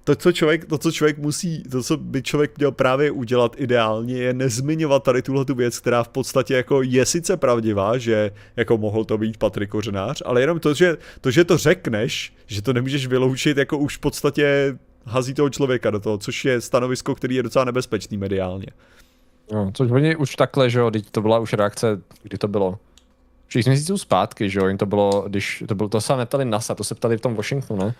to, 0.07 0.15
co 0.15 0.31
člověk, 0.31 0.65
to, 0.65 0.77
co 0.77 0.91
člověk 0.91 1.17
musí, 1.17 1.63
to, 1.63 1.83
co 1.83 1.97
by 1.97 2.23
člověk 2.23 2.57
měl 2.57 2.71
právě 2.71 3.11
udělat 3.11 3.55
ideálně, 3.57 4.17
je 4.17 4.33
nezmiňovat 4.33 5.03
tady 5.03 5.21
tuhle 5.21 5.45
tu 5.45 5.55
věc, 5.55 5.79
která 5.79 6.03
v 6.03 6.09
podstatě 6.09 6.53
jako 6.53 6.81
je 6.81 7.05
sice 7.05 7.37
pravdivá, 7.37 7.97
že 7.97 8.31
jako 8.55 8.77
mohl 8.77 9.05
to 9.05 9.17
být 9.17 9.37
Patrik 9.37 9.69
Kořenář, 9.69 10.21
ale 10.25 10.41
jenom 10.41 10.59
to, 10.59 10.73
že 10.73 10.97
to, 11.21 11.31
že 11.31 11.43
to 11.43 11.57
řekneš, 11.57 12.33
že 12.45 12.61
to 12.61 12.73
nemůžeš 12.73 13.07
vyloučit, 13.07 13.57
jako 13.57 13.77
už 13.77 13.97
v 13.97 13.99
podstatě 13.99 14.77
hazí 15.05 15.33
toho 15.33 15.49
člověka 15.49 15.91
do 15.91 15.99
toho, 15.99 16.17
což 16.17 16.45
je 16.45 16.61
stanovisko, 16.61 17.15
který 17.15 17.35
je 17.35 17.43
docela 17.43 17.65
nebezpečný 17.65 18.17
mediálně. 18.17 18.67
No, 19.53 19.71
což 19.73 19.91
oni 19.91 20.15
už 20.15 20.35
takhle, 20.35 20.69
že 20.69 20.79
jo, 20.79 20.91
to 21.11 21.21
byla 21.21 21.39
už 21.39 21.53
reakce, 21.53 22.01
kdy 22.23 22.37
to 22.37 22.47
bylo? 22.47 22.79
6 23.47 23.65
měsíců 23.65 23.97
zpátky, 23.97 24.49
že 24.49 24.59
jo, 24.59 24.67
jim 24.67 24.77
to 24.77 24.85
bylo, 24.85 25.25
když 25.27 25.63
to 25.67 25.75
bylo, 25.75 25.89
to 25.89 26.01
se 26.01 26.15
neptali 26.15 26.45
NASA, 26.45 26.75
to 26.75 26.83
se 26.83 26.95
ptali 26.95 27.17
v 27.17 27.21
tom 27.21 27.35
Washingtonu, 27.35 27.85
ne? 27.85 27.95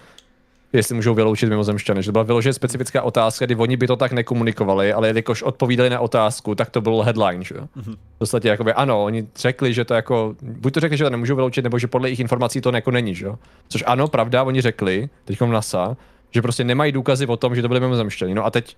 Jestli 0.74 0.96
můžou 0.96 1.14
vyloučit 1.14 1.50
mimozemšťany. 1.50 2.04
Že 2.04 2.08
to 2.08 2.12
byla 2.12 2.24
vyloženě 2.24 2.54
specifická 2.54 3.02
otázka, 3.02 3.46
kdy 3.46 3.56
oni 3.56 3.78
by 3.78 3.88
to 3.88 3.96
tak 3.96 4.12
nekomunikovali, 4.12 4.94
ale 4.94 5.08
jelikož 5.08 5.44
odpovídali 5.44 5.90
na 5.90 6.00
otázku, 6.00 6.56
tak 6.56 6.70
to 6.70 6.82
byl 6.82 7.02
headline, 7.02 7.44
že? 7.44 7.56
Mm-hmm. 7.56 7.96
V 8.16 8.18
podstatě 8.18 8.48
jakoby, 8.48 8.74
ano, 8.74 9.04
oni 9.04 9.28
řekli, 9.36 9.74
že 9.74 9.86
to 9.86 9.94
jako, 9.94 10.36
buď 10.42 10.74
to 10.74 10.80
řekli, 10.80 10.98
že 10.98 11.04
to 11.04 11.10
nemůžou 11.10 11.36
vyloučit, 11.36 11.64
nebo 11.64 11.80
že 11.80 11.88
podle 11.88 12.08
jejich 12.08 12.20
informací 12.20 12.62
to 12.62 12.76
jako 12.76 12.92
není, 12.92 13.16
že? 13.16 13.28
Což 13.68 13.84
ano, 13.88 14.08
pravda, 14.08 14.44
oni 14.44 14.62
řekli, 14.62 15.10
teď 15.26 15.42
v 15.42 15.46
NASA, 15.46 15.98
že 16.32 16.42
prostě 16.42 16.64
nemají 16.64 16.92
důkazy 16.92 17.26
o 17.26 17.38
tom, 17.38 17.56
že 17.56 17.62
to 17.62 17.68
byly 17.68 17.80
mimozemšťany. 17.80 18.34
No 18.34 18.46
a 18.46 18.52
teď, 18.52 18.78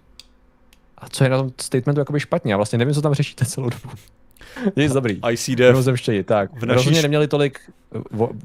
a 0.98 1.10
co 1.10 1.24
je 1.24 1.30
na 1.30 1.38
tom 1.38 1.52
statementu 1.62 2.02
jakoby 2.02 2.20
špatně? 2.20 2.54
Já 2.54 2.58
vlastně 2.58 2.80
nevím, 2.80 2.94
co 2.94 3.02
tam 3.02 3.14
řešíte 3.14 3.46
celou 3.46 3.70
dobu. 3.70 3.96
Nic 4.76 4.94
dobrý. 4.94 5.20
ICDF. 5.32 5.60
Mimozemštěji, 5.60 6.24
tak. 6.24 6.52
V 6.54 6.66
naší... 6.66 6.76
Rozhodně 6.76 7.02
neměli 7.02 7.28
tolik 7.28 7.60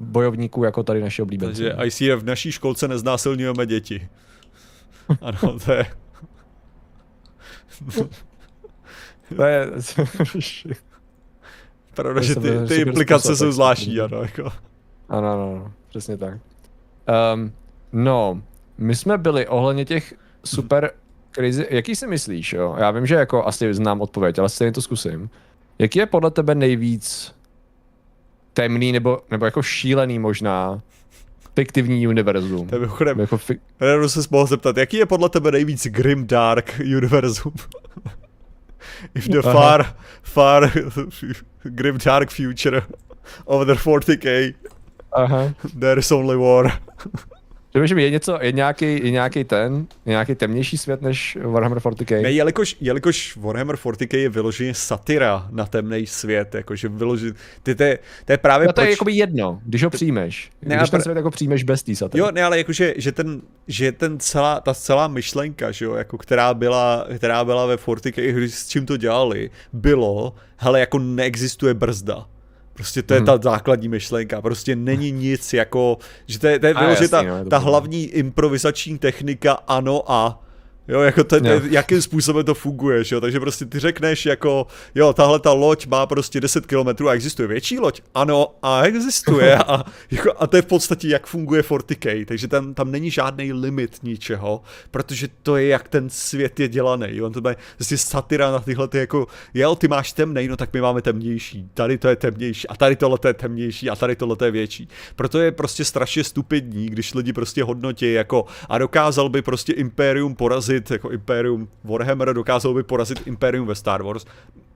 bojovníků 0.00 0.64
jako 0.64 0.82
tady 0.82 1.00
naši 1.00 1.22
oblíbenci. 1.22 1.62
Takže 1.62 1.86
ICDF 1.86 2.22
v 2.22 2.26
naší 2.26 2.52
školce 2.52 2.88
neznásilňujeme 2.88 3.66
děti. 3.66 4.08
Ano, 5.20 5.58
to 5.64 5.72
je... 5.72 5.86
to 9.36 9.44
je... 9.44 9.70
Pravda, 11.94 12.22
že 12.22 12.34
ty, 12.34 12.50
ty 12.68 12.74
implikace 12.74 13.36
jsou 13.36 13.52
zvláštní, 13.52 14.00
ano, 14.00 14.22
jako. 14.22 14.44
Ano, 15.08 15.32
ano, 15.32 15.52
ano, 15.56 15.72
přesně 15.88 16.16
tak. 16.16 16.38
Um, 17.34 17.52
no, 17.92 18.42
my 18.78 18.96
jsme 18.96 19.18
byli 19.18 19.46
ohledně 19.46 19.84
těch 19.84 20.14
super 20.44 20.90
crazy, 21.32 21.66
jaký 21.70 21.96
si 21.96 22.06
myslíš, 22.06 22.52
jo? 22.52 22.76
Já 22.78 22.90
vím, 22.90 23.06
že 23.06 23.14
jako 23.14 23.46
asi 23.46 23.74
znám 23.74 24.00
odpověď, 24.00 24.38
ale 24.38 24.48
stejně 24.48 24.72
to 24.72 24.82
zkusím. 24.82 25.30
Jaký 25.78 25.98
je 25.98 26.06
podle 26.06 26.30
tebe 26.30 26.54
nejvíc 26.54 27.34
temný 28.52 28.92
nebo, 28.92 29.20
nebo 29.30 29.44
jako 29.44 29.62
šílený 29.62 30.18
možná 30.18 30.82
fiktivní 31.54 32.08
univerzum? 32.08 32.68
To 32.68 32.78
mimochodem, 32.78 33.20
jako 33.20 33.36
fi- 33.36 33.58
se 34.06 34.20
mohl 34.30 34.46
zeptat, 34.46 34.76
jaký 34.76 34.96
je 34.96 35.06
podle 35.06 35.28
tebe 35.28 35.52
nejvíc 35.52 35.86
grim 35.86 36.26
dark 36.26 36.80
univerzum? 36.96 37.52
If 39.14 39.28
the 39.28 39.42
far, 39.42 39.96
far 40.22 40.72
grim 41.62 41.98
dark 42.04 42.30
future 42.30 42.82
of 43.44 43.66
the 43.66 43.72
40k, 43.72 44.54
Aha. 45.12 45.54
there 45.80 45.98
is 45.98 46.12
only 46.12 46.36
war. 46.36 46.72
Přemýšlím, 47.74 47.98
je 47.98 48.10
něco, 48.10 48.38
je 48.40 48.52
nějaký, 48.52 48.86
je 49.04 49.10
nějaký 49.10 49.44
ten, 49.44 49.86
je 50.06 50.10
nějaký 50.10 50.34
temnější 50.34 50.78
svět 50.78 51.02
než 51.02 51.38
Warhammer 51.42 51.78
40k? 51.78 52.22
Ne, 52.22 52.32
jelikož, 52.32 52.76
jelikož 52.80 53.36
Warhammer 53.36 53.76
40k 53.76 54.16
je 54.16 54.28
vyloženě 54.28 54.74
satira 54.74 55.48
na 55.50 55.66
temný 55.66 56.06
svět, 56.06 56.54
jakože 56.54 56.88
vyloženě, 56.88 57.32
ty, 57.62 57.74
to, 57.74 57.82
je, 57.82 57.98
to 58.24 58.32
je 58.32 58.38
právě 58.38 58.66
no 58.66 58.72
to 58.72 58.74
proč... 58.74 58.86
je 58.86 58.90
jakoby 58.90 59.12
jedno, 59.12 59.60
když 59.64 59.84
ho 59.84 59.90
přijmeš. 59.90 60.50
Ne, 60.62 60.76
když 60.76 60.90
ten 60.90 61.02
svět 61.02 61.16
jako 61.16 61.30
přijmeš 61.30 61.64
bez 61.64 61.82
té 61.82 61.94
satiry. 61.94 62.20
Jo, 62.20 62.30
ne, 62.30 62.44
ale 62.44 62.58
jakože, 62.58 62.94
že 62.96 63.12
ten, 63.12 63.40
že 63.68 63.92
ten 63.92 64.20
celá, 64.20 64.60
ta 64.60 64.74
celá 64.74 65.08
myšlenka, 65.08 65.70
že 65.70 65.84
jo, 65.84 65.94
jako 65.94 66.18
která 66.18 66.54
byla, 66.54 67.06
která 67.16 67.44
byla 67.44 67.66
ve 67.66 67.76
40k, 67.76 68.48
s 68.48 68.68
čím 68.68 68.86
to 68.86 68.96
dělali, 68.96 69.50
bylo, 69.72 70.34
hele, 70.56 70.80
jako 70.80 70.98
neexistuje 70.98 71.74
brzda 71.74 72.26
Prostě 72.74 73.02
to 73.02 73.14
je 73.14 73.20
hmm. 73.20 73.26
ta 73.26 73.38
základní 73.42 73.88
myšlenka. 73.88 74.42
Prostě 74.42 74.76
není 74.76 75.10
nic 75.10 75.52
jako, 75.52 75.98
že 76.26 76.38
to 76.38 76.46
je, 76.46 76.58
to 76.58 76.66
je, 76.66 76.74
a, 76.74 76.84
jasný, 76.84 77.08
ta, 77.08 77.22
no, 77.22 77.44
ta 77.44 77.58
hlavní 77.58 78.04
improvizační 78.04 78.98
technika 78.98 79.52
ano 79.52 80.12
a 80.12 80.42
Jo, 80.88 81.00
jako 81.00 81.24
ten, 81.24 81.42
ten, 81.42 81.62
jakým 81.70 82.02
způsobem 82.02 82.44
to 82.44 82.54
funguje, 82.54 83.02
jo? 83.10 83.20
takže 83.20 83.40
prostě 83.40 83.64
ty 83.64 83.78
řekneš 83.78 84.26
jako, 84.26 84.66
jo, 84.94 85.12
tahle 85.12 85.38
ta 85.38 85.52
loď 85.52 85.86
má 85.86 86.06
prostě 86.06 86.40
10 86.40 86.66
km 86.66 87.08
a 87.08 87.12
existuje 87.12 87.48
větší 87.48 87.78
loď? 87.78 88.00
Ano, 88.14 88.54
a 88.62 88.82
existuje 88.82 89.56
a, 89.58 89.84
jako, 90.10 90.32
a 90.38 90.46
to 90.46 90.56
je 90.56 90.62
v 90.62 90.66
podstatě 90.66 91.08
jak 91.08 91.26
funguje 91.26 91.62
40k, 91.62 92.24
takže 92.24 92.48
tam, 92.48 92.74
tam 92.74 92.92
není 92.92 93.10
žádný 93.10 93.52
limit 93.52 93.98
ničeho, 94.02 94.62
protože 94.90 95.28
to 95.42 95.56
je 95.56 95.66
jak 95.66 95.88
ten 95.88 96.10
svět 96.10 96.60
je 96.60 96.68
dělaný, 96.68 97.22
on 97.22 97.32
to 97.32 97.48
je 97.48 97.56
prostě 97.76 97.98
satira 97.98 98.50
na 98.50 98.58
tyhle 98.58 98.88
ty 98.88 98.98
jako, 98.98 99.26
jo, 99.54 99.74
ty 99.74 99.88
máš 99.88 100.12
temnej, 100.12 100.48
no 100.48 100.56
tak 100.56 100.72
my 100.72 100.80
máme 100.80 101.02
temnější, 101.02 101.68
tady 101.74 101.98
to 101.98 102.08
je 102.08 102.16
temnější 102.16 102.68
a 102.68 102.76
tady 102.76 102.96
tohle 102.96 103.18
je 103.26 103.34
temnější 103.34 103.90
a 103.90 103.96
tady 103.96 104.16
tohle 104.16 104.36
je 104.44 104.50
větší. 104.50 104.88
Proto 105.16 105.38
je 105.38 105.52
prostě 105.52 105.84
strašně 105.84 106.24
stupidní, 106.24 106.86
když 106.86 107.14
lidi 107.14 107.32
prostě 107.32 107.64
hodnotí 107.64 108.12
jako 108.12 108.44
a 108.68 108.78
dokázal 108.78 109.28
by 109.28 109.42
prostě 109.42 109.72
Imperium 109.72 110.34
porazit 110.34 110.73
porazit 110.80 110.90
jako 110.90 111.10
Imperium 111.10 111.68
Warhammer, 111.84 112.34
dokázal 112.34 112.74
by 112.74 112.82
porazit 112.82 113.26
Imperium 113.26 113.66
ve 113.66 113.74
Star 113.74 114.02
Wars. 114.02 114.24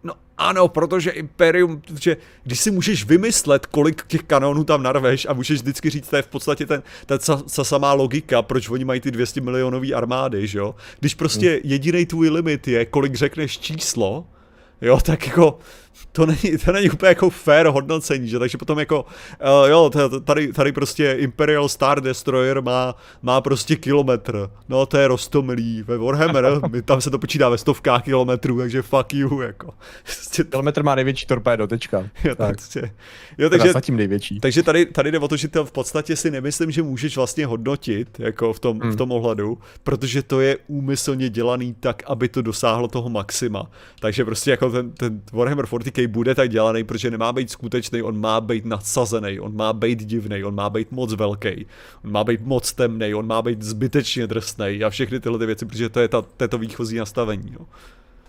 No 0.04 0.14
ano, 0.38 0.68
protože 0.68 1.10
Imperium, 1.10 1.82
že 2.00 2.16
když 2.44 2.60
si 2.60 2.70
můžeš 2.70 3.04
vymyslet, 3.04 3.66
kolik 3.66 4.06
těch 4.06 4.22
kanonů 4.22 4.64
tam 4.64 4.82
narveš 4.82 5.26
a 5.26 5.32
můžeš 5.32 5.60
vždycky 5.60 5.90
říct, 5.90 6.08
to 6.08 6.16
je 6.16 6.22
v 6.22 6.26
podstatě 6.26 6.66
ten, 6.66 6.82
ta, 7.06 7.18
ta, 7.18 7.36
ta 7.56 7.64
samá 7.64 7.92
logika, 7.92 8.42
proč 8.42 8.68
oni 8.68 8.84
mají 8.84 9.00
ty 9.00 9.10
200 9.10 9.40
milionové 9.40 9.92
armády, 9.92 10.46
že 10.46 10.58
jo? 10.58 10.74
Když 11.00 11.14
prostě 11.14 11.50
hmm. 11.50 11.60
jediný 11.64 12.06
tvůj 12.06 12.28
limit 12.28 12.68
je, 12.68 12.84
kolik 12.84 13.14
řekneš 13.14 13.58
číslo, 13.58 14.26
jo, 14.80 14.98
tak 15.02 15.26
jako 15.26 15.58
to 16.12 16.26
není, 16.26 16.58
to 16.64 16.72
není 16.72 16.90
úplně 16.90 17.08
jako 17.08 17.30
fair 17.30 17.66
hodnocení, 17.66 18.28
že 18.28 18.38
takže 18.38 18.58
potom 18.58 18.78
jako, 18.78 19.02
uh, 19.02 19.68
jo, 19.68 19.90
tady, 20.24 20.52
tady 20.52 20.72
prostě 20.72 21.12
Imperial 21.12 21.68
Star 21.68 22.00
Destroyer 22.00 22.62
má, 22.62 22.94
má 23.22 23.40
prostě 23.40 23.76
kilometr, 23.76 24.50
no 24.68 24.86
to 24.86 24.98
je 24.98 25.08
rostomilý, 25.08 25.82
ve 25.82 25.98
Warhammer, 25.98 26.60
my, 26.70 26.82
tam 26.82 27.00
se 27.00 27.10
to 27.10 27.18
počítá 27.18 27.48
ve 27.48 27.58
stovkách 27.58 28.04
kilometrů, 28.04 28.58
takže 28.58 28.82
fuck 28.82 29.14
you, 29.14 29.40
jako. 29.40 29.74
Prostě 30.04 30.44
kilometr 30.44 30.82
má 30.82 30.94
největší 30.94 31.26
torpédo, 31.26 31.66
tečka. 31.66 32.08
Jo, 32.24 32.34
tak. 32.34 32.56
Prostě, 32.56 32.90
jo, 33.38 33.50
takže, 33.50 33.72
zatím 33.72 33.96
největší. 33.96 34.40
Takže 34.40 34.62
tady, 34.62 34.86
tady 34.86 35.12
jde 35.12 35.18
o 35.18 35.28
to, 35.28 35.36
že 35.36 35.48
to 35.48 35.64
v 35.64 35.72
podstatě 35.72 36.16
si 36.16 36.30
nemyslím, 36.30 36.70
že 36.70 36.82
můžeš 36.82 37.16
vlastně 37.16 37.46
hodnotit, 37.46 38.20
jako 38.20 38.52
v 38.52 38.60
tom, 38.60 38.80
hmm. 38.80 38.92
v 38.92 38.96
tom 38.96 39.12
ohledu, 39.12 39.58
protože 39.82 40.22
to 40.22 40.40
je 40.40 40.58
úmyslně 40.66 41.28
dělaný 41.28 41.74
tak, 41.80 42.02
aby 42.06 42.28
to 42.28 42.42
dosáhlo 42.42 42.88
toho 42.88 43.08
maxima. 43.08 43.70
Takže 44.00 44.24
prostě 44.24 44.50
jako 44.50 44.70
ten, 44.70 44.90
ten 44.90 45.22
Warhammer 45.32 45.66
40k 45.88 46.08
bude 46.08 46.34
tak 46.34 46.50
dělaný, 46.50 46.84
protože 46.84 47.10
nemá 47.10 47.32
být 47.32 47.50
skutečný, 47.50 48.02
on 48.02 48.20
má 48.20 48.40
být 48.40 48.64
nadsazený, 48.64 49.40
on 49.40 49.56
má 49.56 49.72
být 49.72 50.04
divný, 50.04 50.44
on 50.44 50.54
má 50.54 50.70
být 50.70 50.92
moc 50.92 51.14
velký, 51.14 51.66
on 52.04 52.12
má 52.12 52.24
být 52.24 52.40
moc 52.40 52.72
temný, 52.72 53.14
on 53.14 53.26
má 53.26 53.42
být 53.42 53.62
zbytečně 53.62 54.26
drsný 54.26 54.84
a 54.84 54.90
všechny 54.90 55.20
tyhle 55.20 55.38
ty 55.38 55.46
věci, 55.46 55.66
protože 55.66 55.88
to 55.88 56.00
je, 56.00 56.08
ta, 56.08 56.22
to, 56.22 56.44
je 56.44 56.48
to 56.48 56.58
výchozí 56.58 56.96
nastavení. 56.96 57.52
Jo. 57.52 57.66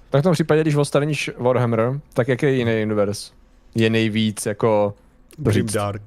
Tak 0.09 0.21
v 0.21 0.23
tom 0.23 0.33
případě, 0.33 0.61
když 0.61 0.75
odstraníš 0.75 1.31
Warhammer, 1.37 1.99
tak 2.13 2.27
jaký 2.27 2.57
jiný 2.57 2.83
univerz 2.83 3.31
je 3.75 3.89
nejvíc 3.89 4.45
jako... 4.45 4.93
Grim 5.37 5.65
Dark. 5.65 6.01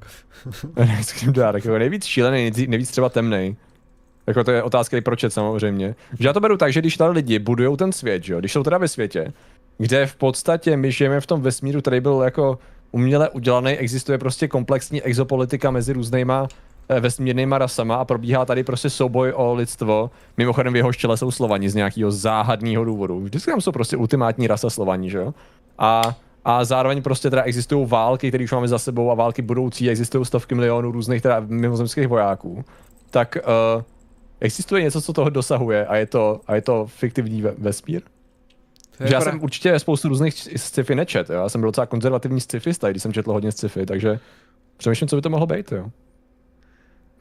Grim 1.21 1.33
Dark, 1.33 1.65
jako 1.65 1.79
nejvíc 1.79 2.05
šílený, 2.05 2.51
nejvíc 2.69 2.91
třeba 2.91 3.09
temný. 3.09 3.57
Jako 4.27 4.45
to 4.45 4.51
je 4.51 4.63
otázka 4.63 4.97
i 4.97 5.01
proč 5.01 5.25
samozřejmě. 5.29 5.95
Že 6.21 6.29
já 6.29 6.33
to 6.33 6.41
beru 6.41 6.57
tak, 6.57 6.73
že 6.73 6.81
když 6.81 6.97
tady 6.97 7.15
lidi 7.15 7.39
budují 7.39 7.77
ten 7.77 7.93
svět, 7.93 8.25
že 8.25 8.33
jo, 8.33 8.39
když 8.39 8.53
jsou 8.53 8.63
teda 8.63 8.79
ve 8.79 8.89
světě, 8.89 9.33
kde 9.79 10.07
v 10.07 10.17
podstatě 10.17 10.77
my 10.77 10.93
žijeme 10.93 11.21
v 11.21 11.27
tom 11.27 11.43
vesmíru, 11.43 11.81
který 11.81 12.01
byl 12.01 12.21
jako 12.25 12.59
uměle 12.93 13.29
udělaný, 13.29 13.73
existuje 13.73 14.19
prostě 14.19 14.49
komplexní 14.49 15.03
exopolitika 15.03 15.71
mezi 15.71 15.93
různýma 15.93 16.49
eh, 16.89 17.01
vesmírnýma 17.01 17.59
rasama 17.59 17.97
a 17.97 18.05
probíhá 18.05 18.45
tady 18.45 18.65
prostě 18.65 18.91
souboj 18.91 19.33
o 19.37 19.55
lidstvo. 19.55 20.11
Mimochodem 20.37 20.73
v 20.73 20.77
jeho 20.77 20.93
čele 20.93 21.17
jsou 21.17 21.31
Slovani 21.31 21.71
z 21.71 21.75
nějakého 21.75 22.11
záhadného 22.11 22.85
důvodu. 22.85 23.21
Vždycky 23.21 23.51
tam 23.51 23.61
jsou 23.61 23.73
prostě 23.73 23.97
ultimátní 23.97 24.47
rasa 24.47 24.71
Slovani, 24.71 25.11
že 25.11 25.19
jo? 25.19 25.35
A, 25.79 26.03
a 26.45 26.65
zároveň 26.65 27.03
prostě 27.03 27.31
teda 27.31 27.43
existují 27.43 27.87
války, 27.89 28.29
které 28.29 28.45
už 28.45 28.53
máme 28.53 28.69
za 28.69 28.79
sebou 28.79 29.11
a 29.11 29.15
války 29.15 29.43
budoucí, 29.43 29.91
existují 29.91 30.25
stovky 30.25 30.55
milionů 30.55 30.91
různých 30.93 31.23
teda 31.23 31.41
mimozemských 31.41 32.09
vojáků. 32.09 32.65
tak 33.11 33.37
uh, 33.77 33.83
existuje 34.41 34.83
něco, 34.83 35.01
co 35.01 35.13
toho 35.13 35.31
dosahuje 35.31 35.87
a 35.87 35.97
je 35.97 36.07
to, 36.07 36.41
a 36.47 36.55
je 36.55 36.61
to 36.61 36.87
fiktivní 36.87 37.43
ve, 37.43 37.51
vesmír? 37.59 38.03
Že 39.05 39.15
já 39.15 39.21
jsem 39.21 39.43
určitě 39.43 39.79
spoustu 39.79 40.09
různých 40.09 40.35
sci-fi 40.57 40.95
nečet, 40.95 41.31
jo? 41.31 41.37
já 41.37 41.49
jsem 41.49 41.61
byl 41.61 41.69
docela 41.69 41.87
konzervativní 41.87 42.41
sci-fi 42.41 42.71
když 42.91 43.03
jsem 43.03 43.13
četl 43.13 43.33
hodně 43.33 43.53
sci-fi, 43.53 43.87
takže 43.87 44.19
přemýšlím, 44.77 45.09
co 45.09 45.17
by 45.17 45.23
to 45.23 45.31
mohlo 45.31 45.47
být. 45.47 45.73
Jo? 45.73 45.91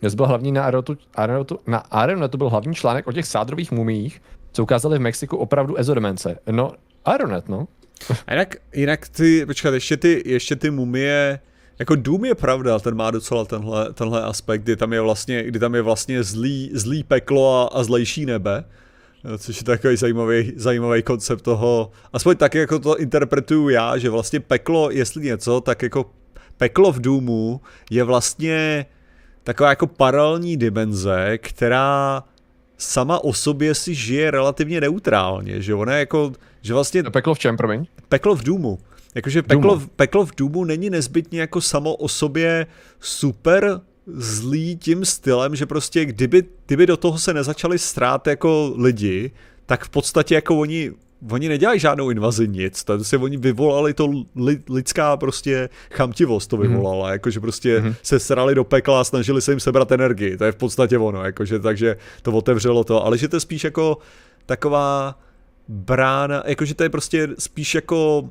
Dnes 0.02 0.16
byl 0.16 0.28
hlavní 0.28 0.52
na 0.52 0.64
Aeronetu, 0.64 0.98
Aeronetu, 1.16 1.60
na 1.68 1.78
Aeronetu 1.78 2.38
byl 2.38 2.50
hlavní 2.50 2.76
článek 2.76 3.08
o 3.08 3.12
těch 3.12 3.26
sádrových 3.26 3.72
mumích, 3.72 4.22
co 4.52 4.64
ukázali 4.64 4.98
v 4.98 5.02
Mexiku 5.02 5.38
opravdu 5.38 5.78
ezodemence. 5.78 6.40
No, 6.52 6.72
Aeronet, 7.06 7.50
no. 7.50 7.68
A 8.28 8.34
jinak, 8.34 8.56
jinak 8.74 9.10
ty, 9.10 9.46
počkat, 9.46 9.74
ještě 9.74 9.98
ty, 9.98 10.24
ještě 10.26 10.56
ty 10.56 10.72
mumie, 10.72 11.40
jako 11.80 11.96
Doom 11.96 12.26
je 12.26 12.36
pravda, 12.36 12.80
ten 12.80 12.96
má 12.96 13.12
docela 13.12 13.46
tenhle, 13.46 13.94
tenhle 13.94 14.24
aspekt, 14.24 14.62
kdy 14.62 14.76
tam 14.76 14.94
je 14.94 15.02
vlastně, 15.02 15.44
kdy 15.44 15.60
tam 15.60 15.76
je 15.76 15.82
vlastně 15.82 16.24
zlý, 16.24 16.72
zlý 16.74 17.04
peklo 17.04 17.74
a, 17.74 17.80
a 17.80 17.84
zlejší 17.84 18.26
nebe, 18.26 18.64
což 19.38 19.58
je 19.58 19.64
takový 19.64 19.98
zajímavý, 19.98 20.54
zajímavý 20.56 21.04
koncept 21.04 21.42
toho, 21.42 21.92
aspoň 22.14 22.36
tak, 22.36 22.56
jako 22.56 22.80
to 22.80 22.98
interpretuju 22.98 23.70
já, 23.70 23.98
že 23.98 24.10
vlastně 24.10 24.40
peklo, 24.40 24.92
jestli 24.92 25.24
něco, 25.24 25.62
tak 25.62 25.82
jako 25.84 26.12
peklo 26.58 26.92
v 26.92 27.00
Doomu 27.00 27.62
je 27.92 28.04
vlastně 28.04 28.86
taková 29.44 29.70
jako 29.70 29.88
paralelní 29.88 30.58
dimenze, 30.58 31.38
která 31.38 32.24
sama 32.78 33.24
o 33.24 33.34
sobě 33.34 33.76
si 33.76 33.96
žije 33.96 34.32
relativně 34.32 34.82
neutrálně, 34.82 35.62
že 35.62 35.74
ona 35.74 35.98
jako, 35.98 36.32
že 36.62 36.74
vlastně... 36.74 37.04
Peklo 37.04 37.34
v 37.34 37.40
čem, 37.40 37.58
promiň? 37.58 37.86
Peklo 38.10 38.36
v 38.36 38.44
Doomu. 38.44 38.80
Jakože 39.16 39.42
peklo, 39.42 39.76
v, 39.76 39.88
peklo 39.88 40.26
v 40.26 40.36
Doomu 40.36 40.64
není 40.64 40.90
nezbytně 40.90 41.42
jako 41.42 41.62
samo 41.62 41.96
o 41.96 42.08
sobě 42.08 42.68
super 43.00 43.82
zlý 44.08 44.78
tím 44.78 45.06
stylem, 45.06 45.56
že 45.56 45.66
prostě 45.66 46.06
kdyby, 46.06 46.44
kdyby 46.66 46.86
do 46.86 46.98
toho 46.98 47.18
se 47.18 47.34
nezačali 47.34 47.80
strát 47.80 48.28
jako 48.28 48.74
lidi, 48.78 49.32
tak 49.66 49.86
v 49.86 49.90
podstatě 49.90 50.36
jako 50.36 50.60
oni 50.60 50.92
oni 51.30 51.50
nedělají 51.50 51.80
žádnou 51.80 52.10
invazi 52.10 52.48
nic, 52.48 52.84
to 52.84 53.04
se 53.04 53.18
oni 53.18 53.38
vyvolali 53.38 53.94
to 53.94 54.10
li, 54.36 54.64
lidská 54.70 55.18
prostě 55.18 55.70
chamtivost 55.92 56.50
to 56.50 56.58
mhm. 56.58 56.68
vyvolala, 56.68 57.08
mm-hmm. 57.08 57.12
jakože 57.12 57.40
prostě 57.40 57.80
mm-hmm. 57.80 57.96
se 58.04 58.20
srali 58.20 58.56
do 58.56 58.64
pekla 58.64 59.02
a 59.02 59.04
snažili 59.04 59.42
se 59.42 59.52
jim 59.52 59.60
sebrat 59.60 59.92
energii, 59.92 60.38
to 60.38 60.44
je 60.44 60.52
v 60.52 60.56
podstatě 60.56 60.98
ono, 60.98 61.24
jakože 61.24 61.60
takže 61.60 61.98
to 62.22 62.32
otevřelo 62.32 62.84
to, 62.84 63.06
ale 63.06 63.18
že 63.18 63.28
to 63.28 63.36
je 63.36 63.40
spíš 63.40 63.64
jako 63.64 63.98
taková 64.46 65.20
brána, 65.68 66.44
jakože 66.46 66.74
to 66.74 66.84
je 66.84 66.90
prostě 66.90 67.28
spíš 67.40 67.76
jako, 67.76 68.30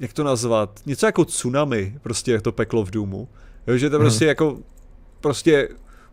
jak 0.00 0.12
to 0.12 0.24
nazvat, 0.24 0.80
něco 0.86 1.06
jako 1.06 1.24
tsunami, 1.24 1.94
prostě 2.02 2.32
jak 2.32 2.42
to 2.42 2.52
peklo 2.52 2.84
v 2.84 2.90
důmu, 2.90 3.28
jo, 3.66 3.76
že 3.76 3.90
to 3.90 3.96
mm-hmm. 3.96 4.00
prostě 4.00 4.26
jako, 4.26 4.58
prostě 5.24 5.68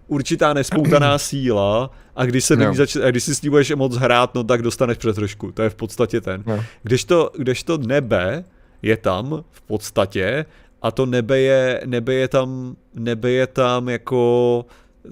určitá 0.08 0.54
nespoutaná 0.54 1.18
síla 1.30 1.90
a 2.16 2.26
když, 2.26 2.46
se 2.46 2.56
no. 2.56 2.74
zač- 2.74 2.96
a 2.96 3.12
když 3.12 3.24
si 3.24 3.36
s 3.36 3.42
ní 3.42 3.50
budeš 3.50 3.72
moc 3.76 3.96
hrát, 3.96 4.36
no 4.36 4.44
tak 4.44 4.62
dostaneš 4.62 4.98
přes 4.98 5.16
trošku. 5.16 5.52
To 5.52 5.62
je 5.62 5.70
v 5.70 5.76
podstatě 5.76 6.22
ten. 6.22 6.44
No. 6.48 6.64
Když, 6.84 7.04
to, 7.04 7.32
když 7.38 7.64
to 7.64 7.78
nebe 7.78 8.44
je 8.82 8.98
tam 8.98 9.44
v 9.52 9.62
podstatě 9.62 10.46
a 10.82 10.92
to 10.92 11.06
nebe 11.06 11.40
je, 11.40 11.82
nebe 11.86 12.14
je 12.14 12.28
tam, 12.28 12.76
nebe 12.96 13.32
je 13.32 13.48
tam 13.48 13.90
jako 13.90 14.22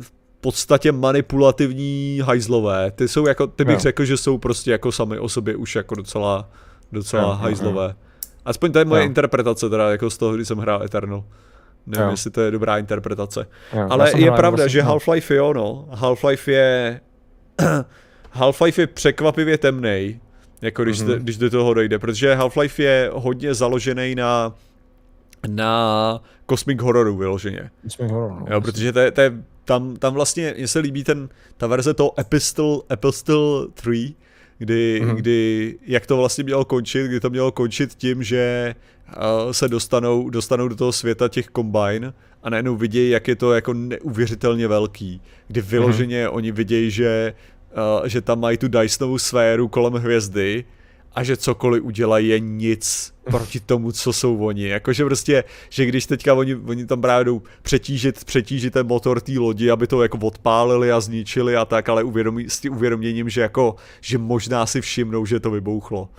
v 0.01 0.11
podstatě 0.41 0.91
manipulativní 0.91 2.21
hajzlové. 2.23 2.91
Ty 2.91 3.07
jsou 3.07 3.27
jako, 3.27 3.47
ty 3.47 3.65
bych 3.65 3.75
no. 3.75 3.79
řekl, 3.79 4.05
že 4.05 4.17
jsou 4.17 4.37
prostě 4.37 4.71
jako 4.71 4.91
sami 4.91 5.19
o 5.19 5.29
sobě 5.29 5.55
už 5.55 5.75
jako 5.75 5.95
docela, 5.95 6.49
docela 6.91 7.23
no, 7.23 7.35
hajzlové. 7.35 7.87
No, 7.87 7.93
no. 7.93 8.09
Aspoň 8.45 8.71
to 8.71 8.79
je 8.79 8.85
moje 8.85 9.01
no. 9.01 9.05
interpretace 9.05 9.69
teda 9.69 9.91
jako 9.91 10.09
z 10.09 10.17
toho, 10.17 10.35
když 10.35 10.47
jsem 10.47 10.57
hrál 10.57 10.83
Eternal. 10.83 11.23
Nevím, 11.87 12.05
jo. 12.05 12.11
jestli 12.11 12.31
to 12.31 12.41
je 12.41 12.51
dobrá 12.51 12.77
interpretace. 12.77 13.47
Jo, 13.73 13.87
Ale 13.89 14.11
je 14.19 14.31
pravda, 14.31 14.67
že 14.67 14.81
Half-Life 14.81 15.33
je 15.33 15.41
ono. 15.41 15.87
Half-Life 15.91 16.51
je... 16.51 17.01
Half-Life 18.31 18.81
je 18.81 18.87
překvapivě 18.87 19.57
temný, 19.57 20.19
jako 20.61 20.83
když, 20.83 21.01
mm-hmm. 21.01 21.19
když 21.19 21.37
do 21.37 21.49
toho 21.49 21.73
dojde, 21.73 21.99
protože 21.99 22.35
Half-Life 22.35 22.83
je 22.83 23.09
hodně 23.13 23.53
založený 23.53 24.15
na 24.15 24.53
na 25.47 26.21
Cosmic 26.49 26.81
Hororu 26.81 27.17
vyloženě. 27.17 27.71
Cosmic 27.83 28.11
Horror, 28.11 28.31
no, 28.31 28.45
jo, 28.49 28.61
protože 28.61 28.93
to 28.93 28.99
je, 28.99 29.11
to 29.11 29.21
je, 29.21 29.33
tam, 29.65 29.95
tam 29.95 30.13
vlastně, 30.13 30.53
mně 30.57 30.67
se 30.67 30.79
líbí 30.79 31.03
ten, 31.03 31.29
ta 31.57 31.67
verze 31.67 31.93
toho 31.93 32.19
Epistle, 32.19 32.77
Epistle 32.91 33.67
3, 33.73 34.15
kdy, 34.59 35.01
mm-hmm. 35.03 35.15
kdy, 35.15 35.75
jak 35.81 36.05
to 36.05 36.17
vlastně 36.17 36.43
mělo 36.43 36.65
končit, 36.65 37.07
kdy 37.07 37.19
to 37.19 37.29
mělo 37.29 37.51
končit 37.51 37.95
tím, 37.95 38.23
že 38.23 38.75
uh, 39.07 39.51
se 39.51 39.67
dostanou, 39.67 40.29
dostanou 40.29 40.67
do 40.67 40.75
toho 40.75 40.91
světa 40.91 41.27
těch 41.27 41.47
kombine 41.47 42.13
a 42.43 42.49
najednou 42.49 42.75
vidějí, 42.75 43.09
jak 43.09 43.27
je 43.27 43.35
to 43.35 43.53
jako 43.53 43.73
neuvěřitelně 43.73 44.67
velký, 44.67 45.21
kdy 45.47 45.61
vyloženě 45.61 46.27
mm-hmm. 46.27 46.35
oni 46.35 46.51
vidějí, 46.51 46.91
že, 46.91 47.33
uh, 48.01 48.07
že 48.07 48.21
tam 48.21 48.39
mají 48.39 48.57
tu 48.57 48.67
Dysonovu 48.67 49.17
sféru 49.17 49.67
kolem 49.67 49.93
hvězdy 49.93 50.65
a 51.15 51.23
že 51.23 51.37
cokoliv 51.37 51.83
udělají 51.83 52.27
je 52.27 52.39
nic 52.39 53.13
proti 53.23 53.59
tomu, 53.59 53.91
co 53.91 54.13
jsou 54.13 54.45
oni. 54.45 54.67
Jakože 54.67 55.05
prostě, 55.05 55.43
že 55.69 55.85
když 55.85 56.05
teďka 56.05 56.33
oni, 56.33 56.55
oni 56.55 56.85
tam 56.85 57.01
právě 57.01 57.25
jdou 57.25 57.41
přetížit, 57.61 58.25
přetížit 58.25 58.73
ten 58.73 58.87
motor 58.87 59.21
té 59.21 59.31
lodi, 59.39 59.71
aby 59.71 59.87
to 59.87 60.03
jako 60.03 60.17
odpálili 60.17 60.91
a 60.91 60.99
zničili 60.99 61.55
a 61.55 61.65
tak, 61.65 61.89
ale 61.89 62.03
uvědomí, 62.03 62.49
s 62.49 62.59
tím 62.59 62.73
uvědoměním, 62.73 63.29
že 63.29 63.41
jako, 63.41 63.75
že 64.01 64.17
možná 64.17 64.65
si 64.65 64.81
všimnou, 64.81 65.25
že 65.25 65.39
to 65.39 65.51
vybouchlo. 65.51 66.09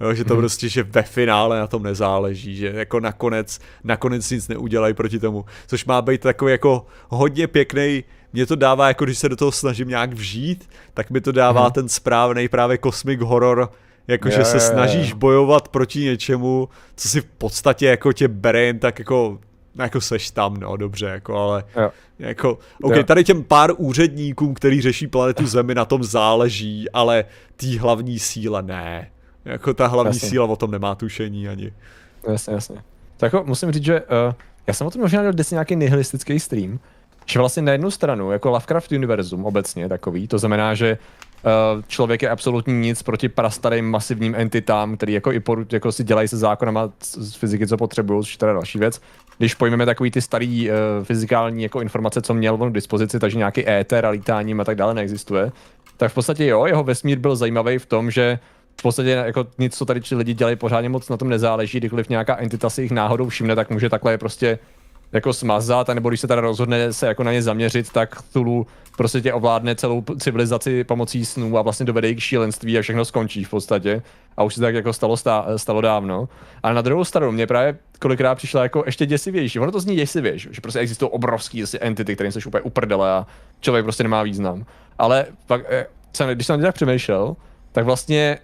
Jo, 0.00 0.14
že 0.14 0.24
to 0.24 0.34
hmm. 0.34 0.42
prostě, 0.42 0.68
že 0.68 0.82
ve 0.82 1.02
finále 1.02 1.58
na 1.58 1.66
tom 1.66 1.82
nezáleží, 1.82 2.56
že 2.56 2.72
jako 2.74 3.00
nakonec, 3.00 3.60
nakonec 3.84 4.30
nic 4.30 4.48
neudělají 4.48 4.94
proti 4.94 5.18
tomu, 5.18 5.44
což 5.66 5.84
má 5.84 6.02
být 6.02 6.20
takový 6.20 6.52
jako 6.52 6.86
hodně 7.08 7.46
pěkný, 7.46 8.04
mě 8.32 8.46
to 8.46 8.56
dává, 8.56 8.88
jako 8.88 9.04
když 9.04 9.18
se 9.18 9.28
do 9.28 9.36
toho 9.36 9.52
snažím 9.52 9.88
nějak 9.88 10.12
vžít, 10.12 10.70
tak 10.94 11.10
mi 11.10 11.20
to 11.20 11.32
dává 11.32 11.62
hmm. 11.62 11.72
ten 11.72 11.88
správný 11.88 12.48
právě 12.48 12.78
jakože 14.08 14.44
se 14.44 14.60
snažíš 14.60 15.12
bojovat 15.12 15.68
proti 15.68 16.00
něčemu, 16.00 16.68
co 16.96 17.08
si 17.08 17.20
v 17.20 17.24
podstatě 17.24 17.86
jako 17.86 18.12
tě 18.12 18.28
bere 18.28 18.60
jen 18.60 18.78
tak 18.78 18.98
jako 18.98 19.38
no 19.74 19.84
jako 19.84 20.00
seš 20.00 20.30
tam, 20.30 20.56
no 20.56 20.76
dobře, 20.76 21.06
jako, 21.06 21.36
ale 21.36 21.64
jo. 21.76 21.90
jako, 22.18 22.58
ok, 22.82 22.96
jo. 22.96 23.02
tady 23.02 23.24
těm 23.24 23.44
pár 23.44 23.70
úředníkům, 23.76 24.54
který 24.54 24.80
řeší 24.80 25.06
planetu 25.06 25.46
Zemi, 25.46 25.74
na 25.74 25.84
tom 25.84 26.04
záleží, 26.04 26.90
ale 26.90 27.24
tý 27.56 27.78
hlavní 27.78 28.18
síle 28.18 28.62
ne. 28.62 29.10
Jako 29.44 29.74
ta 29.74 29.86
hlavní 29.86 30.16
jasně. 30.16 30.28
síla 30.28 30.46
o 30.46 30.56
tom 30.56 30.70
nemá 30.70 30.94
tušení 30.94 31.48
ani. 31.48 31.72
Jasně, 32.28 32.54
jasně. 32.54 32.76
Tak 33.16 33.32
jako 33.32 33.46
musím 33.46 33.72
říct, 33.72 33.84
že 33.84 34.00
uh, 34.00 34.34
já 34.66 34.74
jsem 34.74 34.86
o 34.86 34.90
tom 34.90 35.02
možná 35.02 35.20
dělal 35.20 35.32
dnes 35.32 35.50
nějaký 35.50 35.76
nihilistický 35.76 36.40
stream, 36.40 36.78
že 37.26 37.38
vlastně 37.38 37.62
na 37.62 37.72
jednu 37.72 37.90
stranu, 37.90 38.32
jako 38.32 38.50
Lovecraft 38.50 38.92
univerzum 38.92 39.44
obecně 39.44 39.88
takový, 39.88 40.28
to 40.28 40.38
znamená, 40.38 40.74
že 40.74 40.98
člověk 41.88 42.22
je 42.22 42.30
absolutně 42.30 42.74
nic 42.74 43.02
proti 43.02 43.28
prastarým 43.28 43.90
masivním 43.90 44.34
entitám, 44.34 44.96
který 44.96 45.12
jako 45.12 45.32
i 45.32 45.40
poru, 45.40 45.66
jako 45.72 45.92
si 45.92 46.04
dělají 46.04 46.28
se 46.28 46.36
zákonama 46.36 46.90
z 47.02 47.34
fyziky, 47.34 47.66
co 47.66 47.76
potřebují, 47.76 48.22
což 48.22 48.32
je 48.32 48.38
teda 48.38 48.52
další 48.52 48.78
věc. 48.78 49.00
Když 49.38 49.54
pojmeme 49.54 49.86
takový 49.86 50.10
ty 50.10 50.22
starý 50.22 50.70
uh, 50.70 50.76
fyzikální 51.04 51.62
jako 51.62 51.80
informace, 51.80 52.22
co 52.22 52.34
měl 52.34 52.54
on 52.54 52.70
k 52.70 52.74
dispozici, 52.74 53.18
takže 53.18 53.38
nějaký 53.38 53.68
éter 53.68 54.06
a 54.06 54.10
lítáním 54.10 54.60
a 54.60 54.64
tak 54.64 54.76
dále 54.76 54.94
neexistuje, 54.94 55.52
tak 55.96 56.12
v 56.12 56.14
podstatě 56.14 56.46
jo, 56.46 56.66
jeho 56.66 56.84
vesmír 56.84 57.18
byl 57.18 57.36
zajímavý 57.36 57.78
v 57.78 57.86
tom, 57.86 58.10
že 58.10 58.38
v 58.78 58.82
podstatě 58.82 59.10
jako 59.10 59.46
nic, 59.58 59.76
co 59.76 59.84
tady 59.84 60.00
lidi 60.12 60.34
dělají, 60.34 60.56
pořádně 60.56 60.88
moc 60.88 61.08
na 61.08 61.16
tom 61.16 61.28
nezáleží, 61.28 61.78
kdykoliv 61.78 62.08
nějaká 62.08 62.36
entita 62.36 62.70
si 62.70 62.82
jich 62.82 62.90
náhodou 62.90 63.28
všimne, 63.28 63.56
tak 63.56 63.70
může 63.70 63.88
takhle 63.88 64.18
prostě 64.18 64.58
jako 65.12 65.32
smazat, 65.32 65.88
nebo 65.88 66.08
když 66.08 66.20
se 66.20 66.26
teda 66.26 66.40
rozhodne 66.40 66.92
se 66.92 67.06
jako 67.06 67.24
na 67.24 67.32
ně 67.32 67.42
zaměřit, 67.42 67.92
tak 67.92 68.22
Tulu 68.32 68.66
prostě 68.96 69.20
tě 69.20 69.32
ovládne 69.32 69.74
celou 69.74 70.04
civilizaci 70.18 70.84
pomocí 70.84 71.24
snů 71.24 71.58
a 71.58 71.62
vlastně 71.62 71.86
dovede 71.86 72.14
k 72.14 72.20
šílenství 72.20 72.78
a 72.78 72.82
všechno 72.82 73.04
skončí 73.04 73.44
v 73.44 73.50
podstatě. 73.50 74.02
A 74.36 74.42
už 74.42 74.54
se 74.54 74.60
tak 74.60 74.74
jako 74.74 74.92
stalo, 74.92 75.16
stalo 75.56 75.80
dávno. 75.80 76.28
Ale 76.62 76.74
na 76.74 76.82
druhou 76.82 77.04
stranu 77.04 77.32
mě 77.32 77.46
právě 77.46 77.78
kolikrát 77.98 78.34
přišla 78.34 78.62
jako 78.62 78.82
ještě 78.86 79.06
děsivější. 79.06 79.60
Ono 79.60 79.72
to 79.72 79.80
zní 79.80 79.96
děsivě, 79.96 80.38
že 80.38 80.60
prostě 80.60 80.78
existují 80.78 81.10
obrovský 81.10 81.64
entity, 81.80 82.14
které 82.14 82.32
jsou 82.32 82.40
úplně 82.46 82.62
uprdele 82.62 83.10
a 83.10 83.26
člověk 83.60 83.84
prostě 83.84 84.02
nemá 84.02 84.22
význam. 84.22 84.66
Ale 84.98 85.26
pak, 85.46 85.60
eh, 85.68 85.86
když 86.34 86.46
jsem 86.46 86.62
tak 86.62 86.74
přemýšlel, 86.74 87.36
tak 87.72 87.84
vlastně 87.84 88.38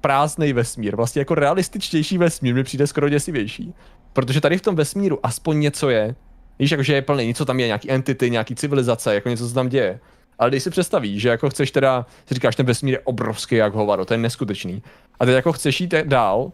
prázdný 0.00 0.52
vesmír, 0.52 0.96
vlastně 0.96 1.20
jako 1.20 1.34
realističtější 1.34 2.18
vesmír 2.18 2.54
mi 2.54 2.64
přijde 2.64 2.86
skoro 2.86 3.08
děsivější. 3.08 3.74
Protože 4.18 4.40
tady 4.40 4.58
v 4.58 4.62
tom 4.62 4.76
vesmíru 4.76 5.18
aspoň 5.22 5.60
něco 5.60 5.90
je. 5.90 6.14
Víš, 6.58 6.70
jakože 6.70 6.94
je 6.94 7.02
plný, 7.02 7.26
něco 7.26 7.44
tam 7.44 7.60
je, 7.60 7.66
nějaký 7.66 7.90
entity, 7.90 8.30
nějaký 8.30 8.54
civilizace, 8.54 9.14
jako 9.14 9.28
něco, 9.28 9.48
co 9.48 9.54
tam 9.54 9.68
děje. 9.68 10.00
Ale 10.38 10.50
když 10.50 10.62
si 10.62 10.70
představíš, 10.70 11.22
že 11.22 11.28
jako 11.28 11.50
chceš 11.50 11.70
teda, 11.70 12.06
si 12.26 12.34
říkáš, 12.34 12.56
ten 12.56 12.66
vesmír 12.66 12.94
je 12.94 13.00
obrovský 13.00 13.54
jak 13.54 13.74
hovado, 13.74 14.04
to 14.04 14.14
je 14.14 14.18
neskutečný. 14.18 14.82
A 15.20 15.24
teď 15.24 15.34
jako 15.34 15.52
chceš 15.52 15.80
jít 15.80 15.94
dál, 16.04 16.52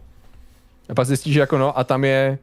a 0.89 0.93
pak 0.93 1.07
zjistíš, 1.07 1.33
že 1.33 1.39
jako 1.39 1.57
no, 1.57 1.79
a 1.79 1.83
tam 1.83 2.03
je 2.03 2.37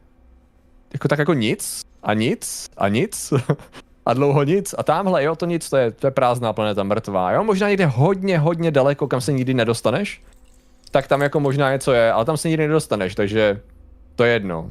jako 0.93 1.09
tak 1.09 1.19
jako 1.19 1.35
nic, 1.35 1.81
a 2.03 2.15
nic, 2.15 2.67
a 2.77 2.89
nic, 2.89 3.33
a 4.07 4.15
dlouho 4.15 4.43
nic, 4.43 4.75
a 4.79 4.83
tamhle, 4.83 5.25
jo, 5.25 5.37
to 5.37 5.47
nic, 5.47 5.71
to 5.71 5.77
je, 5.77 5.91
to 5.91 6.07
je 6.07 6.11
prázdná 6.11 6.53
planeta 6.53 6.83
mrtvá, 6.83 7.33
jo, 7.33 7.45
možná 7.45 7.69
někde 7.69 7.87
hodně, 7.87 8.39
hodně 8.39 8.71
daleko, 8.71 9.07
kam 9.07 9.21
se 9.21 9.33
nikdy 9.33 9.55
nedostaneš, 9.55 10.23
tak 10.91 11.07
tam 11.07 11.23
jako 11.23 11.41
možná 11.41 11.73
něco 11.73 11.93
je, 11.93 12.13
ale 12.13 12.25
tam 12.25 12.37
se 12.37 12.49
nikdy 12.49 12.69
nedostaneš, 12.69 13.15
takže 13.15 13.61
to 14.17 14.25
je 14.25 14.33
jedno. 14.33 14.71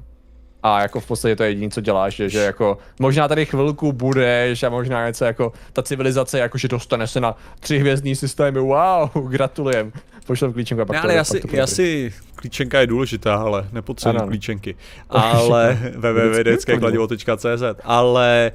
A 0.63 0.81
jako 0.81 0.99
v 0.99 1.07
podstatě 1.07 1.35
to 1.35 1.43
je 1.43 1.49
jediné, 1.49 1.71
co 1.71 1.81
děláš, 1.81 2.15
že, 2.15 2.29
že 2.29 2.39
jako 2.39 2.77
možná 2.99 3.27
tady 3.27 3.45
chvilku 3.45 3.91
budeš 3.91 4.63
a 4.63 4.69
možná 4.69 5.07
něco 5.07 5.25
jako 5.25 5.53
ta 5.73 5.81
civilizace, 5.83 6.39
jako 6.39 6.57
že 6.57 6.67
dostane 6.67 7.07
se 7.07 7.19
na 7.19 7.35
tři 7.59 7.77
hvězdní 7.79 8.15
systémy, 8.15 8.59
wow, 8.59 9.29
gratulujem. 9.29 9.91
Pošlem 10.27 10.53
klíčenku 10.53 10.81
a 10.81 10.85
pak 10.85 10.95
ne, 10.95 11.01
to, 11.01 11.05
ale 11.05 11.13
já 11.13 11.23
pak 11.23 11.27
si, 11.27 11.39
to 11.39 11.55
já 11.55 11.67
si, 11.67 12.13
klíčenka 12.35 12.79
je 12.79 12.87
důležitá, 12.87 13.35
ale 13.35 13.67
nepotřebuji 13.71 14.17
Ano. 14.17 14.27
klíčenky. 14.27 14.75
Ale 15.09 15.77
www.kladivo.cz 15.95 17.63
Ale 17.83 18.51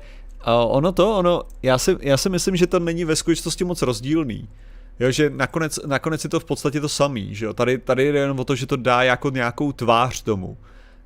uh, 0.47 0.77
ono 0.77 0.93
to, 0.93 1.17
ono, 1.17 1.43
já 1.63 1.79
si, 1.79 1.97
já 2.01 2.17
si 2.17 2.29
myslím, 2.29 2.57
že 2.57 2.67
to 2.67 2.81
není 2.81 3.05
ve 3.05 3.17
skutečnosti 3.17 3.65
moc 3.65 3.83
rozdílný. 3.83 4.49
Jo, 5.01 5.11
že 5.11 5.31
nakonec, 5.31 5.79
nakonec 5.87 6.25
je 6.25 6.31
to 6.31 6.41
v 6.41 6.45
podstatě 6.45 6.81
to 6.81 6.89
samý, 6.89 7.35
že 7.35 7.47
jo. 7.47 7.53
Tady, 7.53 7.79
tady 7.79 8.13
jde 8.13 8.19
jenom 8.19 8.41
o 8.41 8.45
to, 8.45 8.55
že 8.55 8.67
to 8.67 8.77
dá 8.77 9.03
jako 9.03 9.31
nějakou 9.31 9.73
tvář 9.73 10.23
tomu. 10.23 10.57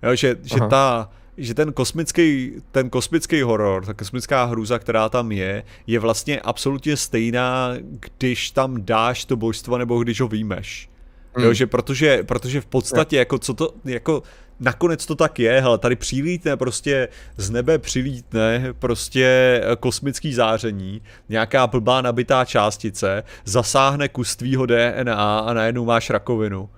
Jo, 0.03 0.15
že, 0.15 0.37
že 0.43 0.61
ta, 0.71 1.11
že 1.37 1.55
ten 1.55 1.73
kosmický, 1.73 2.53
ten 2.73 2.91
kosmický 2.91 3.43
horor, 3.43 3.87
ta 3.87 3.95
kosmická 3.95 4.45
hrůza, 4.45 4.79
která 4.79 5.09
tam 5.09 5.33
je, 5.33 5.63
je 5.87 5.99
vlastně 5.99 6.41
absolutně 6.41 6.97
stejná, 6.97 7.73
když 8.19 8.51
tam 8.51 8.85
dáš 8.85 9.25
to 9.25 9.37
božstvo 9.37 9.79
nebo 9.79 10.03
když 10.03 10.21
ho 10.21 10.29
výjmeš. 10.29 10.91
Jo, 11.39 11.45
Hmm. 11.45 11.55
že 11.55 11.67
protože, 11.67 12.23
protože 12.23 12.61
v 12.61 12.67
podstatě 12.67 13.17
jako 13.17 13.39
co 13.39 13.55
to, 13.55 13.75
jako 13.85 14.23
nakonec 14.61 15.07
to 15.07 15.15
tak 15.15 15.39
je, 15.39 15.61
hele, 15.61 15.79
tady 15.79 15.97
přilítne 15.97 16.57
prostě 16.57 17.09
z 17.37 17.51
nebe 17.51 17.79
přilítne 17.79 18.75
prostě 18.79 19.27
eh, 19.65 19.77
kosmický 19.77 20.35
záření, 20.35 21.03
nějaká 21.29 21.67
blbá 21.67 22.01
nabitá 22.01 22.45
částice, 22.45 23.23
zasáhne 23.45 24.09
kus 24.09 24.37
tvýho 24.37 24.67
DNA 24.67 25.39
a 25.39 25.55
najednou 25.55 25.85
máš 25.85 26.11
rakovinu. 26.11 26.69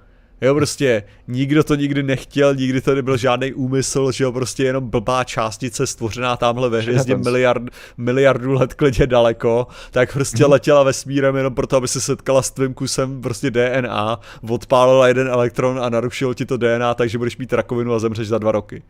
Jo, 0.43 0.55
prostě 0.55 1.03
nikdo 1.29 1.65
to 1.65 1.75
nikdy 1.75 2.03
nechtěl, 2.03 2.55
nikdy 2.55 2.81
to 2.81 2.95
nebyl 2.95 3.17
žádný 3.17 3.53
úmysl, 3.53 4.13
že 4.13 4.25
jo, 4.25 4.33
prostě 4.33 4.65
jenom 4.65 4.91
blbá 4.91 5.25
částice 5.25 5.87
stvořená 5.87 6.37
tamhle 6.37 6.69
ve 6.69 6.81
hvězdě 6.81 7.17
miliard, 7.17 7.63
miliardu 7.97 8.53
let 8.53 8.75
klidně 8.75 9.07
daleko, 9.07 9.67
tak 9.91 10.13
prostě 10.13 10.47
letěla 10.47 10.83
vesmírem 10.83 11.37
jenom 11.37 11.55
proto, 11.55 11.77
aby 11.77 11.89
se 11.89 12.01
setkala 12.01 12.43
s 12.43 12.51
tvým 12.51 12.75
kusem 12.75 13.23
prostě 13.23 13.51
DNA, 13.51 14.21
odpálila 14.49 15.09
jeden 15.09 15.29
elektron 15.29 15.81
a 15.83 15.89
narušil 15.89 16.35
ti 16.35 16.47
to 16.47 16.57
DNA, 16.57 16.95
takže 16.95 17.19
budeš 17.19 17.37
mít 17.37 17.53
rakovinu 17.53 17.95
a 17.95 17.99
zemřeš 17.99 18.29
za 18.29 18.39
dva 18.39 18.53
roky. 18.53 18.83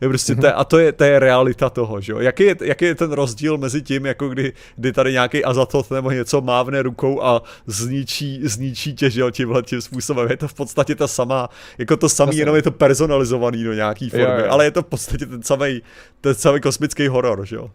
Je 0.00 0.08
prostě 0.08 0.34
to, 0.34 0.46
je- 0.46 0.52
a 0.52 0.64
to 0.64 0.78
je, 0.78 0.92
to 0.92 1.04
je 1.04 1.18
realita 1.18 1.70
toho, 1.70 2.00
že 2.00 2.12
jo. 2.12 2.18
Jaký 2.20 2.42
je, 2.42 2.56
jaký 2.64 2.84
je 2.84 2.94
ten 2.94 3.12
rozdíl 3.12 3.58
mezi 3.58 3.82
tím, 3.82 4.06
jako 4.06 4.28
kdy, 4.28 4.52
kdy 4.76 4.92
tady 4.92 5.12
nějaký 5.12 5.44
Azatot 5.44 5.90
nebo 5.90 6.10
něco 6.10 6.40
mávne 6.40 6.82
rukou 6.82 7.22
a 7.22 7.42
zničí, 7.66 8.40
zničí 8.44 8.94
tě, 8.94 9.10
že 9.10 9.20
jo, 9.20 9.30
tímhle 9.30 9.62
tím 9.62 9.80
způsobem. 9.80 10.30
Je 10.30 10.36
to 10.36 10.48
v 10.48 10.54
podstatě 10.54 10.94
ta 10.94 11.06
sama, 11.08 11.48
jako 11.78 11.96
to 11.96 12.08
samý, 12.08 12.36
jenom 12.36 12.56
je 12.56 12.62
to 12.62 12.70
personalizovaný 12.70 13.64
do 13.64 13.72
nějaký 13.72 14.04
Jo, 14.04 14.10
formy, 14.10 14.42
jo. 14.42 14.46
ale 14.50 14.64
je 14.64 14.70
to 14.70 14.82
v 14.82 14.86
podstatě 14.86 15.26
ten 15.26 15.42
samý, 15.42 15.82
ten 16.20 16.34
samý 16.34 16.60
kosmický 16.60 17.08
horor, 17.08 17.46
že 17.46 17.56
jo. 17.56 17.70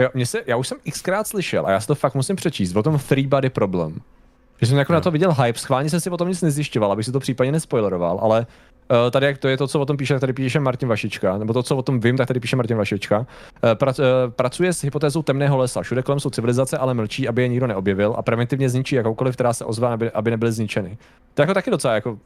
Jo, 0.00 0.08
mě 0.14 0.26
se, 0.26 0.42
já 0.46 0.56
už 0.56 0.68
jsem 0.68 0.78
xkrát 0.90 1.26
slyšel 1.26 1.66
a 1.66 1.70
já 1.70 1.80
si 1.80 1.86
to 1.86 1.94
fakt 1.94 2.14
musím 2.14 2.36
přečíst 2.36 2.76
o 2.76 2.82
tom 2.82 2.98
Three 3.08 3.26
Body 3.26 3.50
Problem. 3.50 3.94
Že 4.60 4.66
jsem 4.66 4.78
jako 4.78 4.92
na 4.92 5.00
to 5.00 5.10
viděl 5.10 5.32
hype, 5.32 5.58
schválně 5.58 5.90
jsem 5.90 6.00
si 6.00 6.10
o 6.10 6.16
tom 6.16 6.28
nic 6.28 6.42
nezjišťoval, 6.42 6.92
abych 6.92 7.06
si 7.06 7.12
to 7.12 7.20
případně 7.20 7.52
nespoileroval, 7.52 8.18
ale 8.22 8.46
uh, 8.90 9.10
tady 9.10 9.26
jak 9.26 9.38
to 9.38 9.48
je 9.48 9.56
to, 9.56 9.68
co 9.68 9.80
o 9.80 9.86
tom 9.86 9.96
píše, 9.96 10.14
tak 10.14 10.20
tady 10.20 10.32
píše 10.32 10.60
Martin 10.60 10.88
Vašička, 10.88 11.38
nebo 11.38 11.52
to, 11.52 11.62
co 11.62 11.76
o 11.76 11.82
tom 11.82 12.00
vím, 12.00 12.16
tak 12.16 12.28
tady 12.28 12.40
píše 12.40 12.56
Martin 12.56 12.76
Vašička. 12.76 13.18
Uh, 13.18 13.24
prac, 13.74 13.98
uh, 13.98 14.04
pracuje 14.28 14.72
s 14.72 14.82
hypotézou 14.82 15.22
temného 15.22 15.56
lesa. 15.56 15.82
Všude 15.82 16.02
kolem 16.02 16.20
jsou 16.20 16.30
civilizace, 16.30 16.78
ale 16.78 16.94
mlčí, 16.94 17.28
aby 17.28 17.42
je 17.42 17.48
nikdo 17.48 17.66
neobjevil 17.66 18.14
a 18.18 18.22
preventivně 18.22 18.68
zničí 18.68 18.94
jakoukoliv, 18.94 19.34
která 19.34 19.52
se 19.52 19.64
ozve, 19.64 19.88
aby, 19.88 20.10
aby 20.10 20.30
nebyly 20.30 20.52
zničeny. 20.52 20.98
To 21.34 21.42
je 21.42 21.44
jako 21.44 21.54
taky 21.54 21.70
docela 21.70 21.94
jako 21.94 22.18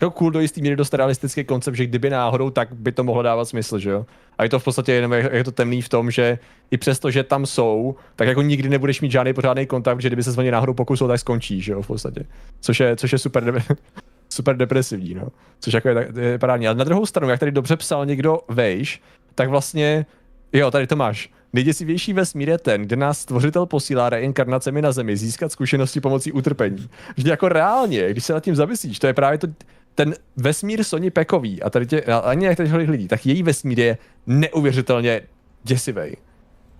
jako 0.00 0.10
cool 0.10 0.30
do 0.30 0.40
jistý 0.40 0.62
míry 0.62 0.76
dost 0.76 0.94
realistický 0.94 1.44
koncept, 1.44 1.74
že 1.74 1.86
kdyby 1.86 2.10
náhodou, 2.10 2.50
tak 2.50 2.68
by 2.72 2.92
to 2.92 3.04
mohlo 3.04 3.22
dávat 3.22 3.44
smysl, 3.44 3.78
že 3.78 3.90
jo? 3.90 4.06
A 4.38 4.42
je 4.42 4.48
to 4.48 4.58
v 4.58 4.64
podstatě 4.64 4.92
jenom, 4.92 5.12
je, 5.12 5.30
je 5.32 5.44
to 5.44 5.52
temný 5.52 5.82
v 5.82 5.88
tom, 5.88 6.10
že 6.10 6.38
i 6.70 6.76
přesto, 6.76 7.10
že 7.10 7.22
tam 7.22 7.46
jsou, 7.46 7.96
tak 8.16 8.28
jako 8.28 8.42
nikdy 8.42 8.68
nebudeš 8.68 9.00
mít 9.00 9.12
žádný 9.12 9.32
pořádný 9.32 9.66
kontakt, 9.66 10.00
že 10.00 10.08
kdyby 10.08 10.22
se 10.22 10.40
o 10.40 10.42
ně 10.42 10.50
náhodou 10.50 10.74
pokusil, 10.74 11.08
tak 11.08 11.20
skončí, 11.20 11.60
že 11.60 11.72
jo, 11.72 11.82
v 11.82 11.86
podstatě. 11.86 12.24
Což 12.60 12.80
je, 12.80 12.96
což 12.96 13.12
je 13.12 13.18
super, 13.18 13.44
de- 13.44 13.62
super 14.28 14.56
depresivní, 14.56 15.14
no. 15.14 15.28
Což 15.60 15.74
jako 15.74 15.88
je, 15.88 16.08
je 16.20 16.38
parádní. 16.38 16.68
Ale 16.68 16.76
na 16.76 16.84
druhou 16.84 17.06
stranu, 17.06 17.30
jak 17.30 17.40
tady 17.40 17.52
dobře 17.52 17.76
psal 17.76 18.06
někdo 18.06 18.40
vejš, 18.48 19.02
tak 19.34 19.48
vlastně, 19.48 20.06
jo, 20.52 20.70
tady 20.70 20.86
to 20.86 20.96
máš. 20.96 21.30
Nejděsivější 21.52 22.12
vesmír 22.12 22.48
je 22.48 22.58
ten, 22.58 22.82
kde 22.82 22.96
nás 22.96 23.20
stvořitel 23.20 23.66
posílá 23.66 24.10
reinkarnacemi 24.10 24.82
na 24.82 24.92
zemi 24.92 25.16
získat 25.16 25.52
zkušenosti 25.52 26.00
pomocí 26.00 26.32
utrpení. 26.32 26.88
Že 27.16 27.30
jako 27.30 27.48
reálně, 27.48 28.10
když 28.10 28.24
se 28.24 28.32
nad 28.32 28.44
tím 28.44 28.56
zamyslíš, 28.56 28.98
to 28.98 29.06
je 29.06 29.14
právě 29.14 29.38
to, 29.38 29.46
ten 29.96 30.14
vesmír 30.36 30.84
Sony 30.84 31.10
Pekový 31.10 31.62
a 31.62 31.70
tady 31.70 31.86
tě, 31.86 32.02
ani 32.02 32.46
jak 32.46 32.56
těch 32.56 32.72
lidí, 32.72 33.08
tak 33.08 33.26
její 33.26 33.42
vesmír 33.42 33.80
je 33.80 33.98
neuvěřitelně 34.26 35.20
děsivej. 35.64 36.16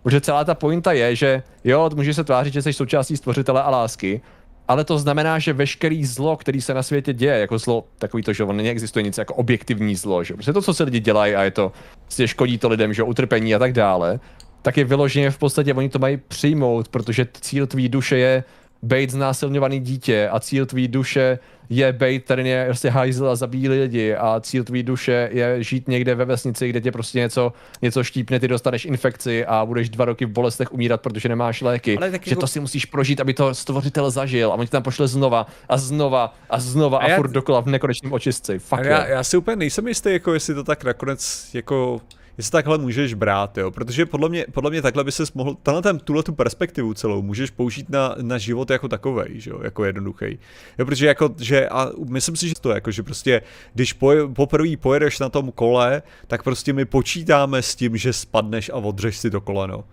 Protože 0.03 0.21
celá 0.21 0.45
ta 0.45 0.55
pointa 0.55 0.93
je, 0.93 1.17
že 1.17 1.43
jo, 1.65 1.91
můžeš 1.95 2.17
se 2.17 2.25
tvářit, 2.25 2.53
že 2.53 2.63
jsi 2.63 2.73
součástí 2.73 3.17
stvořitele 3.17 3.63
a 3.63 3.71
lásky, 3.71 4.21
ale 4.69 4.85
to 4.85 4.99
znamená, 4.99 5.39
že 5.39 5.53
veškerý 5.53 6.05
zlo, 6.05 6.37
který 6.37 6.61
se 6.61 6.75
na 6.75 6.83
světě 6.83 7.13
děje, 7.13 7.39
jako 7.39 7.59
zlo, 7.59 7.85
takový 7.99 8.23
to, 8.23 8.33
že 8.33 8.45
on 8.45 8.57
neexistuje 8.57 9.03
nic 9.03 9.19
jako 9.19 9.35
objektivní 9.35 9.97
zlo, 9.97 10.25
že 10.25 10.35
prostě 10.35 10.53
to, 10.53 10.63
co 10.63 10.75
se 10.75 10.85
lidi 10.85 11.01
dělají 11.01 11.35
a 11.35 11.43
je 11.43 11.51
to, 11.51 11.73
prostě 12.03 12.29
škodí 12.29 12.59
to 12.59 12.69
lidem, 12.69 12.95
že 12.95 13.03
utrpení 13.03 13.55
a 13.55 13.59
tak 13.59 13.73
dále, 13.73 14.21
tak 14.63 14.77
je 14.77 14.85
vyloženě 14.85 15.31
v 15.31 15.39
podstatě, 15.39 15.75
oni 15.75 15.89
to 15.89 15.99
mají 15.99 16.17
přijmout, 16.17 16.89
protože 16.89 17.27
cíl 17.41 17.67
tvý 17.67 17.89
duše 17.89 18.19
je 18.19 18.45
být 18.83 19.11
znásilňovaný 19.11 19.81
dítě 19.81 20.29
a 20.29 20.41
cíl 20.41 20.67
tvý 20.67 20.89
duše 20.89 21.39
je 21.71 21.93
být 21.93 22.25
tady 22.25 22.49
je 22.49 22.65
prostě 22.67 22.91
hajzl 22.91 23.29
a 23.29 23.37
zabíjí 23.37 23.69
lidi 23.69 24.15
a 24.15 24.41
cíl 24.41 24.65
tvý 24.65 24.83
duše 24.83 25.29
je 25.33 25.63
žít 25.63 25.89
někde 25.89 26.15
ve 26.15 26.25
vesnici, 26.25 26.69
kde 26.69 26.81
tě 26.81 26.93
prostě 26.93 27.19
něco, 27.19 27.53
něco 27.83 28.05
štípne, 28.05 28.41
ty 28.41 28.49
dostaneš 28.49 28.85
infekci 28.85 29.47
a 29.47 29.65
budeš 29.67 29.89
dva 29.89 30.05
roky 30.05 30.25
v 30.25 30.29
bolestech 30.31 30.73
umírat, 30.73 31.01
protože 31.01 31.29
nemáš 31.29 31.61
léky. 31.63 31.97
Ale 31.97 32.11
že 32.11 32.19
jako- 32.27 32.41
to 32.41 32.47
si 32.47 32.61
musíš 32.61 32.85
prožít, 32.85 33.21
aby 33.21 33.35
to 33.35 33.55
stvořitel 33.55 34.11
zažil 34.11 34.53
a 34.53 34.55
on 34.55 34.67
ti 34.67 34.71
tam 34.71 34.83
pošle 34.83 35.09
znova 35.09 35.47
a 35.69 35.77
znova 35.77 36.35
a 36.51 36.61
znova 36.61 36.99
a, 36.99 37.01
A 37.03 37.09
já- 37.09 37.17
furt 37.17 37.31
dokola 37.31 37.61
v 37.61 37.67
nekonečném 37.67 38.13
očistci. 38.13 38.59
Fuck 38.59 38.85
já, 38.85 39.07
já 39.07 39.25
si 39.25 39.37
úplně 39.37 39.57
nejsem 39.57 39.89
jistý, 39.89 40.13
jako 40.13 40.35
jestli 40.35 40.55
to 40.55 40.65
tak 40.65 40.85
nakonec, 40.85 41.49
jako, 41.55 42.01
jestli 42.39 42.51
takhle 42.51 42.79
můžeš 42.79 43.15
brát, 43.15 43.59
jo, 43.59 43.71
protože 43.71 44.07
podle 44.07 44.29
mě, 44.29 44.47
podle 44.53 44.71
mě 44.71 44.83
takhle 44.83 45.05
by 45.05 45.13
se 45.13 45.23
mohl, 45.35 45.57
tenhle 45.63 45.83
ten, 45.83 45.99
tuhle 45.99 46.23
tu 46.23 46.33
perspektivu 46.33 46.95
celou 46.95 47.23
můžeš 47.23 47.51
použít 47.51 47.89
na, 47.89 48.15
na 48.23 48.39
život 48.39 48.71
jako 48.71 48.89
takovej, 48.89 49.29
že 49.35 49.51
jo, 49.51 49.61
jako 49.63 49.85
jednoduchý. 49.85 50.39
Jo, 50.79 50.87
protože 50.87 51.07
jako, 51.07 51.35
že, 51.41 51.69
a 51.69 51.91
myslím 52.09 52.37
si, 52.37 52.49
že 52.49 52.55
to 52.61 52.71
jako, 52.71 52.91
že 52.91 53.03
prostě, 53.03 53.43
když 53.75 53.93
poje, 53.93 54.29
poprvé 54.29 54.77
pojedeš 54.77 55.19
na 55.19 55.29
tom 55.29 55.53
kole, 55.53 56.03
tak 56.27 56.43
prostě 56.43 56.73
my 56.73 56.85
počítáme 56.85 57.63
s 57.63 57.75
tím, 57.75 57.97
že 57.97 58.13
spadneš 58.13 58.71
a 58.71 58.75
odřeš 58.75 59.17
si 59.17 59.31
to 59.31 59.41
koleno. 59.41 59.85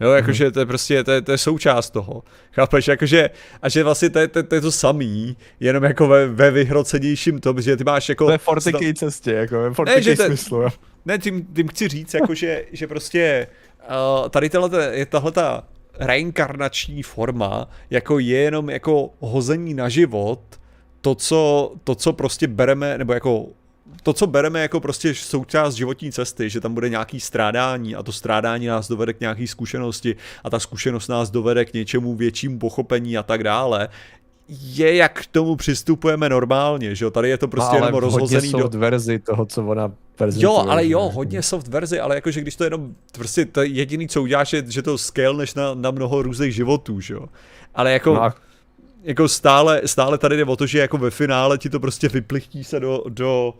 Jo, 0.00 0.10
jakože 0.10 0.44
Mhm. 0.44 0.52
to 0.52 0.60
je 0.60 0.66
prostě, 0.66 1.04
to 1.04 1.10
je, 1.12 1.22
to 1.22 1.32
je 1.32 1.38
součást 1.38 1.90
toho. 1.90 2.22
Chápeš, 2.52 2.88
jakože, 2.88 3.30
a 3.62 3.68
že 3.68 3.84
vlastně 3.84 4.10
to 4.10 4.18
je 4.18 4.28
to, 4.28 4.42
to, 4.42 4.54
je 4.54 4.60
to 4.60 4.72
samý, 4.72 5.36
jenom 5.60 5.84
jako 5.84 6.08
ve, 6.08 6.26
ve 6.26 6.50
vyhrocenějším 6.50 7.40
tom, 7.40 7.62
že 7.62 7.76
ty 7.76 7.84
máš 7.84 8.08
jako... 8.08 8.26
To 8.26 8.32
je 8.32 8.38
fortiký 8.38 8.94
cestě, 8.94 9.32
jako 9.32 9.70
ve 9.86 10.02
že 10.02 10.16
smyslu. 10.16 10.62
jo. 10.62 10.68
Ne, 11.04 11.18
tím, 11.18 11.46
tím 11.54 11.68
chci 11.68 11.88
říct, 11.88 12.14
jako 12.14 12.34
že, 12.34 12.64
že 12.72 12.86
prostě 12.86 13.46
uh, 14.22 14.28
tady 14.28 14.50
tahle, 14.50 14.90
je 14.92 15.06
tahle 15.06 15.32
ta 15.32 15.64
reinkarnační 15.98 17.02
forma, 17.02 17.68
jako 17.90 18.18
je 18.18 18.38
jenom 18.38 18.70
jako 18.70 19.10
hození 19.20 19.74
na 19.74 19.88
život, 19.88 20.40
to, 21.00 21.14
co, 21.14 21.72
to, 21.84 21.94
co 21.94 22.12
prostě 22.12 22.46
bereme, 22.46 22.98
nebo 22.98 23.12
jako 23.12 23.46
to, 24.02 24.12
co 24.12 24.26
bereme 24.26 24.60
jako 24.60 24.80
prostě 24.80 25.14
součást 25.14 25.74
životní 25.74 26.12
cesty, 26.12 26.50
že 26.50 26.60
tam 26.60 26.74
bude 26.74 26.88
nějaký 26.88 27.20
strádání 27.20 27.94
a 27.94 28.02
to 28.02 28.12
strádání 28.12 28.66
nás 28.66 28.88
dovede 28.88 29.12
k 29.12 29.20
nějaký 29.20 29.46
zkušenosti 29.46 30.16
a 30.44 30.50
ta 30.50 30.58
zkušenost 30.58 31.08
nás 31.08 31.30
dovede 31.30 31.64
k 31.64 31.72
něčemu 31.72 32.14
většímu 32.14 32.58
pochopení 32.58 33.18
a 33.18 33.22
tak 33.22 33.44
dále, 33.44 33.88
je 34.50 34.96
jak 34.96 35.22
k 35.22 35.26
tomu 35.26 35.56
přistupujeme 35.56 36.28
normálně, 36.28 36.94
že 36.94 37.04
jo, 37.04 37.10
tady 37.10 37.28
je 37.28 37.38
to 37.38 37.48
prostě 37.48 37.76
No, 37.76 37.78
ale 37.78 37.88
jenom 37.88 38.00
rozhozený 38.00 38.52
do... 38.52 38.58
soft 38.58 38.74
verzi 38.74 39.18
toho, 39.18 39.46
co 39.46 39.66
ona 39.66 39.92
prezentuje. 40.16 40.44
Jo, 40.44 40.64
ale 40.68 40.88
jo, 40.88 41.10
hodně 41.14 41.42
soft 41.42 41.68
verzi, 41.68 42.00
ale 42.00 42.14
jakože 42.14 42.40
když 42.40 42.56
to 42.56 42.64
jenom, 42.64 42.94
prostě 43.14 43.44
to 43.44 43.62
jediný, 43.62 44.08
co 44.08 44.22
uděláš, 44.22 44.52
je, 44.52 44.64
že 44.68 44.82
to 44.82 44.98
scalneš 44.98 45.54
na, 45.54 45.74
na 45.74 45.90
mnoho 45.90 46.22
různých 46.22 46.54
životů, 46.54 47.00
že 47.00 47.14
jo. 47.14 47.26
Ale 47.74 47.92
jako, 47.92 48.14
No 48.14 48.22
a 48.22 48.34
jako 49.02 49.28
stále, 49.28 49.80
stále 49.86 50.18
tady 50.18 50.36
jde 50.36 50.44
o 50.44 50.56
to, 50.56 50.66
že 50.66 50.78
jako 50.78 50.98
ve 50.98 51.10
finále 51.10 51.58
ti 51.58 51.70
to 51.70 51.80
prostě 51.80 52.08
vyplichtí 52.08 52.64
se 52.64 52.80
do, 52.80 53.04
do, 53.08 53.54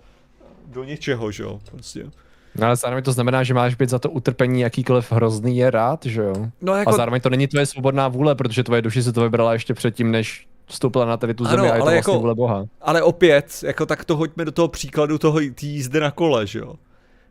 do 0.66 0.84
něčeho, 0.84 1.32
že 1.32 1.42
jo, 1.42 1.60
prostě. 1.70 2.06
No 2.54 2.66
ale 2.66 2.76
zároveň 2.76 3.04
to 3.04 3.12
znamená, 3.12 3.42
že 3.42 3.54
máš 3.54 3.74
být 3.74 3.90
za 3.90 3.98
to 3.98 4.10
utrpení 4.10 4.60
jakýkoliv 4.60 5.12
hrozný 5.12 5.56
je 5.56 5.70
rád, 5.70 6.06
že 6.06 6.22
jo? 6.22 6.34
No 6.62 6.72
A 6.72 6.78
jako, 6.78 6.92
zároveň 6.92 7.20
to 7.20 7.30
není 7.30 7.46
tvoje 7.46 7.66
svobodná 7.66 8.08
vůle, 8.08 8.34
protože 8.34 8.64
tvoje 8.64 8.82
duši 8.82 9.02
se 9.02 9.12
to 9.12 9.22
vybrala 9.22 9.52
ještě 9.52 9.74
předtím, 9.74 10.10
než 10.10 10.46
vstoupila 10.70 11.04
na 11.04 11.16
tady 11.16 11.34
tu 11.34 11.44
Ano, 11.46 11.50
zemi 11.56 11.62
a 11.70 11.74
je 11.74 11.78
to 11.78 11.82
ale 11.82 11.92
vlastně 11.92 11.96
jako- 12.12 12.20
vůle 12.20 12.34
Boha. 12.34 12.64
ale 12.80 13.02
opět, 13.02 13.46
jako 13.62 13.86
tak 13.86 14.04
to 14.04 14.16
hoďme 14.16 14.44
do 14.44 14.52
toho 14.52 14.68
příkladu 14.68 15.18
toho 15.18 15.40
jízdy 15.62 16.00
na 16.00 16.10
kole, 16.10 16.46
že 16.46 16.58
jo. 16.58 16.74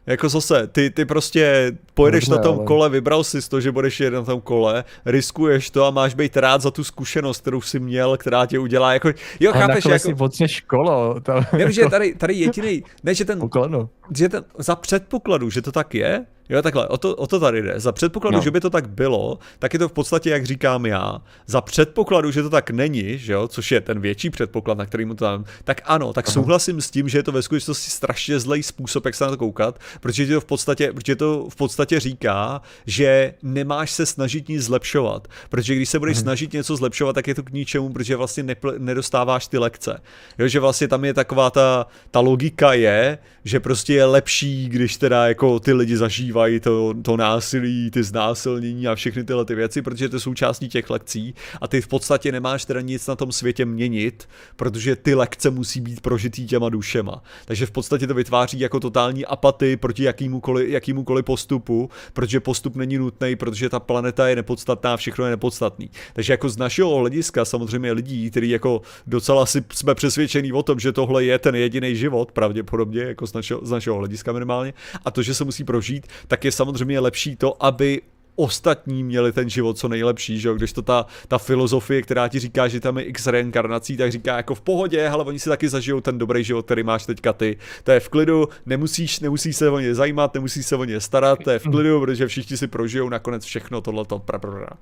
Jako 0.06 0.30
zase, 0.30 0.68
ty, 0.68 0.90
ty 0.90 1.06
prostě 1.06 1.72
pojedeš 1.94 2.26
Dobře, 2.28 2.38
na 2.38 2.44
tom 2.44 2.56
ale- 2.58 2.66
kole, 2.66 2.90
vybral 2.90 3.24
si 3.24 3.50
to, 3.50 3.62
že 3.62 3.72
budeš 3.72 4.00
jet 4.00 4.14
na 4.14 4.22
tom 4.24 4.42
kole, 4.42 4.84
riskuješ 5.06 5.70
to 5.70 5.86
a 5.86 5.92
máš 5.92 6.14
být 6.14 6.38
rád 6.38 6.62
za 6.62 6.72
tu 6.72 6.84
zkušenost, 6.84 7.42
kterou 7.42 7.62
jsi 7.62 7.80
měl, 7.80 8.18
která 8.18 8.46
tě 8.46 8.60
udělá 8.60 8.94
jako, 8.94 9.10
jo, 9.40 9.52
Ale 9.54 9.62
chápeš, 9.62 9.76
nakonec 9.86 10.02
si 10.02 10.10
jako, 10.10 10.24
otřeš 10.24 10.62
kolo. 10.62 11.20
Tam, 11.20 11.46
Vím, 11.54 11.72
že 11.72 11.90
tady, 11.90 12.16
tady 12.16 12.34
jediný, 12.34 12.84
ne, 13.04 13.14
že 13.16 13.26
ten, 13.26 13.50
že 14.18 14.30
ten, 14.30 14.44
za 14.58 14.76
předpokladu, 14.76 15.50
že 15.50 15.62
to 15.62 15.72
tak 15.72 15.96
je, 15.96 16.26
jo, 16.50 16.62
takhle, 16.62 16.88
o 16.88 16.98
to, 16.98 17.16
o 17.16 17.28
to 17.28 17.40
tady 17.40 17.62
jde, 17.62 17.74
za 17.80 17.92
předpokladu, 17.92 18.38
no. 18.38 18.44
Že 18.44 18.52
by 18.52 18.60
to 18.60 18.70
tak 18.70 18.90
bylo, 18.90 19.40
tak 19.60 19.74
je 19.74 19.80
to 19.80 19.90
v 19.90 19.92
podstatě, 19.92 20.30
jak 20.30 20.46
říkám 20.46 20.86
já, 20.86 21.22
za 21.48 21.62
předpokladu, 21.62 22.32
že 22.32 22.44
to 22.44 22.50
tak 22.50 22.70
není, 22.72 23.18
že 23.18 23.34
jo, 23.34 23.48
což 23.48 23.72
je 23.72 23.82
ten 23.82 24.00
větší 24.00 24.30
předpoklad, 24.30 24.78
na 24.78 24.86
který 24.86 25.06
mu 25.06 25.16
to 25.16 25.26
dám, 25.26 25.46
tak 25.64 25.82
ano, 25.86 26.14
tak 26.14 26.26
Aha. 26.28 26.34
souhlasím 26.34 26.82
s 26.82 26.92
tím, 26.92 27.10
že 27.10 27.18
je 27.18 27.24
to 27.24 27.32
ve 27.32 27.42
skutečnosti 27.42 27.92
strašně 27.92 28.40
zlej 28.40 28.64
způsob, 28.64 29.06
jak 29.06 29.16
se 29.16 29.24
na 29.24 29.30
to 29.30 29.38
koukat, 29.38 29.80
protože 30.00 30.28
to 30.28 30.42
v 30.42 30.46
podstatě, 30.46 30.94
protože 30.94 31.16
to 31.16 31.46
v 31.50 31.56
podstatě 31.56 32.00
říká, 32.00 32.62
že 32.86 33.34
nemáš 33.44 33.92
se 33.92 34.06
snažit 34.06 34.50
nic 34.50 34.64
zlepšovat, 34.64 35.28
protože 35.50 35.76
když 35.76 35.90
se 35.90 36.00
budeš 36.00 36.18
Mhm. 36.18 36.24
snažit 36.24 36.54
něco 36.54 36.76
zlepšovat, 36.76 37.14
tak 37.14 37.28
je 37.28 37.36
to 37.36 37.44
k 37.44 37.50
ničemu, 37.52 37.90
protože 37.90 38.16
vlastně 38.16 38.44
nepl- 38.44 38.76
nedostáváš 38.78 39.48
ty 39.48 39.58
lekce. 39.58 40.02
Jo, 40.40 40.48
že 40.48 40.60
vlastně 40.60 40.88
tam 40.88 41.06
je 41.06 41.14
taková 41.14 41.50
ta, 41.50 41.86
ta 42.12 42.20
logika 42.20 42.74
je, 42.74 43.18
že 43.44 43.60
prostě 43.60 43.94
je 43.94 44.06
lepší, 44.06 44.70
když 44.70 44.98
teda 44.98 45.28
jako 45.28 45.60
ty 45.60 45.74
lidi 45.74 45.98
zažívají 45.98 46.39
to, 46.60 46.94
to 47.02 47.18
násilí, 47.18 47.92
ty 47.92 48.04
znásilnění 48.04 48.88
a 48.88 48.96
všechny 48.96 49.24
tyhle 49.24 49.46
ty 49.46 49.56
věci, 49.56 49.82
protože 49.82 50.10
to 50.10 50.16
je 50.16 50.20
součástí 50.20 50.70
těch 50.70 50.90
lekcí 50.90 51.34
a 51.62 51.68
ty 51.68 51.82
v 51.82 51.88
podstatě 51.88 52.32
nemáš 52.32 52.66
teda 52.66 52.82
nic 52.82 53.08
na 53.08 53.16
tom 53.16 53.32
světě 53.32 53.66
měnit, 53.66 54.30
protože 54.56 54.96
ty 54.96 55.16
lekce 55.16 55.50
musí 55.50 55.82
být 55.82 56.02
prožitý 56.02 56.48
těma 56.48 56.70
dušema. 56.70 57.24
Takže 57.46 57.66
v 57.66 57.72
podstatě 57.72 58.08
to 58.08 58.14
vytváří 58.14 58.60
jako 58.60 58.80
totální 58.80 59.26
apatii 59.26 59.78
proti 59.78 60.04
jakýmukoliv, 60.04 60.70
jakýmukoliv 60.70 61.26
postupu, 61.26 61.90
protože 62.14 62.40
postup 62.40 62.76
není 62.76 62.98
nutný, 62.98 63.36
protože 63.36 63.70
ta 63.70 63.80
planeta 63.80 64.28
je 64.28 64.36
nepodstatná, 64.36 64.98
všechno 64.98 65.26
je 65.26 65.32
nepodstatný. 65.32 65.90
Takže 66.14 66.34
jako 66.34 66.50
z 66.50 66.58
našeho 66.58 66.96
hlediska 66.96 67.46
samozřejmě 67.46 67.92
lidí, 67.92 68.32
kteří 68.32 68.50
jako 68.50 68.82
docela 69.08 69.46
si 69.46 69.64
jsme 69.74 69.96
přesvědčení 69.96 70.54
o 70.54 70.64
tom, 70.64 70.80
že 70.80 70.92
tohle 70.92 71.24
je 71.24 71.40
ten 71.40 71.56
jediný 71.56 71.96
život, 71.96 72.32
pravděpodobně, 72.32 73.02
jako 73.02 73.28
z 73.28 73.34
našeho, 73.34 73.62
z 73.64 73.72
našeho 73.72 73.98
hlediska 73.98 74.32
minimálně, 74.32 74.74
a 75.06 75.12
to, 75.12 75.22
že 75.22 75.34
se 75.34 75.44
musí 75.44 75.64
prožít, 75.64 76.08
tak 76.30 76.46
je 76.46 76.52
samozřejmě 76.52 77.00
lepší 77.00 77.36
to, 77.36 77.64
aby 77.64 78.02
ostatní 78.36 79.04
měli 79.04 79.32
ten 79.32 79.50
život 79.50 79.78
co 79.78 79.88
nejlepší, 79.88 80.40
že 80.40 80.48
jo? 80.48 80.54
když 80.54 80.74
to 80.74 80.82
ta, 80.82 81.06
ta 81.28 81.38
filozofie, 81.38 82.02
která 82.02 82.28
ti 82.28 82.40
říká, 82.40 82.68
že 82.68 82.80
tam 82.80 82.98
je 82.98 83.04
x 83.04 83.28
reinkarnací, 83.28 83.98
tak 83.98 84.12
říká 84.12 84.38
jako 84.38 84.56
v 84.56 84.62
pohodě, 84.62 85.10
ale 85.10 85.24
oni 85.24 85.40
si 85.40 85.50
taky 85.50 85.70
zažijou 85.70 86.02
ten 86.02 86.18
dobrý 86.18 86.44
život, 86.44 86.66
který 86.66 86.84
máš 86.84 87.06
teďka 87.06 87.34
ty. 87.34 87.58
To 87.84 87.92
je 87.92 88.00
v 88.00 88.10
klidu, 88.10 88.48
nemusíš, 88.66 89.20
nemusíš 89.20 89.56
se 89.56 89.70
o 89.70 89.80
ně 89.80 89.96
zajímat, 89.96 90.34
nemusíš 90.34 90.66
se 90.66 90.76
o 90.76 90.84
ně 90.84 91.02
starat, 91.02 91.40
to 91.44 91.52
je 91.52 91.60
v 91.60 91.64
klidu, 91.64 92.00
protože 92.00 92.28
všichni 92.28 92.58
si 92.58 92.68
prožijou 92.68 93.10
nakonec 93.10 93.44
všechno 93.44 93.82
tohleto. 93.82 94.22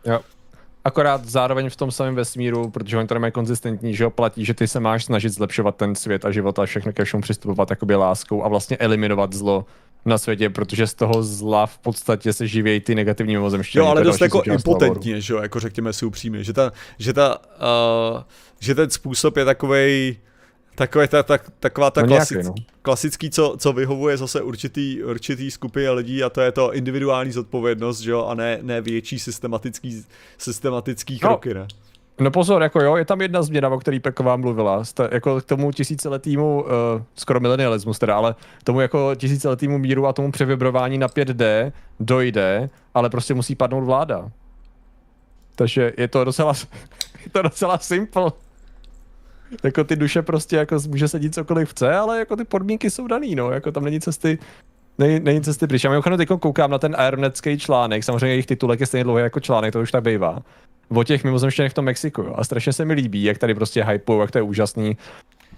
Jo. 0.06 0.20
Akorát 0.84 1.26
zároveň 1.26 1.70
v 1.70 1.76
tom 1.76 1.92
samém 1.92 2.16
vesmíru, 2.16 2.70
protože 2.70 2.98
oni 2.98 3.08
to 3.08 3.14
nemají 3.14 3.32
konzistentní, 3.32 3.96
že 3.96 4.04
jo, 4.04 4.10
platí, 4.10 4.46
že 4.46 4.54
ty 4.54 4.68
se 4.68 4.80
máš 4.80 5.06
snažit 5.06 5.30
zlepšovat 5.30 5.76
ten 5.76 5.96
svět 5.96 6.26
a 6.26 6.32
život 6.32 6.60
a 6.60 6.66
všechno 6.66 6.94
ke 6.94 7.04
všemu 7.04 7.22
přistupovat 7.22 7.70
jakoby 7.70 7.96
láskou 7.96 8.44
a 8.44 8.48
vlastně 8.48 8.78
eliminovat 8.78 9.34
zlo 9.34 9.66
na 10.06 10.18
světě, 10.18 10.50
protože 10.50 10.88
z 10.88 10.94
toho 10.94 11.24
zla 11.24 11.66
v 11.66 11.78
podstatě 11.78 12.34
se 12.34 12.48
živějí 12.48 12.80
ty 12.80 12.96
negativní 12.96 13.34
mimozemštění. 13.34 13.80
Jo, 13.80 13.86
ale 13.86 14.02
to 14.02 14.08
je 14.08 14.12
dost 14.12 14.22
jako 14.22 14.42
impotentně, 14.42 15.22
že 15.22 15.34
jo, 15.34 15.42
jako 15.42 15.60
řekněme 15.60 15.94
si 15.94 16.06
upřímně, 16.06 16.44
že 16.44 16.54
ta, 16.54 16.72
že 17.00 17.14
ta, 17.14 17.38
uh, 18.16 18.22
že 18.60 18.76
ten 18.76 18.90
způsob 18.90 19.38
je 19.38 19.46
takovej, 19.46 20.18
Takové 20.78 21.08
ta, 21.08 21.24
ta, 21.24 21.38
taková 21.60 21.92
ta 21.92 22.02
No 22.02 22.08
no 22.08 22.12
nějaký, 22.12 22.34
klasic, 22.34 22.48
no. 22.48 22.56
klasický, 22.82 23.30
co, 23.30 23.56
co 23.60 23.74
vyhovuje 23.74 24.18
zase 24.18 24.42
určitý, 24.42 25.04
určitý 25.04 25.52
skupině 25.52 25.92
lidí 25.92 26.24
a 26.24 26.30
to 26.30 26.42
je 26.42 26.52
to 26.52 26.74
individuální 26.74 27.32
zodpovědnost, 27.32 28.00
že 28.00 28.12
jo, 28.12 28.26
a 28.26 28.36
ne, 28.36 28.60
ne 28.62 28.82
větší 28.82 29.20
systematický, 29.20 30.04
systematický 30.38 31.20
No. 31.24 31.30
kroky, 31.30 31.54
ne? 31.54 31.68
No 32.20 32.32
pozor, 32.32 32.62
jako 32.62 32.82
jo, 32.82 32.96
je 32.96 33.06
tam 33.06 33.22
jedna 33.22 33.42
změna, 33.42 33.70
o 33.70 33.80
který 33.80 34.00
Peková 34.00 34.36
mluvila, 34.36 34.84
Sta, 34.84 35.10
jako 35.12 35.42
k 35.42 35.46
tomu 35.46 35.72
tisíciletýmu, 35.72 36.64
uh, 36.64 36.70
skoro 37.16 37.40
milenialismus 37.40 38.00
teda, 38.00 38.16
ale 38.16 38.36
tomu 38.64 38.82
jako 38.82 39.16
tisíciletýmu 39.16 39.78
míru 39.78 40.08
a 40.08 40.14
tomu 40.14 40.32
převibrování 40.32 40.98
na 40.98 41.08
5D 41.08 41.72
dojde, 42.00 42.70
ale 42.94 43.10
prostě 43.10 43.34
musí 43.34 43.56
padnout 43.56 43.84
vláda. 43.84 44.32
Takže 45.56 45.94
je 45.98 46.08
to 46.08 46.24
docela, 46.24 46.54
je 47.26 47.32
to 47.32 47.42
docela 47.42 47.78
simple. 47.78 48.32
Jako 49.64 49.84
ty 49.84 49.96
duše 49.96 50.22
prostě 50.22 50.56
jako 50.56 50.78
může 50.88 51.08
se 51.08 51.20
dít 51.20 51.34
cokoliv 51.34 51.70
chce, 51.70 51.96
ale 51.96 52.20
jako 52.20 52.36
ty 52.36 52.44
podmínky 52.44 52.90
jsou 52.90 53.08
daný, 53.08 53.36
no, 53.36 53.52
jako 53.52 53.72
tam 53.72 53.84
není 53.84 54.00
cesty, 54.00 54.40
není, 54.98 55.20
není 55.20 55.42
cesty 55.42 55.68
pryč. 55.68 55.84
Já 55.84 55.90
mimochodem 55.90 56.18
teď 56.18 56.30
koukám 56.40 56.72
na 56.72 56.78
ten 56.78 56.96
Ironetský 57.08 57.58
článek, 57.58 58.04
samozřejmě 58.04 58.28
jejich 58.28 58.46
titulek 58.46 58.80
je 58.80 58.86
stejně 58.86 59.04
dlouhý 59.04 59.24
jako 59.24 59.40
článek, 59.40 59.74
to 59.74 59.82
už 59.82 59.92
tak 59.92 60.04
bývá 60.04 60.40
o 60.90 61.04
těch 61.04 61.24
mimozemštěnech 61.24 61.72
v 61.72 61.76
tom 61.76 61.86
Mexiku. 61.86 62.22
Jo. 62.22 62.34
A 62.38 62.44
strašně 62.44 62.74
se 62.74 62.86
mi 62.86 62.94
líbí, 62.94 63.24
jak 63.24 63.38
tady 63.38 63.56
prostě 63.56 63.84
hypujou, 63.84 64.22
jak 64.22 64.32
to 64.32 64.38
je 64.38 64.42
úžasný. 64.42 64.98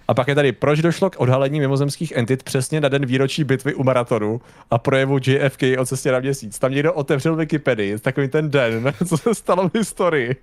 A 0.08 0.14
pak 0.14 0.28
je 0.28 0.34
tady, 0.34 0.52
proč 0.52 0.80
došlo 0.80 1.10
k 1.10 1.20
odhalení 1.20 1.60
mimozemských 1.60 2.12
entit 2.12 2.42
přesně 2.42 2.80
na 2.80 2.88
den 2.88 3.06
výročí 3.06 3.44
bitvy 3.44 3.74
u 3.74 3.82
maratonu 3.82 4.40
a 4.70 4.78
projevu 4.78 5.18
JFK 5.26 5.62
o 5.78 5.84
cestě 5.84 6.12
na 6.12 6.20
měsíc. 6.20 6.58
Tam 6.58 6.72
někdo 6.72 6.92
otevřel 6.92 7.36
Wikipedii, 7.36 7.98
takový 7.98 8.28
ten 8.28 8.50
den, 8.50 8.92
co 9.08 9.16
se 9.16 9.34
stalo 9.34 9.68
v 9.68 9.74
historii. 9.74 10.36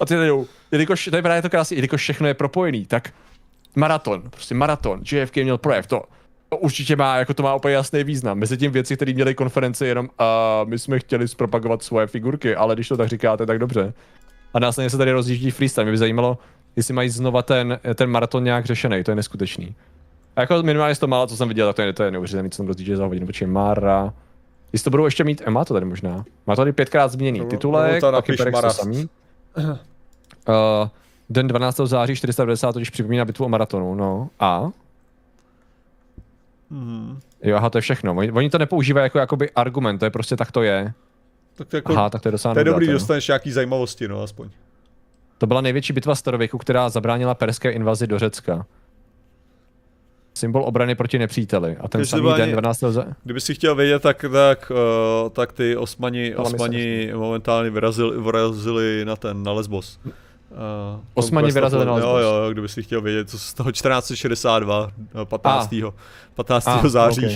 A 0.00 0.06
ty 0.06 0.14
jdou, 0.14 0.46
jelikož, 0.72 1.08
to 1.10 1.16
je 1.16 1.22
právě 1.22 1.42
to 1.42 1.50
krásný, 1.50 1.76
jelikož 1.76 2.00
všechno 2.00 2.28
je 2.28 2.34
propojený, 2.34 2.86
tak 2.86 3.12
maraton, 3.76 4.22
prostě 4.30 4.54
maraton, 4.54 5.02
JFK 5.12 5.36
měl 5.36 5.58
projev, 5.58 5.86
to 5.86 6.02
určitě 6.56 6.96
má, 6.96 7.16
jako 7.16 7.34
to 7.34 7.42
má 7.42 7.54
úplně 7.54 7.74
jasný 7.74 8.04
význam. 8.04 8.38
Mezi 8.38 8.56
tím 8.56 8.72
věci, 8.72 8.96
které 8.96 9.12
měly 9.12 9.34
konference 9.34 9.86
jenom 9.86 10.08
a 10.18 10.60
my 10.64 10.78
jsme 10.78 10.98
chtěli 10.98 11.28
zpropagovat 11.28 11.82
svoje 11.82 12.06
figurky, 12.06 12.56
ale 12.56 12.74
když 12.74 12.88
to 12.88 12.96
tak 12.96 13.08
říkáte, 13.08 13.46
tak 13.46 13.58
dobře. 13.58 13.92
A 14.54 14.58
následně 14.58 14.90
se 14.90 14.98
tady 14.98 15.12
rozjíždí 15.12 15.50
freestyle. 15.50 15.84
Mě 15.84 15.92
by 15.92 15.98
zajímalo, 15.98 16.38
jestli 16.76 16.94
mají 16.94 17.08
znova 17.08 17.42
ten, 17.42 17.78
ten 17.94 18.10
maraton 18.10 18.44
nějak 18.44 18.64
řešený, 18.66 19.04
to 19.04 19.10
je 19.10 19.14
neskutečný. 19.14 19.74
A 20.36 20.40
jako 20.40 20.62
minimálně 20.62 20.94
z 20.94 20.98
toho 20.98 21.08
málo, 21.08 21.26
co 21.26 21.36
jsem 21.36 21.48
viděl, 21.48 21.66
tak 21.66 21.76
to 21.76 21.82
je, 21.82 21.92
to 21.92 22.02
je 22.02 22.10
neuvěřitelné, 22.10 22.50
co 22.50 22.56
tam 22.56 22.66
rozdíže 22.66 22.96
za 22.96 23.06
hodinu, 23.06 23.26
počkej, 23.26 23.48
Mara. 23.48 24.12
Jestli 24.72 24.84
to 24.84 24.90
budou 24.90 25.04
ještě 25.04 25.24
mít, 25.24 25.42
má 25.48 25.64
to 25.64 25.74
tady 25.74 25.86
možná. 25.86 26.24
Má 26.46 26.54
to 26.56 26.60
tady 26.60 26.72
pětkrát 26.72 27.10
změněný 27.12 27.38
No, 27.38 27.44
titulek, 27.46 28.02
no, 28.02 28.22
to 28.22 28.22
to 28.36 28.50
Marast. 28.50 28.80
samý. 28.80 29.08
Uh, 29.56 30.88
den 31.30 31.48
12. 31.48 31.76
září 31.84 32.16
490 32.16 32.72
totiž 32.72 32.90
připomíná 32.90 33.24
bitvu 33.24 33.44
o 33.44 33.48
maratonu, 33.48 33.94
no. 33.94 34.28
A? 34.40 34.70
Hmm. 36.74 37.20
Jo, 37.42 37.56
aha, 37.56 37.70
to 37.70 37.78
je 37.78 37.82
všechno. 37.82 38.14
Oni, 38.14 38.32
oni 38.32 38.50
to 38.50 38.58
nepoužívají 38.58 39.04
jako 39.04 39.18
jakoby 39.18 39.50
argument, 39.50 39.98
to 39.98 40.04
je 40.04 40.10
prostě 40.10 40.36
tak 40.36 40.52
to 40.52 40.62
je. 40.62 40.92
Tak 41.54 41.68
to, 41.68 41.76
jako, 41.76 41.92
Aha, 41.92 42.10
tak 42.10 42.22
to 42.22 42.28
je 42.28 42.32
docela 42.32 42.54
to 42.54 42.60
je 42.60 42.64
dobrý, 42.64 42.86
dostaneš 42.86 43.28
nějaký 43.28 43.52
zajímavosti, 43.52 44.08
no 44.08 44.22
aspoň. 44.22 44.48
To 45.38 45.46
byla 45.46 45.60
největší 45.60 45.92
bitva 45.92 46.14
starověku, 46.14 46.58
která 46.58 46.88
zabránila 46.88 47.34
perské 47.34 47.70
invazi 47.70 48.06
do 48.06 48.18
Řecka. 48.18 48.66
Symbol 50.34 50.64
obrany 50.64 50.94
proti 50.94 51.18
nepříteli. 51.18 51.76
A 51.80 51.88
ten 51.88 52.06
samý 52.06 52.32
den 52.32 52.42
ani- 52.42 52.52
12. 52.52 52.80
Za... 52.80 53.04
Kdyby 53.24 53.40
si 53.40 53.54
chtěl 53.54 53.74
vědět, 53.74 54.02
tak, 54.02 54.24
tak, 54.32 54.72
uh, 55.24 55.30
tak 55.30 55.52
ty 55.52 55.76
osmani, 55.76 56.36
osmani 56.36 57.10
momentálně 57.14 57.70
vyrazili, 57.70 58.20
vyrazili 58.22 59.04
na 59.04 59.16
ten, 59.16 59.42
na 59.42 59.52
Lesbos. 59.52 59.98
Uh, 60.54 61.00
Osmani 61.14 61.44
Conquest 61.46 61.54
vyrazili 61.54 61.84
na 61.86 61.92
Lesbos. 61.94 62.10
Jo, 62.12 62.18
jo, 62.18 62.52
kdyby 62.52 62.68
si 62.68 62.82
chtěl 62.82 63.00
vědět, 63.00 63.30
co 63.30 63.38
z 63.38 63.54
toho 63.54 63.72
1462, 63.72 64.90
no, 65.14 65.26
15. 65.26 65.70
15. 66.34 66.66
Ah, 66.68 66.88
září. 66.88 67.26
ok. 67.26 67.32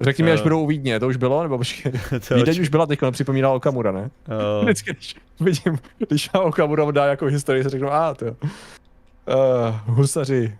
Řekni 0.00 0.24
mi, 0.24 0.32
až 0.32 0.40
Eh. 0.40 0.42
budou 0.42 0.62
u 0.62 0.66
Vídně, 0.66 1.00
to 1.00 1.06
už 1.08 1.16
bylo, 1.16 1.42
nebo 1.42 1.58
počkej. 1.58 1.92
To 2.28 2.34
Vídeň 2.34 2.60
už 2.60 2.68
byla, 2.68 2.86
teď 2.86 2.98
připomínal 3.10 3.56
Okamura, 3.56 3.92
ne? 3.92 4.10
uh, 4.28 4.62
Vždycky, 4.64 4.92
když 4.92 5.16
vidím, 5.40 5.78
když 6.08 6.30
má 6.32 6.40
Okamura 6.40 6.90
dá 6.90 7.06
jako 7.06 7.26
historii, 7.26 7.62
se 7.64 7.70
řeknu, 7.70 7.92
a 7.92 8.14
to 8.14 8.24
jo. 8.24 8.34
Uh, 9.26 9.74
husaři, 9.96 10.58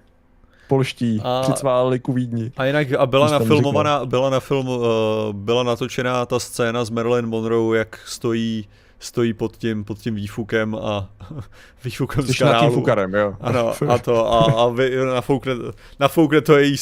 polští, 0.68 1.20
A- 1.24 1.40
přicválili 1.42 1.98
ku 2.00 2.12
Vídni. 2.12 2.52
A 2.56 2.64
jinak 2.64 2.92
a 2.98 3.06
byla 3.06 3.30
nafilmovaná, 3.30 4.06
byla 4.06 4.30
na 4.30 4.40
film, 4.40 4.68
uh, 4.68 4.84
byla 5.32 5.62
natočená 5.62 6.26
ta 6.26 6.38
scéna 6.38 6.84
s 6.84 6.90
Marilyn 6.90 7.26
Monroe, 7.26 7.78
jak 7.78 7.98
stojí, 8.06 8.68
stojí 9.00 9.32
pod 9.34 9.56
tím, 9.56 9.84
pod 9.84 9.98
tím 9.98 10.14
výfukem 10.14 10.74
a 10.74 11.10
výfukem 11.84 12.22
z 12.24 12.26
Jsi 12.36 12.44
nad 12.44 12.50
tím 12.50 12.58
kanálu. 12.58 12.74
fukarem, 12.74 13.14
jo. 13.14 13.34
Ano, 13.40 13.72
a 13.88 13.98
to, 13.98 14.32
a, 14.32 14.62
a 14.62 14.68
vy, 14.68 14.96
nafoukne, 15.14 15.52
nafoukne 16.00 16.40
to 16.40 16.58
její, 16.58 16.76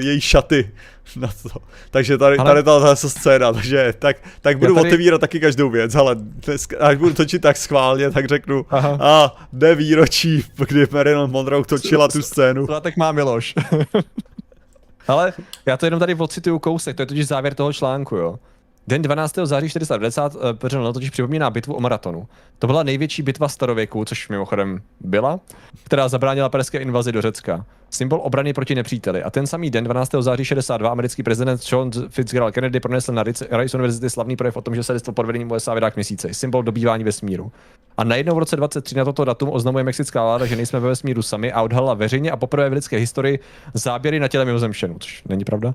její 0.00 0.20
šaty 0.20 0.70
na 1.16 1.28
to. 1.42 1.48
Takže 1.90 2.18
tady, 2.18 2.36
Ale- 2.36 2.50
tady 2.50 2.62
ta 2.62 2.80
zase 2.80 3.10
scéna, 3.10 3.52
takže 3.52 3.94
tak, 3.98 4.16
tak 4.40 4.58
budu 4.58 4.74
tady- 4.74 4.88
otevírat 4.88 5.20
taky 5.20 5.40
každou 5.40 5.70
věc, 5.70 5.94
ale 5.94 6.16
dneska, 6.18 6.76
až 6.80 6.96
budu 6.96 7.14
točit 7.14 7.42
tak 7.42 7.56
schválně, 7.56 8.10
tak 8.10 8.26
řeknu, 8.28 8.66
Aha. 8.70 8.98
a 9.00 9.36
jde 9.52 9.74
výročí, 9.74 10.44
kdy 10.68 10.86
Marilyn 10.92 11.30
Monroe 11.30 11.64
točila 11.64 12.08
tu 12.08 12.22
scénu. 12.22 12.66
Svátek 12.66 12.96
má 12.96 13.12
Miloš. 13.12 13.54
Ale 15.08 15.32
já 15.66 15.76
to 15.76 15.86
jenom 15.86 16.00
tady 16.00 16.14
ocituju 16.14 16.58
kousek, 16.58 16.96
to 16.96 17.02
je 17.02 17.06
totiž 17.06 17.26
závěr 17.26 17.54
toho 17.54 17.72
článku, 17.72 18.16
jo. 18.16 18.38
Den 18.86 19.02
12. 19.02 19.34
září 19.44 19.68
490 19.68 20.36
PŘNL 20.52 20.92
totiž 20.92 21.10
připomíná 21.10 21.50
bitvu 21.50 21.74
o 21.74 21.80
maratonu. 21.80 22.26
To 22.58 22.66
byla 22.66 22.82
největší 22.82 23.22
bitva 23.22 23.48
starověku, 23.48 24.04
což 24.04 24.28
mimochodem 24.28 24.80
byla, 25.00 25.40
která 25.84 26.08
zabránila 26.08 26.48
perské 26.48 26.78
invazi 26.78 27.12
do 27.12 27.22
Řecka. 27.22 27.66
Symbol 27.90 28.20
obrany 28.22 28.52
proti 28.52 28.74
nepříteli. 28.74 29.22
A 29.22 29.30
ten 29.30 29.46
samý 29.46 29.70
den 29.70 29.84
12. 29.84 30.10
září 30.20 30.44
62 30.44 30.90
americký 30.90 31.22
prezident 31.22 31.60
John 31.72 31.90
Fitzgerald 32.08 32.54
Kennedy 32.54 32.80
pronesl 32.80 33.12
na 33.12 33.22
Rice 33.22 33.48
University 33.74 34.10
slavný 34.10 34.36
projev 34.36 34.56
o 34.56 34.62
tom, 34.62 34.74
že 34.74 34.82
se 34.82 34.98
pod 35.14 35.26
vedením 35.26 35.50
USA 35.50 35.74
vydá 35.74 35.90
k 35.90 35.96
měsíci. 35.96 36.34
Symbol 36.34 36.62
dobývání 36.62 37.04
vesmíru. 37.04 37.52
A 37.96 38.04
najednou 38.04 38.34
v 38.34 38.38
roce 38.38 38.56
23 38.56 38.94
na 38.94 39.04
toto 39.04 39.24
datum 39.24 39.48
oznamuje 39.52 39.84
mexická 39.84 40.24
vláda, 40.24 40.46
že 40.46 40.56
nejsme 40.56 40.80
ve 40.80 40.88
vesmíru 40.88 41.22
sami 41.22 41.52
a 41.52 41.62
odhalila 41.62 41.94
veřejně 41.94 42.30
a 42.30 42.36
poprvé 42.36 42.70
v 42.70 42.72
lidské 42.72 42.96
historii 42.96 43.38
záběry 43.74 44.20
na 44.20 44.28
těle 44.28 44.44
mimozemštěnů, 44.44 44.96
což 44.98 45.22
není 45.28 45.44
pravda. 45.44 45.74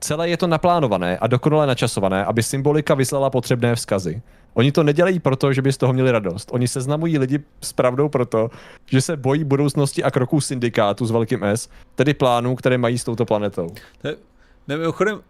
Celé 0.00 0.28
je 0.28 0.36
to 0.36 0.46
naplánované 0.46 1.18
a 1.18 1.26
dokonale 1.26 1.66
načasované, 1.66 2.24
aby 2.24 2.42
symbolika 2.42 2.94
vyslala 2.94 3.30
potřebné 3.30 3.74
vzkazy. 3.74 4.22
Oni 4.54 4.72
to 4.72 4.82
nedělají 4.82 5.18
proto, 5.18 5.52
že 5.52 5.62
by 5.62 5.72
z 5.72 5.76
toho 5.76 5.92
měli 5.92 6.10
radost. 6.10 6.48
Oni 6.52 6.68
seznamují 6.68 7.18
lidi 7.18 7.40
s 7.62 7.72
pravdou 7.72 8.08
proto, 8.08 8.50
že 8.86 9.00
se 9.00 9.16
bojí 9.16 9.44
budoucnosti 9.44 10.04
a 10.04 10.10
kroků 10.10 10.40
syndikátu 10.40 11.06
s 11.06 11.10
velkým 11.10 11.44
S, 11.44 11.68
tedy 11.94 12.14
plánů, 12.14 12.56
které 12.56 12.78
mají 12.78 12.98
s 12.98 13.04
touto 13.04 13.24
planetou. 13.24 13.68
Ne, 14.68 14.76
mimochodem, 14.76 15.20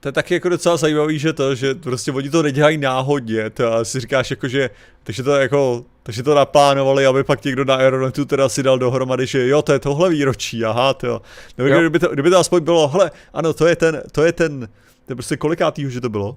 to 0.00 0.08
je 0.08 0.12
taky 0.12 0.34
jako 0.34 0.48
docela 0.48 0.76
zajímavý, 0.76 1.18
že 1.18 1.32
to, 1.32 1.54
že 1.54 1.74
prostě 1.74 2.12
oni 2.12 2.30
to 2.30 2.42
nedělají 2.42 2.78
náhodně, 2.78 3.50
to 3.50 3.84
si 3.84 4.00
říkáš 4.00 4.30
jako, 4.30 4.48
že, 4.48 4.70
takže 5.02 5.22
to 5.22 5.30
jako, 5.30 5.84
takže 6.02 6.22
to 6.22 6.34
naplánovali, 6.34 7.06
aby 7.06 7.24
pak 7.24 7.44
někdo 7.44 7.64
na 7.64 7.74
Aeronetu 7.74 8.24
teda 8.24 8.48
si 8.48 8.62
dal 8.62 8.78
dohromady, 8.78 9.26
že 9.26 9.48
jo, 9.48 9.62
to 9.62 9.72
je 9.72 9.78
tohle 9.78 10.10
výročí, 10.10 10.64
aha, 10.64 10.94
to 10.94 11.22
Nebo 11.58 11.70
jo. 11.70 11.80
Kdyby, 11.80 11.98
to, 11.98 12.08
kdyby 12.08 12.30
to 12.30 12.38
aspoň 12.38 12.64
bylo, 12.64 12.88
hele, 12.88 13.10
ano, 13.32 13.52
to 13.52 13.66
je 13.66 13.76
ten, 13.76 14.02
to 14.12 14.24
je 14.24 14.32
ten, 14.32 14.60
to 15.06 15.12
je 15.12 15.16
prostě 15.16 15.36
kolikátýho, 15.36 15.90
že 15.90 16.00
to 16.00 16.08
bylo? 16.08 16.36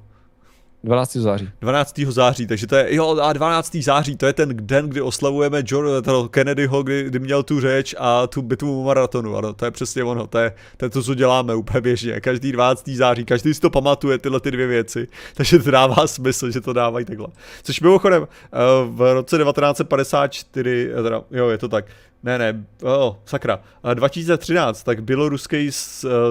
12. 0.84 1.15
září. 1.15 1.49
12. 1.61 1.99
září, 1.99 2.47
takže 2.47 2.68
to 2.68 2.76
je, 2.76 2.95
jo, 2.95 3.19
a 3.22 3.34
12. 3.34 3.76
září, 3.76 4.15
to 4.15 4.26
je 4.26 4.34
ten 4.34 4.49
den, 4.53 4.89
kdy 4.89 5.01
oslavujeme 5.01 5.64
John, 5.65 5.85
Kennedyho, 6.30 6.84
kdy, 6.84 7.03
kdy 7.03 7.19
měl 7.19 7.43
tu 7.43 7.60
řeč 7.60 7.95
a 7.97 8.27
tu 8.27 8.41
bitvu 8.41 8.84
maratonu, 8.84 9.38
ano, 9.38 9.53
to 9.53 9.65
je 9.65 9.72
přesně 9.72 10.03
ono, 10.03 10.27
to 10.27 10.38
je, 10.38 10.53
to 10.77 10.85
je 10.85 10.89
to, 10.89 11.03
co 11.03 11.14
děláme 11.14 11.56
úplně 11.56 11.81
běžně, 11.81 12.22
každý 12.22 12.51
12. 12.51 12.89
září, 12.89 13.26
každý 13.26 13.53
si 13.53 13.61
to 13.61 13.69
pamatuje, 13.69 14.18
tyhle 14.18 14.39
ty 14.39 14.51
dvě 14.51 14.68
věci, 14.68 15.07
takže 15.34 15.60
to 15.60 15.72
dává 15.72 16.07
smysl, 16.07 16.51
že 16.51 16.61
to 16.61 16.73
dávají 16.73 17.06
takhle. 17.06 17.27
Což 17.64 17.81
mimochodem, 17.81 18.27
eh, 18.53 18.57
v 18.85 19.14
roce 19.14 19.38
1954, 19.38 20.91
eh, 20.99 21.03
teda, 21.03 21.22
jo, 21.31 21.49
je 21.49 21.57
to 21.57 21.68
tak, 21.68 21.85
ne, 22.23 22.38
ne, 22.38 22.65
oh, 22.84 23.15
sakra. 23.26 23.60
2013, 23.93 24.84
tak 24.84 25.03
běloruský 25.03 25.69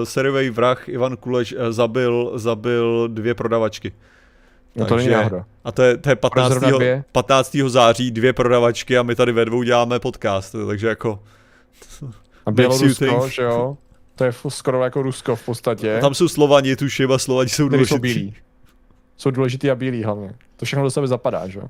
seriový 0.03 0.49
vrah 0.49 0.89
Ivan 0.89 1.17
Kuleč 1.17 1.53
eh, 1.57 1.71
zabil, 1.71 2.31
zabil 2.35 3.07
dvě 3.07 3.33
prodavačky. 3.33 3.91
No 4.79 4.85
to 4.85 4.95
není 4.95 5.09
náhoda. 5.09 5.45
A 5.63 5.71
to 5.71 5.83
je, 5.83 5.97
to 5.97 6.09
je 6.09 6.15
15. 6.15 6.63
15. 7.11 7.55
září 7.67 8.11
dvě 8.11 8.33
prodavačky 8.33 8.97
a 8.97 9.03
my 9.03 9.15
tady 9.15 9.31
ve 9.31 9.45
dvou 9.45 9.63
děláme 9.63 9.99
podcast, 9.99 10.55
takže 10.67 10.87
jako... 10.87 11.19
A 12.45 12.51
Bělorusko, 12.51 13.29
že 13.29 13.41
jo? 13.41 13.77
To 14.15 14.23
je 14.23 14.31
skoro 14.47 14.83
jako 14.83 15.01
Rusko 15.01 15.35
v 15.35 15.45
podstatě. 15.45 15.97
A 15.97 16.01
tam 16.01 16.13
jsou 16.13 16.27
Slovani, 16.27 16.75
tuším, 16.75 17.11
a 17.11 17.17
Slovani 17.17 17.49
jsou 17.49 17.69
důležitý. 17.69 17.89
Jsou 17.89 17.99
bílí. 17.99 18.35
Jsou 19.17 19.31
důležitý 19.31 19.71
a 19.71 19.75
bílí 19.75 20.03
hlavně. 20.03 20.33
To 20.55 20.65
všechno 20.65 20.83
do 20.83 20.91
sebe 20.91 21.07
zapadá, 21.07 21.47
že 21.47 21.59
jo? 21.59 21.65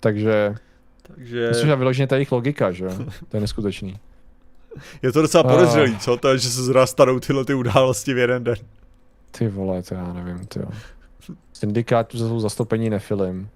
Takže... 0.00 0.54
Takže... 1.02 1.48
Myslím, 1.48 1.68
že 1.68 1.76
vyloženě 1.76 2.06
ta 2.06 2.16
jejich 2.16 2.32
logika, 2.32 2.72
že 2.72 2.84
jo? 2.84 2.90
To 3.28 3.36
je 3.36 3.40
neskutečný. 3.40 3.98
Je 5.02 5.12
to 5.12 5.22
docela 5.22 5.44
podezřelý, 5.44 5.98
co? 5.98 6.16
To 6.16 6.28
je, 6.28 6.38
že 6.38 6.48
se 6.48 6.62
zrovna 6.62 6.86
stanou 6.86 7.20
tyhle 7.20 7.44
ty 7.44 7.54
události 7.54 8.14
v 8.14 8.18
jeden 8.18 8.44
den. 8.44 8.56
Ty 9.30 9.48
vole, 9.48 9.82
to 9.82 9.94
já 9.94 10.12
nevím, 10.12 10.46
ty 10.46 10.58
jo. 10.58 10.68
Syndikátu 11.58 12.18
jsou 12.18 12.40
zastoupení 12.40 12.90
nefilim. 12.90 13.48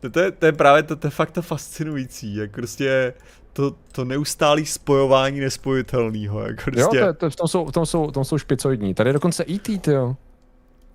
To, 0.00 0.10
to, 0.10 0.20
je, 0.20 0.30
to 0.30 0.46
je 0.46 0.52
právě 0.52 0.82
to, 0.82 0.96
to 0.96 1.06
je 1.06 1.10
fakt 1.10 1.30
to 1.30 1.42
fascinující, 1.42 2.36
jak 2.36 2.50
prostě 2.50 3.14
to, 3.52 3.74
to 3.92 4.04
neustálý 4.04 4.66
spojování 4.66 5.40
nespojitelného. 5.40 6.40
Jak 6.40 6.64
prostě... 6.64 6.98
Jo, 6.98 7.06
to, 7.06 7.14
to, 7.14 7.30
v, 7.30 7.36
tom 7.36 7.48
jsou, 7.48 7.64
v, 7.64 7.72
tom 7.72 7.86
jsou, 7.86 8.06
v 8.06 8.12
tom 8.12 8.24
jsou 8.24 8.38
špicoidní. 8.38 8.94
Tady 8.94 9.08
je 9.08 9.12
dokonce 9.12 9.44
E.T., 9.48 9.92
jo. 9.92 10.16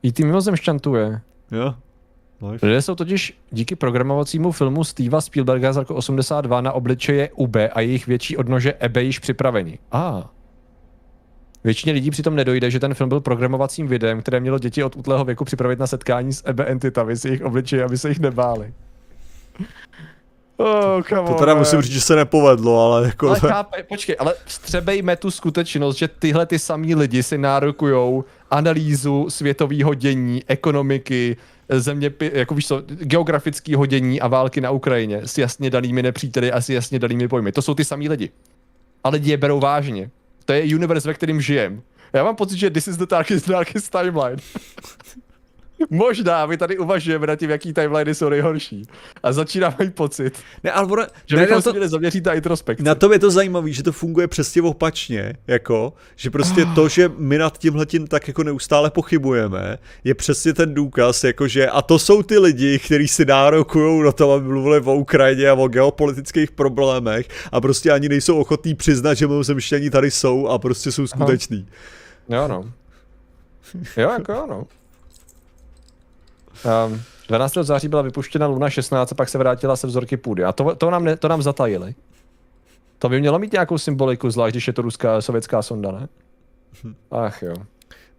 E.T. 0.05 0.23
mimozemšťantuje. 0.23 1.21
Jo. 1.51 1.75
Nice. 2.41 2.65
Lidé 2.65 2.81
jsou 2.81 2.95
totiž 2.95 3.39
díky 3.51 3.75
programovacímu 3.75 4.51
filmu 4.51 4.83
Steva 4.83 5.21
Spielberga 5.21 5.73
z 5.73 5.77
roku 5.77 5.93
82 5.93 6.61
na 6.61 6.71
obličeje 6.71 7.29
Ube 7.35 7.69
a 7.69 7.81
jejich 7.81 8.07
větší 8.07 8.37
odnože 8.37 8.73
Ebe 8.73 9.03
již 9.03 9.19
připraveni. 9.19 9.79
A. 9.91 10.09
Ah. 10.09 10.40
Většině 11.63 11.93
lidí 11.93 12.11
přitom 12.11 12.35
nedojde, 12.35 12.71
že 12.71 12.79
ten 12.79 12.93
film 12.93 13.09
byl 13.09 13.21
programovacím 13.21 13.87
videem, 13.87 14.21
které 14.21 14.39
mělo 14.39 14.59
děti 14.59 14.83
od 14.83 14.95
útlého 14.95 15.25
věku 15.25 15.45
připravit 15.45 15.79
na 15.79 15.87
setkání 15.87 16.33
s 16.33 16.43
EBE 16.45 16.65
entitami, 16.65 17.15
s 17.15 17.25
jejich 17.25 17.41
obličeji, 17.41 17.83
aby 17.83 17.97
se 17.97 18.09
jich 18.09 18.19
nebáli. 18.19 18.73
Oh, 20.57 21.01
come 21.09 21.27
to 21.27 21.33
teda 21.33 21.55
musím 21.55 21.81
říct, 21.81 21.91
že 21.91 22.01
se 22.01 22.15
nepovedlo, 22.15 22.85
ale 22.85 23.05
jako... 23.05 23.27
Ale 23.27 23.39
chápe, 23.39 23.83
počkej, 23.83 24.15
ale 24.19 24.33
vstřebejme 24.45 25.15
tu 25.15 25.31
skutečnost, 25.31 25.97
že 25.97 26.07
tyhle 26.07 26.45
ty 26.45 26.59
samý 26.59 26.95
lidi 26.95 27.23
si 27.23 27.37
nárokujou 27.37 28.23
analýzu 28.51 29.25
světového 29.29 29.93
dění, 29.93 30.43
ekonomiky, 30.47 31.37
země, 31.69 32.11
jako 32.33 32.55
víš 32.55 32.67
co, 32.67 32.83
geografického 32.87 33.85
dění 33.85 34.21
a 34.21 34.27
války 34.27 34.61
na 34.61 34.71
Ukrajině 34.71 35.21
s 35.23 35.37
jasně 35.37 35.69
danými 35.69 36.03
nepříteli 36.03 36.51
a 36.51 36.61
s 36.61 36.69
jasně 36.69 36.99
danými 36.99 37.27
pojmy. 37.27 37.51
To 37.51 37.61
jsou 37.61 37.73
ty 37.73 37.85
samý 37.85 38.09
lidi. 38.09 38.29
A 39.03 39.09
lidi 39.09 39.31
je 39.31 39.37
berou 39.37 39.59
vážně. 39.59 40.09
To 40.45 40.53
je 40.53 40.75
univerz, 40.75 41.05
ve 41.05 41.13
kterém 41.13 41.41
žijem. 41.41 41.83
Já 42.13 42.23
mám 42.23 42.35
pocit, 42.35 42.57
že 42.57 42.69
this 42.69 42.87
is 42.87 42.97
the 42.97 43.05
darkest, 43.05 43.49
darkest 43.49 43.91
timeline. 43.91 44.37
Možná, 45.89 46.45
my 46.45 46.57
tady 46.57 46.77
uvažujeme 46.77 47.27
nad 47.27 47.35
tím, 47.35 47.49
jaký 47.49 47.73
timeliny 47.73 48.15
jsou 48.15 48.29
nejhorší. 48.29 48.83
A 49.23 49.33
začínám 49.33 49.73
mít 49.79 49.95
pocit, 49.95 50.39
ne, 50.63 50.71
ale 50.71 50.87
ono, 50.87 51.05
že 51.25 51.35
ne, 51.35 51.41
bychom 51.41 51.57
to, 51.57 51.61
se 51.61 51.71
měli 51.71 51.89
zaměřit 51.89 52.25
na 52.25 52.33
introspekci. 52.33 52.83
Na 52.83 52.95
tom 52.95 53.13
je 53.13 53.19
to 53.19 53.31
zajímavé, 53.31 53.71
že 53.71 53.83
to 53.83 53.91
funguje 53.91 54.27
přesně 54.27 54.61
opačně, 54.61 55.33
jako, 55.47 55.93
že 56.15 56.29
prostě 56.29 56.65
to, 56.75 56.87
že 56.87 57.11
my 57.17 57.37
nad 57.37 57.57
tímhletím 57.57 58.07
tak 58.07 58.27
jako 58.27 58.43
neustále 58.43 58.91
pochybujeme, 58.91 59.77
je 60.03 60.15
přesně 60.15 60.53
ten 60.53 60.73
důkaz, 60.73 61.23
jako 61.23 61.47
že 61.47 61.67
a 61.67 61.81
to 61.81 61.99
jsou 61.99 62.23
ty 62.23 62.37
lidi, 62.37 62.79
kteří 62.79 63.07
si 63.07 63.25
nárokují 63.25 64.03
na 64.03 64.11
to, 64.11 64.31
aby 64.31 64.45
mluvili 64.45 64.81
o 64.85 64.95
Ukrajině 64.95 65.49
a 65.49 65.53
o 65.53 65.67
geopolitických 65.67 66.51
problémech 66.51 67.27
a 67.51 67.61
prostě 67.61 67.91
ani 67.91 68.09
nejsou 68.09 68.37
ochotní 68.37 68.75
přiznat, 68.75 69.13
že 69.13 69.27
mimozemštění 69.27 69.89
tady 69.89 70.11
jsou 70.11 70.47
a 70.47 70.59
prostě 70.59 70.91
jsou 70.91 71.07
skuteční. 71.07 71.67
Aha. 72.29 72.41
Jo 72.41 72.47
no. 72.47 72.71
Jo, 73.97 74.09
jako 74.11 74.31
jo 74.31 74.45
no. 74.49 74.67
Um, 76.65 76.93
ehm, 76.93 77.01
12. 77.27 77.53
září 77.53 77.87
byla 77.87 78.01
vypuštěna 78.01 78.47
Luna 78.47 78.69
16 78.69 79.11
a 79.11 79.15
pak 79.15 79.29
se 79.29 79.37
vrátila 79.37 79.75
se 79.75 79.87
vzorky 79.87 80.17
půdy. 80.17 80.43
A 80.43 80.51
to, 80.51 80.75
to, 80.75 80.89
nám, 80.89 81.03
ne, 81.03 81.17
to 81.17 81.27
nám 81.27 81.41
zatajili. 81.41 81.95
To 82.99 83.09
by 83.09 83.19
mělo 83.19 83.39
mít 83.39 83.51
nějakou 83.51 83.77
symboliku, 83.77 84.29
zvlášť 84.31 84.53
když 84.53 84.67
je 84.67 84.73
to 84.73 84.81
ruská 84.81 85.21
sovětská 85.21 85.61
sonda, 85.61 85.91
ne? 85.91 86.07
Hm. 86.83 86.95
Ach 87.11 87.41
jo. 87.41 87.53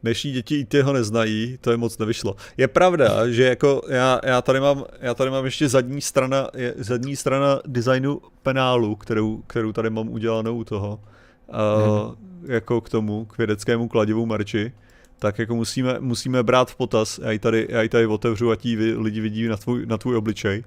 Dnešní 0.02 0.32
děti 0.32 0.60
i 0.60 0.64
ty 0.64 0.81
ho 0.81 0.93
neznají, 0.93 1.59
to 1.60 1.70
je 1.70 1.77
moc 1.77 1.98
nevyšlo. 1.98 2.36
Je 2.56 2.69
pravda, 2.69 3.28
že 3.28 3.44
jako 3.44 3.82
já, 3.89 4.20
já, 4.24 4.43
tady 4.43 4.60
mám, 4.60 4.85
já 5.01 5.14
tady 5.14 5.31
mám 5.31 5.44
ještě 5.44 5.69
zadní 5.69 6.01
strana, 6.01 6.48
je, 6.55 6.74
zadní 6.77 7.16
strana 7.16 7.60
designu 7.66 8.20
penálu, 8.43 8.97
kterou, 8.97 9.43
kterou 9.47 9.73
tady 9.73 9.90
mám 9.90 10.09
udělanou 10.09 10.56
u 10.56 10.64
toho. 10.64 11.01
Uh, 11.48 12.06
hmm. 12.06 12.52
Jako 12.52 12.81
k 12.81 12.89
tomu, 12.89 13.24
k 13.24 13.39
vědeckému 13.39 13.89
kladivu 13.89 14.27
merči 14.27 14.73
tak 15.23 15.39
jako 15.39 15.55
musíme, 15.55 15.97
musíme 16.01 16.43
brát 16.43 16.70
v 16.70 16.77
potaz, 16.77 17.20
já 17.23 17.31
ji 17.31 17.39
tady, 17.39 17.66
já 17.70 17.82
ji 17.82 17.89
tady 17.89 18.07
otevřu 18.07 18.51
a 18.51 18.57
ti 18.57 18.77
lidi 18.97 19.20
vidí 19.20 19.49
na 19.49 19.57
tvůj, 19.57 19.86
na 19.86 19.99
tvůj 19.99 20.16
obličej. 20.16 20.65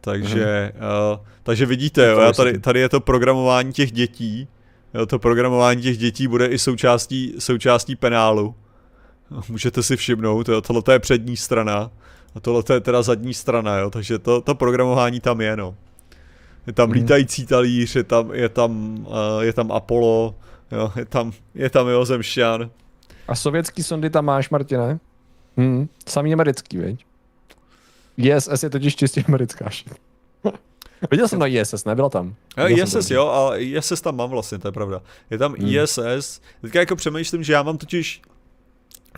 Takže, 0.00 0.72
uh, 0.74 1.26
takže 1.42 1.66
vidíte, 1.66 2.06
jo, 2.06 2.20
já 2.20 2.32
tady, 2.32 2.58
tady 2.58 2.80
je 2.80 2.88
to 2.88 3.00
programování 3.00 3.72
těch 3.72 3.92
dětí, 3.92 4.48
jo, 4.94 5.06
to 5.06 5.18
programování 5.18 5.82
těch 5.82 5.98
dětí 5.98 6.28
bude 6.28 6.46
i 6.46 6.58
součástí, 6.58 7.34
součástí 7.38 7.96
penálu. 7.96 8.54
Můžete 9.48 9.82
si 9.82 9.96
všimnout, 9.96 10.48
jo, 10.48 10.60
tohle 10.60 10.82
je 10.92 10.98
přední 10.98 11.36
strana 11.36 11.90
a 12.34 12.40
tohle 12.40 12.62
je 12.72 12.80
teda 12.80 13.02
zadní 13.02 13.34
strana, 13.34 13.78
jo, 13.78 13.90
takže 13.90 14.18
to, 14.18 14.40
to 14.40 14.54
programování 14.54 15.20
tam 15.20 15.40
je, 15.40 15.56
no. 15.56 15.74
Je 16.66 16.72
tam 16.72 16.88
hmm. 16.88 16.94
lítající 16.94 17.46
talíř, 17.46 17.96
je 17.96 18.04
tam, 18.04 18.34
je 18.34 18.48
tam, 18.48 18.98
uh, 18.98 19.40
je 19.40 19.52
tam 19.52 19.72
Apollo, 19.72 20.34
jo, 20.72 20.92
je 20.96 21.04
tam, 21.04 21.32
je 21.54 21.70
tam 21.70 21.88
Jozemšťan, 21.88 22.70
a 23.30 23.34
sovětský 23.34 23.82
sondy 23.82 24.10
tam 24.10 24.24
máš, 24.24 24.50
Martine? 24.50 24.98
Hmm, 25.56 25.88
samý 26.08 26.32
americký, 26.32 26.78
veď? 26.78 27.04
ISS 28.16 28.62
je 28.62 28.70
totiž 28.70 28.96
čistě 28.96 29.24
americká. 29.28 29.70
Viděl 31.10 31.28
jsem 31.28 31.38
na 31.38 31.46
ISS, 31.46 31.84
nebyla 31.84 32.08
tam. 32.08 32.34
Jo, 32.56 32.68
ISS 32.68 33.10
jo, 33.10 33.26
ale 33.26 33.62
ISS 33.62 34.00
tam 34.00 34.16
mám 34.16 34.30
vlastně, 34.30 34.58
to 34.58 34.68
je 34.68 34.72
pravda. 34.72 35.02
Je 35.30 35.38
tam 35.38 35.54
hmm. 35.54 35.68
ISS, 35.68 36.40
teďka 36.62 36.80
jako 36.80 36.96
přemýšlím, 36.96 37.42
že 37.42 37.52
já 37.52 37.62
mám 37.62 37.78
totiž, 37.78 38.22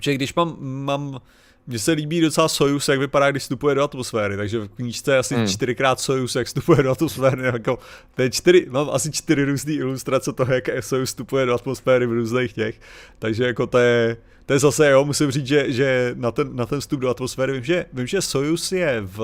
že 0.00 0.14
když 0.14 0.34
mám, 0.34 0.56
mám 0.60 1.20
mně 1.66 1.78
se 1.78 1.92
líbí 1.92 2.20
docela 2.20 2.48
Sojus, 2.48 2.88
jak 2.88 2.98
vypadá, 2.98 3.30
když 3.30 3.42
vstupuje 3.42 3.74
do 3.74 3.82
atmosféry, 3.82 4.36
takže 4.36 4.58
v 4.58 4.68
knížce 4.68 5.12
je 5.12 5.18
asi 5.18 5.34
hmm. 5.34 5.46
čtyřikrát 5.46 6.00
Sojus, 6.00 6.34
jak 6.34 6.46
vstupuje 6.46 6.82
do 6.82 6.90
atmosféry, 6.90 7.42
jako, 7.42 7.78
to 8.14 8.22
je 8.22 8.30
čtyři, 8.30 8.66
mám 8.70 8.90
asi 8.90 9.12
čtyři 9.12 9.44
různé 9.44 9.72
ilustrace 9.72 10.32
toho, 10.32 10.52
jak 10.52 10.68
Sojus 10.80 11.08
vstupuje 11.08 11.46
do 11.46 11.54
atmosféry 11.54 12.06
v 12.06 12.12
různých 12.12 12.52
těch, 12.52 12.80
takže 13.18 13.44
jako 13.44 13.66
to 13.66 13.78
je, 13.78 14.16
to 14.46 14.52
je 14.52 14.58
zase, 14.58 14.90
jo, 14.90 15.04
musím 15.04 15.30
říct, 15.30 15.46
že, 15.46 15.72
že 15.72 16.14
na, 16.14 16.30
ten, 16.30 16.56
na 16.56 16.66
ten 16.66 16.80
vstup 16.80 17.00
do 17.00 17.10
atmosféry, 17.10 17.52
vím, 17.52 17.64
že, 17.64 17.86
vím, 17.92 18.06
že 18.06 18.22
Sojus 18.22 18.72
je 18.72 19.00
v, 19.00 19.18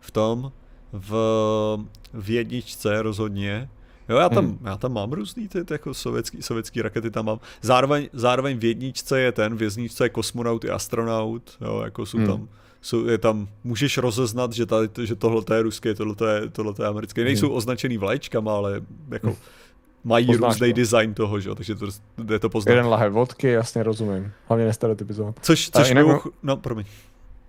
v 0.00 0.10
tom, 0.10 0.52
v, 0.92 1.14
v 2.12 2.30
jedničce 2.30 3.02
rozhodně, 3.02 3.68
Jo, 4.10 4.16
já 4.16 4.28
tam, 4.28 4.44
hmm. 4.44 4.58
já 4.64 4.76
tam 4.76 4.92
mám 4.92 5.12
různý 5.12 5.48
ty, 5.48 5.64
ty 5.64 5.74
jako 5.74 5.94
sovětský, 5.94 6.42
sovětský 6.42 6.82
rakety 6.82 7.10
tam 7.10 7.26
mám. 7.26 7.40
Zároveň, 7.62 8.08
zároveň 8.12 8.58
v 8.58 8.64
jedničce 8.64 9.20
je 9.20 9.32
ten, 9.32 9.56
v 9.56 9.62
jedničce 9.62 10.04
je 10.04 10.08
kosmonaut 10.08 10.64
i 10.64 10.70
astronaut, 10.70 11.56
jo, 11.60 11.80
jako 11.84 12.06
jsou 12.06 12.18
hmm. 12.18 12.26
tam, 12.26 12.48
jsou, 12.80 13.06
je 13.06 13.18
tam, 13.18 13.48
můžeš 13.64 13.98
rozeznat, 13.98 14.52
že, 14.52 14.66
tady, 14.66 14.88
že 15.06 15.16
tohle 15.16 15.42
je 15.54 15.62
ruské, 15.62 15.94
tohle 15.94 16.34
je, 16.34 16.48
tohle 16.48 16.74
je 16.78 16.86
americké. 16.86 17.24
Nejsou 17.24 17.46
hmm. 17.46 17.56
označený 17.56 17.98
vlaječkama, 17.98 18.56
ale 18.56 18.80
jako 19.10 19.36
mají 20.04 20.26
Poznáš 20.26 20.52
různý 20.54 20.72
to. 20.72 20.76
design 20.76 21.14
toho, 21.14 21.40
že? 21.40 21.54
takže 21.54 21.74
to, 21.74 21.86
je 22.32 22.38
to 22.38 22.48
poznat. 22.48 22.72
Jeden 22.72 22.86
lahev 22.86 23.12
vodky, 23.12 23.48
jasně 23.48 23.82
rozumím. 23.82 24.32
Hlavně 24.48 24.66
nestereotypizovat. 24.66 25.34
Což, 25.42 25.70
což 25.70 25.88
jinak, 25.88 26.06
no, 26.42 26.56
promiň. 26.56 26.84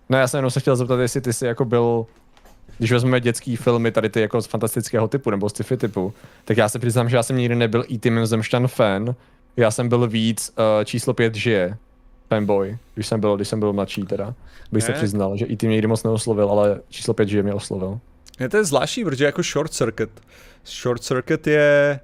No 0.09 0.17
já 0.17 0.27
jsem 0.27 0.37
jenom 0.37 0.51
se 0.51 0.59
chtěl 0.59 0.75
zeptat, 0.75 0.99
jestli 0.99 1.21
ty 1.21 1.33
jsi 1.33 1.45
jako 1.45 1.65
byl 1.65 2.05
když 2.77 2.91
vezmeme 2.91 3.21
dětský 3.21 3.55
filmy 3.55 3.91
tady 3.91 4.09
ty 4.09 4.21
jako 4.21 4.41
z 4.41 4.47
fantastického 4.47 5.07
typu 5.07 5.29
nebo 5.29 5.49
z 5.49 5.53
sci-fi 5.53 5.77
typu, 5.77 6.13
tak 6.45 6.57
já 6.57 6.69
se 6.69 6.79
přiznám, 6.79 7.09
že 7.09 7.15
já 7.15 7.23
jsem 7.23 7.37
nikdy 7.37 7.55
nebyl 7.55 7.85
E.T. 7.91 8.09
Mimozemšťan 8.09 8.67
fan, 8.67 9.15
já 9.57 9.71
jsem 9.71 9.89
byl 9.89 10.07
víc 10.07 10.53
uh, 10.57 10.83
číslo 10.85 11.13
pět 11.13 11.35
žije, 11.35 11.77
fanboy, 12.29 12.77
když 12.93 13.07
jsem 13.07 13.19
byl, 13.19 13.35
když 13.35 13.47
jsem 13.47 13.59
byl 13.59 13.73
mladší 13.73 14.03
teda, 14.03 14.33
bych 14.71 14.83
se 14.83 14.93
přiznal, 14.93 15.37
že 15.37 15.45
E.T. 15.49 15.67
mě 15.67 15.75
nikdy 15.75 15.87
moc 15.87 16.03
neoslovil, 16.03 16.49
ale 16.49 16.81
číslo 16.89 17.13
pět 17.13 17.29
žije 17.29 17.43
mě 17.43 17.53
oslovil. 17.53 17.99
Je 18.39 18.49
to 18.49 18.57
je 18.57 18.63
zvláštní, 18.63 19.03
protože 19.03 19.25
jako 19.25 19.43
Short 19.43 19.73
Circuit, 19.73 20.09
Short 20.65 21.03
Circuit 21.03 21.47
je, 21.47 21.99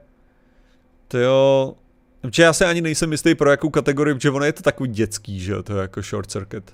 to 1.07 1.18
jo, 1.18 1.73
Protože 2.22 2.44
já 2.44 2.53
se 2.53 2.65
ani 2.65 2.81
nejsem 2.81 3.11
jistý 3.11 3.35
pro 3.35 3.52
jakou 3.52 3.69
kategorii, 3.69 4.15
protože 4.15 4.30
ono 4.30 4.45
je 4.45 4.53
to 4.53 4.64
takový 4.64 4.89
dětský, 4.89 5.39
že 5.39 5.52
jo, 5.52 5.64
to 5.64 5.76
je 5.76 5.81
jako 5.81 6.02
Short 6.02 6.31
Circuit. 6.31 6.73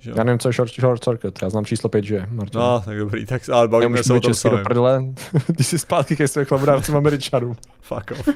Že? 0.00 0.12
Já 0.16 0.24
nevím, 0.24 0.38
co 0.38 0.48
je 0.48 0.52
short, 0.52 0.72
short 0.72 1.04
circuit, 1.04 1.38
já 1.42 1.50
znám 1.50 1.64
číslo 1.64 1.88
5, 1.88 2.04
že 2.04 2.26
Martin. 2.30 2.60
No, 2.60 2.82
tak 2.84 2.98
dobrý, 2.98 3.26
tak 3.26 3.48
ale 3.48 3.68
bavíme 3.68 4.04
se 4.04 4.14
o 4.14 4.20
tom 4.20 4.34
samém. 4.34 4.64
prdele, 4.64 5.04
ty 5.56 5.64
jsi 5.64 5.78
zpátky 5.78 6.16
ke 6.16 6.28
svým 6.28 6.44
chlapodárcům 6.44 6.96
američanům. 6.96 7.56
Fuck 7.80 8.10
off. 8.10 8.28
uh, 8.28 8.34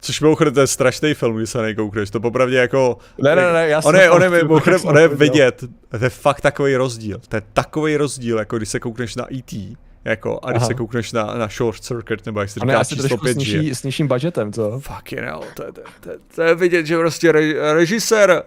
Což 0.00 0.20
mimochodem, 0.20 0.54
to 0.54 0.60
je 0.60 0.66
strašný 0.66 1.14
film, 1.14 1.36
když 1.36 1.50
se 1.50 1.62
nejkoukneš, 1.62 2.10
to 2.10 2.20
popravdě 2.20 2.56
jako... 2.56 2.98
Ne, 3.22 3.36
ne, 3.36 3.52
ne, 3.52 3.68
já 3.68 3.80
on 3.84 3.96
je, 3.96 4.10
on 4.10 4.22
je, 4.22 4.30
mimochodem, 4.30 4.80
on 4.84 4.98
je 4.98 5.08
vidět, 5.08 5.64
to 5.98 6.04
je 6.04 6.10
fakt 6.10 6.40
takový 6.40 6.76
rozdíl, 6.76 7.20
to 7.28 7.36
je 7.36 7.42
takový 7.52 7.96
rozdíl, 7.96 8.38
jako 8.38 8.56
když 8.56 8.68
se 8.68 8.80
koukneš 8.80 9.16
na 9.16 9.34
E.T., 9.34 9.76
jako, 10.04 10.40
a 10.42 10.50
když 10.50 10.60
Aha. 10.60 10.66
se 10.66 10.74
koukneš 10.74 11.12
na, 11.12 11.24
na 11.24 11.48
Short 11.48 11.80
Circuit, 11.80 12.26
nebo 12.26 12.40
jak 12.40 12.50
se 12.50 12.60
říká, 12.60 12.84
číslo 12.84 13.18
5 13.18 13.40
s, 13.40 13.78
s 13.80 13.82
nižším 13.82 14.08
budgetem, 14.08 14.52
co? 14.52 14.80
Fuck 14.80 15.12
you 15.12 15.20
know, 15.20 15.44
to, 15.54 15.72
to, 15.72 15.80
to, 16.00 16.10
to, 16.34 16.42
je 16.42 16.54
vidět, 16.54 16.86
že 16.86 16.98
prostě 16.98 17.32
re, 17.32 17.74
režisér, 17.74 18.42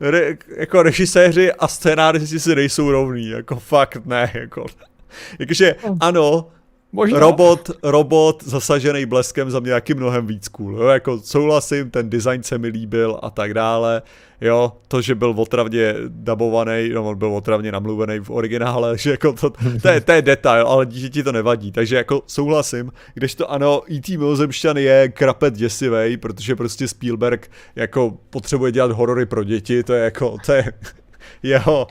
re, 0.00 0.36
jako 0.56 0.82
režiséři 0.82 1.52
a 1.52 1.68
scénáři 1.68 2.38
si 2.40 2.54
nejsou 2.54 2.90
rovní, 2.90 3.28
jako 3.28 3.56
fakt 3.56 4.06
ne, 4.06 4.30
jako. 4.34 4.66
Jakože 5.38 5.74
hm. 5.88 5.96
ano, 6.00 6.48
Možná. 6.94 7.18
Robot, 7.18 7.70
robot 7.82 8.44
zasažený 8.44 9.06
bleskem 9.06 9.50
za 9.50 9.60
mě 9.60 9.72
jaký 9.72 9.94
mnohem 9.94 10.26
víc 10.26 10.48
cool, 10.48 10.76
jo, 10.76 10.86
jako 10.86 11.20
souhlasím, 11.20 11.90
ten 11.90 12.10
design 12.10 12.42
se 12.42 12.58
mi 12.58 12.68
líbil 12.68 13.18
a 13.22 13.30
tak 13.30 13.54
dále, 13.54 14.02
jo, 14.40 14.72
to, 14.88 15.02
že 15.02 15.14
byl 15.14 15.34
otravně 15.36 15.94
dabovaný, 16.08 16.88
no 16.88 17.08
on 17.08 17.18
byl 17.18 17.34
otravně 17.34 17.72
namluvený 17.72 18.18
v 18.20 18.30
originále, 18.30 18.98
že 18.98 19.10
jako 19.10 19.32
to, 19.32 19.50
to, 19.82 19.88
je, 19.88 20.00
to 20.00 20.12
je 20.12 20.22
detail, 20.22 20.66
ale 20.66 20.86
ti 20.86 21.22
to 21.22 21.32
nevadí, 21.32 21.72
takže 21.72 21.96
jako 21.96 22.22
souhlasím, 22.26 22.92
když 23.14 23.34
to 23.34 23.50
ano, 23.50 23.82
E.T. 23.90 24.16
Milozemšťan 24.16 24.76
je 24.76 25.08
krapet 25.08 25.54
děsivej, 25.54 26.16
protože 26.16 26.56
prostě 26.56 26.88
Spielberg 26.88 27.50
jako 27.76 28.18
potřebuje 28.30 28.72
dělat 28.72 28.92
horory 28.92 29.26
pro 29.26 29.44
děti, 29.44 29.82
to 29.82 29.92
je 29.92 30.04
jako, 30.04 30.36
to 30.46 30.52
je 30.52 30.72
jeho, 31.42 31.86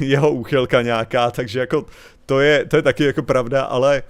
jeho 0.00 0.32
úchylka 0.32 0.82
nějaká, 0.82 1.30
takže 1.30 1.60
jako 1.60 1.86
to 2.26 2.40
je, 2.40 2.64
to 2.64 2.76
je 2.76 2.82
taky 2.82 3.04
jako 3.04 3.22
pravda, 3.22 3.62
ale 3.62 4.02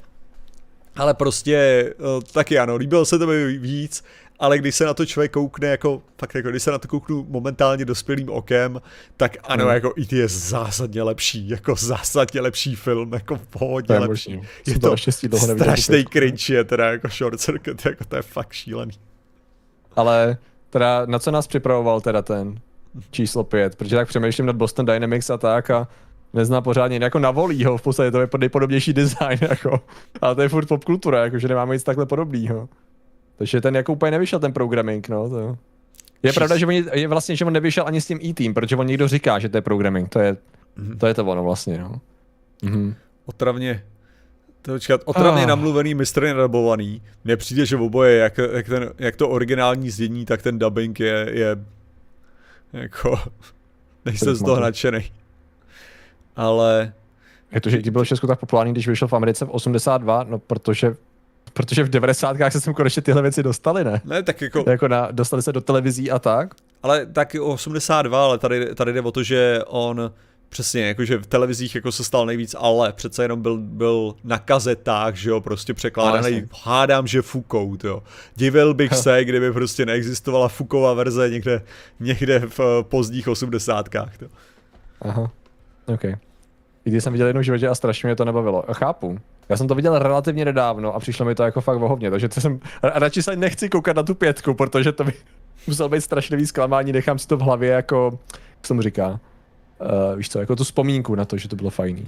ale 0.96 1.14
prostě 1.14 1.56
eh, 1.56 2.32
taky 2.32 2.58
ano, 2.58 2.76
líbilo 2.76 3.04
se 3.04 3.18
to 3.18 3.26
mi 3.26 3.58
víc, 3.58 4.04
ale 4.38 4.58
když 4.58 4.74
se 4.74 4.84
na 4.84 4.94
to 4.94 5.06
člověk 5.06 5.32
koukne 5.32 5.68
jako, 5.68 6.02
fakt 6.18 6.34
jako, 6.34 6.50
když 6.50 6.62
se 6.62 6.70
na 6.70 6.78
to 6.78 6.88
kouknu 6.88 7.26
momentálně 7.28 7.84
dospělým 7.84 8.28
okem, 8.28 8.80
tak 9.16 9.36
ano, 9.44 9.64
hmm. 9.64 9.74
jako 9.74 9.92
IT 9.96 10.12
je 10.12 10.28
zásadně 10.28 11.02
lepší, 11.02 11.48
jako 11.48 11.74
zásadně 11.74 12.40
lepší 12.40 12.74
film, 12.74 13.12
jako 13.12 13.40
pohodně 13.50 13.94
je 13.94 13.98
lepší. 13.98 14.40
Je 14.66 14.78
to, 14.78 14.94
to 15.30 15.38
strašný 15.38 16.04
cringe, 16.12 16.54
je 16.54 16.64
teda 16.64 16.90
jako 16.90 17.08
short 17.08 17.40
circuit, 17.40 17.84
jako 17.84 18.04
to 18.04 18.16
je 18.16 18.22
fakt 18.22 18.52
šílený. 18.52 18.92
Ale 19.96 20.36
teda 20.70 21.06
na 21.06 21.18
co 21.18 21.30
nás 21.30 21.46
připravoval 21.46 22.00
teda 22.00 22.22
ten 22.22 22.60
číslo 23.10 23.44
5, 23.44 23.76
protože 23.76 23.96
tak 23.96 24.08
přemýšlím 24.08 24.46
nad 24.46 24.56
Boston 24.56 24.86
Dynamics 24.86 25.30
a 25.30 25.36
tak 25.36 25.70
a 25.70 25.88
nezná 26.34 26.60
pořádně, 26.60 26.98
jako 27.02 27.18
na 27.18 27.30
volího, 27.30 27.78
v 27.78 27.82
podstatě 27.82 28.10
to 28.10 28.20
je 28.20 28.28
nejpodobnější 28.38 28.92
design, 28.92 29.38
jako. 29.48 29.80
Ale 30.20 30.34
to 30.34 30.42
je 30.42 30.48
furt 30.48 30.66
popkultura, 30.66 31.24
jako, 31.24 31.38
že 31.38 31.48
nemáme 31.48 31.74
nic 31.74 31.82
takhle 31.82 32.06
podobného. 32.06 32.68
Takže 33.36 33.60
ten 33.60 33.76
jako 33.76 33.92
úplně 33.92 34.10
nevyšel 34.10 34.40
ten 34.40 34.52
programming, 34.52 35.08
no. 35.08 35.28
To... 35.28 35.56
Je 36.22 36.30
Čís... 36.30 36.34
pravda, 36.34 36.56
že 36.56 36.66
on, 36.66 36.72
je 36.72 37.08
vlastně, 37.08 37.36
že 37.36 37.44
on 37.44 37.52
nevyšel 37.52 37.84
ani 37.86 38.00
s 38.00 38.06
tím 38.06 38.20
e-team, 38.24 38.54
protože 38.54 38.76
on 38.76 38.86
někdo 38.86 39.08
říká, 39.08 39.38
že 39.38 39.48
to 39.48 39.56
je 39.56 39.62
programming, 39.62 40.08
to 40.08 40.18
je, 40.18 40.32
mm-hmm. 40.32 40.98
to 40.98 41.06
je 41.06 41.14
to 41.14 41.24
ono 41.24 41.44
vlastně, 41.44 41.78
no. 41.78 42.00
Mm-hmm. 42.62 42.94
Otravně, 43.26 43.84
to 44.62 44.78
čekat, 44.78 45.00
otravně 45.04 45.42
oh. 45.42 45.48
namluvený, 45.48 45.94
mistr 45.94 46.26
nadabovaný. 46.26 47.02
Mně 47.24 47.36
přijde, 47.36 47.66
že 47.66 47.76
oboje, 47.76 48.16
jak, 48.16 48.38
jak, 48.52 48.66
ten, 48.66 48.90
jak 48.98 49.16
to 49.16 49.28
originální 49.28 49.90
zdění, 49.90 50.24
tak 50.24 50.42
ten 50.42 50.58
dubbing 50.58 51.00
je, 51.00 51.28
je 51.32 51.56
jako, 52.72 53.18
nejsem 54.04 54.34
z 54.34 54.42
toho 54.42 54.60
nadšený 54.60 55.10
ale... 56.36 56.92
Je 57.52 57.60
to, 57.60 57.70
že 57.70 57.82
ti 57.82 57.90
byl 57.90 58.04
Česku 58.04 58.26
tak 58.26 58.40
populární, 58.40 58.72
když 58.72 58.88
vyšel 58.88 59.08
v 59.08 59.12
Americe 59.12 59.44
v 59.44 59.50
82, 59.50 60.24
no 60.28 60.38
protože 60.38 60.94
protože 61.52 61.84
v 61.84 61.88
90. 61.88 62.36
se 62.48 62.60
sem 62.60 62.74
konečně 62.74 63.02
tyhle 63.02 63.22
věci 63.22 63.42
dostali, 63.42 63.84
ne? 63.84 64.00
Ne, 64.04 64.22
tak 64.22 64.40
jako... 64.40 64.64
jako 64.70 64.88
na, 64.88 65.08
dostali 65.10 65.42
se 65.42 65.52
do 65.52 65.60
televizí 65.60 66.10
a 66.10 66.18
tak. 66.18 66.54
Ale 66.82 67.06
taky 67.06 67.40
82, 67.40 68.24
ale 68.24 68.38
tady, 68.38 68.74
tady 68.74 68.92
jde 68.92 69.00
o 69.00 69.12
to, 69.12 69.22
že 69.22 69.60
on 69.66 70.12
Přesně, 70.48 70.86
jakože 70.86 71.18
v 71.18 71.26
televizích 71.26 71.74
jako 71.74 71.92
se 71.92 72.04
stal 72.04 72.26
nejvíc, 72.26 72.56
ale 72.58 72.92
přece 72.92 73.24
jenom 73.24 73.42
byl, 73.42 73.58
byl 73.58 74.14
na 74.24 74.38
kazetách, 74.38 75.14
že 75.14 75.30
jo, 75.30 75.40
prostě 75.40 75.74
překládaný, 75.74 76.40
no, 76.40 76.46
hádám, 76.62 77.06
že 77.06 77.22
fukou, 77.22 77.76
jo. 77.84 78.02
Divil 78.36 78.74
bych 78.74 78.94
se, 78.94 79.24
kdyby 79.24 79.52
prostě 79.52 79.86
neexistovala 79.86 80.48
fuková 80.48 80.94
verze 80.94 81.30
někde, 81.30 81.62
někde 82.00 82.38
v 82.38 82.60
eh, 82.60 82.82
pozdních 82.82 83.28
osmdesátkách, 83.28 84.18
to. 84.18 84.26
Aha. 85.00 85.30
OK. 85.86 86.04
I 86.84 86.90
když 86.90 87.04
jsem 87.04 87.12
viděl 87.12 87.26
jednou 87.26 87.40
v 87.40 87.44
životě 87.44 87.68
a 87.68 87.74
strašně 87.74 88.06
mě 88.06 88.16
to 88.16 88.24
nebavilo. 88.24 88.64
Chápu. 88.72 89.18
Já 89.48 89.56
jsem 89.56 89.68
to 89.68 89.74
viděl 89.74 89.98
relativně 89.98 90.44
nedávno 90.44 90.94
a 90.94 91.00
přišlo 91.00 91.26
mi 91.26 91.34
to 91.34 91.42
jako 91.42 91.60
fakt 91.60 91.78
vohovně, 91.78 92.10
takže 92.10 92.28
to 92.28 92.40
jsem, 92.40 92.60
radši 92.82 93.22
se 93.22 93.36
nechci 93.36 93.68
koukat 93.68 93.96
na 93.96 94.02
tu 94.02 94.14
pětku, 94.14 94.54
protože 94.54 94.92
to 94.92 95.04
by 95.04 95.12
muselo 95.66 95.88
být 95.88 96.00
strašlivý 96.00 96.46
zklamání, 96.46 96.92
nechám 96.92 97.18
si 97.18 97.28
to 97.28 97.36
v 97.36 97.40
hlavě 97.40 97.70
jako, 97.70 98.18
co 98.62 98.68
tomu 98.68 98.82
říká, 98.82 99.08
uh, 99.10 100.16
víš 100.16 100.28
co, 100.28 100.40
jako 100.40 100.56
tu 100.56 100.64
vzpomínku 100.64 101.14
na 101.14 101.24
to, 101.24 101.36
že 101.36 101.48
to 101.48 101.56
bylo 101.56 101.70
fajný. 101.70 102.06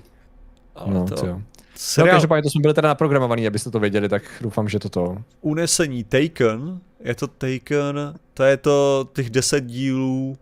Ale 0.75 0.95
no, 0.95 1.05
to... 1.05 1.27
Jo. 1.27 1.41
Seriál... 1.75 2.13
No, 2.13 2.17
každopádně 2.17 2.43
to 2.43 2.51
jsme 2.51 2.61
byli 2.61 2.75
teda 2.75 2.89
naprogramovaný, 2.89 3.47
abyste 3.47 3.71
to 3.71 3.81
věděli, 3.81 4.09
tak 4.09 4.23
doufám, 4.41 4.69
že 4.69 4.79
toto. 4.79 5.17
Unesení 5.41 6.05
Taken, 6.05 6.81
je 7.01 7.15
to 7.15 7.27
Taken, 7.27 8.15
to 8.35 8.43
je 8.45 8.57
to 8.57 9.09
těch 9.13 9.31
deset 9.31 9.65
dílů, 9.65 10.39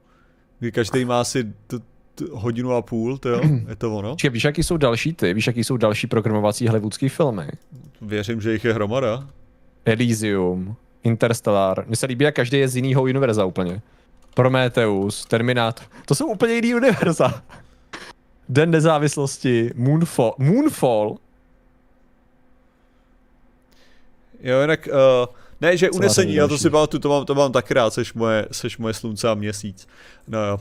kdy 0.59 0.73
každý 0.73 1.05
má 1.05 1.21
asi 1.21 1.53
hodinu 2.33 2.73
a 2.73 2.83
půl, 2.83 3.19
to 3.19 3.29
jo, 3.29 3.41
je 3.69 3.77
to 3.77 3.97
ono. 3.97 4.17
Čiže 4.17 4.31
víš, 4.31 4.45
jaký 4.45 4.63
jsou 4.63 4.77
další 4.77 5.13
ty? 5.13 5.35
Víš, 5.35 5.47
jaký 5.47 5.65
jsou 5.65 5.77
další 5.77 6.07
programovací 6.07 6.69
hollywoodský 6.69 7.09
filmy? 7.09 7.49
Věřím, 8.01 8.41
že 8.41 8.53
jich 8.53 8.65
je 8.65 8.73
hromada. 8.73 9.29
Elysium, 9.85 10.77
Interstellar. 11.03 11.85
Mně 11.87 11.97
se 11.97 12.07
líbí, 12.07 12.25
jak 12.25 12.35
každý 12.35 12.59
je 12.59 12.69
z 12.69 12.77
jiného 12.77 13.03
univerza 13.03 13.45
úplně. 13.45 13.83
Prometheus, 14.35 15.25
Terminator. 15.25 15.87
To 16.07 16.15
jsou 16.15 16.27
úplně 16.27 16.55
jiný 16.55 16.75
univerza. 16.75 17.43
Den 18.49 18.71
nezávislosti, 18.71 19.71
Moonfall. 19.75 20.35
Moonfall? 20.39 21.17
Jo, 24.41 24.61
jinak, 24.61 24.89
uh, 24.93 25.35
ne, 25.61 25.77
že 25.77 25.91
unesení, 25.91 26.35
já 26.35 26.49
to 26.49 26.59
si 26.59 26.71
pamatuju, 26.71 27.01
to 27.01 27.09
mám, 27.09 27.25
to 27.25 27.35
mám 27.35 27.53
tak 27.53 27.71
rád, 27.71 27.95
seš 27.95 28.15
moje, 28.15 28.49
seš 28.53 28.79
moje 28.79 28.95
slunce 28.95 29.29
a 29.29 29.35
měsíc. 29.35 29.89
No 30.29 30.47
jo. 30.47 30.61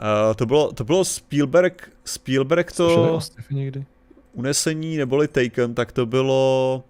Uh, 0.00 0.34
to, 0.34 0.46
bylo, 0.46 0.72
to 0.72 0.84
bylo 0.84 1.04
Spielberg, 1.04 1.90
Spielberg 2.04 2.72
to... 2.72 3.18
někdy? 3.50 3.84
Unesení 4.32 4.96
neboli 4.96 5.28
Taken, 5.28 5.74
tak 5.74 5.92
to 5.92 6.06
bylo... 6.06 6.84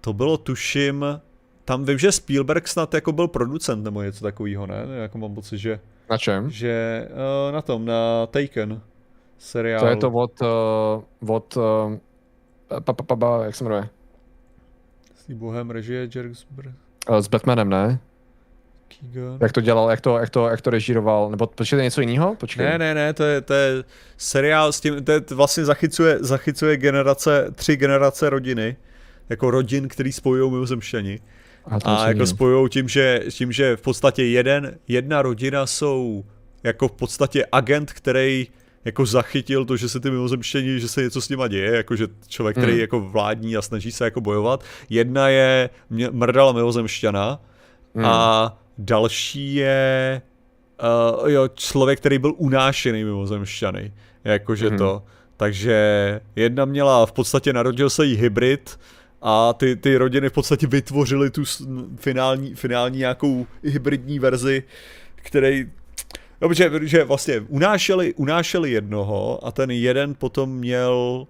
To 0.00 0.12
bylo 0.12 0.36
tuším 0.36 1.04
tam 1.68 1.84
vím, 1.84 1.98
že 1.98 2.12
Spielberg 2.12 2.68
snad 2.68 2.94
jako 2.94 3.12
byl 3.12 3.28
producent 3.28 3.84
nebo 3.84 4.02
něco 4.02 4.24
takového, 4.24 4.66
ne? 4.66 4.86
Jako 5.02 5.18
mám 5.18 5.34
pocit, 5.34 5.58
že... 5.58 5.80
Na 6.10 6.18
čem? 6.18 6.50
Že 6.50 7.08
uh, 7.10 7.52
na 7.52 7.62
tom, 7.62 7.84
na 7.84 8.26
Taken 8.26 8.80
seriál. 9.38 9.80
To 9.80 9.86
je 9.86 9.96
to 9.96 10.08
od, 10.08 10.42
uh, 10.42 11.34
od 11.34 11.56
uh, 11.56 11.96
pa, 12.84 12.92
pa, 12.92 13.02
pa, 13.02 13.16
pa, 13.16 13.44
jak 13.44 13.54
se 13.54 13.64
jmenuje? 13.64 13.88
S 15.14 15.30
bohem 15.32 15.70
režie 15.70 16.08
Jerry 16.14 16.32
uh, 17.10 17.16
S 17.16 17.28
Batmanem, 17.28 17.68
ne? 17.68 18.00
Keegan. 18.88 19.38
Jak 19.40 19.52
to 19.52 19.60
dělal, 19.60 19.90
jak 19.90 20.00
to, 20.00 20.18
jak 20.18 20.30
to, 20.30 20.48
jak 20.48 20.60
to 20.60 20.70
režíroval, 20.70 21.30
nebo 21.30 21.46
počkej, 21.46 21.82
něco 21.82 22.00
jiného? 22.00 22.34
Počkej. 22.34 22.66
Ne, 22.66 22.78
ne, 22.78 22.94
ne, 22.94 23.12
to 23.12 23.24
je, 23.24 23.40
to 23.40 23.54
je 23.54 23.84
seriál 24.16 24.72
s 24.72 24.80
tím, 24.80 25.04
to 25.04 25.12
je, 25.12 25.20
vlastně 25.30 25.64
zachycuje, 25.64 26.18
zachycuje 26.20 26.76
generace, 26.76 27.46
tři 27.54 27.76
generace 27.76 28.30
rodiny, 28.30 28.76
jako 29.28 29.50
rodin, 29.50 29.88
který 29.88 30.12
spojují 30.12 30.50
mimozemšťani. 30.50 31.20
A, 31.64 31.78
a 31.84 32.08
jako 32.08 32.26
spojují 32.26 32.68
tím 32.70 32.88
že, 32.88 33.20
tím, 33.30 33.52
že 33.52 33.76
v 33.76 33.82
podstatě 33.82 34.24
jeden, 34.24 34.78
jedna 34.88 35.22
rodina 35.22 35.66
jsou 35.66 36.24
jako 36.62 36.88
v 36.88 36.92
podstatě 36.92 37.46
agent, 37.52 37.92
který 37.92 38.46
jako 38.84 39.06
zachytil 39.06 39.64
to, 39.64 39.76
že 39.76 39.88
se 39.88 40.00
ty 40.00 40.10
mimozemštění, 40.10 40.80
že 40.80 40.88
se 40.88 41.02
něco 41.02 41.20
s 41.20 41.28
nima 41.28 41.48
děje, 41.48 41.76
jako 41.76 41.96
že 41.96 42.06
člověk, 42.28 42.56
který 42.56 42.72
hmm. 42.72 42.80
jako 42.80 43.00
vládní 43.00 43.56
a 43.56 43.62
snaží 43.62 43.92
se 43.92 44.04
jako 44.04 44.20
bojovat. 44.20 44.64
Jedna 44.90 45.28
je 45.28 45.70
mrdala 46.10 46.52
mimozemšťana 46.52 47.40
hmm. 47.94 48.04
a 48.04 48.58
další 48.78 49.54
je 49.54 50.22
uh, 51.22 51.30
jo, 51.30 51.48
člověk, 51.54 52.00
který 52.00 52.18
byl 52.18 52.34
unášený 52.36 53.04
mimozemšťany. 53.04 53.92
Jakože 54.24 54.68
hmm. 54.68 54.78
to. 54.78 55.02
Takže 55.36 56.20
jedna 56.36 56.64
měla, 56.64 57.06
v 57.06 57.12
podstatě 57.12 57.52
narodil 57.52 57.90
se 57.90 58.06
jí 58.06 58.16
hybrid, 58.16 58.78
a 59.22 59.52
ty, 59.52 59.76
ty 59.76 59.96
rodiny 59.96 60.28
v 60.28 60.32
podstatě 60.32 60.66
vytvořily 60.66 61.30
tu 61.30 61.42
finální, 61.96 62.54
finální 62.54 62.98
nějakou 62.98 63.46
hybridní 63.62 64.18
verzi, 64.18 64.62
který 65.14 65.66
No, 66.40 66.54
že, 66.54 66.70
že 66.82 67.04
vlastně 67.04 67.40
unášeli, 67.48 68.14
unášeli 68.14 68.70
jednoho 68.70 69.46
a 69.46 69.52
ten 69.52 69.70
jeden 69.70 70.14
potom 70.14 70.50
měl 70.50 71.26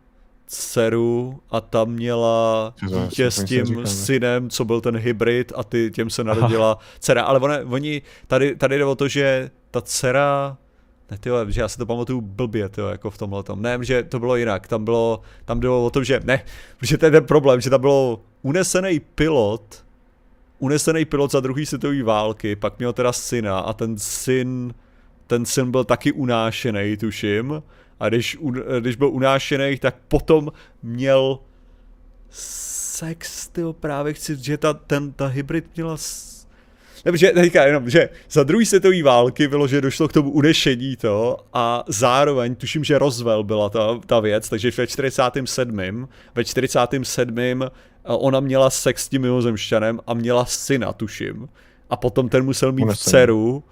dceru 0.48 1.40
a 1.50 1.60
tam 1.60 1.90
měla 1.90 2.74
dítě 2.88 3.30
s 3.30 3.44
tím 3.44 3.86
synem, 3.86 4.50
co 4.50 4.64
byl 4.64 4.80
ten 4.80 4.96
hybrid 4.96 5.52
a 5.56 5.64
ty, 5.64 5.90
těm 5.90 6.10
se 6.10 6.24
narodila 6.24 6.72
Aha. 6.72 6.80
dcera. 7.00 7.22
Ale 7.22 7.40
one, 7.40 7.64
oni, 7.64 8.02
tady, 8.26 8.56
tady 8.56 8.78
jde 8.78 8.84
o 8.84 8.94
to, 8.94 9.08
že 9.08 9.50
ta 9.70 9.80
dcera, 9.80 10.56
ne 11.10 11.18
tyjo, 11.18 11.50
že 11.50 11.60
já 11.60 11.68
si 11.68 11.78
to 11.78 11.86
pamatuju 11.86 12.20
blbě, 12.20 12.68
tyjo, 12.68 12.88
jako 12.88 13.10
v 13.10 13.18
tomhle 13.18 13.42
tom. 13.42 13.62
Ne, 13.62 13.78
že 13.80 14.02
to 14.02 14.18
bylo 14.18 14.36
jinak, 14.36 14.68
tam 14.68 14.84
bylo, 14.84 15.20
tam 15.44 15.60
bylo 15.60 15.84
o 15.84 15.90
tom, 15.90 16.04
že 16.04 16.20
ne, 16.24 16.44
protože 16.78 16.98
to 16.98 17.04
je 17.04 17.10
ten 17.10 17.24
problém, 17.24 17.60
že 17.60 17.70
tam 17.70 17.80
bylo 17.80 18.20
unesený 18.42 19.00
pilot, 19.00 19.84
unesený 20.58 21.04
pilot 21.04 21.32
za 21.32 21.40
druhý 21.40 21.66
světové 21.66 22.02
války, 22.02 22.56
pak 22.56 22.78
měl 22.78 22.92
teda 22.92 23.12
syna 23.12 23.58
a 23.58 23.72
ten 23.72 23.98
syn, 23.98 24.74
ten 25.26 25.46
syn 25.46 25.70
byl 25.70 25.84
taky 25.84 26.12
unášený, 26.12 26.96
tuším 26.96 27.62
a 28.00 28.08
když, 28.08 28.38
když 28.80 28.96
byl 28.96 29.08
unášený, 29.08 29.78
tak 29.78 29.96
potom 30.08 30.52
měl 30.82 31.38
sex, 32.30 33.48
tyjo, 33.48 33.72
právě 33.72 34.12
chci, 34.12 34.36
že 34.36 34.58
ta, 34.58 34.74
ten, 34.74 35.12
ta 35.12 35.26
hybrid 35.26 35.64
měla 35.76 35.96
nebo 37.04 37.16
že 37.16 37.30
teďka 37.30 37.64
jenom, 37.64 37.90
že 37.90 38.08
za 38.30 38.42
druhé 38.42 38.66
světové 38.66 39.02
války 39.02 39.48
bylo, 39.48 39.66
že 39.66 39.80
došlo 39.80 40.08
k 40.08 40.12
tomu 40.12 40.30
unešení 40.30 40.96
to 40.96 41.36
a 41.52 41.84
zároveň 41.86 42.54
tuším, 42.54 42.84
že 42.84 42.98
rozvel 42.98 43.44
byla 43.44 43.70
ta, 43.70 44.00
ta 44.06 44.20
věc, 44.20 44.48
takže 44.48 44.70
ve 44.76 44.86
47. 44.86 46.08
ve 46.34 46.44
47. 46.44 47.62
Eh, 47.62 47.68
ona 48.04 48.40
měla 48.40 48.70
sex 48.70 49.04
s 49.04 49.08
tím 49.08 49.22
mimozemšťanem 49.22 50.00
a 50.06 50.14
měla 50.14 50.44
syna, 50.44 50.92
tuším. 50.92 51.48
A 51.90 51.96
potom 51.96 52.28
ten 52.28 52.44
musel 52.44 52.72
mít 52.72 52.92
dceru 52.96 53.64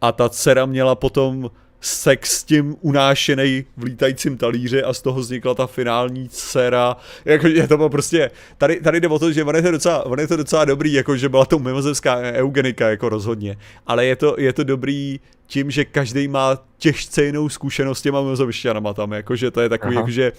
a 0.00 0.12
ta 0.12 0.28
dcera 0.28 0.66
měla 0.66 0.94
potom 0.94 1.50
sex 1.80 2.30
s 2.30 2.44
tím 2.44 2.76
unášený 2.80 3.64
v 3.76 3.82
lítajícím 3.82 4.36
talíře 4.36 4.82
a 4.82 4.92
z 4.92 5.02
toho 5.02 5.20
vznikla 5.20 5.54
ta 5.54 5.66
finální 5.66 6.28
dcera. 6.28 6.96
Jako, 7.24 7.46
je 7.46 7.68
to 7.68 7.76
bylo 7.76 7.88
prostě, 7.88 8.30
tady, 8.58 8.80
tady 8.80 9.00
jde 9.00 9.08
o 9.08 9.18
to, 9.18 9.32
že 9.32 9.44
on 9.44 9.56
je 9.56 9.62
to 9.62 9.70
docela, 9.70 10.06
on 10.06 10.20
je 10.20 10.26
to 10.26 10.36
docela 10.36 10.64
dobrý, 10.64 10.92
jako 10.92 11.16
že 11.16 11.28
byla 11.28 11.44
to 11.44 11.58
mimozemská 11.58 12.16
eugenika, 12.16 12.90
jako 12.90 13.08
rozhodně. 13.08 13.56
Ale 13.86 14.06
je 14.06 14.16
to, 14.16 14.34
je 14.38 14.52
to 14.52 14.64
dobrý 14.64 15.20
tím, 15.46 15.70
že 15.70 15.84
každý 15.84 16.28
má 16.28 16.58
těžce 16.78 17.24
jinou 17.24 17.48
zkušenost 17.48 17.98
s 17.98 18.02
těma 18.02 18.20
mimozemšťanama 18.20 18.94
tam, 18.94 19.12
jakože 19.12 19.50
to 19.50 19.60
je 19.60 19.68
takový, 19.68 19.96
jakože 19.96 20.32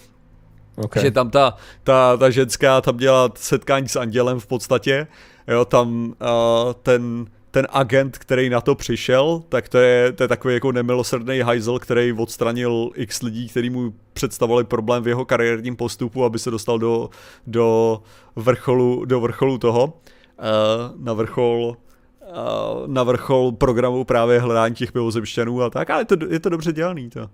Okay. 0.76 1.04
Že 1.04 1.12
tam 1.12 1.30
ta, 1.30 1.56
ta, 1.84 2.18
ta 2.18 2.30
ženská 2.30 2.82
tam 2.82 2.98
dělá 2.98 3.30
setkání 3.36 3.88
s 3.88 3.96
andělem 3.96 4.40
v 4.40 4.48
podstatě, 4.48 5.08
jo, 5.48 5.66
tam 5.66 6.06
uh, 6.06 6.74
ten 6.84 7.26
ten 7.52 7.68
agent, 7.70 8.18
který 8.18 8.50
na 8.50 8.62
to 8.62 8.76
přišel, 8.76 9.44
tak 9.50 9.70
to 9.70 9.78
je, 9.78 10.12
to 10.12 10.24
je 10.24 10.28
takový 10.28 10.54
jako 10.54 10.72
nemilosrdný 10.72 11.40
hajzel, 11.40 11.80
který 11.80 12.14
odstranil 12.14 12.90
x 12.96 13.22
lidí, 13.22 13.50
který 13.50 13.70
mu 13.70 13.94
představovali 14.14 14.64
problém 14.64 15.04
v 15.04 15.08
jeho 15.08 15.26
kariérním 15.26 15.76
postupu, 15.76 16.26
aby 16.26 16.40
se 16.40 16.52
dostal 16.52 16.80
do, 16.80 17.10
do, 17.48 18.02
vrcholu, 18.36 19.06
do 19.06 19.20
vrcholu 19.20 19.58
toho, 19.58 19.86
uh, 19.86 21.04
na 21.06 21.14
vrchol 21.14 21.78
uh, 22.22 22.88
na 22.88 23.04
vrchol 23.04 23.52
programu 23.52 24.04
právě 24.04 24.40
hledání 24.40 24.76
těch 24.76 24.94
mimozemšťanů 24.94 25.62
a 25.62 25.70
tak, 25.70 25.90
ale 25.90 26.02
je 26.02 26.06
to, 26.06 26.16
je 26.30 26.40
to 26.40 26.50
dobře 26.50 26.74
dělaný 26.74 27.10
to. 27.10 27.30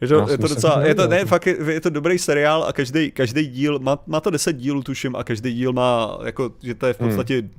Je 0.00 0.08
to, 0.08 0.30
je 0.30 0.38
to 0.38 0.48
docela, 0.48 0.86
je 0.86 0.94
to, 0.94 1.08
ne, 1.08 1.24
fakt 1.24 1.46
je, 1.46 1.56
je 1.72 1.80
to 1.80 1.90
dobrý 1.90 2.18
seriál 2.18 2.64
a 2.64 2.72
každý, 2.72 3.10
každý 3.10 3.46
díl, 3.46 3.78
má, 3.78 3.98
má 4.06 4.20
to 4.20 4.30
10 4.30 4.52
dílů 4.52 4.82
tuším 4.82 5.16
a 5.16 5.24
každý 5.24 5.54
díl 5.54 5.72
má, 5.72 6.18
jako, 6.24 6.50
že 6.62 6.74
to 6.74 6.86
je 6.86 6.92
v 6.92 7.00
hmm. 7.00 7.08
podstatě 7.08 7.40
hmm. 7.40 7.50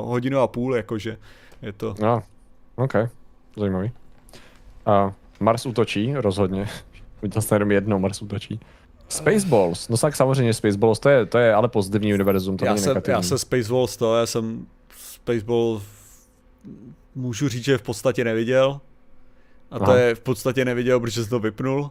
uh, 0.00 0.08
hodinu 0.08 0.38
a 0.38 0.46
půl, 0.46 0.76
jakože 0.76 1.16
je 1.62 1.72
to. 1.72 1.94
No, 2.00 2.22
OK, 2.76 2.92
zajímavý. 3.56 3.92
A 4.86 5.04
uh, 5.04 5.12
Mars 5.40 5.66
útočí, 5.66 6.14
rozhodně. 6.14 6.68
Viděl 7.22 7.42
jsem 7.42 7.56
jenom 7.56 7.70
jedno, 7.70 7.98
Mars 7.98 8.22
útočí. 8.22 8.60
Spaceballs, 9.08 9.88
no 9.88 9.96
tak 9.96 10.16
samozřejmě 10.16 10.54
Spaceballs, 10.54 10.98
to 10.98 11.08
je, 11.08 11.26
to 11.26 11.38
je 11.38 11.54
ale 11.54 11.68
pozitivní 11.68 12.14
univerzum, 12.14 12.56
to 12.56 12.64
já 12.64 12.72
není 12.72 12.82
jsem, 12.82 12.90
negativní. 12.90 13.16
Já 13.16 13.22
se 13.22 13.38
Spaceballs 13.38 13.96
to, 13.96 14.16
já 14.16 14.26
jsem 14.26 14.66
Spaceballs 14.98 15.82
můžu 17.14 17.48
říct, 17.48 17.64
že 17.64 17.78
v 17.78 17.82
podstatě 17.82 18.24
neviděl. 18.24 18.80
A 19.74 19.78
to 19.78 19.84
Aha. 19.84 19.96
je 19.96 20.14
v 20.14 20.20
podstatě 20.20 20.64
neviděl, 20.64 21.00
protože 21.00 21.20
jsem 21.20 21.30
to 21.30 21.38
vypnul. 21.38 21.90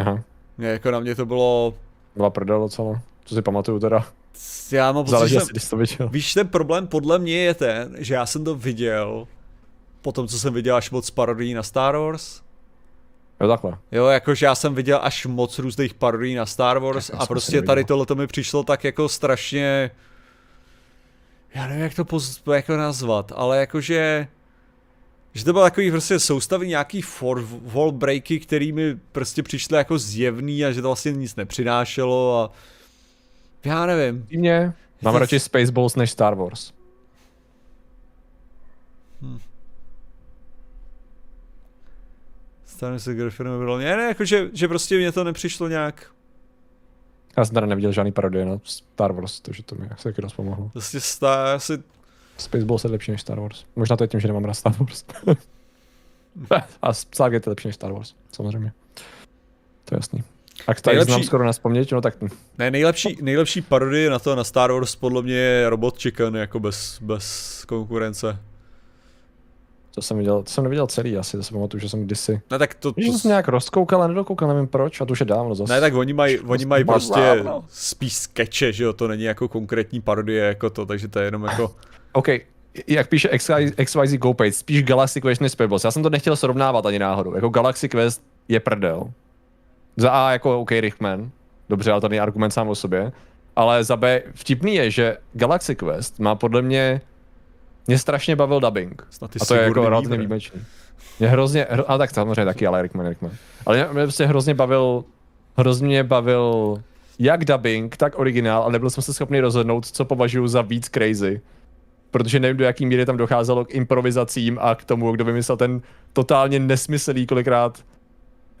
Aha. 0.00 0.22
Mě, 0.58 0.68
jako 0.68 0.90
na 0.90 1.00
mě 1.00 1.14
to 1.14 1.26
bylo... 1.26 1.74
Byla 2.16 2.30
prdel 2.30 2.60
docela, 2.60 3.00
co 3.24 3.34
si 3.34 3.42
pamatuju 3.42 3.80
teda. 3.80 4.06
Já 4.72 4.92
mám 4.92 5.04
pocit, 5.04 5.28
že 5.28 5.40
jsem, 5.40 5.70
to 5.70 5.76
viděl. 5.76 6.08
Víš, 6.08 6.34
ten 6.34 6.48
problém 6.48 6.86
podle 6.86 7.18
mě 7.18 7.36
je 7.36 7.54
ten, 7.54 7.96
že 7.98 8.14
já 8.14 8.26
jsem 8.26 8.44
to 8.44 8.54
viděl 8.54 9.26
po 10.02 10.12
tom, 10.12 10.28
co 10.28 10.38
jsem 10.38 10.54
viděl 10.54 10.76
až 10.76 10.90
moc 10.90 11.10
parodií 11.10 11.54
na 11.54 11.62
Star 11.62 11.96
Wars. 11.96 12.40
Jo, 13.40 13.48
takhle. 13.48 13.78
Jo, 13.92 14.06
jakože 14.06 14.46
já 14.46 14.54
jsem 14.54 14.74
viděl 14.74 15.00
až 15.02 15.26
moc 15.26 15.58
různých 15.58 15.94
parodií 15.94 16.34
na 16.34 16.46
Star 16.46 16.78
Wars 16.78 17.10
a 17.14 17.26
prostě 17.26 17.62
tady 17.62 17.84
tohle 17.84 18.06
to 18.06 18.14
mi 18.14 18.26
přišlo 18.26 18.62
tak 18.62 18.84
jako 18.84 19.08
strašně... 19.08 19.90
Já 21.54 21.66
nevím, 21.66 21.82
jak 21.82 21.94
to 21.94 22.04
poz, 22.04 22.42
jako 22.52 22.76
nazvat, 22.76 23.32
ale 23.36 23.58
jakože 23.58 24.28
že 25.34 25.44
to 25.44 25.52
bylo 25.52 25.64
takový 25.64 25.90
prostě 25.90 26.18
soustavy 26.18 26.68
nějaký 26.68 27.02
for, 27.02 27.46
wall 27.62 27.92
breaky, 27.92 28.40
který 28.40 28.72
mi 28.72 28.96
prostě 29.12 29.42
přišly 29.42 29.76
jako 29.76 29.98
zjevný 29.98 30.64
a 30.64 30.72
že 30.72 30.82
to 30.82 30.88
vlastně 30.88 31.12
nic 31.12 31.36
nepřinášelo 31.36 32.42
a 32.42 32.50
já 33.64 33.86
nevím. 33.86 34.26
Mě 34.30 34.72
mám 35.02 35.14
to... 35.14 35.18
radši 35.18 35.40
Spaceballs 35.40 35.96
než 35.96 36.10
Star 36.10 36.34
Wars. 36.34 36.72
Hmm. 39.20 39.40
Stane 42.66 42.98
se 42.98 43.14
Griffinem 43.14 43.58
bylo. 43.58 43.78
Ne, 43.78 43.96
ne, 43.96 44.02
jako 44.02 44.24
že, 44.24 44.50
že 44.52 44.68
prostě 44.68 44.96
mě 44.96 45.12
to 45.12 45.24
nepřišlo 45.24 45.68
nějak. 45.68 46.12
Já 47.36 47.44
jsem 47.44 47.54
tady 47.54 47.66
neviděl 47.66 47.92
žádný 47.92 48.12
parodie 48.12 48.44
na 48.44 48.58
Star 48.64 49.12
Wars, 49.12 49.40
takže 49.40 49.62
to 49.62 49.74
mi 49.74 49.88
asi 49.88 50.02
taky 50.02 50.22
dost 50.22 50.32
pomohlo. 50.32 50.68
Prostě 50.68 51.00
Star, 51.00 51.46
asi 51.46 51.78
Spaceballs 52.38 52.84
je 52.84 52.90
lepší 52.90 53.10
než 53.10 53.20
Star 53.20 53.40
Wars. 53.40 53.64
Možná 53.76 53.96
to 53.96 54.04
je 54.04 54.08
tím, 54.08 54.20
že 54.20 54.28
nemám 54.28 54.44
rád 54.44 54.54
Star 54.54 54.74
Wars. 54.78 55.04
a 56.82 56.92
Stargate 56.92 57.48
je 57.48 57.50
lepší 57.50 57.68
než 57.68 57.74
Star 57.74 57.92
Wars, 57.92 58.14
samozřejmě. 58.32 58.72
To 59.84 59.94
je 59.94 59.98
jasný. 59.98 60.22
A 60.66 60.74
tady 60.74 60.94
nejlepší... 60.94 61.12
znám 61.12 61.22
skoro 61.22 61.44
na 61.44 61.52
vzpomněť, 61.52 61.92
no 61.92 62.00
tak... 62.00 62.14
Ne, 62.58 62.70
nejlepší, 62.70 63.18
nejlepší 63.22 63.62
parodie 63.62 64.10
na 64.10 64.18
to, 64.18 64.36
na 64.36 64.44
Star 64.44 64.72
Wars, 64.72 64.96
podle 64.96 65.22
mě 65.22 65.34
je 65.34 65.70
Robot 65.70 65.98
Chicken, 65.98 66.36
jako 66.36 66.60
bez, 66.60 66.98
bez 67.02 67.64
konkurence. 67.68 68.38
To 69.94 70.02
jsem 70.02 70.18
viděl, 70.18 70.42
to 70.42 70.50
jsem 70.50 70.64
neviděl 70.64 70.86
celý 70.86 71.16
asi, 71.16 71.36
to 71.36 71.42
si 71.42 71.54
pamatuju, 71.54 71.80
že 71.80 71.88
jsem 71.88 72.04
kdysi. 72.04 72.40
Ne, 72.50 72.58
tak 72.58 72.74
to, 72.74 72.92
to... 72.92 73.00
Jsem 73.00 73.28
nějak 73.28 73.48
rozkoukal, 73.48 74.02
ale 74.02 74.08
nedokoukal, 74.08 74.48
nevím 74.48 74.66
proč, 74.66 75.00
a 75.00 75.04
to 75.04 75.12
už 75.12 75.20
je 75.20 75.26
dávno 75.26 75.54
zase. 75.54 75.72
Ne, 75.72 75.80
tak 75.80 75.94
oni 75.94 76.12
mají, 76.12 76.38
oni 76.38 76.64
mají 76.64 76.84
prostě 76.84 77.20
dávno. 77.20 77.64
spíš 77.68 78.16
skeče, 78.16 78.72
že 78.72 78.84
jo, 78.84 78.92
to 78.92 79.08
není 79.08 79.24
jako 79.24 79.48
konkrétní 79.48 80.00
parodie 80.00 80.44
jako 80.44 80.70
to, 80.70 80.86
takže 80.86 81.08
to 81.08 81.18
je 81.18 81.24
jenom 81.24 81.44
jako... 81.44 81.74
OK, 82.12 82.28
jak 82.86 83.08
píše 83.08 83.28
XYZ 83.84 84.14
GoPage, 84.14 84.52
spíš 84.52 84.82
Galaxy 84.82 85.20
Quest 85.20 85.40
než 85.40 85.52
Spaceballs. 85.52 85.84
Já 85.84 85.90
jsem 85.90 86.02
to 86.02 86.10
nechtěl 86.10 86.36
srovnávat 86.36 86.86
ani 86.86 86.98
náhodou. 86.98 87.34
Jako 87.34 87.48
Galaxy 87.48 87.88
Quest 87.88 88.22
je 88.48 88.60
prdel. 88.60 89.12
Za 89.96 90.10
A 90.10 90.32
jako 90.32 90.60
OK 90.60 90.70
Richtman, 90.70 91.30
dobře, 91.68 91.92
ale 91.92 92.00
to 92.00 92.08
není 92.08 92.20
argument 92.20 92.50
sám 92.50 92.68
o 92.68 92.74
sobě. 92.74 93.12
Ale 93.56 93.84
za 93.84 93.96
B 93.96 94.22
vtipný 94.34 94.74
je, 94.74 94.90
že 94.90 95.16
Galaxy 95.32 95.76
Quest 95.76 96.18
má 96.20 96.34
podle 96.34 96.62
mě 96.62 97.00
mě 97.86 97.98
strašně 97.98 98.36
bavil 98.36 98.60
dubbing. 98.60 99.06
A 99.40 99.44
to 99.44 99.54
je 99.54 99.62
jako 99.62 99.88
relativně 99.88 100.18
výjimečný. 100.18 100.60
Mě 101.18 101.28
hrozně, 101.28 101.66
a 101.66 101.98
tak 101.98 102.10
samozřejmě 102.10 102.44
taky, 102.44 102.66
ale 102.66 102.82
Rickman, 102.82 103.08
Rickman. 103.08 103.32
Ale 103.66 103.76
mě, 103.76 103.86
mě 103.92 104.02
prostě 104.02 104.26
hrozně 104.26 104.54
bavil, 104.54 105.04
hrozně 105.56 106.04
bavil 106.04 106.78
jak 107.18 107.44
dubbing, 107.44 107.96
tak 107.96 108.18
originál, 108.18 108.62
ale 108.62 108.72
nebyl 108.72 108.90
jsem 108.90 109.02
se 109.02 109.12
schopný 109.12 109.40
rozhodnout, 109.40 109.86
co 109.86 110.04
považuji 110.04 110.48
za 110.48 110.62
víc 110.62 110.88
crazy. 110.88 111.40
Protože 112.10 112.40
nevím, 112.40 112.56
do 112.56 112.64
jaký 112.64 112.86
míry 112.86 113.06
tam 113.06 113.16
docházelo 113.16 113.64
k 113.64 113.74
improvizacím 113.74 114.58
a 114.60 114.74
k 114.74 114.84
tomu, 114.84 115.12
kdo 115.12 115.24
vymyslel 115.24 115.56
ten 115.56 115.80
totálně 116.12 116.58
nesmyslný, 116.58 117.26
kolikrát 117.26 117.84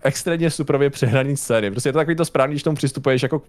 extrémně 0.02 0.50
superově 0.50 0.90
přehraný 0.90 1.36
scény. 1.36 1.70
Prostě 1.70 1.88
je 1.88 1.92
to 1.92 1.98
takový 1.98 2.16
to 2.16 2.24
správný, 2.24 2.54
když 2.54 2.62
tomu 2.62 2.76
přistupuješ 2.76 3.22
jako 3.22 3.42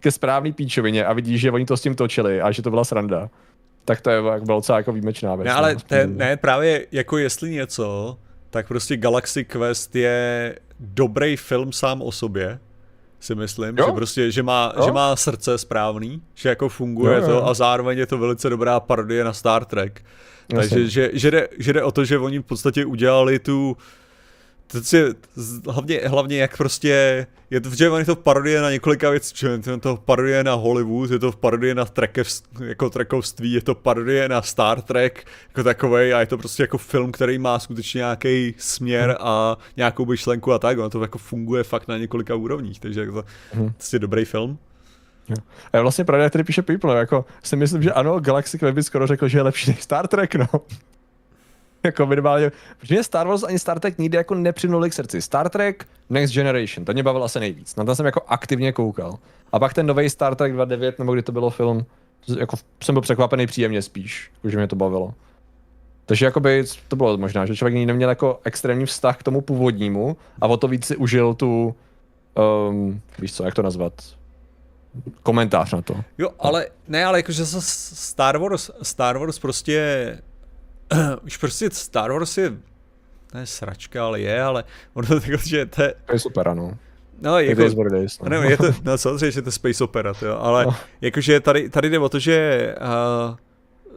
ke 0.00 0.10
správný 0.10 0.52
píčovině 0.52 1.04
a 1.04 1.12
vidíš, 1.12 1.40
že 1.40 1.50
oni 1.50 1.64
to 1.64 1.76
s 1.76 1.82
tím 1.82 1.94
točili 1.94 2.40
a 2.40 2.50
že 2.50 2.62
to 2.62 2.70
byla 2.70 2.84
sranda. 2.84 3.30
Tak 3.84 4.00
to 4.00 4.10
je 4.10 4.22
bylo 4.22 4.58
docela 4.58 4.78
jako 4.78 4.92
výjimečná 4.92 5.34
věc. 5.34 5.46
Ne, 5.46 5.52
ale 5.52 5.74
no, 5.74 5.80
te, 5.86 6.06
ne, 6.06 6.36
právě 6.36 6.86
jako 6.92 7.18
jestli 7.18 7.50
něco, 7.50 8.18
tak 8.50 8.68
prostě 8.68 8.96
Galaxy 8.96 9.44
Quest 9.44 9.96
je 9.96 10.54
dobrý 10.80 11.36
film 11.36 11.72
sám 11.72 12.02
o 12.02 12.12
sobě, 12.12 12.58
si 13.20 13.34
myslím, 13.34 13.78
jo? 13.78 13.86
že 13.86 13.92
prostě, 13.92 14.30
že 14.30 14.42
má, 14.42 14.72
že 14.84 14.92
má 14.92 15.16
srdce 15.16 15.58
správný, 15.58 16.22
že 16.34 16.48
jako 16.48 16.68
funguje 16.68 17.14
jo, 17.16 17.22
jo. 17.22 17.28
to 17.28 17.48
a 17.48 17.54
zároveň 17.54 17.98
je 17.98 18.06
to 18.06 18.18
velice 18.18 18.50
dobrá 18.50 18.80
parodie 18.80 19.24
na 19.24 19.32
Star 19.32 19.64
Trek. 19.64 20.04
Takže 20.46 20.88
že, 20.88 21.10
že, 21.12 21.30
jde, 21.30 21.48
že 21.58 21.72
jde 21.72 21.82
o 21.82 21.92
to, 21.92 22.04
že 22.04 22.18
oni 22.18 22.38
v 22.38 22.42
podstatě 22.42 22.84
udělali 22.84 23.38
tu 23.38 23.76
je 24.92 25.14
hlavně, 25.68 26.00
hlavně 26.06 26.38
jak 26.38 26.56
prostě, 26.56 27.26
je 27.50 27.60
to, 27.60 27.70
že 27.74 27.84
je 27.84 28.04
to 28.04 28.16
parodie 28.16 28.60
na 28.60 28.70
několika 28.70 29.10
věcí, 29.10 29.46
je 29.46 29.78
to 29.80 29.96
parodie 29.96 30.44
na 30.44 30.54
Hollywood, 30.54 31.10
je 31.10 31.18
to 31.18 31.32
parodie 31.32 31.74
na 31.74 31.84
trekev, 31.84 32.28
jako 32.60 32.90
trekovství, 32.90 33.52
je 33.52 33.62
to 33.62 33.74
parodie 33.74 34.28
na 34.28 34.42
Star 34.42 34.82
Trek 34.82 35.26
jako 35.48 35.62
takovej 35.62 36.14
a 36.14 36.20
je 36.20 36.26
to 36.26 36.38
prostě 36.38 36.62
jako 36.62 36.78
film, 36.78 37.12
který 37.12 37.38
má 37.38 37.58
skutečně 37.58 37.98
nějaký 37.98 38.54
směr 38.58 39.16
a 39.20 39.56
nějakou 39.76 40.06
myšlenku 40.06 40.52
a 40.52 40.58
tak, 40.58 40.78
ono 40.78 40.90
to 40.90 41.02
jako 41.02 41.18
funguje 41.18 41.64
fakt 41.64 41.88
na 41.88 41.98
několika 41.98 42.34
úrovních, 42.34 42.80
takže 42.80 43.00
je 43.00 43.12
to 43.12 43.24
hmm. 43.52 43.72
prostě 43.72 43.98
dobrý 43.98 44.24
film. 44.24 44.58
A 45.72 45.76
je 45.76 45.82
vlastně 45.82 46.04
pravda, 46.04 46.24
jak 46.24 46.32
tady 46.32 46.44
píše 46.44 46.62
People, 46.62 46.98
jako 46.98 47.24
si 47.42 47.56
myslím, 47.56 47.82
že 47.82 47.92
ano, 47.92 48.20
Galaxy 48.20 48.58
Web 48.58 48.82
skoro 48.82 49.06
řekl, 49.06 49.28
že 49.28 49.38
je 49.38 49.42
lepší 49.42 49.70
než 49.70 49.82
Star 49.82 50.08
Trek, 50.08 50.34
no 50.34 50.46
jako 51.86 52.06
minimálně, 52.06 52.52
protože 52.78 52.94
mě 52.94 53.04
Star 53.04 53.26
Wars 53.26 53.42
ani 53.42 53.58
Star 53.58 53.80
Trek 53.80 53.98
nikdy 53.98 54.16
jako 54.16 54.34
nepřinuli 54.34 54.90
k 54.90 54.92
srdci. 54.92 55.22
Star 55.22 55.48
Trek 55.48 55.86
Next 56.10 56.34
Generation, 56.34 56.84
to 56.84 56.92
mě 56.92 57.02
bavil 57.02 57.24
asi 57.24 57.40
nejvíc. 57.40 57.76
Na 57.76 57.84
to 57.84 57.96
jsem 57.96 58.06
jako 58.06 58.20
aktivně 58.26 58.72
koukal. 58.72 59.18
A 59.52 59.58
pak 59.58 59.74
ten 59.74 59.86
nový 59.86 60.10
Star 60.10 60.34
Trek 60.34 60.52
29, 60.52 60.98
nebo 60.98 61.12
kdy 61.12 61.22
to 61.22 61.32
bylo 61.32 61.50
film, 61.50 61.86
jako 62.38 62.56
jsem 62.82 62.94
byl 62.94 63.02
překvapený 63.02 63.46
příjemně 63.46 63.82
spíš, 63.82 64.30
že 64.44 64.56
mě 64.56 64.66
to 64.66 64.76
bavilo. 64.76 65.14
Takže 66.06 66.24
jakoby 66.24 66.64
to 66.88 66.96
bylo 66.96 67.16
možná, 67.16 67.46
že 67.46 67.56
člověk 67.56 67.86
neměl 67.86 68.08
jako 68.08 68.40
extrémní 68.44 68.86
vztah 68.86 69.16
k 69.16 69.22
tomu 69.22 69.40
původnímu 69.40 70.16
a 70.40 70.46
o 70.46 70.56
to 70.56 70.68
víc 70.68 70.86
si 70.86 70.96
užil 70.96 71.34
tu, 71.34 71.74
um, 72.68 73.00
víš 73.18 73.34
co, 73.34 73.44
jak 73.44 73.54
to 73.54 73.62
nazvat, 73.62 73.92
komentář 75.22 75.72
na 75.72 75.82
to. 75.82 75.94
Jo, 76.18 76.30
ale 76.38 76.66
ne, 76.88 77.04
ale 77.04 77.18
jakože 77.18 77.46
Star 77.46 78.38
Wars, 78.38 78.70
Star 78.82 79.18
Wars 79.18 79.38
prostě 79.38 80.18
už 81.24 81.36
prostě 81.36 81.70
Star 81.70 82.12
Wars 82.12 82.38
je, 82.38 82.52
ne 83.34 83.46
sračka, 83.46 84.04
ale 84.04 84.20
je, 84.20 84.42
ale 84.42 84.64
ono 84.94 85.08
to 85.08 85.20
že 85.44 85.66
to 85.66 85.82
je... 85.82 85.94
To 86.06 86.12
je 86.12 86.18
super, 86.18 86.48
ano. 86.48 86.78
No, 87.20 87.38
jako, 87.38 87.60
days 87.60 87.74
days, 87.74 88.20
no. 88.20 88.28
no. 88.28 88.42
je 88.42 88.56
to, 88.56 88.64
no 88.82 88.98
samozřejmě, 88.98 89.30
že 89.30 89.42
to 89.42 89.48
je 89.48 89.52
space 89.52 89.84
opera, 89.84 90.12
jo, 90.22 90.38
ale 90.40 90.64
no. 90.66 90.76
jakože 91.00 91.40
tady, 91.40 91.68
tady 91.70 91.90
jde 91.90 91.98
o 91.98 92.08
to, 92.08 92.18
že 92.18 92.74
uh, 92.80 93.36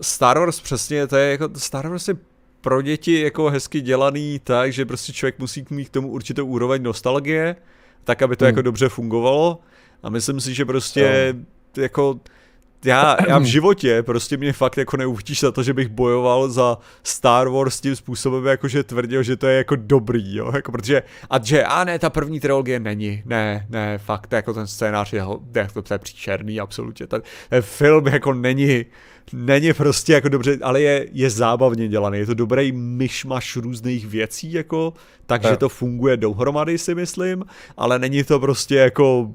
Star 0.01 0.39
Wars 0.39 0.59
přesně, 0.59 1.07
to 1.07 1.17
je 1.17 1.31
jako, 1.31 1.49
Star 1.55 1.87
Wars 1.87 2.07
je 2.07 2.15
pro 2.61 2.81
děti 2.81 3.21
jako 3.21 3.49
hezky 3.49 3.81
dělaný 3.81 4.39
tak, 4.43 4.73
že 4.73 4.85
prostě 4.85 5.13
člověk 5.13 5.39
musí 5.39 5.65
mít 5.69 5.89
k 5.89 5.91
tomu 5.91 6.09
určitou 6.09 6.45
úroveň 6.45 6.83
nostalgie, 6.83 7.55
tak, 8.03 8.21
aby 8.21 8.35
to 8.35 8.45
hmm. 8.45 8.49
jako 8.49 8.61
dobře 8.61 8.89
fungovalo 8.89 9.59
a 10.03 10.09
myslím 10.09 10.41
si, 10.41 10.53
že 10.53 10.65
prostě 10.65 11.33
no. 11.77 11.83
jako 11.83 12.19
já, 12.85 13.17
já 13.27 13.37
v 13.39 13.43
životě 13.55 14.03
prostě 14.03 14.37
mě 14.37 14.53
fakt 14.53 14.77
jako 14.77 14.97
neuvidíš 14.97 15.39
za 15.39 15.51
to, 15.51 15.63
že 15.63 15.73
bych 15.73 15.87
bojoval 15.87 16.49
za 16.49 16.77
Star 17.03 17.49
Wars 17.49 17.81
tím 17.81 17.95
způsobem, 17.95 18.45
jakože 18.45 18.83
tvrdil, 18.83 19.23
že 19.23 19.35
to 19.35 19.47
je 19.47 19.57
jako 19.57 19.75
dobrý, 19.75 20.35
jo, 20.35 20.51
jako 20.55 20.71
protože, 20.71 21.03
a 21.29 21.43
že, 21.43 21.63
a 21.63 21.83
ne, 21.83 21.99
ta 21.99 22.09
první 22.09 22.39
trilogie 22.39 22.79
není, 22.79 23.23
ne, 23.25 23.65
ne, 23.69 23.97
fakt, 23.97 24.33
jako 24.33 24.53
ten 24.53 24.67
scénář 24.67 25.13
je, 25.13 25.23
jako 25.55 25.81
to 25.81 25.93
je 25.93 25.97
příčerný, 25.97 26.59
absolutně, 26.59 27.07
ten, 27.07 27.21
ten 27.49 27.61
film 27.61 28.07
jako 28.07 28.33
není, 28.33 28.85
není 29.33 29.73
prostě 29.73 30.13
jako 30.13 30.29
dobře, 30.29 30.57
ale 30.61 30.81
je, 30.81 31.07
je 31.11 31.29
zábavně 31.29 31.87
dělaný, 31.87 32.17
je 32.17 32.25
to 32.25 32.33
dobrý 32.33 32.71
myšmaš 32.71 33.55
různých 33.55 34.07
věcí, 34.07 34.53
jako, 34.53 34.93
takže 35.25 35.57
to 35.57 35.69
funguje 35.69 36.17
dohromady, 36.17 36.77
si 36.77 36.95
myslím, 36.95 37.45
ale 37.77 37.99
není 37.99 38.23
to 38.23 38.39
prostě 38.39 38.75
jako 38.75 39.31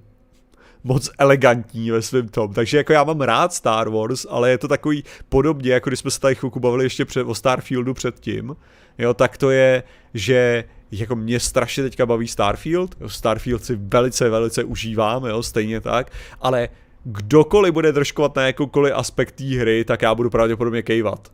moc 0.84 1.10
elegantní 1.18 1.90
ve 1.90 2.02
svém 2.02 2.28
tom. 2.28 2.52
Takže 2.52 2.76
jako 2.76 2.92
já 2.92 3.04
mám 3.04 3.20
rád 3.20 3.52
Star 3.52 3.88
Wars, 3.88 4.26
ale 4.30 4.50
je 4.50 4.58
to 4.58 4.68
takový 4.68 5.04
podobně, 5.28 5.72
jako 5.72 5.90
když 5.90 6.00
jsme 6.00 6.10
se 6.10 6.20
tady 6.20 6.34
chvilku 6.34 6.60
bavili 6.60 6.84
ještě 6.84 7.04
před, 7.04 7.22
o 7.22 7.34
Starfieldu 7.34 7.94
předtím, 7.94 8.56
jo, 8.98 9.14
tak 9.14 9.36
to 9.36 9.50
je, 9.50 9.82
že 10.14 10.64
jako 10.90 11.16
mě 11.16 11.40
strašně 11.40 11.82
teďka 11.82 12.06
baví 12.06 12.28
Starfield, 12.28 12.96
jo, 13.00 13.08
Starfield 13.08 13.64
si 13.64 13.76
velice, 13.76 14.28
velice 14.28 14.64
užívám, 14.64 15.24
jo, 15.24 15.42
stejně 15.42 15.80
tak, 15.80 16.12
ale 16.40 16.68
kdokoliv 17.04 17.74
bude 17.74 17.92
držkovat 17.92 18.36
na 18.36 18.46
jakoukoliv 18.46 18.92
aspekt 18.96 19.32
té 19.32 19.44
hry, 19.44 19.84
tak 19.84 20.02
já 20.02 20.14
budu 20.14 20.30
pravděpodobně 20.30 20.82
kejvat. 20.82 21.32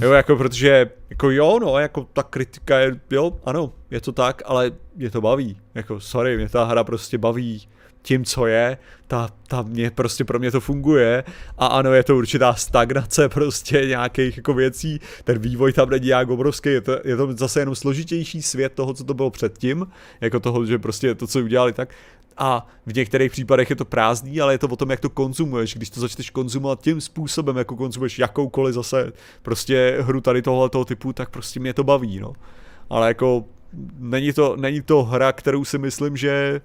Jo, 0.00 0.12
jako 0.12 0.36
protože, 0.36 0.90
jako 1.10 1.30
jo, 1.30 1.58
no, 1.62 1.78
jako 1.78 2.06
ta 2.12 2.22
kritika 2.22 2.78
je, 2.78 3.00
jo, 3.10 3.32
ano, 3.44 3.72
je 3.90 4.00
to 4.00 4.12
tak, 4.12 4.42
ale 4.44 4.70
mě 4.96 5.10
to 5.10 5.20
baví. 5.20 5.56
Jako, 5.74 6.00
sorry, 6.00 6.36
mě 6.36 6.48
ta 6.48 6.64
hra 6.64 6.84
prostě 6.84 7.18
baví 7.18 7.68
tím, 8.06 8.24
co 8.24 8.46
je, 8.46 8.78
ta, 9.06 9.28
ta 9.48 9.62
mě, 9.62 9.90
prostě 9.90 10.24
pro 10.24 10.38
mě 10.38 10.50
to 10.50 10.60
funguje 10.60 11.24
a 11.58 11.66
ano, 11.66 11.92
je 11.92 12.04
to 12.04 12.16
určitá 12.16 12.54
stagnace 12.54 13.28
prostě 13.28 13.86
nějakých 13.86 14.36
jako 14.36 14.54
věcí, 14.54 15.00
ten 15.24 15.38
vývoj 15.38 15.72
tam 15.72 15.90
není 15.90 16.06
jak 16.06 16.30
obrovský, 16.30 16.68
je 16.68 16.80
to, 16.80 16.98
je 17.04 17.16
to 17.16 17.32
zase 17.32 17.60
jenom 17.60 17.74
složitější 17.74 18.42
svět 18.42 18.72
toho, 18.72 18.94
co 18.94 19.04
to 19.04 19.14
bylo 19.14 19.30
předtím, 19.30 19.86
jako 20.20 20.40
toho, 20.40 20.66
že 20.66 20.78
prostě 20.78 21.14
to, 21.14 21.26
co 21.26 21.40
udělali 21.40 21.72
tak, 21.72 21.94
a 22.36 22.66
v 22.86 22.94
některých 22.94 23.32
případech 23.32 23.70
je 23.70 23.76
to 23.76 23.84
prázdný, 23.84 24.40
ale 24.40 24.54
je 24.54 24.58
to 24.58 24.68
o 24.68 24.76
tom, 24.76 24.90
jak 24.90 25.00
to 25.00 25.10
konzumuješ. 25.10 25.74
Když 25.74 25.90
to 25.90 26.00
začneš 26.00 26.30
konzumovat 26.30 26.80
tím 26.80 27.00
způsobem, 27.00 27.56
jako 27.56 27.76
konzumuješ 27.76 28.18
jakoukoliv 28.18 28.74
zase 28.74 29.12
prostě 29.42 29.96
hru 30.00 30.20
tady 30.20 30.42
tohoto 30.42 30.84
typu, 30.84 31.12
tak 31.12 31.30
prostě 31.30 31.60
mě 31.60 31.74
to 31.74 31.84
baví, 31.84 32.20
no. 32.20 32.32
Ale 32.90 33.08
jako 33.08 33.44
není 33.98 34.32
to, 34.32 34.56
není 34.56 34.82
to 34.82 35.04
hra, 35.04 35.32
kterou 35.32 35.64
si 35.64 35.78
myslím, 35.78 36.16
že 36.16 36.60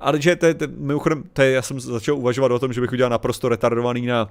ale 0.00 0.20
že 0.20 0.36
to 0.36 0.46
je, 0.46 0.54
mimochodem, 0.76 1.24
to 1.32 1.42
je, 1.42 1.50
já 1.50 1.62
jsem 1.62 1.80
začal 1.80 2.16
uvažovat 2.16 2.52
o 2.52 2.58
tom, 2.58 2.72
že 2.72 2.80
bych 2.80 2.92
udělal 2.92 3.10
naprosto 3.10 3.48
retardovaný 3.48 4.06
na, 4.06 4.28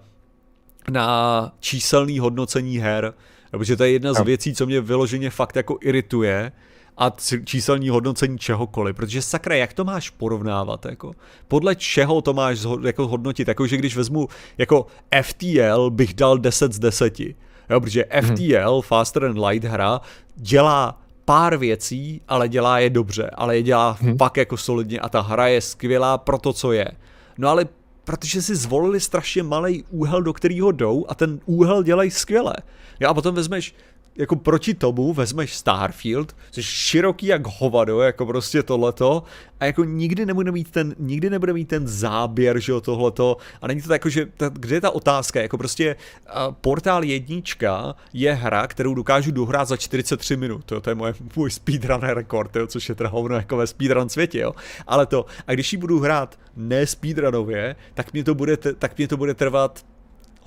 na 0.91 1.52
číselný 1.60 2.20
hodnocení 2.20 2.78
her, 2.78 3.14
protože 3.52 3.76
to 3.76 3.84
je 3.84 3.91
jedna 3.91 4.14
z 4.14 4.24
věcí, 4.24 4.54
co 4.54 4.66
mě 4.66 4.82
vyloženě 4.82 5.30
fakt 5.30 5.56
jako 5.56 5.78
irituje, 5.82 6.52
a 7.00 7.14
číselní 7.44 7.90
hodnocení 7.90 8.38
čehokoliv, 8.38 8.96
protože 8.96 9.22
sakra, 9.22 9.56
jak 9.56 9.74
to 9.74 9.84
máš 9.84 10.10
porovnávat, 10.10 10.86
jako? 10.86 11.12
Podle 11.48 11.76
čeho 11.76 12.22
to 12.22 12.34
máš 12.34 12.60
jako 12.86 13.08
hodnotit, 13.08 13.48
jako 13.48 13.68
že 13.68 13.78
když 13.78 13.96
vezmu 13.96 14.28
jako 14.58 14.86
FTL 15.22 15.90
bych 15.90 16.14
dal 16.14 16.38
10 16.38 16.74
z 16.74 16.80
10, 16.80 17.20
jo, 17.20 17.82
protože 17.82 18.06
FTL, 18.22 18.74
hmm. 18.74 18.82
Faster 18.82 19.26
and 19.26 19.38
Light 19.48 19.70
hra, 19.70 20.02
dělá 20.36 21.02
pár 21.30 21.58
věcí, 21.58 22.22
ale 22.28 22.50
dělá 22.50 22.80
je 22.80 22.90
dobře, 22.90 23.30
ale 23.34 23.56
je 23.56 23.64
dělá 23.64 23.98
hmm. 24.02 24.18
fakt 24.18 24.38
jako 24.38 24.58
solidně 24.58 25.00
a 25.00 25.10
ta 25.10 25.22
hra 25.22 25.48
je 25.48 25.62
skvělá 25.62 26.18
pro 26.18 26.38
to, 26.38 26.54
co 26.54 26.72
je. 26.72 26.92
No 27.38 27.50
ale 27.50 27.66
protože 28.04 28.42
si 28.42 28.56
zvolili 28.56 29.00
strašně 29.00 29.44
malý 29.44 29.84
úhel, 29.90 30.22
do 30.22 30.34
kterého 30.34 30.72
jdou 30.72 31.06
a 31.10 31.16
ten 31.16 31.40
úhel 31.46 31.84
dělají 31.84 32.12
skvěle. 32.12 32.54
Jo, 33.00 33.10
a 33.10 33.14
potom 33.14 33.36
vezmeš 33.36 33.76
jako 34.20 34.36
proti 34.36 34.74
tomu 34.74 35.14
vezmeš 35.14 35.56
Starfield, 35.56 36.36
jsi 36.52 36.64
široký 36.64 37.26
jak 37.26 37.48
hovado, 37.48 38.02
jako 38.02 38.26
prostě 38.26 38.64
tohleto, 38.64 39.24
a 39.60 39.66
jako 39.66 39.84
nikdy 39.84 40.26
nebude 40.26 40.52
mít 40.52 40.72
ten, 40.72 40.96
nikdy 41.00 41.30
nebude 41.30 41.54
mít 41.54 41.68
ten 41.68 41.88
záběr, 41.88 42.60
že 42.60 42.72
jo, 42.72 42.82
tohleto, 42.82 43.38
a 43.62 43.68
není 43.68 43.82
to 43.82 43.88
tak 43.88 43.96
jako, 43.96 44.10
že, 44.10 44.26
ta, 44.26 44.50
kde 44.54 44.76
je 44.76 44.82
ta 44.82 44.90
otázka, 44.90 45.41
jako 45.41 45.58
prostě 45.58 45.96
uh, 45.96 46.54
Portál 46.62 47.04
jednička 47.04 47.96
je 48.14 48.34
hra, 48.34 48.68
kterou 48.68 48.94
dokážu 48.94 49.32
dohrát 49.32 49.68
za 49.68 49.78
43 49.78 50.38
minut, 50.38 50.72
jo, 50.72 50.82
to 50.82 50.90
je 50.90 50.96
moje, 50.96 51.14
můj 51.36 51.52
speedrun 51.52 52.02
rekord, 52.02 52.56
jo, 52.56 52.68
což 52.68 52.90
je 52.90 52.96
teda 52.96 53.10
hovno 53.10 53.36
jako 53.36 53.58
ve 53.58 53.68
speedrun 53.68 54.10
světě, 54.10 54.40
jo, 54.40 54.56
ale 54.88 55.06
to, 55.06 55.26
a 55.48 55.54
když 55.54 55.74
ji 55.74 55.80
budu 55.80 56.00
hrát 56.00 56.40
ne 56.56 56.88
speedrunově, 56.88 57.76
tak 57.94 58.14
mě 58.14 58.24
to 58.24 58.36
bude, 58.36 58.58
tak 58.58 58.98
mě 58.98 59.08
to 59.08 59.18
bude 59.18 59.34
trvat 59.34 59.84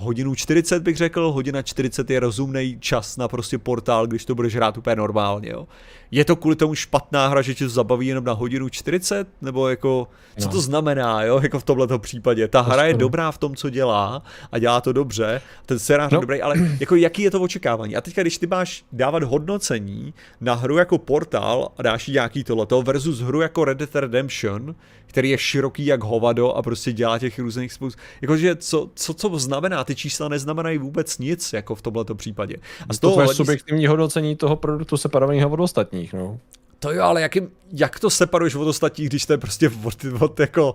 hodinu 0.02 0.34
40 0.34 0.82
bych 0.82 0.96
řekl, 0.96 1.32
hodina 1.32 1.62
40 1.62 2.10
je 2.10 2.20
rozumný 2.20 2.76
čas 2.80 3.16
na 3.16 3.28
prostě 3.28 3.58
portál, 3.58 4.06
když 4.06 4.24
to 4.24 4.34
budeš 4.34 4.56
hrát 4.56 4.78
úplně 4.78 4.96
normálně, 4.96 5.50
jo. 5.50 5.68
Je 6.10 6.24
to 6.24 6.36
kvůli 6.36 6.56
tomu 6.56 6.74
špatná 6.74 7.28
hra, 7.28 7.42
že 7.42 7.54
tě 7.54 7.64
to 7.64 7.70
zabaví 7.70 8.06
jenom 8.06 8.24
na 8.24 8.32
hodinu 8.32 8.68
40? 8.68 9.28
Nebo 9.42 9.68
jako, 9.68 10.08
co 10.38 10.46
no. 10.46 10.52
to 10.52 10.60
znamená, 10.60 11.22
jo, 11.22 11.40
jako 11.42 11.58
v 11.58 11.64
tomto 11.64 11.98
případě? 11.98 12.48
Ta 12.48 12.60
hra 12.60 12.84
je 12.84 12.94
dobrá 12.94 13.30
v 13.30 13.38
tom, 13.38 13.56
co 13.56 13.70
dělá 13.70 14.22
a 14.52 14.58
dělá 14.58 14.80
to 14.80 14.92
dobře, 14.92 15.40
ten 15.66 15.78
scénář 15.78 16.12
no. 16.12 16.16
je 16.16 16.20
dobrý, 16.20 16.42
ale 16.42 16.56
jako 16.80 16.96
jaký 16.96 17.22
je 17.22 17.30
to 17.30 17.40
očekávání? 17.40 17.96
A 17.96 18.00
teďka, 18.00 18.22
když 18.22 18.38
ty 18.38 18.46
máš 18.46 18.84
dávat 18.92 19.22
hodnocení 19.22 20.14
na 20.40 20.54
hru 20.54 20.76
jako 20.76 20.98
portál 20.98 21.68
a 21.78 21.82
dáš 21.82 22.08
jí 22.08 22.14
nějaký 22.14 22.44
tohleto 22.44 22.82
versus 22.82 23.20
hru 23.20 23.40
jako 23.40 23.64
Red 23.64 23.78
Dead 23.78 23.94
Redemption, 23.94 24.74
který 25.12 25.30
je 25.30 25.38
široký 25.38 25.86
jak 25.86 26.04
hovado 26.04 26.52
a 26.52 26.62
prostě 26.62 26.92
dělá 26.92 27.18
těch 27.18 27.38
různých 27.38 27.72
způsobů. 27.72 28.02
Jakože 28.22 28.56
co, 28.56 28.90
co, 28.94 29.14
co 29.14 29.38
znamená, 29.38 29.84
ty 29.84 29.94
čísla 29.94 30.28
neznamenají 30.28 30.78
vůbec 30.78 31.18
nic, 31.18 31.52
jako 31.52 31.74
v 31.74 31.82
tomto 31.82 32.14
případě. 32.14 32.56
A 32.88 32.94
z 32.94 32.98
toho 32.98 33.14
to 33.14 33.22
je 33.22 33.28
subjektivní 33.28 33.86
hodnocení 33.86 34.36
toho 34.36 34.56
produktu 34.56 34.96
separovaného 34.96 35.50
od 35.50 35.60
ostatních, 35.60 36.12
no. 36.12 36.38
To 36.78 36.92
jo, 36.92 37.02
ale 37.02 37.22
jak, 37.22 37.32
jak 37.72 38.00
to 38.00 38.10
separuješ 38.10 38.54
od 38.54 38.68
ostatních, 38.68 39.08
když 39.08 39.26
to 39.26 39.32
je 39.32 39.38
prostě 39.38 39.70
od, 39.84 40.04
od, 40.20 40.40
jako, 40.40 40.74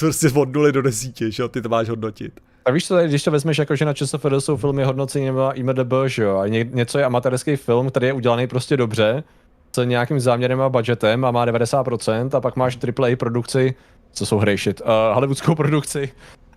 prostě 0.00 0.28
od 0.34 0.52
nuly 0.52 0.72
do 0.72 0.82
desítě, 0.82 1.30
že 1.30 1.42
jo, 1.42 1.48
ty 1.48 1.62
to 1.62 1.68
máš 1.68 1.88
hodnotit. 1.88 2.40
A 2.64 2.70
víš 2.70 2.86
co, 2.86 2.96
když 2.96 3.22
to 3.22 3.30
vezmeš 3.30 3.58
jako, 3.58 3.76
že 3.76 3.84
na 3.84 3.94
ČSFD 3.94 4.26
jsou 4.38 4.56
filmy 4.56 4.84
hodnocení 4.84 5.26
nebo 5.26 5.52
IMDB, 5.54 5.92
že 6.06 6.22
jo, 6.22 6.36
a 6.36 6.48
ně, 6.48 6.68
něco 6.72 6.98
je 6.98 7.04
amatérský 7.04 7.56
film, 7.56 7.90
který 7.90 8.06
je 8.06 8.12
udělaný 8.12 8.46
prostě 8.46 8.76
dobře, 8.76 9.24
s 9.72 9.84
nějakým 9.84 10.20
záměrem 10.20 10.60
a 10.60 10.68
budgetem 10.68 11.24
a 11.24 11.30
má 11.30 11.46
90% 11.46 12.36
a 12.36 12.40
pak 12.40 12.56
máš 12.56 12.78
AAA 12.98 13.16
produkci, 13.16 13.74
co 14.12 14.26
jsou 14.26 14.38
hry 14.38 14.56
shit, 14.56 14.80
uh, 14.80 14.86
hollywoodskou 15.12 15.54
produkci 15.54 16.12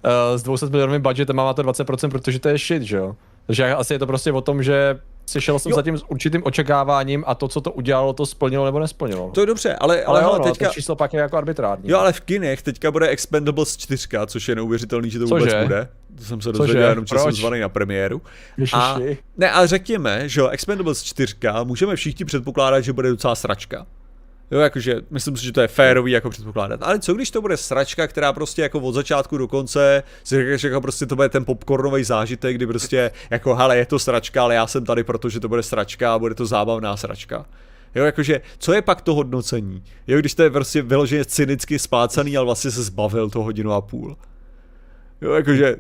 uh, 0.06 0.38
s 0.38 0.44
200 0.44 0.66
milionovým 0.66 1.02
budgetem 1.02 1.40
a 1.40 1.44
má 1.44 1.54
to 1.54 1.64
20%, 1.64 2.10
protože 2.10 2.40
to 2.40 2.50
je 2.50 2.58
shit, 2.58 2.84
že 2.84 2.98
jo. 2.98 3.16
Takže 3.46 3.76
asi 3.76 3.94
je 3.94 4.00
to 4.00 4.08
prostě 4.08 4.32
o 4.32 4.42
tom, 4.42 4.64
že 4.64 5.00
si 5.26 5.42
šel 5.42 5.60
jsem 5.60 5.70
jo. 5.70 5.76
za 5.76 5.82
tím 5.82 5.98
s 5.98 6.04
určitým 6.10 6.42
očekáváním 6.46 7.24
a 7.28 7.36
to, 7.36 7.48
co 7.48 7.62
to 7.62 7.72
udělalo, 7.72 8.14
to 8.14 8.26
splnilo 8.26 8.66
nebo 8.66 8.80
nesplnilo. 8.80 9.32
To 9.34 9.40
je 9.42 9.46
dobře, 9.46 9.76
ale, 9.76 10.04
ale, 10.04 10.22
ale 10.22 10.32
jo, 10.32 10.38
no, 10.38 10.44
teďka... 10.44 10.68
to 10.68 10.74
číslo 10.74 10.96
pak 10.96 11.14
je 11.14 11.20
jako 11.20 11.38
arbitrární. 11.38 11.90
Jo, 11.90 12.00
ale 12.00 12.14
v 12.14 12.20
kinech 12.20 12.62
teďka 12.62 12.92
bude 12.92 13.08
Expendables 13.08 13.78
4, 13.78 14.08
což 14.26 14.48
je 14.48 14.56
neuvěřitelný, 14.56 15.10
že 15.10 15.20
to 15.20 15.28
Cože? 15.28 15.46
vůbec 15.46 15.64
bude. 15.64 15.88
To 16.18 16.24
jsem 16.24 16.42
se 16.42 16.52
dozvěděl 16.52 16.90
jenom, 16.90 17.06
že 17.06 17.20
jsem 17.20 17.32
zvaný 17.32 17.60
na 17.60 17.70
premiéru. 17.70 18.22
A, 18.74 18.98
ne, 19.38 19.52
ale 19.52 19.68
řekněme, 19.68 20.30
že 20.30 20.50
Expendables 20.50 21.04
4 21.04 21.36
můžeme 21.64 21.96
všichni 21.96 22.26
předpokládat, 22.26 22.82
že 22.82 22.94
bude 22.94 23.10
docela 23.10 23.36
sračka. 23.36 23.86
Jo, 24.52 24.60
jakože 24.60 24.96
myslím 25.10 25.38
si, 25.38 25.46
že 25.46 25.52
to 25.52 25.62
je 25.62 25.68
férový 25.68 26.12
jako 26.12 26.30
předpokládat. 26.30 26.84
Ale 26.84 27.00
co 27.00 27.14
když 27.14 27.32
to 27.32 27.42
bude 27.42 27.58
sračka, 27.58 28.08
která 28.08 28.34
prostě 28.34 28.62
jako 28.62 28.80
od 28.80 28.92
začátku 28.92 29.38
do 29.38 29.48
konce 29.48 30.04
si 30.24 30.36
řekneš, 30.36 30.64
jako 30.64 30.82
prostě 30.82 31.06
to 31.06 31.16
bude 31.16 31.30
ten 31.30 31.46
popcornový 31.46 32.04
zážitek, 32.04 32.56
kdy 32.56 32.68
prostě 32.68 33.12
jako 33.30 33.56
hele, 33.56 33.78
je 33.78 33.86
to 33.86 34.00
sračka, 34.00 34.44
ale 34.44 34.56
já 34.56 34.68
jsem 34.68 34.86
tady, 34.86 35.04
protože 35.04 35.40
to 35.40 35.48
bude 35.48 35.64
sračka 35.64 36.14
a 36.14 36.20
bude 36.20 36.36
to 36.36 36.46
zábavná 36.46 36.98
sračka. 36.98 37.46
Jo, 37.96 38.04
jakože, 38.04 38.42
co 38.58 38.74
je 38.74 38.82
pak 38.82 39.02
to 39.02 39.16
hodnocení? 39.16 39.84
Jo, 40.08 40.20
když 40.20 40.36
to 40.36 40.44
je 40.44 40.50
prostě 40.50 40.82
vyloženě 40.82 41.26
cynicky 41.26 41.80
spácaný, 41.80 42.38
ale 42.38 42.46
vlastně 42.46 42.72
se 42.72 42.84
zbavil 42.84 43.30
to 43.30 43.44
hodinu 43.44 43.72
a 43.72 43.82
půl. 43.82 44.18
Jo, 45.22 45.34
jakože, 45.34 45.78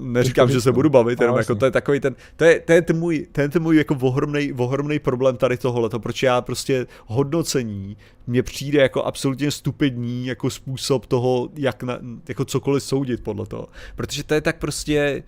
neříkám, 0.00 0.50
že 0.50 0.60
se 0.60 0.72
budu 0.72 0.90
bavit, 0.90 1.20
jenom 1.20 1.36
jako 1.36 1.54
to 1.54 1.64
je 1.64 1.70
takový 1.70 2.00
ten, 2.00 2.16
to 2.36 2.44
je, 2.44 2.60
to 2.60 2.72
je 2.72 2.82
ten 2.82 2.98
můj, 2.98 3.26
ten, 3.32 3.50
ten 3.50 3.62
můj 3.62 3.76
jako 3.76 3.98
ohromný, 4.00 4.52
ohromný 4.52 4.98
problém 4.98 5.36
tady 5.36 5.56
tohle, 5.56 5.88
to 5.88 6.00
proč 6.00 6.22
já 6.22 6.40
prostě 6.40 6.86
hodnocení 7.06 7.96
mně 8.26 8.42
přijde 8.42 8.82
jako 8.82 9.02
absolutně 9.02 9.50
stupidní 9.50 10.26
jako 10.26 10.50
způsob 10.50 11.06
toho, 11.06 11.48
jak 11.56 11.82
na, 11.82 11.98
jako 12.28 12.44
cokoliv 12.44 12.82
soudit 12.82 13.22
podle 13.22 13.46
toho, 13.46 13.68
protože 13.96 14.24
to 14.24 14.34
je 14.34 14.40
tak 14.40 14.58
prostě, 14.58 15.22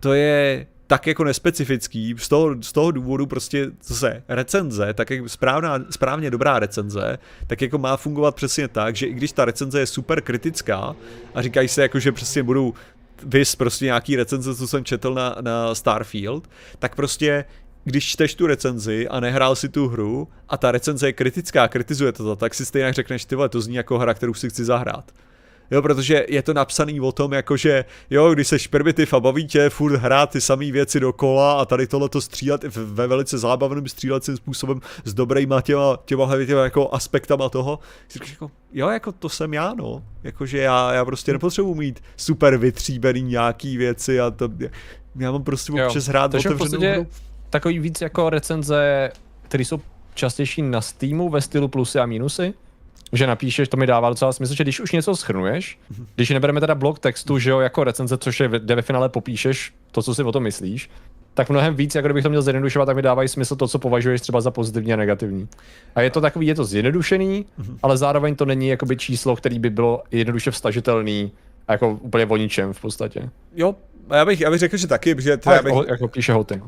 to 0.00 0.12
je, 0.12 0.66
tak 0.86 1.06
jako 1.06 1.24
nespecifický, 1.24 2.14
z 2.18 2.28
toho, 2.28 2.56
z 2.62 2.72
toho 2.72 2.90
důvodu 2.90 3.26
prostě 3.26 3.66
zase 3.82 4.22
recenze, 4.28 4.94
tak 4.94 5.10
jak 5.10 5.28
správná, 5.28 5.78
správně 5.90 6.30
dobrá 6.30 6.58
recenze, 6.58 7.18
tak 7.46 7.62
jako 7.62 7.78
má 7.78 7.96
fungovat 7.96 8.34
přesně 8.34 8.68
tak, 8.68 8.96
že 8.96 9.06
i 9.06 9.14
když 9.14 9.32
ta 9.32 9.44
recenze 9.44 9.80
je 9.80 9.86
super 9.86 10.20
kritická 10.20 10.96
a 11.34 11.42
říkají 11.42 11.68
se 11.68 11.82
jako, 11.82 11.98
že 11.98 12.12
přesně 12.12 12.42
budou 12.42 12.74
vys 13.22 13.56
prostě 13.56 13.84
nějaký 13.84 14.16
recenze, 14.16 14.54
co 14.54 14.68
jsem 14.68 14.84
četl 14.84 15.14
na, 15.14 15.36
na 15.40 15.74
Starfield, 15.74 16.50
tak 16.78 16.96
prostě 16.96 17.44
když 17.84 18.06
čteš 18.06 18.34
tu 18.34 18.46
recenzi 18.46 19.08
a 19.08 19.20
nehrál 19.20 19.56
si 19.56 19.68
tu 19.68 19.88
hru 19.88 20.28
a 20.48 20.56
ta 20.56 20.72
recenze 20.72 21.08
je 21.08 21.12
kritická, 21.12 21.68
kritizuje 21.68 22.12
to, 22.12 22.36
tak 22.36 22.54
si 22.54 22.66
stejně 22.66 22.92
řekneš, 22.92 23.24
ty 23.24 23.36
vole, 23.36 23.48
to 23.48 23.60
zní 23.60 23.74
jako 23.74 23.98
hra, 23.98 24.14
kterou 24.14 24.34
si 24.34 24.50
chci 24.50 24.64
zahrát. 24.64 25.12
Jo, 25.70 25.82
protože 25.82 26.26
je 26.28 26.42
to 26.42 26.54
napsaný 26.54 27.00
o 27.00 27.12
tom, 27.12 27.32
jakože 27.32 27.84
jo, 28.10 28.34
když 28.34 28.48
seš 28.48 28.66
primitiv 28.66 29.14
a 29.14 29.20
baví 29.20 29.46
tě 29.46 29.70
furt 29.70 29.96
hrát 29.96 30.30
ty 30.30 30.40
samé 30.40 30.72
věci 30.72 31.00
dokola 31.00 31.60
a 31.60 31.64
tady 31.64 31.86
tohleto 31.86 32.20
střílet 32.20 32.64
ve 32.76 33.06
velice 33.06 33.38
zábavným 33.38 33.88
střílecím 33.88 34.36
způsobem 34.36 34.80
s 35.04 35.14
dobrýma 35.14 35.60
těma, 35.60 35.98
těma, 36.04 36.44
těma 36.46 36.64
jako 36.64 36.90
aspektama 36.92 37.48
toho, 37.48 37.78
si 38.08 38.12
říkáš 38.12 38.30
jako, 38.30 38.50
jo, 38.72 38.88
jako 38.88 39.12
to 39.12 39.28
jsem 39.28 39.54
já, 39.54 39.74
no. 39.74 40.02
Jakože 40.22 40.58
já, 40.58 40.92
já 40.92 41.04
prostě 41.04 41.32
nepotřebuji 41.32 41.74
mít 41.74 42.00
super 42.16 42.56
vytříbený 42.56 43.22
nějaký 43.22 43.76
věci 43.76 44.20
a 44.20 44.30
to, 44.30 44.48
já 45.16 45.32
mám 45.32 45.44
prostě 45.44 45.84
občas 45.84 46.06
hrát 46.06 46.34
otevřenou 46.34 46.92
hru. 46.92 47.06
Takový 47.50 47.78
víc 47.78 48.00
jako 48.00 48.30
recenze, 48.30 49.10
které 49.42 49.64
jsou 49.64 49.80
častější 50.14 50.62
na 50.62 50.80
Steamu 50.80 51.28
ve 51.28 51.40
stylu 51.40 51.68
plusy 51.68 51.98
a 51.98 52.06
minusy, 52.06 52.54
že 53.12 53.26
napíšeš, 53.26 53.68
to 53.68 53.76
mi 53.76 53.86
dává 53.86 54.08
docela 54.08 54.32
smysl, 54.32 54.54
že 54.54 54.64
když 54.64 54.80
už 54.80 54.92
něco 54.92 55.16
schrnuješ, 55.16 55.78
když 56.14 56.30
nebereme 56.30 56.60
teda 56.60 56.74
blok 56.74 56.98
textu, 56.98 57.38
že 57.38 57.50
jo, 57.50 57.60
jako 57.60 57.84
recenze, 57.84 58.18
což 58.18 58.40
je, 58.40 58.48
kde 58.48 58.74
ve 58.74 58.82
finále 58.82 59.08
popíšeš 59.08 59.72
to, 59.92 60.02
co 60.02 60.14
si 60.14 60.22
o 60.22 60.32
tom 60.32 60.42
myslíš, 60.42 60.90
tak 61.34 61.50
mnohem 61.50 61.74
víc, 61.74 61.94
jako 61.94 62.08
kdybych 62.08 62.22
to 62.22 62.28
měl 62.28 62.42
zjednodušovat, 62.42 62.86
tak 62.86 62.96
mi 62.96 63.02
dávají 63.02 63.28
smysl 63.28 63.56
to, 63.56 63.68
co 63.68 63.78
považuješ 63.78 64.20
třeba 64.20 64.40
za 64.40 64.50
pozitivní 64.50 64.92
a 64.92 64.96
negativní. 64.96 65.48
A 65.94 66.00
je 66.00 66.10
to 66.10 66.20
takový, 66.20 66.46
je 66.46 66.54
to 66.54 66.64
zjednodušený, 66.64 67.46
mm-hmm. 67.60 67.78
ale 67.82 67.96
zároveň 67.96 68.36
to 68.36 68.44
není 68.44 68.68
jakoby 68.68 68.96
číslo, 68.96 69.36
který 69.36 69.58
by 69.58 69.70
bylo 69.70 70.02
jednoduše 70.10 70.50
vstažitelný 70.50 71.32
a 71.68 71.72
jako 71.72 71.98
úplně 72.02 72.26
o 72.26 72.36
ničem 72.36 72.72
v 72.72 72.80
podstatě. 72.80 73.30
Jo, 73.56 73.74
já 74.10 74.24
bych, 74.24 74.40
já 74.40 74.50
bych 74.50 74.60
řekl, 74.60 74.76
že 74.76 74.86
taky, 74.86 75.16
že 75.18 75.30
já 75.30 75.62
bych... 75.62 75.74
Jako, 75.74 75.84
jako 75.88 76.08
píše 76.08 76.32
Hoty. 76.32 76.62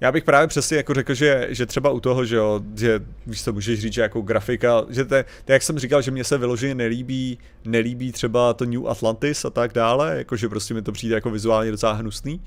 Já 0.00 0.12
bych 0.12 0.24
právě 0.24 0.48
přesně 0.48 0.76
jako 0.76 0.94
řekl, 0.94 1.14
že, 1.14 1.46
že 1.50 1.66
třeba 1.66 1.90
u 1.90 2.00
toho, 2.00 2.24
že 2.24 2.36
jo, 2.36 2.60
že 2.76 3.00
víš 3.26 3.42
to 3.42 3.52
můžeš 3.52 3.80
říct, 3.80 3.92
že 3.92 4.02
jako 4.02 4.20
grafika, 4.20 4.84
že 4.88 5.04
to, 5.04 5.14
to, 5.44 5.52
jak 5.52 5.62
jsem 5.62 5.78
říkal, 5.78 6.02
že 6.02 6.10
mě 6.10 6.24
se 6.24 6.38
vyloženě 6.38 6.74
nelíbí, 6.74 7.38
nelíbí 7.64 8.12
třeba 8.12 8.54
to 8.54 8.64
New 8.64 8.88
Atlantis 8.88 9.44
a 9.44 9.50
tak 9.50 9.72
dále, 9.72 10.14
jakože 10.18 10.48
prostě 10.48 10.74
mi 10.74 10.82
to 10.82 10.92
přijde 10.92 11.14
jako 11.14 11.30
vizuálně 11.30 11.70
docela 11.70 11.92
hnusný, 11.92 12.40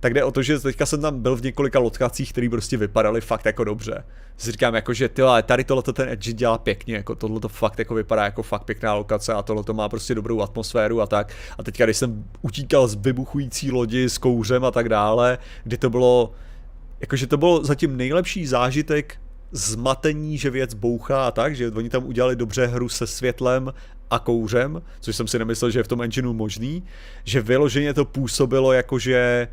tak 0.00 0.14
jde 0.14 0.24
o 0.24 0.30
to, 0.30 0.42
že 0.42 0.58
teďka 0.58 0.86
jsem 0.86 1.00
tam 1.00 1.22
byl 1.22 1.36
v 1.36 1.42
několika 1.42 1.78
lokacích, 1.78 2.32
které 2.32 2.48
prostě 2.48 2.76
vypadaly 2.76 3.20
fakt 3.20 3.46
jako 3.46 3.64
dobře. 3.64 4.04
Si 4.36 4.52
říkám 4.52 4.74
jako, 4.74 4.94
že 4.94 5.08
ty 5.08 5.22
tady 5.42 5.64
tohle 5.64 5.82
ten 5.82 6.08
Edge 6.08 6.32
dělá 6.32 6.58
pěkně, 6.58 6.94
jako 6.94 7.14
tohle 7.14 7.40
to 7.40 7.48
fakt 7.48 7.78
jako 7.78 7.94
vypadá 7.94 8.24
jako 8.24 8.42
fakt 8.42 8.64
pěkná 8.64 8.94
lokace 8.94 9.32
a 9.32 9.42
tohle 9.42 9.64
to 9.64 9.74
má 9.74 9.88
prostě 9.88 10.14
dobrou 10.14 10.40
atmosféru 10.40 11.00
a 11.00 11.06
tak. 11.06 11.32
A 11.58 11.62
teďka, 11.62 11.84
když 11.84 11.96
jsem 11.96 12.24
utíkal 12.42 12.88
z 12.88 12.94
vybuchující 12.94 13.70
lodi 13.70 14.08
s 14.08 14.18
kouřem 14.18 14.64
a 14.64 14.70
tak 14.70 14.88
dále, 14.88 15.38
kdy 15.64 15.76
to 15.76 15.90
bylo 15.90 16.32
jakože 17.00 17.26
to 17.26 17.36
byl 17.36 17.64
zatím 17.64 17.96
nejlepší 17.96 18.46
zážitek 18.46 19.18
zmatení, 19.52 20.38
že 20.38 20.50
věc 20.50 20.74
bouchá 20.74 21.26
a 21.26 21.30
tak, 21.30 21.56
že 21.56 21.70
oni 21.70 21.90
tam 21.90 22.06
udělali 22.06 22.36
dobře 22.36 22.66
hru 22.66 22.88
se 22.88 23.06
světlem 23.06 23.72
a 24.10 24.18
kouřem, 24.18 24.82
což 25.00 25.16
jsem 25.16 25.28
si 25.28 25.38
nemyslel, 25.38 25.70
že 25.70 25.78
je 25.78 25.82
v 25.82 25.88
tom 25.88 26.02
engineu 26.02 26.32
možný, 26.32 26.82
že 27.24 27.40
vyloženě 27.40 27.94
to 27.94 28.04
působilo 28.04 28.72
jako, 28.72 28.98
že 28.98 29.48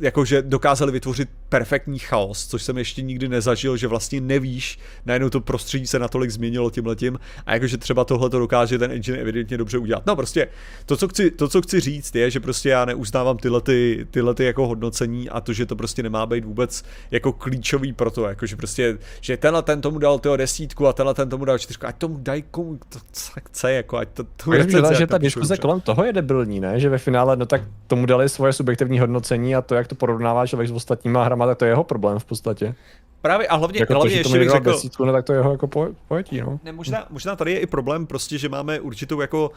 jakože 0.00 0.42
dokázali 0.42 0.92
vytvořit 0.92 1.28
perfektní 1.48 1.98
chaos, 1.98 2.46
což 2.46 2.62
jsem 2.62 2.78
ještě 2.78 3.02
nikdy 3.02 3.28
nezažil, 3.28 3.76
že 3.76 3.88
vlastně 3.88 4.20
nevíš, 4.20 4.78
najednou 5.06 5.28
to 5.28 5.40
prostředí 5.40 5.86
se 5.86 5.98
natolik 5.98 6.30
změnilo 6.30 6.70
tímhletím 6.70 7.18
a 7.46 7.54
jakože 7.54 7.78
třeba 7.78 8.04
tohle 8.04 8.30
to 8.30 8.38
dokáže 8.38 8.78
ten 8.78 8.90
engine 8.90 9.18
evidentně 9.18 9.58
dobře 9.58 9.78
udělat. 9.78 10.06
No 10.06 10.16
prostě 10.16 10.48
to, 10.86 10.96
co 10.96 11.08
chci, 11.08 11.30
to, 11.30 11.48
co 11.48 11.62
chci 11.62 11.80
říct 11.80 12.14
je, 12.14 12.30
že 12.30 12.40
prostě 12.40 12.68
já 12.68 12.84
neuznávám 12.84 13.36
tyhle, 13.36 13.60
ty, 13.60 14.06
tyhle 14.10 14.34
ty 14.34 14.44
jako 14.44 14.66
hodnocení 14.66 15.30
a 15.30 15.40
to, 15.40 15.52
že 15.52 15.66
to 15.66 15.76
prostě 15.76 16.02
nemá 16.02 16.26
být 16.26 16.44
vůbec 16.44 16.84
jako 17.10 17.32
klíčový 17.32 17.92
pro 17.92 18.10
to, 18.10 18.28
jakože 18.28 18.56
prostě, 18.56 18.98
že 19.20 19.36
tenhle 19.36 19.62
ten 19.62 19.80
tomu 19.80 19.98
dal 19.98 20.18
toho 20.18 20.36
desítku 20.36 20.86
a 20.86 20.92
tenhle 20.92 21.14
ten 21.14 21.28
tomu 21.28 21.44
dal 21.44 21.58
čtyřku, 21.58 21.86
ať 21.86 21.96
tomu 21.96 22.16
daj 22.20 22.42
komu 22.42 22.78
to 22.88 22.98
chce, 23.44 23.72
jako 23.72 23.96
ať 23.96 24.08
to, 24.08 24.24
to 24.24 24.54
je 24.54 24.70
že, 24.70 24.94
že 24.98 25.06
ta 25.06 25.18
diskuze 25.18 25.56
kolem 25.56 25.80
toho 25.80 26.04
je 26.04 26.12
debilní, 26.12 26.60
ne? 26.60 26.80
Že 26.80 26.88
ve 26.88 26.98
finále, 26.98 27.36
no 27.36 27.46
tak 27.46 27.62
tomu 27.86 28.06
dali 28.06 28.28
svoje 28.28 28.52
subjektivní 28.52 28.98
hodnocení 28.98 29.56
a 29.56 29.62
to, 29.62 29.74
jak 29.74 29.81
to 29.88 29.94
porovnává 29.94 30.46
člověk 30.46 30.68
s 30.68 30.72
ostatníma 30.72 31.24
hrama, 31.24 31.46
tak 31.46 31.58
to 31.58 31.64
je 31.64 31.70
jeho 31.70 31.84
problém 31.84 32.18
v 32.18 32.24
podstatě. 32.24 32.74
Právě 33.20 33.46
a 33.46 33.56
hlavně, 33.56 33.80
jako 33.80 33.92
hlavně 33.92 34.10
to, 34.10 34.18
ještě 34.18 34.38
bych 34.38 34.50
řekl... 34.50 34.70
Desítku, 34.70 35.04
no, 35.04 35.12
tak 35.12 35.24
to 35.24 35.32
je 35.32 35.38
jeho 35.38 35.52
jako 35.52 35.68
pojetí, 36.08 36.40
no. 36.40 36.60
Ne, 36.64 36.72
možná, 36.72 37.06
možná 37.10 37.36
tady 37.36 37.52
je 37.52 37.58
i 37.58 37.66
problém 37.66 38.06
prostě, 38.06 38.38
že 38.38 38.48
máme 38.48 38.80
určitou 38.80 39.20
jako 39.20 39.50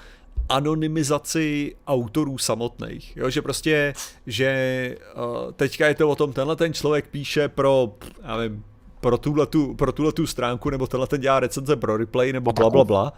anonymizaci 0.49 1.76
autorů 1.88 2.38
samotných, 2.38 3.18
jo, 3.18 3.30
že 3.30 3.41
prostě, 3.41 3.93
že 4.27 4.97
uh, 5.15 5.52
teďka 5.52 5.88
je 5.88 5.95
to 5.95 6.10
o 6.10 6.15
tom, 6.15 6.34
tenhle 6.34 6.56
ten 6.56 6.73
člověk 6.73 7.07
píše 7.07 7.47
pro, 7.47 7.93
já 8.23 8.38
nevím, 8.38 8.64
pro 9.06 9.18
tuhle, 9.18 9.45
tu, 9.45 9.73
pro 9.73 9.91
tuhle 9.91 10.11
tu 10.11 10.27
stránku, 10.27 10.69
nebo 10.69 10.88
tenhle 10.88 11.07
ten 11.07 11.22
dělá 11.22 11.40
recenze 11.40 11.76
pro 11.76 11.98
replay, 11.98 12.34
nebo 12.34 12.53
bla, 12.53 12.69
bla, 12.69 12.84
bla. 12.84 13.14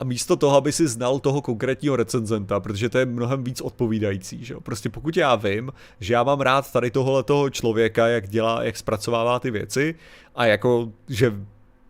A 0.00 0.04
místo 0.04 0.36
toho, 0.36 0.56
aby 0.56 0.72
si 0.72 0.88
znal 0.88 1.18
toho 1.18 1.42
konkrétního 1.42 1.96
recenzenta, 1.96 2.60
protože 2.60 2.88
to 2.88 2.98
je 2.98 3.06
mnohem 3.06 3.44
víc 3.44 3.60
odpovídající, 3.60 4.44
že 4.44 4.54
jo. 4.54 4.60
Prostě 4.60 4.88
pokud 4.88 5.16
já 5.16 5.36
vím, 5.36 5.72
že 6.00 6.14
já 6.14 6.22
mám 6.22 6.40
rád 6.40 6.72
tady 6.72 6.90
tohle 6.90 7.22
toho 7.22 7.50
člověka, 7.50 8.08
jak 8.08 8.28
dělá, 8.28 8.62
jak 8.62 8.76
zpracovává 8.76 9.38
ty 9.38 9.50
věci 9.50 9.94
a 10.34 10.46
jako, 10.46 10.92
že 11.08 11.34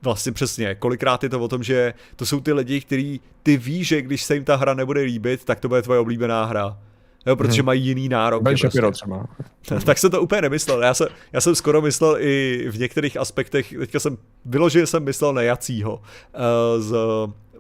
vlastně 0.03 0.33
přesně, 0.33 0.75
kolikrát 0.75 1.23
je 1.23 1.29
to 1.29 1.41
o 1.41 1.49
tom, 1.49 1.63
že 1.63 1.95
to 2.17 2.27
jsou 2.27 2.41
ty 2.41 2.53
lidi, 2.53 2.81
kteří 2.81 3.21
ty 3.43 3.57
víš, 3.57 3.89
že 3.89 4.03
když 4.03 4.25
se 4.25 4.35
jim 4.35 4.45
ta 4.45 4.57
hra 4.57 4.75
nebude 4.75 5.01
líbit, 5.01 5.45
tak 5.45 5.61
to 5.61 5.69
bude 5.69 5.83
tvoje 5.83 6.01
oblíbená 6.01 6.45
hra. 6.45 6.79
Jo, 7.27 7.37
protože 7.37 7.63
hmm. 7.63 7.67
mají 7.67 7.85
jiný 7.85 8.09
nárok. 8.09 8.43
Ben 8.43 8.57
prostě. 8.61 8.83
třeba. 8.93 9.27
tak 9.85 9.99
jsem 9.99 10.11
to 10.11 10.23
úplně 10.23 10.43
nemyslel. 10.43 10.83
Já 10.83 10.95
jsem, 10.95 11.09
já 11.33 11.41
jsem 11.41 11.55
skoro 11.55 11.83
myslel 11.83 12.17
i 12.21 12.67
v 12.71 12.79
některých 12.79 13.17
aspektech, 13.17 13.75
teďka 13.79 14.01
jsem, 14.01 14.19
vyloženě 14.45 14.87
jsem 14.87 15.05
myslel 15.05 15.33
na 15.33 15.43
Jacího 15.43 15.95
uh, 15.95 16.83
z 16.83 16.95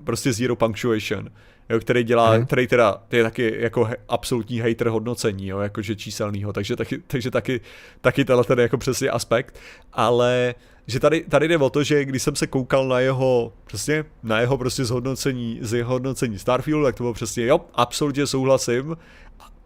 prostě 0.05 0.33
Zero 0.33 0.57
Punctuation, 0.57 1.31
jo, 1.69 1.81
který 1.81 2.05
dělá, 2.05 2.31
hmm. 2.31 2.47
který 2.47 2.67
teda 2.67 3.03
je 3.13 3.23
taky 3.23 3.57
jako 3.59 3.85
he, 3.85 3.97
absolutní 4.09 4.61
hater 4.61 4.89
hodnocení, 4.89 5.47
jo, 5.47 5.59
jakože 5.59 5.97
číselnýho, 5.97 6.53
takže 6.53 6.77
taky, 6.77 7.03
takže 7.07 7.31
taky, 7.31 7.61
taky 8.01 8.25
tenhle 8.25 8.45
ten 8.45 8.61
jako 8.61 8.79
přesně 8.79 9.11
aspekt, 9.11 9.59
ale 9.93 10.55
že 10.87 11.01
tady, 11.01 11.25
tady 11.29 11.49
jde 11.49 11.57
o 11.57 11.71
to, 11.71 11.83
že 11.83 12.05
když 12.05 12.23
jsem 12.23 12.37
se 12.37 12.47
koukal 12.47 12.89
na 12.89 13.01
jeho, 13.01 13.53
přesně, 13.67 14.05
na 14.23 14.41
jeho 14.41 14.59
prostě 14.59 14.85
zhodnocení, 14.85 15.59
z 15.63 15.73
jeho 15.73 15.93
hodnocení 15.93 16.39
Starfield, 16.39 16.85
tak 16.85 16.95
to 16.97 17.03
bylo 17.03 17.15
přesně, 17.15 17.47
jo, 17.47 17.61
absolutně 17.75 18.27
souhlasím, 18.27 18.97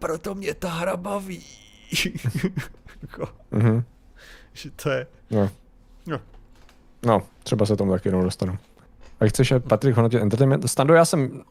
proto 0.05 0.35
mě 0.35 0.55
ta 0.55 0.69
hra 0.69 0.97
baví. 0.97 1.43
jako, 3.03 3.29
mm-hmm. 3.53 3.83
Že 4.53 4.71
to 4.71 4.91
je... 4.91 5.07
No. 5.31 5.51
no. 6.07 6.21
No, 7.07 7.23
třeba 7.43 7.67
se 7.67 7.77
tomu 7.77 7.93
taky 7.93 8.09
jednou 8.09 8.23
dostanu. 8.23 8.59
A 9.21 9.27
chceš, 9.27 9.53
Patrik, 9.69 9.97
hodnotit 9.97 10.23
entertainment? 10.23 10.71
Stando, 10.71 10.95
já 10.95 11.05
jsem 11.05 11.43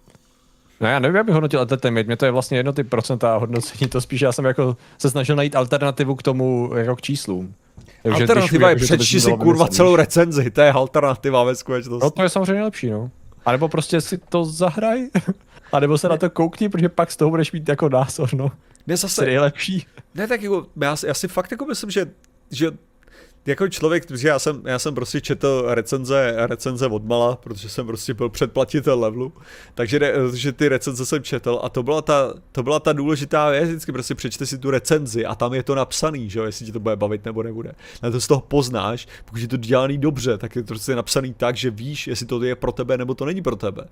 No 0.82 0.88
já 0.88 1.00
nevím, 1.00 1.16
jak 1.16 1.26
bych 1.26 1.34
hodnotil 1.34 1.62
entertainment, 1.62 2.08
mě 2.08 2.18
to 2.18 2.26
je 2.26 2.32
vlastně 2.32 2.58
jedno 2.58 2.74
ty 2.74 2.84
procenta 2.84 3.38
hodnocení, 3.38 3.90
to 3.90 4.02
spíš 4.02 4.22
já 4.22 4.32
jsem 4.32 4.46
jako 4.46 4.78
se 4.98 5.10
snažil 5.10 5.36
najít 5.36 5.56
alternativu 5.56 6.16
k 6.16 6.24
tomu, 6.24 6.72
jako 6.76 6.96
k 6.96 7.02
číslům. 7.02 7.54
Takže 8.04 8.22
alternativa 8.22 8.70
je 8.70 8.76
přečti 8.76 9.22
si 9.22 9.32
kurva 9.32 9.68
celou 9.68 9.96
recenzi, 9.96 10.52
to 10.52 10.62
je 10.62 10.72
alternativa 10.72 11.44
ve 11.44 11.56
skutečnosti. 11.56 12.04
No 12.04 12.12
to 12.12 12.24
je 12.24 12.30
samozřejmě 12.30 12.64
lepší, 12.64 12.90
no. 12.90 13.12
A 13.46 13.52
nebo 13.52 13.68
prostě 13.70 14.02
si 14.02 14.18
to 14.18 14.46
zahraj, 14.46 15.08
a 15.72 15.80
nebo 15.80 15.98
se 15.98 16.08
ne. 16.08 16.12
na 16.12 16.18
to 16.18 16.30
koukni, 16.30 16.70
protože 16.70 16.90
pak 16.90 17.12
z 17.12 17.18
toho 17.18 17.30
budeš 17.30 17.52
mít 17.52 17.70
jako 17.70 17.90
názor, 17.90 18.34
no. 18.34 18.52
Mě 18.88 18.98
zase... 18.98 19.30
je 19.30 19.40
lepší. 19.40 19.88
Ne, 20.16 20.28
tak 20.28 20.42
jako, 20.42 20.68
já, 20.82 20.96
já 21.08 21.14
si 21.14 21.28
fakt 21.28 21.52
jako 21.52 21.66
myslím, 21.66 21.92
že, 21.92 22.12
že 22.52 22.72
jako 23.46 23.70
člověk, 23.70 24.06
protože 24.06 24.28
já 24.28 24.40
jsem, 24.40 24.62
já 24.66 24.80
jsem 24.80 24.96
prostě 24.96 25.22
četl 25.22 25.64
recenze, 25.68 26.34
recenze 26.38 26.88
od 26.88 27.06
mala, 27.06 27.36
protože 27.36 27.70
jsem 27.70 27.88
prostě 27.88 28.14
byl 28.14 28.30
předplatitel 28.30 29.00
levelu, 29.00 29.34
takže 29.76 30.14
že 30.34 30.52
ty 30.52 30.68
recenze 30.68 31.06
jsem 31.06 31.24
četl 31.24 31.60
a 31.64 31.70
to 31.70 31.84
byla 31.84 32.02
ta, 32.02 32.34
to 32.52 32.64
byla 32.64 32.80
ta 32.80 32.94
důležitá 32.94 33.50
věc, 33.50 33.70
vždycky 33.70 33.92
prostě 33.92 34.16
přečte 34.16 34.46
si 34.46 34.58
tu 34.58 34.72
recenzi 34.72 35.26
a 35.26 35.36
tam 35.36 35.54
je 35.54 35.64
to 35.64 35.76
napsaný, 35.76 36.30
že 36.30 36.40
jo, 36.40 36.46
jestli 36.46 36.66
ti 36.66 36.72
to 36.72 36.80
bude 36.80 36.96
bavit 36.96 37.26
nebo 37.26 37.44
nebude. 37.44 37.72
Na 38.04 38.12
to 38.12 38.22
z 38.22 38.28
toho 38.28 38.42
poznáš, 38.42 39.08
pokud 39.26 39.40
je 39.40 39.48
to 39.48 39.58
dělaný 39.58 39.98
dobře, 39.98 40.38
tak 40.38 40.56
je 40.56 40.62
to 40.62 40.68
prostě 40.68 40.96
napsaný 40.96 41.34
tak, 41.34 41.56
že 41.56 41.70
víš, 41.70 42.08
jestli 42.08 42.26
to 42.26 42.44
je 42.44 42.56
pro 42.56 42.72
tebe 42.72 42.98
nebo 42.98 43.14
to 43.14 43.26
není 43.26 43.42
pro 43.42 43.56
tebe. 43.56 43.84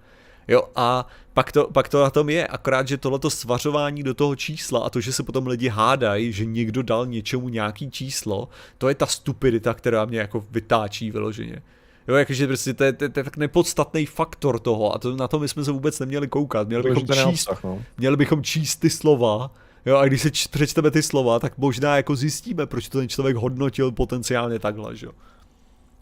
Jo, 0.48 0.64
a 0.76 1.08
pak 1.34 1.52
to, 1.52 1.68
pak 1.74 1.90
to 1.90 2.02
na 2.04 2.10
tom 2.10 2.30
je, 2.30 2.48
akorát, 2.48 2.88
že 2.88 2.98
tohleto 2.98 3.30
svařování 3.30 4.04
do 4.04 4.14
toho 4.14 4.36
čísla 4.36 4.80
a 4.80 4.90
to, 4.90 5.02
že 5.02 5.14
se 5.14 5.24
potom 5.24 5.48
lidi 5.48 5.68
hádají, 5.68 6.34
že 6.34 6.46
někdo 6.46 6.84
dal 6.84 7.06
něčemu 7.06 7.50
nějaký 7.50 7.92
číslo, 7.92 8.50
to 8.78 8.90
je 8.90 8.96
ta 8.96 9.06
stupidita, 9.06 9.74
která 9.74 10.06
mě 10.06 10.20
jako 10.20 10.46
vytáčí 10.52 11.12
vyloženě. 11.12 11.62
Jo, 12.08 12.16
jakože 12.16 12.48
prostě 12.48 12.74
to 12.74 12.84
je, 12.84 12.94
to, 12.94 13.04
je, 13.04 13.10
to 13.10 13.20
je 13.20 13.24
tak 13.24 13.38
nepodstatný 13.38 14.06
faktor 14.06 14.60
toho 14.60 14.96
a 14.96 15.00
to, 15.00 15.16
na 15.16 15.28
to 15.28 15.40
my 15.40 15.48
jsme 15.48 15.64
se 15.64 15.72
vůbec 15.72 16.00
neměli 16.00 16.28
koukat. 16.28 16.68
Měli 16.68 16.84
bychom, 16.84 17.08
číst, 17.08 17.48
obsah, 17.48 17.64
no. 17.64 17.82
měli 17.98 18.18
bychom 18.18 18.44
číst 18.44 18.76
ty 18.76 18.90
slova, 18.90 19.52
jo, 19.86 19.98
a 19.98 20.06
když 20.06 20.22
se 20.22 20.32
č- 20.32 20.50
přečteme 20.52 20.92
ty 20.92 21.04
slova, 21.04 21.40
tak 21.40 21.58
možná 21.58 21.96
jako 21.96 22.16
zjistíme, 22.16 22.66
proč 22.66 22.90
to 22.90 22.98
ten 22.98 23.10
člověk 23.10 23.36
hodnotil 23.36 23.92
potenciálně 23.92 24.60
takhle, 24.60 24.96
že 24.96 25.06
jo. 25.06 25.12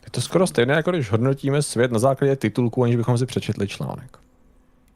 Je 0.05 0.11
to 0.11 0.21
skoro 0.21 0.47
stejné, 0.47 0.73
jako 0.73 0.91
když 0.91 1.11
hodnotíme 1.11 1.61
svět 1.61 1.91
na 1.91 1.99
základě 1.99 2.35
titulku, 2.35 2.83
aniž 2.83 2.95
bychom 2.95 3.17
si 3.17 3.25
přečetli 3.25 3.67
článek. 3.67 4.17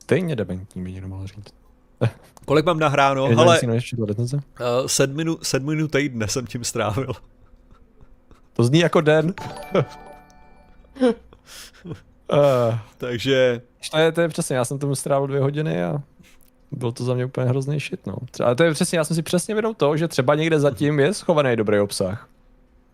Stejně 0.04 0.36
dementní 0.36 0.84
by 0.84 0.92
někdo 0.92 1.08
mohl 1.08 1.28
říct. 1.28 1.54
Kolik 2.46 2.66
mám 2.66 2.80
nahráno? 2.80 3.30
Ale 3.38 3.62
uh, 3.62 4.40
sedminu, 4.86 5.38
sedminu 5.42 5.88
týdne 5.88 6.28
jsem 6.28 6.48
tím 6.48 6.64
strávil. 6.64 7.14
To 8.54 8.64
zní 8.64 8.80
jako 8.80 9.02
den. 9.02 9.34
uh, 9.76 9.84
Takže... 12.98 13.62
To 13.92 13.98
je, 13.98 14.12
to 14.12 14.22
je 14.22 14.28
přesně, 14.30 14.56
já 14.56 14.66
jsem 14.66 14.80
tomu 14.80 14.96
strávil 14.96 15.28
dvě 15.28 15.42
hodiny 15.42 15.84
a 15.84 16.04
byl 16.72 16.92
to 16.92 17.04
za 17.04 17.14
mě 17.14 17.26
úplně 17.26 17.48
hrozný 17.48 17.80
shit, 17.80 18.08
no. 18.08 18.16
Ale 18.44 18.56
to 18.56 18.64
je 18.64 18.74
přesně, 18.74 18.98
já 18.98 19.04
jsem 19.04 19.16
si 19.16 19.22
přesně 19.22 19.56
vědom 19.56 19.76
toho, 19.76 19.98
že 19.98 20.08
třeba 20.08 20.36
někde 20.36 20.60
zatím 20.60 21.00
je 21.00 21.14
schovaný 21.14 21.56
dobrý 21.56 21.80
obsah. 21.80 22.30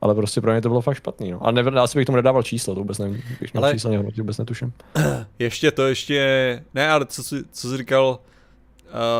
Ale 0.01 0.15
prostě 0.15 0.41
pro 0.41 0.51
mě 0.51 0.61
to 0.61 0.69
bylo 0.69 0.81
fakt 0.81 0.97
špatný. 0.97 1.31
No. 1.31 1.47
A 1.47 1.51
nevím, 1.51 1.77
asi 1.77 1.99
bych 1.99 2.05
tomu 2.05 2.15
nedával 2.15 2.43
číslo, 2.43 2.75
to 2.75 2.79
vůbec 2.79 2.97
nevím. 2.97 3.21
Když 3.39 3.51
ale... 3.55 3.73
číslo 3.73 3.89
nehodnotil, 3.89 4.23
vůbec 4.23 4.37
netuším. 4.37 4.73
Ještě 5.39 5.71
to 5.71 5.87
ještě, 5.87 6.63
ne, 6.73 6.89
ale 6.89 7.05
co, 7.05 7.23
jsi, 7.23 7.43
co 7.51 7.69
jsi 7.69 7.77
říkal, 7.77 8.19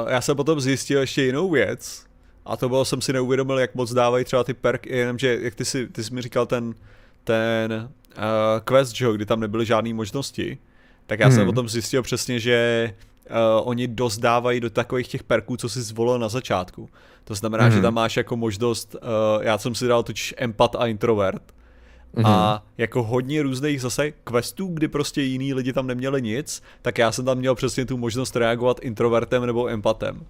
uh, 0.03 0.11
já 0.11 0.21
jsem 0.21 0.35
potom 0.35 0.59
zjistil 0.59 0.99
ještě 0.99 1.23
jinou 1.23 1.49
věc, 1.49 2.05
a 2.45 2.57
to 2.57 2.69
bylo, 2.69 2.85
jsem 2.85 3.01
si 3.01 3.13
neuvědomil, 3.13 3.59
jak 3.59 3.75
moc 3.75 3.93
dávají 3.93 4.25
třeba 4.25 4.43
ty 4.43 4.53
perky, 4.53 4.97
jenomže 4.97 5.39
jak 5.41 5.55
ty 5.55 5.65
jsi, 5.65 5.87
ty 5.87 6.03
jsi 6.03 6.13
mi 6.13 6.21
říkal 6.21 6.45
ten, 6.45 6.73
ten 7.23 7.89
uh, 8.17 8.23
quest, 8.63 8.95
že 8.95 9.07
kdy 9.15 9.25
tam 9.25 9.39
nebyly 9.39 9.65
žádné 9.65 9.93
možnosti, 9.93 10.57
tak 11.07 11.19
já 11.19 11.27
hmm. 11.27 11.35
jsem 11.35 11.45
potom 11.45 11.69
zjistil 11.69 12.03
přesně, 12.03 12.39
že 12.39 12.89
uh, 13.29 13.35
oni 13.63 13.87
dost 13.87 14.17
dávají 14.17 14.59
do 14.59 14.69
takových 14.69 15.07
těch 15.07 15.23
perků, 15.23 15.57
co 15.57 15.69
si 15.69 15.81
zvolil 15.81 16.19
na 16.19 16.29
začátku. 16.29 16.89
To 17.29 17.35
znamená, 17.35 17.63
mm-hmm. 17.63 17.71
že 17.71 17.75
mhm. 17.75 17.83
tam 17.83 17.93
máš 17.93 18.17
jako 18.17 18.37
možnost, 18.37 18.95
uh, 18.95 19.43
já 19.43 19.57
jsem 19.57 19.75
si 19.75 19.87
dal 19.87 20.03
totiž 20.03 20.35
empat 20.37 20.75
a 20.75 20.87
introvert, 20.87 21.43
Mm-hmm. 22.15 22.25
A 22.25 22.63
jako 22.77 23.03
hodně 23.03 23.43
různých 23.43 23.81
zase 23.81 24.11
questů, 24.11 24.67
kdy 24.67 24.87
prostě 24.87 25.21
jiní 25.21 25.53
lidi 25.53 25.73
tam 25.73 25.87
neměli 25.87 26.21
nic, 26.21 26.63
tak 26.81 26.97
já 26.97 27.11
jsem 27.11 27.25
tam 27.25 27.37
měl 27.37 27.55
přesně 27.55 27.85
tu 27.85 27.97
možnost 27.97 28.35
reagovat 28.35 28.79
introvertem 28.81 29.45
nebo 29.45 29.69
empatem. 29.69 30.25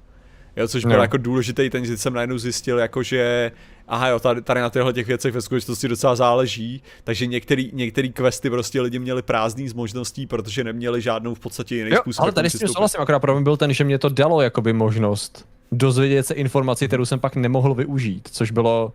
Jo, 0.55 0.67
což 0.67 0.85
byl 0.85 0.97
no. 0.97 1.01
jako 1.01 1.17
důležitý, 1.17 1.69
ten 1.69 1.97
jsem 1.97 2.13
najednou 2.13 2.37
zjistil, 2.37 2.79
jako 2.79 3.03
že 3.03 3.51
aha 3.87 4.07
jo, 4.07 4.19
tady, 4.19 4.41
tady 4.41 4.61
na 4.61 4.69
těchto 4.69 4.91
těch 4.91 5.07
věcech 5.07 5.33
ve 5.33 5.41
skutečnosti 5.41 5.87
docela 5.87 6.15
záleží, 6.15 6.83
takže 7.03 7.27
některý, 7.27 7.71
některý 7.73 8.11
questy 8.11 8.49
prostě 8.49 8.81
lidi 8.81 8.99
měli 8.99 9.21
prázdný 9.21 9.69
z 9.69 9.73
možností, 9.73 10.27
protože 10.27 10.63
neměli 10.63 11.01
žádnou 11.01 11.35
v 11.35 11.39
podstatě 11.39 11.75
jiný 11.75 11.89
jo, 11.91 11.97
způsob. 12.01 12.23
Ale 12.23 12.31
tady 12.31 12.49
s 12.49 12.59
tím 12.59 12.67
souhlasím, 12.67 13.01
akorát 13.01 13.19
problém 13.19 13.43
byl 13.43 13.57
ten, 13.57 13.73
že 13.73 13.83
mě 13.83 13.99
to 13.99 14.09
dalo 14.09 14.41
jakoby 14.41 14.73
možnost 14.73 15.45
dozvědět 15.71 16.23
se 16.23 16.33
informaci, 16.33 16.87
kterou 16.87 17.05
jsem 17.05 17.19
pak 17.19 17.35
nemohl 17.35 17.73
využít, 17.73 18.29
což 18.31 18.51
bylo 18.51 18.93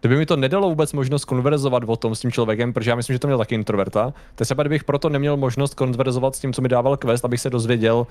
Kdyby 0.00 0.16
mi 0.16 0.26
to 0.26 0.36
nedalo 0.36 0.68
vůbec 0.68 0.92
možnost 0.92 1.24
konverzovat 1.24 1.82
o 1.86 1.96
tom 1.96 2.14
s 2.14 2.20
tím 2.20 2.32
člověkem, 2.32 2.72
protože 2.72 2.90
já 2.90 2.96
myslím, 2.96 3.14
že 3.14 3.18
to 3.18 3.26
měl 3.26 3.38
taky 3.38 3.54
introverta, 3.54 4.12
tak 4.34 4.46
třeba 4.46 4.62
kdybych 4.62 4.84
proto 4.84 5.08
neměl 5.08 5.36
možnost 5.36 5.74
konverzovat 5.74 6.36
s 6.36 6.40
tím, 6.40 6.52
co 6.52 6.62
mi 6.62 6.68
dával 6.68 6.96
quest, 6.96 7.24
abych 7.24 7.40
se 7.40 7.50
dozvěděl 7.50 8.06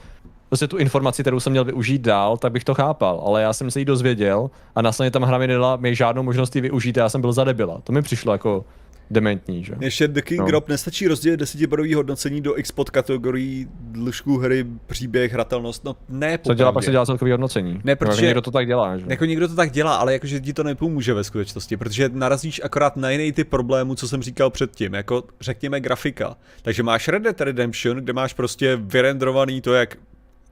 prostě 0.50 0.68
tu 0.68 0.78
informaci, 0.78 1.24
kterou 1.24 1.40
jsem 1.40 1.52
měl 1.52 1.64
využít 1.64 2.02
dál, 2.02 2.38
tak 2.38 2.52
bych 2.52 2.64
to 2.64 2.74
chápal. 2.74 3.24
Ale 3.26 3.42
já 3.42 3.54
jsem 3.54 3.72
se 3.72 3.80
jí 3.80 3.86
dozvěděl 3.86 4.50
a 4.76 4.82
následně 4.82 5.12
tam 5.12 5.24
hra 5.24 5.38
mi 5.38 5.48
nedala 5.48 5.76
mi 5.76 5.96
žádnou 5.96 6.24
možnost 6.24 6.56
ji 6.56 6.62
využít 6.62 6.98
a 6.98 7.02
já 7.02 7.10
jsem 7.10 7.22
byl 7.22 7.34
zadebila. 7.34 7.82
To 7.84 7.92
mi 7.92 8.02
přišlo 8.02 8.32
jako 8.32 8.66
dementní, 9.12 9.64
že? 9.64 9.74
Ještě 9.80 10.08
The 10.08 10.22
King 10.22 10.40
no. 10.40 10.46
Drop 10.46 10.70
nestačí 10.70 11.08
rozdělit 11.08 11.38
desetibodový 11.38 11.94
hodnocení 11.94 12.42
do 12.42 12.60
x 12.60 12.72
podkategorií 12.72 13.68
dlužku 13.80 14.38
hry, 14.38 14.66
příběh, 14.86 15.34
hratelnost, 15.34 15.84
no 15.84 15.96
ne 16.10 16.40
Co 16.44 16.54
dělá, 16.54 16.72
pak 16.72 16.84
se 16.84 16.92
dělá 16.92 17.06
celkový 17.06 17.32
hodnocení. 17.32 17.82
Ne, 17.84 17.96
protože 17.96 18.26
někdo 18.26 18.42
to 18.42 18.52
tak 18.52 18.68
dělá, 18.68 18.98
že? 18.98 19.06
Jako 19.08 19.26
někdo 19.26 19.48
to 19.48 19.56
tak 19.56 19.72
dělá, 19.72 19.96
ale 19.96 20.14
jakože 20.14 20.40
ti 20.40 20.54
to 20.54 20.64
nepomůže 20.64 21.14
ve 21.14 21.24
skutečnosti, 21.24 21.78
protože 21.78 22.10
narazíš 22.14 22.62
akorát 22.64 22.98
na 22.98 23.10
jiný 23.10 23.32
typ 23.32 23.50
problémů, 23.50 23.96
co 23.96 24.08
jsem 24.08 24.22
říkal 24.22 24.50
předtím, 24.50 24.94
jako 24.94 25.24
řekněme 25.42 25.80
grafika. 25.80 26.36
Takže 26.62 26.84
máš 26.84 27.08
Red 27.08 27.24
Dead 27.24 27.42
Redemption, 27.42 27.98
kde 27.98 28.14
máš 28.14 28.34
prostě 28.34 28.76
vyrendrovaný 28.76 29.62
to, 29.62 29.74
jak 29.74 29.98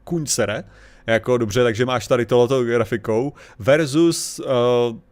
kuň 0.04 0.26
sere, 0.26 0.64
jako 1.08 1.38
dobře, 1.38 1.64
takže 1.64 1.86
máš 1.86 2.08
tady 2.08 2.26
tohleto 2.26 2.64
grafikou, 2.64 3.34
versus, 3.60 4.40
uh, 4.40 4.46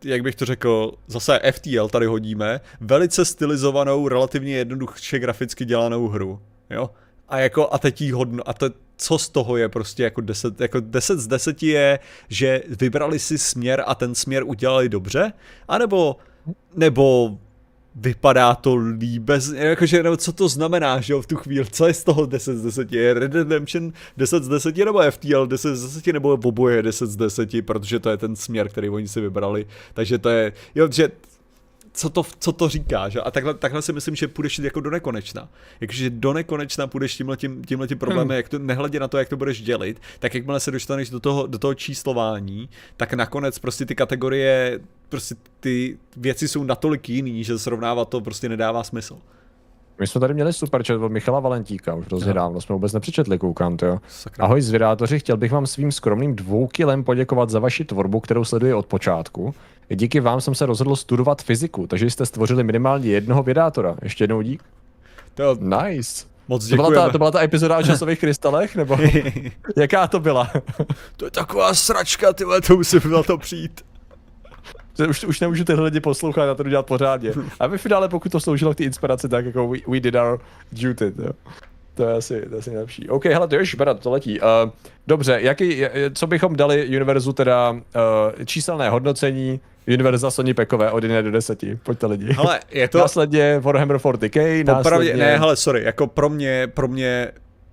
jak 0.04 0.22
bych 0.22 0.36
to 0.36 0.46
řekl, 0.46 0.92
zase 1.08 1.40
FTL 1.52 1.90
tady 1.90 2.06
hodíme, 2.06 2.62
velice 2.82 3.26
stylizovanou, 3.26 4.08
relativně 4.08 4.58
jednoduše 4.58 5.20
graficky 5.20 5.66
dělanou 5.66 6.08
hru, 6.08 6.40
jo. 6.70 6.90
A 7.30 7.40
jako, 7.40 7.74
a 7.74 7.78
teď 7.78 8.02
jí 8.02 8.12
hodno, 8.12 8.50
a 8.50 8.54
to, 8.54 8.70
co 8.98 9.18
z 9.18 9.30
toho 9.30 9.58
je 9.58 9.70
prostě 9.70 10.04
jako 10.04 10.22
10, 10.22 10.62
jako 10.62 10.80
10 10.80 11.20
z 11.20 11.28
10 11.28 11.64
je, 11.64 12.00
že 12.30 12.64
vybrali 12.70 13.20
si 13.20 13.38
směr 13.38 13.84
a 13.88 13.96
ten 13.96 14.16
směr 14.16 14.44
udělali 14.44 14.90
dobře, 14.90 15.34
anebo, 15.68 16.18
nebo 16.76 17.38
vypadá 17.96 18.56
to 18.56 18.76
líp, 18.76 19.22
bez, 19.22 19.54
jakože, 19.54 20.04
nebo 20.04 20.18
co 20.18 20.34
to 20.34 20.48
znamená, 20.48 21.02
že 21.02 21.14
jo, 21.14 21.22
v 21.22 21.28
tu 21.28 21.36
chvíli, 21.36 21.66
co 21.72 21.88
je 21.88 21.94
z 21.94 22.04
toho 22.04 22.26
10 22.26 22.58
z 22.58 22.64
10, 22.64 22.92
je 22.92 23.14
Red 23.14 23.36
Redemption 23.36 23.94
10 24.18 24.44
z 24.44 24.48
10, 24.48 24.78
nebo 24.78 25.12
FTL 25.12 25.48
10 25.48 25.76
z 25.76 25.96
10, 25.96 26.14
nebo 26.14 26.30
oboje 26.34 26.84
10 26.84 27.08
z 27.08 27.16
10, 27.16 27.66
protože 27.66 28.00
to 28.00 28.10
je 28.10 28.18
ten 28.18 28.36
směr, 28.36 28.70
který 28.70 28.90
oni 28.90 29.08
si 29.08 29.22
vybrali, 29.22 29.66
takže 29.94 30.18
to 30.18 30.30
je, 30.30 30.54
jo, 30.76 30.88
že 30.92 31.10
co 31.96 32.10
to, 32.10 32.24
co 32.40 32.52
to 32.52 32.70
říká, 32.70 33.10
že? 33.10 33.22
A 33.22 33.32
takhle, 33.32 33.54
takhle 33.54 33.82
si 33.82 33.94
myslím, 33.94 34.16
že 34.16 34.28
půjdeš 34.28 34.60
jako 34.60 34.80
do 34.80 34.90
nekonečna. 34.90 35.50
Jakože 35.82 36.10
do 36.10 36.34
nekonečna 36.34 36.88
půjdeš 36.88 37.16
tímhle 37.16 37.38
tím, 37.38 37.64
tímhle 37.64 37.88
tím 37.88 37.98
problémem, 37.98 38.28
hmm. 38.28 38.36
jak 38.36 38.50
to, 38.50 38.60
nehledě 38.60 39.00
na 39.00 39.08
to, 39.08 39.18
jak 39.18 39.30
to 39.30 39.38
budeš 39.38 39.62
dělit, 39.62 40.02
tak 40.20 40.36
jakmile 40.36 40.60
se 40.60 40.72
dostaneš 40.72 41.10
do 41.10 41.20
toho, 41.20 41.48
do 41.48 41.60
toho 41.60 41.74
číslování, 41.74 42.70
tak 42.98 43.14
nakonec 43.14 43.60
prostě 43.60 43.86
ty 43.86 43.96
kategorie, 43.96 44.80
prostě 45.10 45.36
ty 45.60 45.98
věci 46.18 46.48
jsou 46.48 46.64
natolik 46.64 47.10
jiný, 47.10 47.44
že 47.44 47.60
srovnávat 47.60 48.10
to 48.10 48.22
prostě 48.22 48.50
nedává 48.50 48.84
smysl. 48.84 49.18
My 50.00 50.08
jsme 50.08 50.22
tady 50.22 50.34
měli 50.34 50.54
super 50.54 50.84
chat 50.84 51.02
od 51.02 51.12
Michala 51.12 51.40
Valentíka, 51.40 51.96
už 51.96 52.06
hrozně 52.06 52.34
dávno 52.34 52.62
jsme 52.62 52.74
vůbec 52.74 52.94
nepřečetli, 52.94 53.40
koukám, 53.40 53.78
to 53.78 53.86
jo. 53.86 54.00
Ahoj 54.40 54.62
zvědátoři, 54.62 55.20
chtěl 55.20 55.38
bych 55.38 55.52
vám 55.52 55.68
svým 55.68 55.92
skromným 55.92 56.36
dvou 56.36 56.68
kilem 56.68 57.04
poděkovat 57.04 57.50
za 57.50 57.60
vaši 57.60 57.86
tvorbu, 57.86 58.20
kterou 58.20 58.46
sleduji 58.46 58.74
od 58.74 58.86
počátku. 58.86 59.56
Díky 59.90 60.20
vám 60.20 60.42
jsem 60.42 60.56
se 60.56 60.66
rozhodl 60.66 60.96
studovat 60.96 61.42
fyziku, 61.42 61.88
takže 61.88 62.10
jste 62.10 62.26
stvořili 62.26 62.64
minimálně 62.64 63.10
jednoho 63.10 63.44
vědátora. 63.44 63.96
Ještě 64.02 64.24
jednou 64.24 64.42
dík. 64.42 64.64
To... 65.34 65.58
Nice. 65.60 66.26
Moc 66.48 66.70
to 66.70 66.76
byla, 66.76 66.92
ta, 66.92 67.10
to 67.10 67.18
byla 67.18 67.32
ta 67.32 67.44
epizoda 67.44 67.78
o 67.78 67.84
časových 67.84 68.20
krystalech, 68.20 68.76
nebo 68.76 68.98
jaká 69.78 70.08
to 70.08 70.20
byla? 70.20 70.52
to 71.18 71.26
je 71.26 71.32
taková 71.32 71.74
sračka, 71.74 72.34
ty 72.34 72.44
to 72.68 72.76
musím 72.76 73.12
na 73.12 73.24
to 73.24 73.38
přijít 73.38 73.82
už, 75.10 75.24
už 75.24 75.40
nemůžu 75.40 75.64
tyhle 75.64 75.84
lidi 75.84 76.00
poslouchat 76.00 76.50
a 76.50 76.56
to 76.56 76.64
dělat 76.64 76.86
pořádně. 76.86 77.32
A 77.60 77.68
ve 77.68 77.78
finále, 77.78 78.10
pokud 78.10 78.32
to 78.32 78.40
sloužilo 78.40 78.74
k 78.74 78.78
té 78.78 78.84
inspiraci, 78.84 79.30
tak 79.30 79.46
jako 79.46 79.68
we, 79.68 79.78
we 79.88 80.00
did 80.00 80.16
our 80.16 80.40
duty. 80.72 81.14
Jo. 81.24 81.32
To 81.94 82.04
je 82.04 82.14
asi, 82.14 82.42
to 82.42 82.56
je 82.56 82.60
asi 82.60 82.70
nejlepší. 82.70 83.10
OK, 83.10 83.26
hele, 83.26 83.48
to 83.48 83.56
je 83.56 83.62
už 83.62 83.76
to 84.00 84.12
letí. 84.12 84.40
Uh, 84.40 84.48
dobře, 85.08 85.38
jaký, 85.42 85.84
co 86.14 86.28
bychom 86.28 86.56
dali 86.56 86.88
univerzu 86.88 87.34
teda 87.34 87.72
uh, 87.72 87.80
číselné 88.46 88.90
hodnocení 88.90 89.60
univerza 89.88 90.32
Sony 90.32 90.54
Pekové 90.54 90.92
od 90.92 91.04
1 91.04 91.22
do 91.22 91.32
10. 91.32 91.60
Pojďte 91.84 92.06
lidi. 92.06 92.34
Hele, 92.34 92.60
je 92.72 92.88
to... 92.88 92.98
Následně 92.98 93.60
Warhammer 93.60 93.98
40k, 93.98 94.66
Popravdě, 94.78 95.10
následně... 95.10 95.14
ne, 95.14 95.38
hele, 95.38 95.56
sorry, 95.56 95.84
jako 95.84 96.08
pro 96.08 96.30
mě, 96.30 96.68
pro 96.74 96.88
mě 96.88 97.32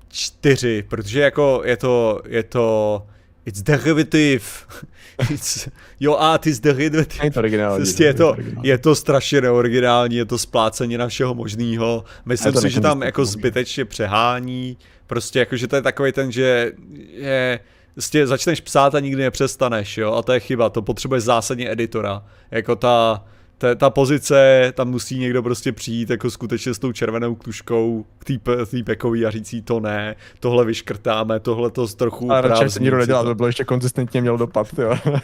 čtyři, 0.09 0.85
protože 0.89 1.21
jako 1.21 1.63
je 1.65 1.77
to, 1.77 2.21
je 2.29 2.43
to, 2.43 3.03
it's 3.47 3.63
derivative. 3.63 4.45
It's, 5.31 5.69
jo, 6.01 6.17
a 6.17 6.39
ty 6.39 6.53
zde 6.53 6.75
Je 6.79 6.91
to 7.31 7.39
originální. 7.39 7.77
Prostě 7.77 8.05
je 8.05 8.15
to, 8.15 8.37
je 8.63 8.79
to 8.79 8.95
strašně 8.95 9.41
neoriginální, 9.41 10.17
je 10.17 10.25
to 10.25 10.39
splácení 10.39 10.97
na 10.97 11.09
všeho 11.09 11.35
možného. 11.35 12.05
Myslím 12.25 12.53
si, 12.53 12.71
že 12.71 12.81
tam 12.81 13.03
jako 13.03 13.25
zbytečně 13.25 13.85
přehání. 13.85 14.77
Prostě 15.07 15.39
jako, 15.39 15.57
že 15.57 15.69
to 15.69 15.77
je 15.77 15.83
takový 15.83 16.13
ten, 16.13 16.33
že 16.33 16.73
je, 17.13 17.61
prostě 17.95 18.27
začneš 18.27 18.61
psát 18.61 18.95
a 18.95 19.01
nikdy 19.01 19.23
nepřestaneš, 19.23 19.99
jo, 19.99 20.13
a 20.13 20.23
to 20.23 20.33
je 20.33 20.41
chyba, 20.41 20.71
to 20.71 20.83
potřebuješ 20.83 21.25
zásadně 21.25 21.73
editora. 21.73 22.25
Jako 22.51 22.77
ta, 22.77 23.25
ta, 23.59 23.75
ta 23.75 23.91
pozice, 23.91 24.73
tam 24.77 24.91
musí 24.91 25.19
někdo 25.19 25.43
prostě 25.43 25.73
přijít 25.73 26.11
jako 26.11 26.31
skutečně 26.31 26.75
s 26.75 26.79
tou 26.79 26.93
červenou 26.93 27.35
tuškou 27.35 28.05
k 28.19 28.25
té 28.71 28.83
pekový 28.85 29.27
a 29.27 29.31
říct 29.31 29.55
to 29.65 29.81
ne, 29.81 30.17
tohle 30.41 30.65
vyškrtáme, 30.65 31.41
tohle 31.41 31.71
to 31.71 31.87
trochu 31.87 32.33
A 32.33 32.41
radši 32.41 32.71
se 32.71 32.81
nikdo 32.81 32.97
nedělá, 32.97 33.23
to 33.23 33.29
by 33.29 33.35
bylo 33.35 33.49
ještě 33.49 33.65
konzistentně 33.65 34.21
měl 34.21 34.39
dopad, 34.39 34.79
jo. 34.79 34.97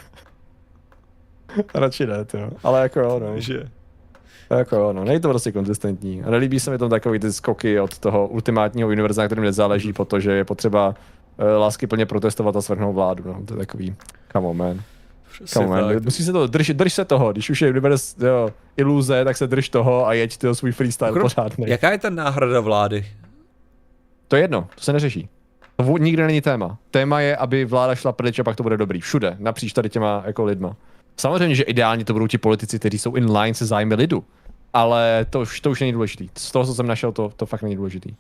radši 1.75 2.07
ne, 2.07 2.27
jo. 2.35 2.51
Ale 2.63 2.83
jako 2.83 3.01
jo, 3.01 3.21
no. 3.25 3.41
Že... 3.41 3.69
Jako 4.51 4.77
jo, 4.77 4.93
no, 4.93 5.05
není 5.05 5.21
to 5.21 5.29
prostě 5.29 5.53
konzistentní. 5.53 6.23
A 6.23 6.31
nelíbí 6.31 6.61
se 6.61 6.71
mi 6.71 6.79
tam 6.79 6.91
takový 6.91 7.19
ty 7.19 7.33
skoky 7.33 7.81
od 7.81 7.99
toho 7.99 8.29
ultimátního 8.29 8.89
univerza, 8.89 9.23
na 9.23 9.29
kterým 9.29 9.45
nezáleží, 9.45 9.93
protože 9.93 10.33
je 10.33 10.45
potřeba 10.45 10.95
lásky 11.59 11.87
plně 11.87 12.07
protestovat 12.07 12.57
a 12.57 12.63
svrhnout 12.63 12.95
vládu, 12.95 13.25
no. 13.27 13.43
To 13.45 13.55
je 13.55 13.59
takový, 13.59 13.95
come 14.33 14.47
on, 14.47 14.57
man. 14.57 14.81
Come 15.45 15.83
on, 15.83 16.05
musí 16.05 16.25
se 16.25 16.33
to, 16.33 16.47
drž, 16.47 16.71
drž 16.71 16.93
se 16.93 17.05
toho, 17.05 17.33
když 17.33 17.51
už 17.51 17.63
je 17.63 17.71
univerz, 17.71 18.17
jo, 18.19 18.51
iluze, 18.77 19.25
tak 19.25 19.37
se 19.37 19.47
drž 19.47 19.69
toho 19.69 20.07
a 20.07 20.13
jeď 20.13 20.37
toho 20.37 20.55
svůj 20.55 20.73
freestyle 20.73 21.13
Krom, 21.13 21.23
pořádný. 21.23 21.65
Jaká 21.69 21.91
je 21.91 21.99
ta 21.99 22.11
náhrada 22.11 22.61
vlády? 22.61 23.07
To 24.29 24.37
je 24.37 24.43
jedno, 24.43 24.69
to 24.75 24.81
se 24.81 24.93
neřeší. 24.93 25.29
To 25.77 25.99
nikde 25.99 26.27
není 26.27 26.41
téma. 26.41 26.79
Téma 26.91 27.21
je, 27.21 27.37
aby 27.37 27.65
vláda 27.65 27.95
šla 27.95 28.13
pryč 28.13 28.39
a 28.39 28.45
pak 28.45 28.57
to 28.57 28.63
bude 28.63 28.77
dobrý. 28.77 29.01
Všude, 29.01 29.37
napříč 29.39 29.73
tady 29.73 29.89
těma 29.89 30.23
jako 30.27 30.45
lidma. 30.45 30.77
Samozřejmě, 31.17 31.55
že 31.55 31.63
ideálně 31.63 32.05
to 32.05 32.13
budou 32.13 32.27
ti 32.27 32.39
politici, 32.39 32.79
kteří 32.79 32.99
jsou 32.99 33.15
in 33.15 33.37
line 33.39 33.55
se 33.55 33.67
zájmy 33.67 33.95
lidu. 33.95 34.25
Ale 34.73 35.27
to 35.31 35.41
už, 35.41 35.61
to 35.61 35.71
už 35.71 35.81
není 35.81 35.93
důležitý. 35.93 36.29
Z 36.35 36.53
toho, 36.53 36.67
co 36.67 36.75
jsem 36.75 36.87
našel, 36.87 37.13
to, 37.13 37.33
to 37.37 37.47
fakt 37.47 37.63
není 37.63 37.77
důležitý. 37.77 38.15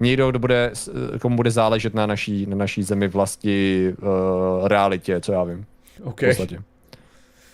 Někdo, 0.00 0.30
kdo 0.30 0.38
bude, 0.38 0.72
komu 1.20 1.36
bude 1.36 1.50
záležet 1.50 1.94
na 1.94 2.06
naší, 2.06 2.46
na 2.46 2.56
naší 2.56 2.82
zemi 2.82 3.08
vlasti, 3.08 3.94
uh, 4.02 4.68
realitě, 4.68 5.20
co 5.20 5.32
já 5.32 5.44
vím. 5.44 5.66
Okay. 6.02 6.28
V 6.28 6.36
podstatě. 6.36 6.62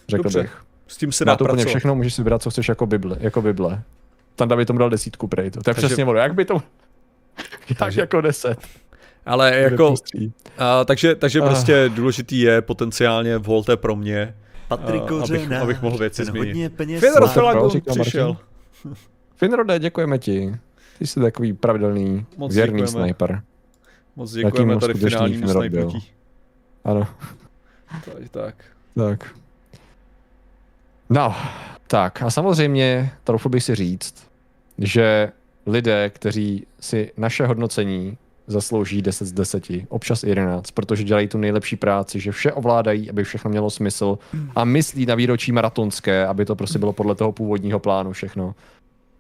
Řekl 0.09 0.23
Dobře. 0.23 0.43
bych. 0.43 0.63
S 0.87 0.97
tím 0.97 1.13
se 1.13 1.25
dá 1.25 1.37
to 1.37 1.45
úplně 1.45 1.65
všechno, 1.65 1.95
můžeš 1.95 2.15
si 2.15 2.23
vybrat, 2.23 2.43
co 2.43 2.51
chceš 2.51 2.69
jako 2.69 2.87
Bible. 2.87 3.17
Jako 3.21 3.43
Bible. 3.43 3.83
Tam 4.37 4.49
by 4.49 4.67
tomu 4.67 4.79
dal 4.79 4.91
desítku 4.91 5.29
prej. 5.29 5.51
To, 5.51 5.63
to 5.63 5.71
je 5.71 5.75
takže, 5.75 5.87
přesně 5.87 6.05
ono. 6.05 6.19
Jak 6.19 6.35
by 6.35 6.45
to... 6.45 6.63
takže, 7.79 8.01
jako 8.01 8.21
deset. 8.21 8.59
Ale 9.27 9.57
jako... 9.57 9.95
A, 10.59 10.85
takže 10.85 11.15
takže 11.15 11.41
uh. 11.41 11.47
prostě 11.47 11.91
důležitý 11.95 12.41
je 12.41 12.63
potenciálně 12.63 13.39
volte 13.39 13.77
pro 13.77 13.97
mě. 13.97 14.35
Patrik 14.69 15.03
abych, 15.13 15.53
abych 15.53 15.83
mohl 15.83 15.99
věci 15.99 16.25
změnit. 16.25 16.73
Finrod 16.77 17.77
přišel. 17.87 18.37
Finrode, 19.37 19.79
děkujeme 19.79 20.19
ti. 20.19 20.55
Ty 21.01 21.07
jsi 21.07 21.21
takový 21.21 21.53
pravidelný, 21.53 22.27
Moc 22.37 22.55
věrný 22.55 22.83
děkujeme. 22.83 23.05
sniper. 23.05 23.43
Moc 24.17 24.33
děkujeme 24.33 24.77
tady 24.77 24.95
finálnímu 24.95 25.49
snipertí. 25.49 26.11
Ano. 26.85 27.07
Tak, 28.05 28.29
tak. 28.31 28.55
Tak. 28.95 29.35
No, 31.11 31.35
tak 31.87 32.23
a 32.23 32.31
samozřejmě 32.31 33.11
trochu 33.25 33.49
bych 33.49 33.65
si 33.65 33.75
říct, 33.75 34.15
že 34.79 35.33
lidé, 35.67 36.11
kteří 36.11 36.67
si 36.81 37.13
naše 37.17 37.47
hodnocení 37.47 38.19
zaslouží 38.47 39.03
10 39.03 39.25
z 39.25 39.33
10, 39.33 39.65
občas 39.89 40.23
11, 40.23 40.71
protože 40.71 41.05
dělají 41.05 41.29
tu 41.29 41.39
nejlepší 41.39 41.77
práci, 41.77 42.21
že 42.21 42.33
vše 42.33 42.53
ovládají, 42.53 43.11
aby 43.11 43.25
všechno 43.25 43.51
mělo 43.51 43.71
smysl 43.71 44.19
a 44.57 44.65
myslí 44.65 45.07
na 45.07 45.15
výročí 45.15 45.53
maratonské, 45.53 46.27
aby 46.27 46.45
to 46.45 46.57
prostě 46.57 46.79
bylo 46.79 46.93
podle 46.93 47.15
toho 47.15 47.33
původního 47.33 47.79
plánu 47.79 48.13
všechno. 48.13 48.55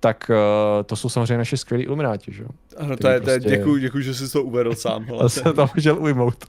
Tak 0.00 0.30
uh, 0.30 0.82
to 0.86 0.96
jsou 0.96 1.08
samozřejmě 1.08 1.38
naše 1.38 1.56
skvělí 1.56 1.84
ilumináti, 1.84 2.32
že 2.32 2.42
jo? 2.42 2.48
Ano, 2.76 2.96
to 2.96 3.08
je, 3.08 3.20
prostě... 3.20 3.50
děkuji, 3.50 3.80
děkuji, 3.80 4.04
že 4.04 4.14
jsi 4.14 4.32
to 4.32 4.42
uvedl 4.42 4.74
sám. 4.74 5.06
Já 5.22 5.28
jsem 5.28 5.52
to 5.52 5.68
můžel 5.74 6.02
ujmout. 6.02 6.44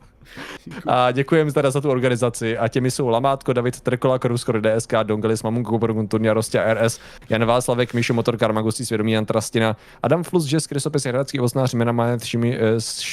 A 0.88 1.11
děkujeme 1.11 1.52
teda 1.52 1.72
za 1.72 1.81
tu 1.81 1.89
organizaci. 1.89 2.57
A 2.57 2.68
těmi 2.68 2.91
jsou 2.91 3.07
Lamátko, 3.07 3.53
David 3.53 3.81
Trkola, 3.81 4.19
Korusko, 4.19 4.53
DSK, 4.53 4.93
Dongelis, 5.03 5.43
Mamunko, 5.43 5.77
Borgun, 5.77 6.07
Turnia, 6.07 6.34
Rostě, 6.34 6.64
RS, 6.73 6.99
Jan 7.30 7.45
Václavek, 7.45 7.93
Míšo, 7.93 8.14
Motor, 8.14 8.38
Karmagustí, 8.38 8.85
Svědomí, 8.85 9.11
Jan 9.11 9.26
Trastina, 9.26 9.77
Adam 10.03 10.23
Flus, 10.23 10.52
Jess, 10.53 10.68
Krysopis, 10.68 11.06
Hradský, 11.06 11.39
Osnář, 11.39 11.73
Mena, 11.73 11.91
Manet, 11.91 12.23
Šimi, 12.23 12.57
eh, 12.57 12.60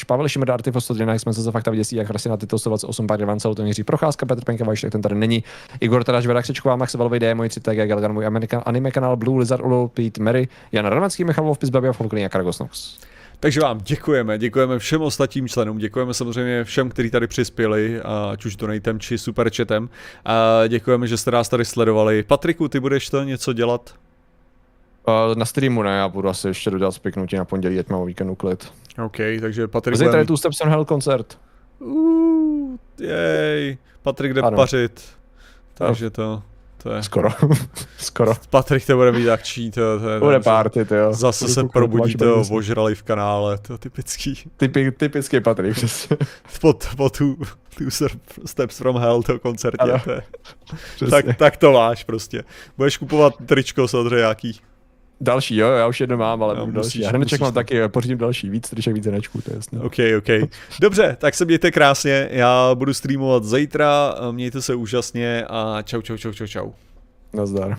Pavel 0.07 0.29
Šimr, 0.29 0.51
Artifo, 0.51 0.81
111, 0.81 1.23
jsme 1.23 1.35
se 1.35 1.43
za 1.43 1.51
fakta 1.51 1.71
vyděsí, 1.71 1.97
jak 1.97 2.11
Rasina, 2.11 2.37
Tito, 2.37 2.59
128, 2.59 3.07
Pár 3.07 3.21
Ivan, 3.21 3.39
to 3.39 3.63
Jiří 3.63 3.85
Procházka, 3.85 4.27
Petr 4.27 4.45
Penka, 4.45 4.65
Vajštek, 4.65 4.93
ten 4.93 5.03
tady 5.03 5.15
není, 5.15 5.45
Igor 5.81 6.05
Taráš, 6.05 6.27
Vera 6.27 6.43
Křečková, 6.43 6.77
Max 6.77 6.95
Velvej, 6.95 7.21
D, 7.21 7.35
můj 7.35 7.49
3 7.49 7.61
TG, 7.61 7.87
Galgan, 7.87 8.13
můj 8.13 8.27
American, 8.27 8.63
anime 8.67 8.91
kanál 8.91 9.17
Blue 9.17 9.41
Lizard, 9.41 9.65
Ulu, 9.65 9.89
Pete, 9.89 10.23
Mary, 10.23 10.49
Jan 10.73 10.87
Ramacký, 10.87 11.25
Michal 11.25 11.45
Wolf, 11.45 11.59
Babia, 11.71 11.93
Folklin 11.93 12.25
a 12.25 12.29
Karagosnox. 12.29 12.99
Takže 13.41 13.61
vám 13.61 13.79
děkujeme, 13.79 14.39
děkujeme 14.39 14.79
všem 14.79 15.03
ostatním 15.03 15.49
členům, 15.49 15.79
děkujeme 15.79 16.15
samozřejmě 16.15 16.65
všem, 16.65 16.91
kteří 16.91 17.11
tady 17.11 17.27
přispěli, 17.27 18.01
ať 18.31 18.45
už 18.45 18.57
donatem 18.57 19.01
či 19.01 19.19
superchatem. 19.19 19.89
A 20.25 20.67
děkujeme, 20.69 21.07
že 21.07 21.17
jste 21.17 21.31
nás 21.31 21.49
tady 21.49 21.65
sledovali. 21.65 22.23
Patriku, 22.23 22.69
ty 22.69 22.81
budeš 22.81 23.11
to 23.11 23.23
něco 23.23 23.53
dělat? 23.53 23.95
Na 25.35 25.45
streamu 25.45 25.83
ne, 25.83 25.97
já 25.97 26.09
budu 26.09 26.29
asi 26.29 26.49
ještě 26.49 26.71
dodělat 26.71 26.93
spiknutí 26.93 27.37
na 27.37 27.45
pondělí, 27.45 27.79
ať 27.79 27.89
mám 27.89 28.07
víkendu 28.07 28.35
klid. 28.35 28.73
OK, 29.05 29.17
takže 29.41 29.69
Patrik... 29.69 29.97
Zítra 29.97 30.11
bude... 30.11 30.23
je 30.23 30.27
tu 30.27 30.37
Steps 30.37 30.61
on 30.61 30.69
Hell 30.69 30.85
koncert. 30.85 31.39
Uh, 31.79 32.77
jej, 33.01 33.79
Patrik 34.03 34.35
jde 34.35 34.41
ano. 34.41 34.57
pařit. 34.57 35.03
Takže 35.75 36.11
to... 36.11 36.43
To 36.83 36.93
je... 36.93 37.03
Skoro. 37.03 37.29
Skoro. 37.99 38.35
Patrik 38.51 38.87
to 38.87 38.97
bude 38.97 39.13
mít 39.13 39.29
akční, 39.29 39.71
to, 39.71 40.01
to 40.01 40.09
je... 40.09 40.21
Bude 40.21 40.41
party, 40.41 40.85
to 40.85 40.95
jo. 40.95 41.13
Zase 41.13 41.45
Budu 41.45 41.55
se 41.55 41.65
probudí 41.65 42.15
to 42.15 42.41
ožrali 42.51 42.95
v 42.95 43.03
kanále, 43.03 43.59
to 43.59 43.73
je 43.73 43.79
typický. 43.79 44.51
Typi, 44.57 44.93
typický 44.93 45.41
Patrik, 45.41 45.73
přesně. 45.73 46.17
po, 46.61 46.75
po 46.97 47.11
tu, 47.11 47.39
tu 47.77 47.85
Steps 48.47 48.79
from 48.79 48.97
Hell, 48.97 49.23
to 49.23 49.39
koncertě, 49.39 50.01
to 50.05 50.11
je. 50.11 50.23
Tak, 51.11 51.37
tak 51.37 51.57
to 51.57 51.73
máš 51.73 52.05
prostě. 52.05 52.45
Budeš 52.77 52.97
kupovat 52.97 53.35
tričko 53.47 53.89
samozřejmě 53.89 54.19
jaký. 54.19 54.61
Další, 55.21 55.57
jo, 55.57 55.69
já 55.69 55.87
už 55.87 56.01
jedno 56.01 56.17
mám, 56.17 56.43
ale 56.43 56.57
no, 56.57 56.67
musíš, 56.67 56.75
další. 56.75 57.01
Já 57.01 57.09
hned 57.11 57.41
mám 57.41 57.53
taky, 57.53 57.89
pořídím 57.89 58.19
další, 58.19 58.51
víc 58.51 58.71
triček, 58.71 58.95
víc 58.95 59.05
značků, 59.05 59.43
to 59.43 59.51
je 59.51 59.57
jasné. 59.57 59.81
OK, 59.81 59.95
OK. 60.19 60.51
Dobře, 60.81 61.17
tak 61.21 61.35
se 61.35 61.45
mějte 61.45 61.71
krásně, 61.71 62.29
já 62.31 62.75
budu 62.75 62.95
streamovat 62.95 63.45
zítra, 63.45 64.15
mějte 64.31 64.63
se 64.63 64.75
úžasně 64.75 65.45
a 65.49 65.83
čau, 65.83 66.03
čau, 66.03 66.17
čau, 66.17 66.33
čau, 66.33 66.47
čau. 66.47 66.71
Nazdar. 67.33 67.77